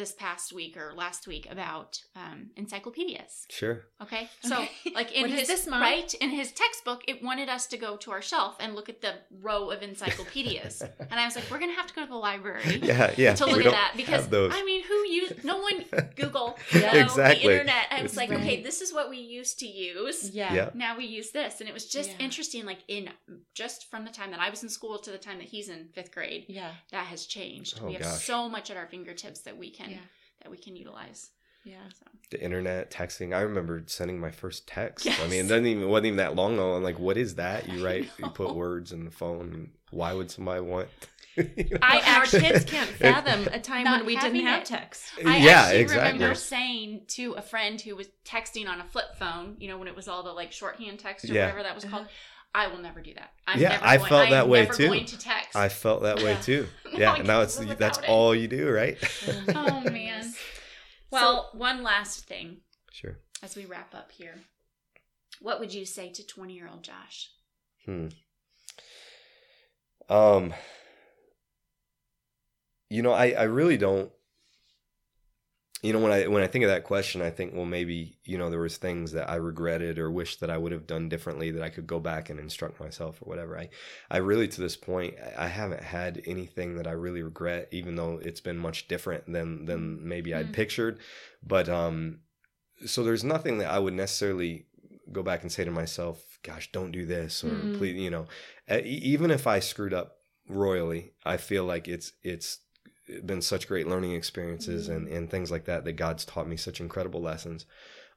this 0.00 0.12
past 0.12 0.52
week 0.52 0.76
or 0.78 0.92
last 0.96 1.26
week 1.28 1.46
about 1.50 2.00
um, 2.16 2.48
encyclopedias. 2.56 3.44
Sure. 3.50 3.82
Okay, 4.02 4.28
so 4.42 4.56
Okay. 4.62 4.92
like 4.94 5.12
in 5.12 5.28
his 5.28 5.46
this, 5.46 5.66
Mom? 5.66 5.80
right 5.82 6.12
in 6.14 6.30
his 6.30 6.52
textbook, 6.52 7.02
it 7.06 7.22
wanted 7.22 7.48
us 7.50 7.66
to 7.68 7.76
go 7.76 7.96
to 7.98 8.10
our 8.10 8.22
shelf 8.22 8.56
and 8.60 8.74
look 8.74 8.88
at 8.88 9.02
the 9.02 9.14
row 9.40 9.70
of 9.70 9.82
encyclopedias, 9.82 10.82
and 11.10 11.20
I 11.20 11.24
was 11.26 11.36
like, 11.36 11.44
we're 11.50 11.58
gonna 11.58 11.74
have 11.74 11.86
to 11.86 11.94
go 11.94 12.02
to 12.02 12.08
the 12.10 12.16
library. 12.16 12.80
Yeah, 12.90 13.12
yeah. 13.16 13.34
To 13.34 13.44
we 13.46 13.52
look 13.52 13.66
at 13.66 13.72
that 13.72 13.92
because 13.96 14.26
those. 14.28 14.52
I 14.54 14.64
mean, 14.64 14.82
who 14.84 14.94
use 15.06 15.32
no 15.44 15.58
one 15.58 15.84
Google 16.16 16.56
Yeah. 16.74 16.92
no, 16.92 16.98
Exactly. 17.00 17.46
the 17.46 17.52
internet. 17.52 17.86
I 17.90 18.02
was 18.02 18.12
It's 18.12 18.16
like, 18.16 18.30
right. 18.30 18.40
okay, 18.40 18.62
this 18.62 18.80
is 18.80 18.92
what 18.92 19.10
we 19.10 19.18
used 19.18 19.58
to 19.60 19.66
use. 19.66 20.30
Yeah. 20.30 20.52
Yeah. 20.54 20.70
Now 20.74 20.96
we 20.96 21.04
use 21.04 21.30
this, 21.30 21.60
and 21.60 21.68
it 21.68 21.72
was 21.74 21.86
just 21.86 22.10
Yeah. 22.10 22.24
interesting. 22.24 22.64
Like 22.64 22.78
in 22.88 23.10
just 23.54 23.90
from 23.90 24.04
the 24.04 24.10
time 24.10 24.30
that 24.30 24.40
I 24.40 24.48
was 24.50 24.62
in 24.62 24.68
school 24.70 24.98
to 24.98 25.10
the 25.10 25.18
time 25.18 25.38
that 25.38 25.48
he's 25.48 25.68
in 25.68 25.88
fifth 25.94 26.12
grade, 26.12 26.46
Yeah. 26.48 26.72
that 26.90 27.06
has 27.06 27.26
changed. 27.26 27.78
Oh, 27.82 27.86
we 27.86 27.92
have 27.94 28.02
gosh. 28.02 28.24
so 28.24 28.48
much 28.48 28.70
at 28.70 28.76
our 28.76 28.86
fingertips 28.86 29.40
that 29.42 29.56
we 29.56 29.70
can 29.70 29.89
Yeah. 29.92 29.98
that 30.42 30.50
we 30.50 30.56
can 30.56 30.76
utilize. 30.76 31.30
Yeah. 31.64 31.76
So 31.90 32.06
the 32.30 32.42
internet 32.42 32.90
texting. 32.90 33.34
I 33.36 33.40
remember 33.42 33.82
sending 33.86 34.18
my 34.18 34.30
first 34.30 34.66
text. 34.66 35.06
I 35.06 35.26
mean, 35.28 35.44
it 35.44 35.48
doesn't 35.48 35.66
even 35.66 35.88
wasn't 35.88 36.06
even 36.06 36.16
that 36.16 36.34
long 36.34 36.54
ago. 36.54 36.72
I'm 36.74 36.82
like, 36.82 36.98
what 36.98 37.16
is 37.18 37.34
that? 37.34 37.68
You 37.68 37.84
write, 37.84 38.08
you 38.18 38.28
put 38.30 38.54
words 38.54 38.92
in 38.92 39.04
the 39.04 39.10
phone. 39.10 39.72
Why 39.90 40.14
would 40.14 40.30
somebody 40.30 40.62
want? 40.62 40.88
you 41.36 41.44
know? 41.70 41.78
I 41.82 42.00
our 42.16 42.24
kids 42.24 42.64
can't 42.64 42.88
fathom 42.98 43.46
a 43.52 43.60
time 43.60 43.84
Not 43.84 43.98
when 44.00 44.06
we 44.06 44.14
didn't 44.14 44.24
having 44.36 44.46
have 44.46 44.62
it. 44.62 44.66
text. 44.66 45.02
I 45.24 45.36
yeah, 45.36 45.60
actually 45.64 45.80
exactly. 45.80 46.12
remember 46.14 46.34
saying 46.34 47.02
to 47.08 47.32
a 47.34 47.42
friend 47.42 47.78
who 47.80 47.94
was 47.94 48.08
texting 48.24 48.66
on 48.66 48.80
a 48.80 48.84
flip 48.84 49.16
phone, 49.18 49.56
you 49.58 49.68
know, 49.68 49.76
when 49.78 49.86
it 49.88 49.94
was 49.94 50.08
all 50.08 50.22
the 50.22 50.32
like 50.32 50.52
shorthand 50.52 50.98
text 50.98 51.26
or 51.28 51.34
Yeah. 51.34 51.42
whatever 51.46 51.62
that 51.64 51.74
was 51.74 51.84
called. 51.84 52.04
Uh-huh. 52.04 52.12
I 52.54 52.66
will 52.66 52.78
never 52.78 53.00
do 53.00 53.14
that. 53.14 53.30
I'm 53.46 53.60
Yeah, 53.60 53.70
never 53.70 53.84
I 53.84 53.96
going, 53.96 54.08
felt 54.08 54.30
that 54.30 54.48
way 54.48 54.66
too. 54.66 54.88
Going 54.88 55.04
to 55.06 55.18
text. 55.18 55.54
I 55.56 55.68
felt 55.68 56.02
that 56.02 56.22
way 56.22 56.36
too. 56.42 56.66
Yeah, 56.92 57.12
I 57.12 57.22
now 57.22 57.42
it's 57.42 57.56
that's 57.56 57.98
it. 57.98 58.08
all 58.08 58.34
you 58.34 58.48
do, 58.48 58.68
right? 58.68 58.98
oh 59.54 59.80
man. 59.82 60.32
Well, 61.12 61.50
one 61.54 61.82
last 61.82 62.26
thing 62.26 62.58
sure. 62.92 63.18
as 63.42 63.56
we 63.56 63.64
wrap 63.64 63.94
up 63.96 64.12
here. 64.12 64.34
What 65.40 65.58
would 65.58 65.72
you 65.74 65.84
say 65.84 66.10
to 66.10 66.24
20 66.26 66.54
year 66.54 66.68
old 66.70 66.82
Josh? 66.84 67.30
Hmm. 67.84 68.08
Um. 70.08 70.54
You 72.88 73.02
know, 73.02 73.12
I 73.12 73.30
I 73.30 73.42
really 73.44 73.76
don't. 73.76 74.10
You 75.82 75.94
know, 75.94 75.98
when 76.00 76.12
I 76.12 76.26
when 76.26 76.42
I 76.42 76.46
think 76.46 76.64
of 76.64 76.70
that 76.70 76.84
question, 76.84 77.22
I 77.22 77.30
think, 77.30 77.54
well, 77.54 77.64
maybe 77.64 78.18
you 78.24 78.36
know 78.36 78.50
there 78.50 78.60
was 78.60 78.76
things 78.76 79.12
that 79.12 79.30
I 79.30 79.36
regretted 79.36 79.98
or 79.98 80.10
wish 80.10 80.36
that 80.36 80.50
I 80.50 80.58
would 80.58 80.72
have 80.72 80.86
done 80.86 81.08
differently 81.08 81.50
that 81.52 81.62
I 81.62 81.70
could 81.70 81.86
go 81.86 81.98
back 81.98 82.28
and 82.28 82.38
instruct 82.38 82.78
myself 82.80 83.22
or 83.22 83.26
whatever. 83.30 83.58
I 83.58 83.70
I 84.10 84.18
really 84.18 84.46
to 84.48 84.60
this 84.60 84.76
point 84.76 85.14
I 85.38 85.48
haven't 85.48 85.82
had 85.82 86.20
anything 86.26 86.76
that 86.76 86.86
I 86.86 86.92
really 86.92 87.22
regret, 87.22 87.68
even 87.70 87.96
though 87.96 88.18
it's 88.22 88.40
been 88.42 88.58
much 88.58 88.88
different 88.88 89.32
than 89.32 89.64
than 89.64 90.06
maybe 90.06 90.34
I'd 90.34 90.48
Mm. 90.48 90.52
pictured. 90.52 90.98
But 91.42 91.68
um, 91.70 92.20
so 92.86 93.02
there's 93.02 93.24
nothing 93.24 93.58
that 93.58 93.70
I 93.70 93.78
would 93.78 93.94
necessarily 93.94 94.66
go 95.12 95.22
back 95.22 95.42
and 95.42 95.52
say 95.52 95.64
to 95.64 95.70
myself, 95.70 96.38
"Gosh, 96.42 96.70
don't 96.72 96.92
do 96.92 97.06
this," 97.06 97.44
or 97.44 97.48
Mhm. 97.48 97.72
please, 97.72 97.96
you 97.96 98.10
know, 98.10 98.26
even 98.84 99.30
if 99.30 99.46
I 99.46 99.60
screwed 99.60 99.94
up 99.94 100.18
royally, 100.48 101.12
I 101.24 101.36
feel 101.36 101.64
like 101.64 101.88
it's 101.88 102.12
it's 102.22 102.58
been 103.24 103.42
such 103.42 103.68
great 103.68 103.86
learning 103.86 104.12
experiences 104.12 104.88
and 104.88 105.08
and 105.08 105.30
things 105.30 105.50
like 105.50 105.64
that 105.64 105.84
that 105.84 105.92
God's 105.94 106.24
taught 106.24 106.48
me 106.48 106.56
such 106.56 106.80
incredible 106.80 107.20
lessons. 107.20 107.66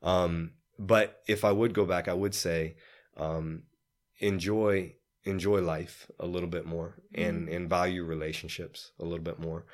Um, 0.01 0.51
but 0.79 1.21
if 1.27 1.43
I 1.45 1.51
would 1.51 1.73
go 1.73 1.85
back, 1.85 2.07
I 2.07 2.13
would 2.13 2.35
say, 2.35 2.75
um, 3.17 3.63
enjoy 4.19 4.95
enjoy 5.25 5.61
life 5.61 6.11
a 6.19 6.25
little 6.27 6.49
bit 6.49 6.65
more 6.65 6.95
and 7.15 7.47
and 7.47 7.69
value 7.69 8.03
relationships 8.03 8.91
a 8.99 9.03
little 9.03 9.23
bit 9.23 9.39
more. 9.39 9.65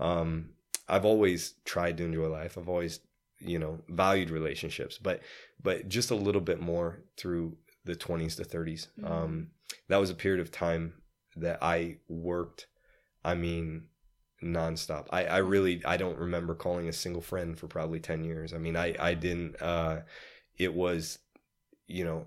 Um 0.00 0.50
i've 0.88 1.04
always 1.04 1.54
tried 1.64 1.96
to 1.98 2.04
enjoy 2.04 2.28
life. 2.28 2.56
I've 2.58 2.68
always 2.68 3.00
you 3.38 3.58
know 3.58 3.80
valued 3.88 4.30
relationships 4.30 4.98
but 4.98 5.20
but 5.62 5.88
just 5.88 6.10
a 6.10 6.14
little 6.16 6.40
bit 6.40 6.60
more 6.60 7.02
through 7.16 7.56
the 7.84 7.94
20s 7.94 8.34
to 8.36 8.44
30s 8.44 8.88
Mhm. 8.98 9.10
um 9.10 9.50
that 9.88 9.98
was 9.98 10.10
a 10.10 10.14
period 10.14 10.40
of 10.40 10.50
time 10.50 10.94
that 11.36 11.58
i 11.62 11.98
worked 12.08 12.66
i 13.24 13.34
mean 13.34 13.88
nonstop 14.42 15.06
i 15.10 15.24
i 15.24 15.38
really 15.38 15.82
i 15.86 15.96
don't 15.96 16.18
remember 16.18 16.54
calling 16.54 16.88
a 16.88 16.92
single 16.92 17.22
friend 17.22 17.58
for 17.58 17.66
probably 17.66 17.98
10 17.98 18.22
years 18.22 18.52
i 18.52 18.58
mean 18.58 18.76
i 18.76 18.94
i 19.00 19.14
didn't 19.14 19.60
uh 19.62 20.00
it 20.58 20.74
was 20.74 21.18
you 21.86 22.04
know 22.04 22.26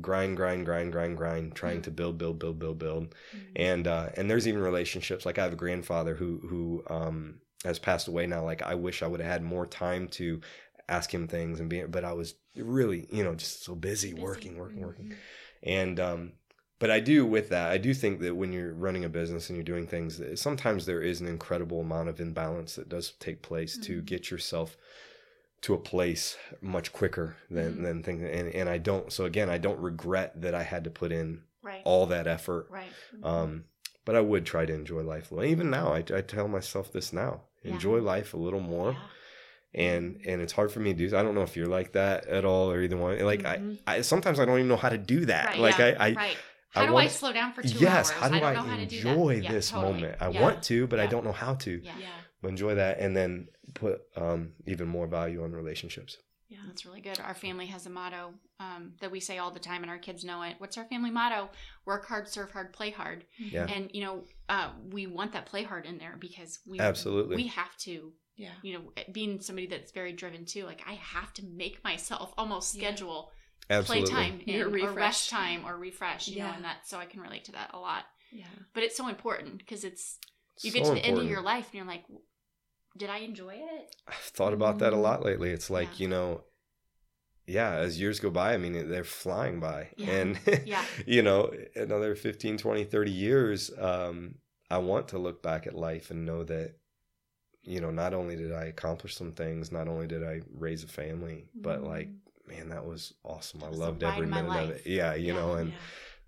grind, 0.00 0.36
grind, 0.36 0.64
grind, 0.64 0.92
grind, 0.92 1.16
grind, 1.16 1.54
trying 1.54 1.82
to 1.82 1.90
build, 1.90 2.18
build, 2.18 2.38
build, 2.38 2.58
build, 2.58 2.78
build. 2.78 3.14
Mm-hmm. 3.34 3.52
And 3.56 3.86
uh, 3.86 4.08
and 4.16 4.30
there's 4.30 4.46
even 4.46 4.60
relationships 4.62 5.26
like 5.26 5.38
I 5.38 5.42
have 5.42 5.52
a 5.52 5.56
grandfather 5.56 6.14
who 6.14 6.40
who 6.48 6.82
um, 6.88 7.40
has 7.64 7.78
passed 7.78 8.08
away 8.08 8.26
now. 8.26 8.44
Like 8.44 8.62
I 8.62 8.74
wish 8.74 9.02
I 9.02 9.06
would 9.06 9.20
have 9.20 9.30
had 9.30 9.42
more 9.42 9.66
time 9.66 10.08
to 10.08 10.40
ask 10.88 11.12
him 11.12 11.26
things 11.28 11.60
and 11.60 11.68
be, 11.68 11.82
but 11.82 12.04
I 12.04 12.12
was 12.12 12.34
really 12.56 13.06
you 13.10 13.24
know 13.24 13.34
just 13.34 13.64
so 13.64 13.74
busy, 13.74 14.12
Busy. 14.12 14.22
working, 14.22 14.58
working, 14.58 14.80
working. 14.80 15.06
Mhm. 15.06 15.16
And 15.64 16.00
um, 16.00 16.32
but 16.78 16.90
I 16.90 17.00
do 17.00 17.26
with 17.26 17.48
that, 17.48 17.70
I 17.70 17.78
do 17.78 17.92
think 17.94 18.20
that 18.20 18.36
when 18.36 18.52
you're 18.52 18.72
running 18.72 19.04
a 19.04 19.08
business 19.08 19.48
and 19.48 19.56
you're 19.56 19.64
doing 19.64 19.86
things, 19.86 20.20
sometimes 20.40 20.86
there 20.86 21.00
is 21.02 21.20
an 21.20 21.26
incredible 21.26 21.80
amount 21.80 22.08
of 22.08 22.20
imbalance 22.20 22.76
that 22.76 22.88
does 22.88 23.10
take 23.18 23.42
place 23.42 23.76
to 23.78 24.00
Mhm. 24.00 24.04
get 24.04 24.30
yourself 24.30 24.76
to 25.60 25.74
a 25.74 25.78
place 25.78 26.36
much 26.60 26.92
quicker 26.92 27.36
than 27.50 27.78
Mhm. 27.78 27.82
than 27.82 28.02
things. 28.04 28.22
And 28.22 28.54
and 28.54 28.68
I 28.68 28.78
don't. 28.78 29.12
So 29.12 29.24
again, 29.24 29.50
I 29.50 29.58
don't 29.58 29.80
regret 29.80 30.40
that 30.40 30.54
I 30.54 30.62
had 30.62 30.84
to 30.84 30.90
put 30.90 31.10
in 31.10 31.42
Right. 31.62 31.82
all 31.84 32.06
that 32.06 32.28
effort. 32.28 32.68
Right. 32.70 32.92
Um, 33.24 33.64
but 34.04 34.14
I 34.14 34.20
would 34.20 34.46
try 34.46 34.64
to 34.64 34.72
enjoy 34.72 35.02
life. 35.02 35.32
Even 35.32 35.68
now, 35.70 35.92
I, 35.92 35.98
I 36.14 36.20
tell 36.22 36.46
myself 36.46 36.92
this 36.92 37.12
now: 37.12 37.42
Yeah. 37.64 37.72
enjoy 37.72 38.00
life 38.00 38.34
a 38.34 38.36
little 38.36 38.60
more. 38.60 38.92
Yeah. 38.92 39.00
And 39.74 40.20
and 40.24 40.40
it's 40.40 40.52
hard 40.54 40.72
for 40.72 40.80
me 40.80 40.94
to 40.94 41.08
do. 41.08 41.16
I 41.16 41.22
don't 41.22 41.34
know 41.34 41.42
if 41.42 41.56
you're 41.56 41.66
like 41.66 41.92
that 41.92 42.26
at 42.26 42.44
all, 42.44 42.70
or 42.70 42.80
either 42.80 42.96
one. 42.96 43.18
Like 43.18 43.42
Mhm. 43.42 43.78
I, 43.86 43.96
I 43.96 44.00
sometimes 44.02 44.38
I 44.40 44.44
don't 44.46 44.56
even 44.58 44.68
know 44.68 44.76
how 44.76 44.88
to 44.88 44.96
do 44.98 45.26
that. 45.26 45.46
Right, 45.46 45.58
like 45.58 45.78
yeah, 45.78 45.96
I, 45.98 46.06
I 46.06 46.14
right. 46.14 46.36
I 46.74 46.80
How 46.80 46.86
do 46.86 46.96
I 46.96 47.06
slow 47.06 47.32
down 47.32 47.52
for 47.52 47.62
two 47.62 47.78
yes. 47.78 48.10
hours? 48.10 48.20
How 48.20 48.28
do 48.28 48.34
I, 48.36 48.40
don't 48.40 48.54
know 48.54 48.70
how 48.70 48.76
to 48.76 48.86
do 48.86 49.02
that. 49.02 49.08
enjoy 49.08 49.34
Yeah, 49.36 49.52
this 49.52 49.70
totally. 49.70 49.92
moment? 49.94 50.16
I 50.20 50.28
Yeah. 50.28 50.42
want 50.42 50.62
to, 50.64 50.86
but 50.86 51.00
I 51.00 51.06
don't 51.06 51.24
know 51.24 51.32
how 51.32 51.54
to. 51.54 51.80
Yeah. 51.82 51.92
Yeah. 51.98 52.06
But 52.42 52.48
enjoy 52.48 52.74
that, 52.76 53.00
and 53.00 53.16
then 53.16 53.48
put 53.74 54.02
um, 54.16 54.52
even 54.66 54.86
more 54.86 55.06
value 55.06 55.42
on 55.42 55.52
relationships. 55.52 56.18
Yeah. 56.48 56.58
That's 56.66 56.86
really 56.86 57.00
good. 57.00 57.18
Our 57.20 57.34
family 57.34 57.66
has 57.66 57.86
a 57.86 57.90
motto 57.90 58.32
um, 58.60 58.92
that 59.00 59.10
we 59.10 59.20
say 59.20 59.38
all 59.38 59.50
the 59.50 59.58
time, 59.60 59.82
and 59.82 59.90
our 59.90 59.98
kids 59.98 60.24
know 60.24 60.42
it. 60.42 60.54
What's 60.58 60.78
our 60.78 60.84
family 60.84 61.10
motto? 61.10 61.50
Work 61.84 62.06
hard, 62.06 62.28
serve 62.28 62.50
hard, 62.52 62.72
play 62.72 62.90
hard. 62.90 63.24
Yeah. 63.38 63.66
And 63.66 63.90
you 63.92 64.02
know, 64.04 64.24
uh, 64.48 64.70
we 64.90 65.06
want 65.06 65.32
that 65.32 65.46
play 65.46 65.62
hard 65.62 65.84
in 65.86 65.98
there 65.98 66.16
because 66.18 66.60
we 66.66 66.78
Absolutely. 66.78 67.36
we 67.36 67.46
have 67.48 67.76
to. 67.78 68.12
Yeah. 68.36 68.52
You 68.62 68.74
know, 68.74 68.82
being 69.10 69.40
somebody 69.40 69.66
that's 69.66 69.90
very 69.90 70.12
driven 70.12 70.44
too, 70.44 70.64
like 70.64 70.82
I 70.86 70.92
have 70.94 71.32
to 71.34 71.44
make 71.44 71.82
myself 71.82 72.32
almost 72.38 72.74
Yeah. 72.76 72.88
schedule 72.88 73.32
Absolutely. 73.70 74.10
playtime 74.10 74.40
Your 74.46 74.58
in, 74.58 74.66
or 74.66 74.72
refresh. 74.72 74.96
rest 74.96 75.30
time 75.30 75.64
or 75.66 75.76
refresh. 75.76 76.28
You 76.28 76.38
know, 76.38 76.52
and 76.54 76.64
that 76.64 76.86
so 76.86 76.98
I 76.98 77.06
can 77.06 77.20
relate 77.20 77.44
to 77.44 77.52
that 77.52 77.70
a 77.74 77.78
lot. 77.78 78.04
Yeah. 78.32 78.44
But 78.74 78.82
it's 78.82 78.96
so 78.96 79.08
important 79.08 79.58
because 79.58 79.84
it's 79.84 80.18
you 80.62 80.70
So 80.70 80.78
get 80.78 80.84
to 80.86 80.94
the 80.94 81.04
end 81.06 81.18
of 81.18 81.24
your 81.24 81.42
life 81.42 81.66
and 81.66 81.74
you're 81.74 81.84
like, 81.86 82.04
did 82.96 83.10
I 83.10 83.18
enjoy 83.18 83.54
it? 83.54 83.94
I've 84.08 84.14
thought 84.16 84.52
about 84.52 84.78
that 84.80 84.92
a 84.92 84.96
Mm. 84.96 85.02
lot 85.02 85.24
lately. 85.24 85.50
It's 85.50 85.70
like 85.70 85.98
Yeah. 85.98 86.04
you 86.04 86.08
know, 86.08 86.44
yeah. 87.46 87.72
As 87.76 88.00
years 88.00 88.20
go 88.20 88.30
by, 88.30 88.54
I 88.54 88.56
mean, 88.58 88.88
they're 88.88 89.04
flying 89.04 89.60
by, 89.60 89.88
Yeah. 89.96 90.06
and 90.10 90.38
Yeah. 90.64 90.84
you 91.06 91.22
know, 91.22 91.52
another 91.76 92.14
15, 92.14 92.58
20, 92.58 92.84
30 92.84 93.10
years, 93.10 93.70
um, 93.78 94.36
I 94.70 94.78
want 94.78 95.08
to 95.08 95.18
look 95.18 95.42
back 95.42 95.66
at 95.66 95.74
life 95.74 96.10
and 96.10 96.26
know 96.26 96.44
that, 96.44 96.74
you 97.62 97.80
know, 97.80 97.90
not 97.90 98.14
only 98.14 98.36
did 98.36 98.52
I 98.52 98.64
accomplish 98.66 99.16
some 99.16 99.32
things, 99.32 99.72
not 99.72 99.88
only 99.88 100.06
did 100.06 100.24
I 100.24 100.42
raise 100.52 100.84
a 100.84 100.88
family, 100.88 101.46
but 101.54 101.82
Mhm. 101.82 101.86
like, 101.86 102.10
man, 102.48 102.68
that 102.70 102.84
was 102.84 103.14
awesome. 103.24 103.60
I 103.62 103.66
That 103.66 103.70
was 103.70 103.78
the 103.78 103.84
loved 103.86 104.02
every 104.04 104.26
minute 104.26 104.50
of 104.64 104.70
it. 104.70 104.86
Yeah, 104.86 105.14
you 105.14 105.28
Yeah. 105.34 105.40
know, 105.40 105.54
and 105.54 105.70
Yeah. 105.72 105.78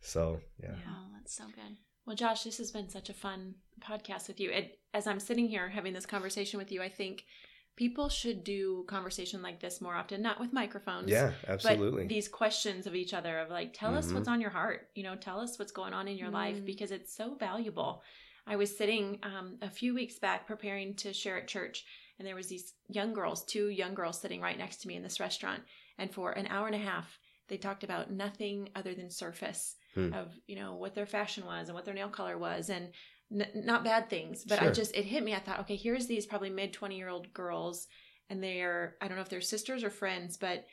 so 0.01 0.41
yeah. 0.63 0.77
Yeah. 0.77 0.85
Oh, 0.89 1.07
that's 1.17 1.35
so 1.35 1.45
good. 1.47 1.77
Well, 2.07 2.17
Josh, 2.17 2.43
this 2.45 2.59
has 2.59 2.71
been 2.73 2.89
such 2.89 3.09
a 3.11 3.15
fun 3.15 3.55
podcast 3.81 4.29
with 4.29 4.41
you. 4.41 4.51
It, 4.51 4.81
as 4.95 5.07
I'm 5.07 5.21
sitting 5.21 5.49
here 5.49 5.69
having 5.69 5.93
this 5.93 6.07
conversation 6.07 6.59
with 6.59 6.73
you, 6.73 6.83
I 6.83 6.89
think 6.89 7.25
people 7.77 8.09
should 8.09 8.43
do 8.45 8.85
conversation 8.89 9.43
like 9.43 9.61
this 9.61 9.81
more 9.81 9.95
often, 9.95 10.21
not 10.21 10.41
with 10.41 10.53
microphones. 10.53 11.09
Yeah, 11.11 11.33
absolutely. 11.47 12.03
But 12.05 12.09
these 12.09 12.29
questions 12.29 12.87
of 12.87 12.95
each 12.95 13.15
other 13.15 13.39
of 13.39 13.49
like, 13.51 13.73
tell 13.73 13.97
us 13.97 14.09
Mhm. 14.11 14.15
what's 14.15 14.29
on 14.29 14.41
your 14.41 14.51
heart, 14.51 14.91
you 14.95 15.03
know, 15.03 15.15
tell 15.17 15.41
us 15.41 15.59
what's 15.59 15.73
going 15.73 15.93
on 15.95 16.09
in 16.09 16.19
your 16.19 16.31
life 16.31 16.57
Mm. 16.57 16.65
because 16.67 16.91
it's 16.91 17.15
so 17.15 17.35
valuable. 17.37 18.03
I 18.47 18.57
was 18.57 18.77
sitting 18.77 19.19
um, 19.23 19.59
a 19.63 19.71
few 19.71 19.95
weeks 19.95 20.19
back 20.19 20.47
preparing 20.47 20.95
to 20.97 21.13
share 21.13 21.39
at 21.39 21.47
church, 21.49 21.85
and 22.19 22.27
there 22.27 22.35
was 22.35 22.49
these 22.49 22.75
young 22.89 23.13
girls, 23.15 23.45
two 23.45 23.69
young 23.69 23.95
girls 23.95 24.21
sitting 24.21 24.41
right 24.41 24.59
next 24.59 24.79
to 24.79 24.89
me 24.89 24.97
in 24.97 25.03
this 25.03 25.21
restaurant, 25.21 25.63
and 26.01 26.13
for 26.13 26.33
an 26.33 26.47
hour 26.49 26.67
and 26.67 26.75
a 26.75 26.79
half, 26.79 27.19
they 27.49 27.57
talked 27.57 27.85
about 27.85 28.11
nothing 28.11 28.69
other 28.75 28.95
than 28.95 29.11
surface 29.11 29.77
Hmm. 29.95 30.13
of 30.15 30.33
you 30.47 30.55
know 30.55 30.77
what 30.77 30.95
their 30.95 31.07
fashion 31.07 31.45
was 31.45 31.69
and 31.69 31.75
what 31.75 31.85
their 31.85 31.95
nail 31.95 32.09
color 32.09 32.39
was, 32.39 32.71
and 32.71 32.93
n- 33.33 33.51
not 33.55 33.83
bad 33.85 34.09
things, 34.09 34.45
but 34.45 34.63
I 34.63 34.71
just 34.71 34.95
it 34.95 35.05
hit 35.05 35.25
me. 35.25 35.35
I 35.35 35.41
thought, 35.41 35.61
okay, 35.61 35.75
here's 35.77 36.07
these 36.07 36.27
probably 36.27 36.51
mid 36.51 36.73
twenty 36.73 36.97
year 36.97 37.09
old 37.09 37.33
girls, 37.35 37.89
and 38.29 38.43
they're 38.43 38.97
I 39.01 39.09
don't 39.09 39.17
know 39.17 39.23
if 39.23 39.29
they're 39.29 39.41
sisters 39.41 39.83
or 39.83 39.91
friends, 39.91 40.37
but 40.37 40.65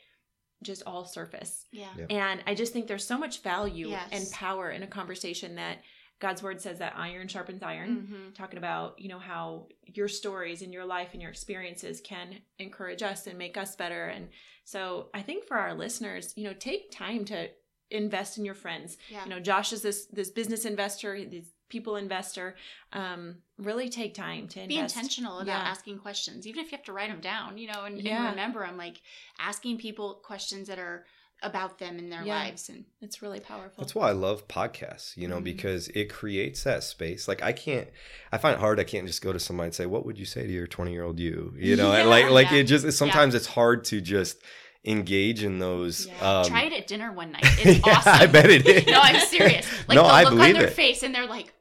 just 0.62 0.82
all 0.86 1.04
surface. 1.04 1.66
Yeah. 1.72 1.88
Yeah. 1.96 2.06
And 2.10 2.42
I 2.46 2.54
just 2.54 2.72
think 2.72 2.86
there's 2.86 3.04
so 3.06 3.18
much 3.18 3.42
value 3.42 3.88
Yes. 3.90 4.08
and 4.12 4.30
power 4.32 4.70
in 4.70 4.82
a 4.82 4.88
conversation 4.88 5.54
that 5.56 5.78
God's 6.20 6.42
word 6.42 6.60
says 6.60 6.78
that 6.80 6.94
iron 6.96 7.28
sharpens 7.28 7.62
iron. 7.62 7.96
Mm-hmm. 7.96 8.32
Talking 8.34 8.58
about, 8.58 8.98
you 8.98 9.08
know, 9.08 9.18
how 9.20 9.66
your 9.84 10.08
stories 10.08 10.62
and 10.62 10.72
your 10.72 10.84
life 10.84 11.10
and 11.12 11.22
your 11.22 11.30
experiences 11.30 12.00
can 12.00 12.36
encourage 12.58 13.02
us 13.02 13.26
and 13.26 13.38
make 13.38 13.56
us 13.56 13.76
better. 13.76 14.06
And 14.06 14.28
so 14.64 15.08
I 15.14 15.22
think 15.22 15.44
for 15.44 15.56
our 15.56 15.74
listeners, 15.74 16.32
you 16.36 16.44
know, 16.44 16.54
take 16.54 16.90
time 16.90 17.24
to 17.26 17.48
invest 17.90 18.36
in 18.36 18.44
your 18.44 18.54
friends. 18.54 18.98
Yeah. 19.08 19.24
You 19.24 19.30
know, 19.30 19.40
Josh 19.40 19.72
is 19.72 19.82
this 19.82 20.06
this 20.06 20.30
business 20.30 20.64
investor, 20.64 21.24
this 21.24 21.46
people 21.68 21.96
investor. 21.96 22.56
Um, 22.92 23.36
really 23.58 23.88
take 23.88 24.14
time 24.14 24.48
to 24.48 24.60
invest. 24.62 24.68
be 24.68 24.78
intentional 24.78 25.38
about 25.40 25.46
Yeah. 25.46 25.70
asking 25.70 25.98
questions 25.98 26.46
even 26.46 26.60
if 26.64 26.70
you 26.72 26.76
have 26.78 26.84
to 26.86 26.92
write 26.92 27.10
them 27.10 27.20
down 27.20 27.58
you 27.58 27.66
know 27.66 27.84
and, 27.84 28.00
Yeah. 28.00 28.18
and 28.28 28.30
remember 28.36 28.64
i'm 28.64 28.76
like 28.78 29.02
asking 29.40 29.78
people 29.78 30.14
questions 30.24 30.68
that 30.68 30.78
are 30.78 31.04
about 31.42 31.78
them 31.78 31.98
in 31.98 32.10
their 32.10 32.22
Yeah. 32.24 32.34
lives 32.36 32.68
and 32.68 32.84
It's 33.00 33.22
really 33.22 33.38
powerful. 33.40 33.74
That's 33.82 33.94
why 33.94 34.08
I 34.08 34.12
love 34.12 34.48
podcasts, 34.48 35.16
you 35.16 35.28
know, 35.28 35.38
Mhm. 35.38 35.44
because 35.44 35.88
it 35.88 36.10
creates 36.10 36.64
that 36.64 36.82
space. 36.82 37.28
Like 37.28 37.42
I 37.42 37.52
can't, 37.52 37.88
I 38.32 38.38
find 38.38 38.54
it 38.54 38.60
hard. 38.60 38.80
I 38.80 38.84
can't 38.84 39.06
just 39.06 39.22
go 39.22 39.32
to 39.32 39.38
somebody 39.38 39.66
and 39.66 39.74
say, 39.74 39.86
"What 39.86 40.04
would 40.04 40.18
you 40.18 40.24
say 40.26 40.46
to 40.46 40.52
your 40.52 40.66
twenty 40.66 40.92
year 40.92 41.04
old 41.04 41.20
you?" 41.20 41.54
You 41.56 41.76
know, 41.76 41.92
and 41.92 42.08
like, 42.10 42.28
like 42.30 42.50
Yeah. 42.50 42.58
it 42.58 42.64
just 42.64 42.90
sometimes 42.98 43.34
it's 43.36 43.46
hard 43.46 43.84
to 43.84 44.00
just 44.00 44.38
engage 44.84 45.42
in 45.42 45.58
those. 45.58 46.06
Yeah. 46.06 46.40
Um, 46.40 46.44
try 46.46 46.62
it 46.64 46.72
at 46.72 46.86
dinner 46.86 47.12
one 47.12 47.32
night 47.32 47.42
it's 47.58 47.86
yeah, 47.86 47.94
awesome 47.94 48.12
I 48.14 48.26
bet 48.26 48.48
it 48.50 48.66
is. 48.66 48.86
no 48.86 49.00
i'm 49.00 49.20
serious 49.26 49.66
like 49.88 49.96
No, 49.96 50.04
the 50.04 50.08
I 50.08 50.22
look 50.22 50.32
on 50.32 50.38
believe 50.38 50.54
their 50.56 50.66
it. 50.68 50.72
face 50.72 51.02
and 51.02 51.14
they're 51.14 51.26
like 51.26 51.52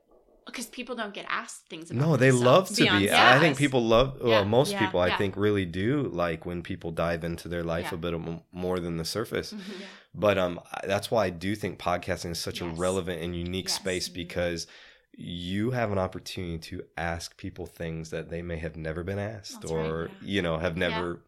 because 0.48 0.66
people 0.66 0.96
don't 0.96 1.14
get 1.14 1.26
asked 1.30 1.68
things 1.70 1.92
about 1.92 2.02
No, 2.02 2.18
they 2.18 2.32
love 2.32 2.68
to 2.70 2.84
be. 2.84 3.12
I 3.12 3.38
think 3.40 3.58
people 3.58 3.84
love. 3.86 4.18
Well, 4.20 4.30
Yeah. 4.32 4.44
most 4.44 4.72
Yeah. 4.72 4.80
people, 4.80 5.00
I 5.00 5.16
think, 5.16 5.36
really 5.38 5.66
do 5.66 6.10
like 6.12 6.46
when 6.46 6.64
people 6.64 6.92
dive 6.92 7.24
into 7.24 7.48
their 7.48 7.64
life 7.64 7.92
a 7.92 7.98
bit 7.98 8.14
more 8.52 8.80
than 8.80 8.98
the 8.98 9.06
surface. 9.06 9.54
Mhm. 9.54 9.60
Yeah. 9.80 9.86
But 10.16 10.38
um, 10.40 10.60
that's 10.84 11.12
why 11.12 11.26
I 11.26 11.30
do 11.30 11.54
think 11.56 11.78
podcasting 11.78 12.32
is 12.32 12.40
such 12.40 12.60
a 12.62 12.66
relevant 12.66 13.22
and 13.22 13.36
unique 13.36 13.68
Yes. 13.68 13.76
space 13.76 14.10
because 14.10 14.66
you 15.20 15.72
have 15.72 15.92
an 15.92 15.98
opportunity 15.98 16.58
to 16.60 16.84
ask 16.98 17.38
people 17.38 17.66
things 17.66 18.10
that 18.12 18.30
they 18.30 18.42
may 18.42 18.58
have 18.58 18.76
never 18.78 19.04
been 19.04 19.20
asked, 19.20 19.62
That's 19.62 19.72
right, 19.72 19.86
or 19.90 20.10
yeah. 20.22 20.28
you 20.28 20.42
know, 20.42 20.58
have 20.60 20.78
never 20.78 21.22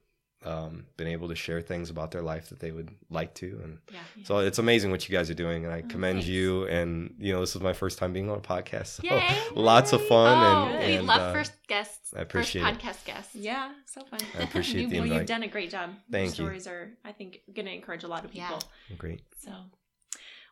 um, 0.46 0.86
been 0.96 1.08
able 1.08 1.28
to 1.28 1.36
share 1.36 1.62
things 1.62 1.90
about 1.90 2.12
their 2.12 2.22
life 2.22 2.48
that 2.50 2.60
they 2.60 2.72
would 2.72 2.90
like 3.10 3.34
to. 3.36 3.60
And 3.64 3.80
yeah 3.92 4.00
so 4.24 4.40
it's 4.40 4.58
amazing 4.60 4.90
what 4.92 5.08
you 5.10 5.16
guys 5.18 5.30
are 5.30 5.34
doing, 5.34 5.66
and 5.66 5.74
I 5.74 5.80
Oh, 5.82 5.88
commend 5.90 6.18
thanks. 6.20 6.28
you. 6.30 6.66
And 6.68 7.16
you 7.20 7.34
know, 7.34 7.42
this 7.42 7.56
is 7.56 7.62
my 7.62 7.74
first 7.74 7.98
time 7.98 8.14
being 8.14 8.30
on 8.30 8.38
a 8.38 8.42
podcast, 8.42 8.88
so 8.88 9.04
Yay! 9.04 9.22
lots 9.56 9.92
of 9.94 10.06
fun. 10.08 10.38
oh, 10.72 10.76
and, 10.78 11.02
we 11.02 11.08
love 11.08 11.22
uh, 11.22 11.34
first 11.34 11.54
guests 11.68 12.14
I 12.16 12.22
appreciate 12.22 12.64
first 12.64 12.80
podcast 12.80 13.06
guests 13.06 13.36
Yeah, 13.36 13.72
so 13.86 14.02
fun. 14.06 14.20
I 14.40 14.44
appreciate 14.44 14.82
you, 14.84 14.88
the 14.90 15.00
well, 15.02 15.08
you've 15.08 15.26
done 15.26 15.44
a 15.44 15.48
great 15.48 15.70
job. 15.72 15.90
Thank 16.12 16.30
you. 16.38 16.46
Stories 16.46 16.68
are, 16.68 16.92
I 17.04 17.12
think, 17.12 17.42
going 17.54 17.66
to 17.66 17.74
encourage 17.74 18.04
a 18.04 18.08
lot 18.08 18.24
of 18.26 18.34
Yeah. 18.34 18.48
people. 18.50 18.64
Great. 18.98 19.22
So, 19.44 19.52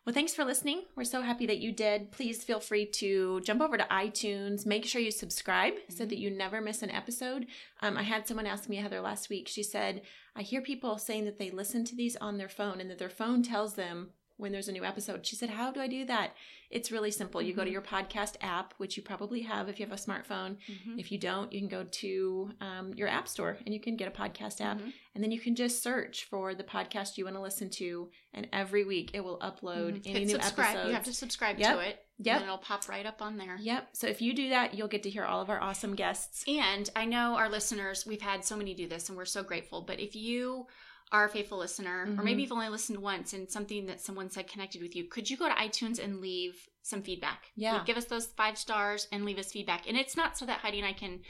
well, 0.08 0.14
thanks 0.14 0.32
for 0.32 0.42
listening. 0.42 0.84
We're 0.96 1.04
so 1.04 1.20
happy 1.20 1.44
that 1.44 1.58
you 1.58 1.70
did. 1.70 2.12
Please 2.12 2.42
feel 2.42 2.60
free 2.60 2.86
to 2.92 3.42
jump 3.42 3.60
over 3.60 3.76
to 3.76 3.84
iTunes. 3.90 4.64
Make 4.64 4.86
sure 4.86 5.02
you 5.02 5.10
subscribe 5.10 5.74
so 5.90 6.06
that 6.06 6.16
you 6.16 6.30
never 6.30 6.62
miss 6.62 6.80
an 6.80 6.90
episode. 6.90 7.44
Um, 7.82 7.98
I 7.98 8.04
had 8.04 8.26
someone 8.26 8.46
ask 8.46 8.70
me, 8.70 8.76
Heather, 8.76 9.02
last 9.02 9.28
week. 9.28 9.48
She 9.48 9.62
said, 9.62 10.00
I 10.34 10.40
hear 10.40 10.62
people 10.62 10.96
saying 10.96 11.26
that 11.26 11.38
they 11.38 11.50
listen 11.50 11.84
to 11.84 11.94
these 11.94 12.16
on 12.16 12.38
their 12.38 12.48
phone 12.48 12.80
and 12.80 12.88
that 12.88 12.96
their 12.96 13.10
phone 13.10 13.42
tells 13.42 13.74
them 13.74 14.12
when 14.38 14.50
there's 14.52 14.68
a 14.68 14.72
new 14.72 14.84
episode. 14.84 15.26
She 15.26 15.36
said, 15.36 15.50
How 15.50 15.70
do 15.70 15.80
I 15.80 15.86
do 15.88 16.04
that? 16.06 16.34
It's 16.70 16.90
really 16.92 17.10
simple. 17.10 17.40
You 17.42 17.54
go 17.54 17.64
to 17.64 17.70
Mhm. 17.70 17.72
your 17.72 17.82
podcast 17.82 18.36
app, 18.40 18.72
which 18.78 18.96
you 18.96 19.02
probably 19.02 19.40
have 19.42 19.68
if 19.68 19.78
you 19.80 19.86
have 19.86 19.92
a 19.92 20.00
smartphone. 20.00 20.56
Mhm. 20.68 20.98
If 20.98 21.10
you 21.12 21.18
don't, 21.18 21.52
you 21.52 21.60
can 21.60 21.68
go 21.68 21.84
to 21.84 22.50
um, 22.60 22.92
your 22.94 23.08
app 23.08 23.26
store 23.28 23.58
and 23.64 23.74
you 23.74 23.80
can 23.80 23.96
get 23.96 24.08
a 24.08 24.10
podcast 24.10 24.60
app. 24.60 24.78
Mhm. 24.78 24.92
And 25.14 25.24
then 25.24 25.32
you 25.32 25.40
can 25.40 25.54
just 25.54 25.82
search 25.82 26.24
for 26.24 26.54
the 26.54 26.64
podcast 26.64 27.16
you 27.18 27.24
want 27.24 27.36
to 27.36 27.42
listen 27.42 27.68
to. 27.70 28.10
And 28.34 28.48
every 28.52 28.84
week 28.84 29.10
it 29.14 29.20
will 29.24 29.38
upload 29.40 29.94
Mhm. 30.02 30.06
any 30.06 30.18
Hit 30.20 30.26
new 30.26 30.28
subscribe 30.34 30.68
episodes. 30.68 30.88
you 30.88 30.94
have 30.94 31.04
to 31.04 31.12
subscribe 31.14 31.58
Yep. 31.58 31.74
to 31.76 31.80
it 31.88 32.04
Yep. 32.18 32.36
and 32.36 32.44
it'll 32.44 32.58
pop 32.58 32.88
right 32.88 33.06
up 33.06 33.20
on 33.22 33.38
there 33.38 33.56
Yep. 33.60 33.88
So 33.96 34.06
if 34.06 34.20
you 34.22 34.34
do 34.34 34.50
that, 34.50 34.74
you'll 34.74 34.88
get 34.88 35.02
to 35.04 35.10
hear 35.10 35.24
all 35.24 35.40
of 35.40 35.48
our 35.50 35.60
awesome 35.60 35.94
guests. 35.96 36.44
And 36.46 36.88
I 36.94 37.06
know 37.06 37.34
our 37.36 37.48
listeners, 37.48 38.04
we've 38.06 38.20
had 38.22 38.44
so 38.44 38.56
many 38.56 38.74
do 38.74 38.86
this 38.86 39.08
and 39.08 39.16
we're 39.16 39.24
so 39.24 39.42
grateful. 39.42 39.80
But 39.82 40.00
if 40.00 40.14
you 40.14 40.66
are 41.12 41.24
a 41.24 41.28
faithful 41.28 41.58
listener, 41.58 42.06
mm-hmm. 42.06 42.20
or 42.20 42.22
maybe 42.22 42.42
you've 42.42 42.52
only 42.52 42.68
listened 42.68 42.98
once 42.98 43.32
and 43.32 43.50
something 43.50 43.86
that 43.86 44.00
someone 44.00 44.30
said 44.30 44.46
connected 44.46 44.82
with 44.82 44.94
you, 44.94 45.04
could 45.04 45.28
you 45.28 45.36
go 45.36 45.48
to 45.48 45.54
iTunes 45.54 46.02
and 46.02 46.20
leave 46.20 46.68
some 46.82 47.02
feedback? 47.02 47.46
Yeah. 47.56 47.82
give 47.84 47.96
us 47.96 48.04
those 48.04 48.26
five 48.26 48.58
stars 48.58 49.08
and 49.12 49.24
leave 49.24 49.38
us 49.38 49.52
feedback. 49.52 49.88
And 49.88 49.96
it's 49.96 50.16
not 50.16 50.36
so 50.36 50.46
that 50.46 50.58
Heidi 50.58 50.78
and 50.78 50.86
I 50.86 50.92
can 50.92 51.20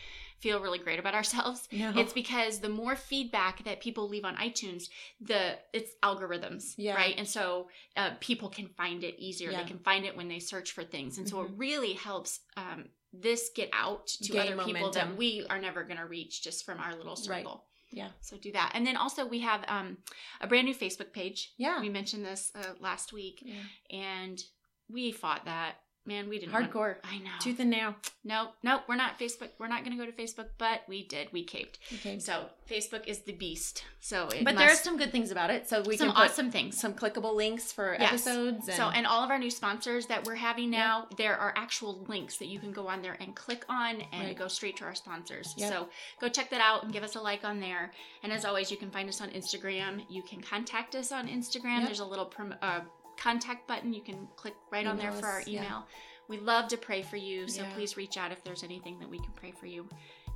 feel 0.40 0.60
really 0.60 0.78
great 0.78 0.98
about 0.98 1.14
ourselves. 1.20 1.68
No. 1.72 1.92
It's 1.96 2.12
because 2.12 2.60
the 2.60 2.68
more 2.68 2.96
feedback 2.96 3.64
that 3.64 3.80
people 3.80 4.08
leave 4.08 4.24
on 4.24 4.36
iTunes, 4.36 4.88
the 5.20 5.58
it's 5.72 5.92
algorithms, 6.02 6.74
yeah. 6.76 6.94
right? 6.94 7.14
And 7.16 7.26
so 7.26 7.68
uh, 7.96 8.10
people 8.20 8.48
can 8.48 8.68
find 8.68 9.04
it 9.04 9.16
easier. 9.18 9.50
Yeah. 9.50 9.62
They 9.62 9.68
can 9.68 9.78
find 9.78 10.04
it 10.04 10.16
when 10.16 10.28
they 10.28 10.38
search 10.38 10.72
for 10.72 10.84
things, 10.84 11.18
and 11.18 11.26
mm-hmm. 11.26 11.36
so 11.36 11.42
it 11.42 11.50
mm-hmm. 11.50 11.60
really 11.60 11.92
helps 11.94 12.40
um, 12.56 12.86
this 13.12 13.50
get 13.54 13.70
out 13.72 14.06
to 14.06 14.32
Gain 14.32 14.40
other 14.40 14.56
momentum. 14.56 14.74
people 14.74 14.90
that 14.92 15.16
we 15.16 15.44
are 15.48 15.60
never 15.60 15.82
going 15.84 15.98
to 15.98 16.06
reach 16.06 16.42
just 16.42 16.64
from 16.64 16.78
our 16.78 16.94
little 16.94 17.16
circle. 17.16 17.52
Right. 17.52 17.67
Yeah. 17.90 18.08
So 18.20 18.36
do 18.36 18.52
that. 18.52 18.72
And 18.74 18.86
then 18.86 18.96
also 18.96 19.26
we 19.26 19.40
have 19.40 19.64
um, 19.68 19.98
a 20.40 20.46
brand 20.46 20.66
new 20.66 20.74
Facebook 20.74 21.12
page. 21.12 21.52
Yeah. 21.56 21.80
We 21.80 21.88
mentioned 21.88 22.24
this 22.24 22.52
uh, 22.54 22.74
last 22.80 23.12
week. 23.12 23.42
Yeah. 23.42 23.98
And 23.98 24.42
we 24.90 25.12
fought 25.12 25.44
that 25.44 25.76
man, 26.08 26.28
we 26.28 26.40
didn't 26.40 26.52
hardcore. 26.52 26.74
Want, 26.74 26.98
I 27.04 27.18
know. 27.18 27.30
Tooth 27.40 27.60
and 27.60 27.70
nail. 27.70 27.94
No, 28.24 28.48
no, 28.64 28.80
we're 28.88 28.96
not 28.96 29.18
Facebook. 29.18 29.50
We're 29.58 29.68
not 29.68 29.84
going 29.84 29.96
to 29.96 30.04
go 30.04 30.10
to 30.10 30.16
Facebook, 30.16 30.48
but 30.58 30.82
we 30.88 31.06
did. 31.06 31.28
We 31.32 31.44
caved. 31.44 31.78
Okay. 31.94 32.18
So 32.18 32.46
Facebook 32.68 33.06
is 33.06 33.20
the 33.20 33.32
beast. 33.32 33.84
So, 34.00 34.28
but 34.42 34.56
there 34.56 34.70
are 34.70 34.74
some 34.74 34.96
good 34.96 35.12
things 35.12 35.30
about 35.30 35.50
it. 35.50 35.68
So 35.68 35.82
we 35.82 35.96
some 35.96 36.10
awesome 36.10 36.50
things, 36.50 36.78
some 36.78 36.94
clickable 36.94 37.34
links 37.34 37.72
for 37.72 37.96
yes. 37.98 38.08
episodes. 38.08 38.68
And... 38.68 38.76
So, 38.76 38.88
and 38.88 39.06
all 39.06 39.22
of 39.22 39.30
our 39.30 39.38
new 39.38 39.50
sponsors 39.50 40.06
that 40.06 40.24
we're 40.24 40.34
having 40.34 40.70
now, 40.70 41.06
yep. 41.10 41.18
there 41.18 41.36
are 41.36 41.52
actual 41.56 42.04
links 42.08 42.38
that 42.38 42.48
you 42.48 42.58
can 42.58 42.72
go 42.72 42.88
on 42.88 43.02
there 43.02 43.16
and 43.20 43.34
click 43.36 43.64
on 43.68 44.00
and 44.12 44.28
right. 44.28 44.36
go 44.36 44.48
straight 44.48 44.76
to 44.78 44.84
our 44.84 44.94
sponsors. 44.94 45.54
Yep. 45.56 45.72
So 45.72 45.88
go 46.20 46.28
check 46.28 46.50
that 46.50 46.60
out 46.60 46.84
and 46.84 46.92
give 46.92 47.02
us 47.02 47.16
a 47.16 47.20
like 47.20 47.44
on 47.44 47.60
there. 47.60 47.92
And 48.22 48.32
as 48.32 48.44
always, 48.44 48.70
you 48.70 48.76
can 48.76 48.90
find 48.90 49.08
us 49.08 49.20
on 49.20 49.30
Instagram. 49.30 50.02
You 50.08 50.22
can 50.22 50.40
contact 50.40 50.94
us 50.94 51.12
on 51.12 51.28
Instagram. 51.28 51.80
Yep. 51.80 51.84
There's 51.86 52.00
a 52.00 52.06
little 52.06 52.26
prom- 52.26 52.54
uh, 52.62 52.80
contact 53.18 53.66
button. 53.66 53.92
You 53.92 54.02
can 54.02 54.28
click 54.36 54.54
right 54.70 54.82
email 54.82 54.92
on 54.92 54.98
there 54.98 55.12
for 55.12 55.26
our 55.26 55.42
email. 55.42 55.62
Yeah. 55.62 55.82
We 56.28 56.38
love 56.38 56.68
to 56.68 56.76
pray 56.76 57.02
for 57.02 57.16
you, 57.16 57.48
so 57.48 57.62
yeah. 57.62 57.72
please 57.74 57.96
reach 57.96 58.16
out 58.16 58.32
if 58.32 58.44
there's 58.44 58.62
anything 58.62 58.98
that 58.98 59.08
we 59.08 59.18
can 59.18 59.32
pray 59.34 59.50
for 59.50 59.66
you. 59.66 59.88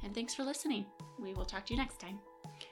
And 0.03 0.15
thanks 0.15 0.35
for 0.35 0.43
listening. 0.43 0.87
We 1.19 1.35
will 1.35 1.45
talk 1.45 1.67
to 1.67 1.75
you 1.75 1.79
next 1.79 2.01
time. 2.01 2.19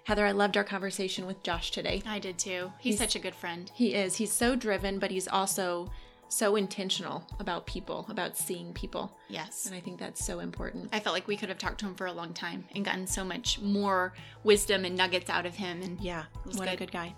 Heather, 0.04 0.24
I 0.24 0.32
loved 0.32 0.56
our 0.56 0.64
conversation 0.64 1.26
with 1.26 1.42
Josh 1.42 1.70
today. 1.70 2.02
I 2.06 2.18
did 2.18 2.38
too. 2.38 2.72
He's, 2.78 2.94
he's 2.94 2.98
such 2.98 3.16
a 3.16 3.18
good 3.18 3.34
friend. 3.34 3.70
He 3.74 3.94
is. 3.94 4.16
He's 4.16 4.32
so 4.32 4.56
driven, 4.56 4.98
but 4.98 5.10
he's 5.10 5.28
also 5.28 5.90
so 6.30 6.56
intentional 6.56 7.24
about 7.38 7.66
people, 7.66 8.06
about 8.08 8.36
seeing 8.36 8.72
people. 8.72 9.16
Yes. 9.28 9.66
And 9.66 9.74
I 9.74 9.80
think 9.80 9.98
that's 9.98 10.24
so 10.24 10.38
important. 10.38 10.88
I 10.92 11.00
felt 11.00 11.14
like 11.14 11.26
we 11.26 11.36
could 11.36 11.48
have 11.48 11.58
talked 11.58 11.80
to 11.80 11.86
him 11.86 11.94
for 11.94 12.06
a 12.06 12.12
long 12.12 12.32
time 12.32 12.64
and 12.74 12.84
gotten 12.84 13.06
so 13.06 13.24
much 13.24 13.60
more 13.60 14.14
wisdom 14.44 14.84
and 14.84 14.96
nuggets 14.96 15.28
out 15.28 15.44
of 15.44 15.56
him. 15.56 15.82
And 15.82 16.00
yeah, 16.00 16.24
what 16.44 16.58
good. 16.58 16.68
a 16.68 16.76
good 16.76 16.92
guy. 16.92 17.14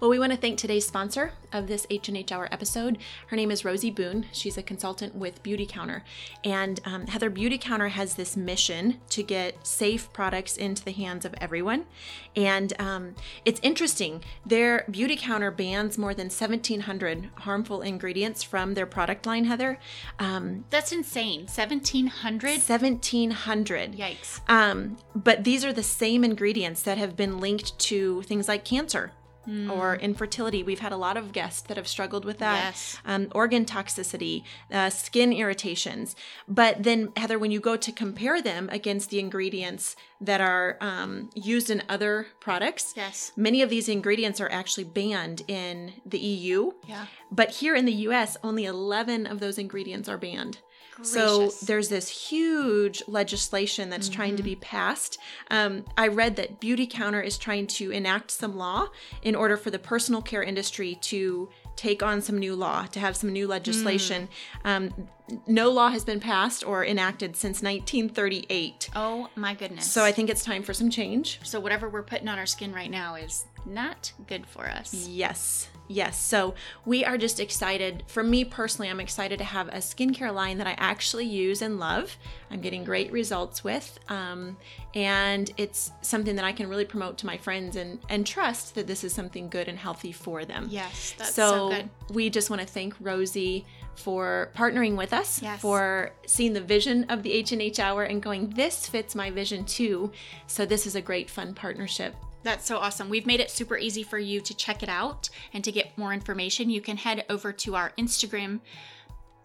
Well, 0.00 0.10
we 0.10 0.18
want 0.18 0.32
to 0.32 0.38
thank 0.38 0.58
today's 0.58 0.86
sponsor 0.86 1.32
of 1.52 1.68
this 1.68 1.86
H&H 1.90 2.32
Hour 2.32 2.48
episode. 2.50 2.98
Her 3.28 3.36
name 3.36 3.50
is 3.50 3.64
Rosie 3.64 3.90
Boone. 3.90 4.26
She's 4.32 4.58
a 4.58 4.62
consultant 4.62 5.14
with 5.14 5.42
Beautycounter, 5.42 6.02
And 6.44 6.80
um, 6.84 7.06
Heather, 7.06 7.30
Beautycounter 7.30 7.90
has 7.90 8.14
this 8.14 8.36
mission 8.36 9.00
to 9.10 9.22
get 9.22 9.66
safe 9.66 10.12
products 10.12 10.56
into 10.56 10.84
the 10.84 10.92
hands 10.92 11.24
of 11.24 11.34
everyone. 11.40 11.86
And 12.34 12.72
um, 12.80 13.14
it's 13.44 13.60
interesting. 13.62 14.22
Their 14.44 14.84
Beautycounter 14.90 15.56
bans 15.56 15.96
more 15.96 16.14
than 16.14 16.26
1,700 16.26 17.30
harmful 17.36 17.80
ingredients 17.82 18.42
from 18.56 18.72
their 18.72 18.86
product 18.86 19.26
line, 19.26 19.44
Heather. 19.44 19.78
Um, 20.18 20.64
That's 20.70 20.90
insane. 20.90 21.40
1700? 21.40 22.52
1700. 22.66 23.92
Yikes. 23.92 24.40
Um, 24.48 24.96
but 25.14 25.44
these 25.44 25.62
are 25.62 25.74
the 25.74 25.82
same 25.82 26.24
ingredients 26.24 26.80
that 26.80 26.96
have 26.96 27.16
been 27.16 27.38
linked 27.38 27.78
to 27.80 28.22
things 28.22 28.48
like 28.48 28.64
cancer. 28.64 29.12
Mm. 29.48 29.70
Or 29.70 29.94
infertility. 29.96 30.62
We've 30.62 30.80
had 30.80 30.92
a 30.92 30.96
lot 30.96 31.16
of 31.16 31.32
guests 31.32 31.62
that 31.62 31.76
have 31.76 31.86
struggled 31.86 32.24
with 32.24 32.38
that. 32.38 32.64
Yes. 32.64 32.98
Um, 33.04 33.28
organ 33.32 33.64
toxicity, 33.64 34.42
uh, 34.72 34.90
skin 34.90 35.32
irritations. 35.32 36.16
But 36.48 36.82
then, 36.82 37.12
Heather, 37.16 37.38
when 37.38 37.50
you 37.52 37.60
go 37.60 37.76
to 37.76 37.92
compare 37.92 38.42
them 38.42 38.68
against 38.72 39.10
the 39.10 39.20
ingredients 39.20 39.94
that 40.20 40.40
are 40.40 40.78
um, 40.80 41.30
used 41.34 41.70
in 41.70 41.82
other 41.88 42.26
products, 42.40 42.94
yes. 42.96 43.32
many 43.36 43.62
of 43.62 43.70
these 43.70 43.88
ingredients 43.88 44.40
are 44.40 44.50
actually 44.50 44.84
banned 44.84 45.42
in 45.46 45.92
the 46.04 46.18
EU. 46.18 46.72
Yeah. 46.86 47.06
But 47.30 47.50
here 47.50 47.74
in 47.74 47.84
the 47.84 47.92
US, 47.92 48.36
only 48.42 48.64
11 48.64 49.26
of 49.26 49.40
those 49.40 49.58
ingredients 49.58 50.08
are 50.08 50.18
banned. 50.18 50.58
So 51.02 51.50
there's 51.62 51.88
this 51.88 52.08
huge 52.08 53.02
legislation 53.06 53.90
that's 53.90 54.08
mm-hmm. 54.08 54.16
trying 54.16 54.36
to 54.36 54.42
be 54.42 54.52
mm-hmm. 54.52 54.62
passed. 54.62 55.18
Um, 55.50 55.84
I 55.96 56.08
read 56.08 56.36
that 56.36 56.60
Beautycounter 56.60 57.24
is 57.24 57.38
trying 57.38 57.66
to 57.68 57.90
enact 57.90 58.30
some 58.30 58.56
law 58.56 58.88
in 59.22 59.34
order 59.34 59.56
for 59.56 59.70
the 59.70 59.78
personal 59.78 60.22
care 60.22 60.42
industry 60.42 60.96
to 61.02 61.48
take 61.76 62.02
on 62.02 62.22
some 62.22 62.38
new 62.38 62.56
law, 62.56 62.86
to 62.86 62.98
have 62.98 63.16
some 63.16 63.32
new 63.32 63.46
legislation. 63.46 64.28
Mm. 64.64 64.68
Um, 64.68 65.08
no 65.46 65.70
law 65.70 65.90
has 65.90 66.04
been 66.04 66.20
passed 66.20 66.66
or 66.66 66.84
enacted 66.84 67.36
since 67.36 67.62
1938. 67.62 68.90
Oh 68.96 69.28
my 69.36 69.54
goodness. 69.54 69.90
So 69.90 70.04
I 70.04 70.12
think 70.12 70.30
it's 70.30 70.42
time 70.42 70.62
for 70.62 70.72
some 70.72 70.90
change. 70.90 71.40
So 71.42 71.60
whatever 71.60 71.88
we're 71.88 72.02
putting 72.02 72.28
on 72.28 72.38
our 72.38 72.46
skin 72.46 72.72
right 72.72 72.90
now 72.90 73.14
is 73.16 73.44
not 73.64 74.12
good 74.26 74.46
for 74.46 74.66
us. 74.66 75.06
Yes. 75.08 75.68
Yes. 75.88 76.20
So 76.20 76.54
we 76.84 77.04
are 77.04 77.18
just 77.18 77.40
excited. 77.40 78.04
For 78.06 78.22
me 78.22 78.44
personally, 78.44 78.88
I'm 78.88 79.00
excited 79.00 79.38
to 79.38 79.44
have 79.44 79.68
a 79.68 79.78
skincare 79.78 80.34
line 80.34 80.58
that 80.58 80.66
I 80.66 80.74
actually 80.78 81.26
use 81.26 81.62
and 81.62 81.78
love. 81.78 82.16
I'm 82.50 82.60
getting 82.60 82.84
great 82.84 83.12
results 83.12 83.62
with. 83.62 83.98
Um, 84.08 84.56
and 84.94 85.50
it's 85.56 85.92
something 86.02 86.36
that 86.36 86.44
I 86.44 86.52
can 86.52 86.68
really 86.68 86.84
promote 86.84 87.18
to 87.18 87.26
my 87.26 87.36
friends 87.36 87.76
and, 87.76 87.98
and 88.08 88.26
trust 88.26 88.74
that 88.74 88.86
this 88.86 89.04
is 89.04 89.12
something 89.12 89.48
good 89.48 89.68
and 89.68 89.78
healthy 89.78 90.12
for 90.12 90.44
them. 90.44 90.68
Yes. 90.70 91.14
That's 91.18 91.34
so, 91.34 91.50
so 91.50 91.68
good. 91.70 91.90
we 92.10 92.30
just 92.30 92.50
want 92.50 92.62
to 92.62 92.68
thank 92.68 92.94
Rosie 93.00 93.64
for 93.94 94.50
partnering 94.54 94.96
with 94.96 95.12
us, 95.12 95.40
yes. 95.42 95.60
for 95.60 96.12
seeing 96.26 96.52
the 96.52 96.60
vision 96.60 97.04
of 97.08 97.22
the 97.22 97.32
H&H 97.32 97.78
Hour 97.80 98.04
and 98.04 98.22
going, 98.22 98.50
this 98.50 98.86
fits 98.86 99.14
my 99.14 99.30
vision 99.30 99.64
too. 99.64 100.12
So 100.46 100.66
this 100.66 100.86
is 100.86 100.94
a 100.94 101.00
great 101.00 101.30
fun 101.30 101.54
partnership. 101.54 102.14
That's 102.46 102.64
so 102.64 102.76
awesome. 102.78 103.08
We've 103.08 103.26
made 103.26 103.40
it 103.40 103.50
super 103.50 103.76
easy 103.76 104.04
for 104.04 104.20
you 104.20 104.40
to 104.40 104.54
check 104.54 104.80
it 104.80 104.88
out 104.88 105.30
and 105.52 105.64
to 105.64 105.72
get 105.72 105.98
more 105.98 106.12
information. 106.12 106.70
You 106.70 106.80
can 106.80 106.98
head 106.98 107.24
over 107.28 107.52
to 107.52 107.74
our 107.74 107.92
Instagram 107.98 108.60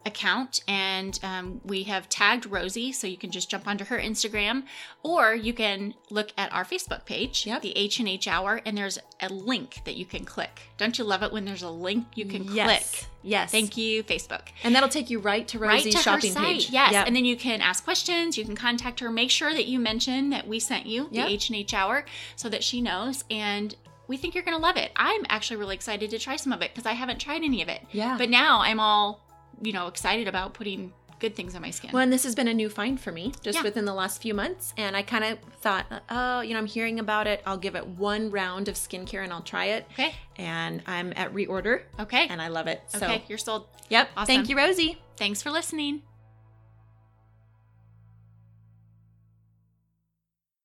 account 0.06 0.62
and 0.68 1.20
um, 1.24 1.62
we 1.64 1.84
have 1.84 2.10
tagged 2.10 2.46
Rosie 2.46 2.92
so 2.92 3.06
you 3.06 3.18
can 3.18 3.30
just 3.30 3.50
jump 3.50 3.68
onto 3.68 3.86
her 3.86 4.00
Instagram 4.00 4.64
or 5.04 5.36
you 5.36 5.54
can 5.54 5.94
look 6.10 6.32
at 6.38 6.52
our 6.52 6.64
Facebook 6.64 7.06
page 7.06 7.46
yep. 7.46 7.62
the 7.62 7.78
H&H 7.78 8.28
Hour 8.28 8.62
and 8.66 8.78
there's 8.78 8.98
a 9.20 9.30
link 9.30 9.82
that 9.86 9.96
you 9.96 10.06
can 10.06 10.26
click 10.26 10.62
don't 10.78 10.98
you 10.98 11.04
love 11.04 11.22
it 11.22 11.32
when 11.32 11.46
there's 11.46 11.62
a 11.62 11.70
link 11.70 12.06
you 12.16 12.26
can 12.26 12.44
yes. 12.46 12.66
click 12.66 13.10
yes 13.22 13.52
thank 13.52 13.78
you 13.78 14.04
Facebook 14.04 14.48
and 14.64 14.74
that'll 14.74 14.90
take 14.90 15.10
you 15.10 15.20
right 15.20 15.48
to 15.48 15.60
Rosie's 15.60 15.86
right 15.86 15.92
to 15.94 15.98
shopping 16.04 16.34
page 16.34 16.70
yes 16.72 16.94
yep. 16.94 17.06
and 17.06 17.16
then 17.16 17.26
you 17.26 17.36
can 17.36 17.62
ask 17.62 17.84
questions 17.84 18.38
you 18.38 18.46
can 18.46 18.56
contact 18.56 19.00
her 19.00 19.12
make 19.12 19.30
sure 19.30 19.54
that 19.54 19.68
you 19.68 19.80
mention 19.80 20.32
that 20.32 20.48
we 20.48 20.60
sent 20.60 20.88
you 20.88 21.08
yep. 21.12 21.28
the 21.28 21.34
H&H 21.34 21.74
Hour 21.74 22.06
so 22.36 22.50
that 22.50 22.64
she 22.64 22.82
knows 22.82 23.24
and 23.30 23.76
we 24.08 24.18
think 24.18 24.36
you're 24.36 24.44
going 24.44 24.58
to 24.58 24.62
love 24.62 24.76
it. 24.76 24.92
I'm 24.98 25.26
actually 25.30 25.56
really 25.56 25.76
excited 25.76 26.10
to 26.10 26.20
try 26.20 26.36
some 26.36 26.52
of 26.52 26.62
it 26.62 26.74
because 26.74 26.86
I 26.86 26.92
haven't 26.92 27.20
tried 27.20 27.44
any 27.44 27.62
of 27.62 27.70
it. 27.70 27.82
Yeah. 27.92 28.18
But 28.18 28.30
now 28.30 28.60
I'm 28.60 28.78
all 28.78 29.22
you 29.62 29.74
know, 29.74 29.88
excited 29.88 30.28
about 30.28 30.54
putting 30.54 30.94
good 31.22 31.36
things 31.36 31.56
on 31.56 31.62
my 31.62 31.70
skin. 31.70 31.92
Well, 31.94 32.02
and 32.02 32.12
this 32.12 32.24
has 32.24 32.36
been 32.36 32.48
a 32.48 32.54
new 32.54 32.68
find 32.68 33.00
for 33.00 33.12
me 33.12 33.32
just 33.42 33.60
yeah. 33.60 33.64
within 33.64 33.86
the 33.86 33.94
last 33.94 34.22
few 34.22 34.34
months. 34.34 34.74
And 34.76 34.98
I 34.98 35.04
kind 35.04 35.24
of 35.24 35.38
thought, 35.62 35.86
uh, 35.92 36.00
oh, 36.10 36.42
you 36.42 36.54
know, 36.54 36.60
I'm 36.60 36.66
hearing 36.66 37.00
about 37.00 37.28
it. 37.28 37.42
I'll 37.46 37.58
give 37.58 37.76
it 37.76 37.86
one 37.86 38.32
round 38.32 38.68
of 38.68 38.76
skincare 38.76 39.24
and 39.24 39.32
I'll 39.32 39.44
try 39.44 39.66
it. 39.66 39.86
Okay. 39.94 40.14
And 40.36 40.82
I'm 40.88 41.14
at 41.16 41.34
reorder. 41.34 41.84
Okay. 42.00 42.28
And 42.28 42.42
I 42.42 42.48
love 42.48 42.68
it. 42.68 42.82
So, 42.88 43.06
okay, 43.06 43.24
you're 43.28 43.38
sold. 43.38 43.68
Yep. 43.90 44.10
Awesome. 44.18 44.28
Thank 44.28 44.50
you, 44.50 44.58
Rosie. 44.58 45.00
Thanks 45.16 45.42
for 45.42 45.52
listening. 45.52 46.02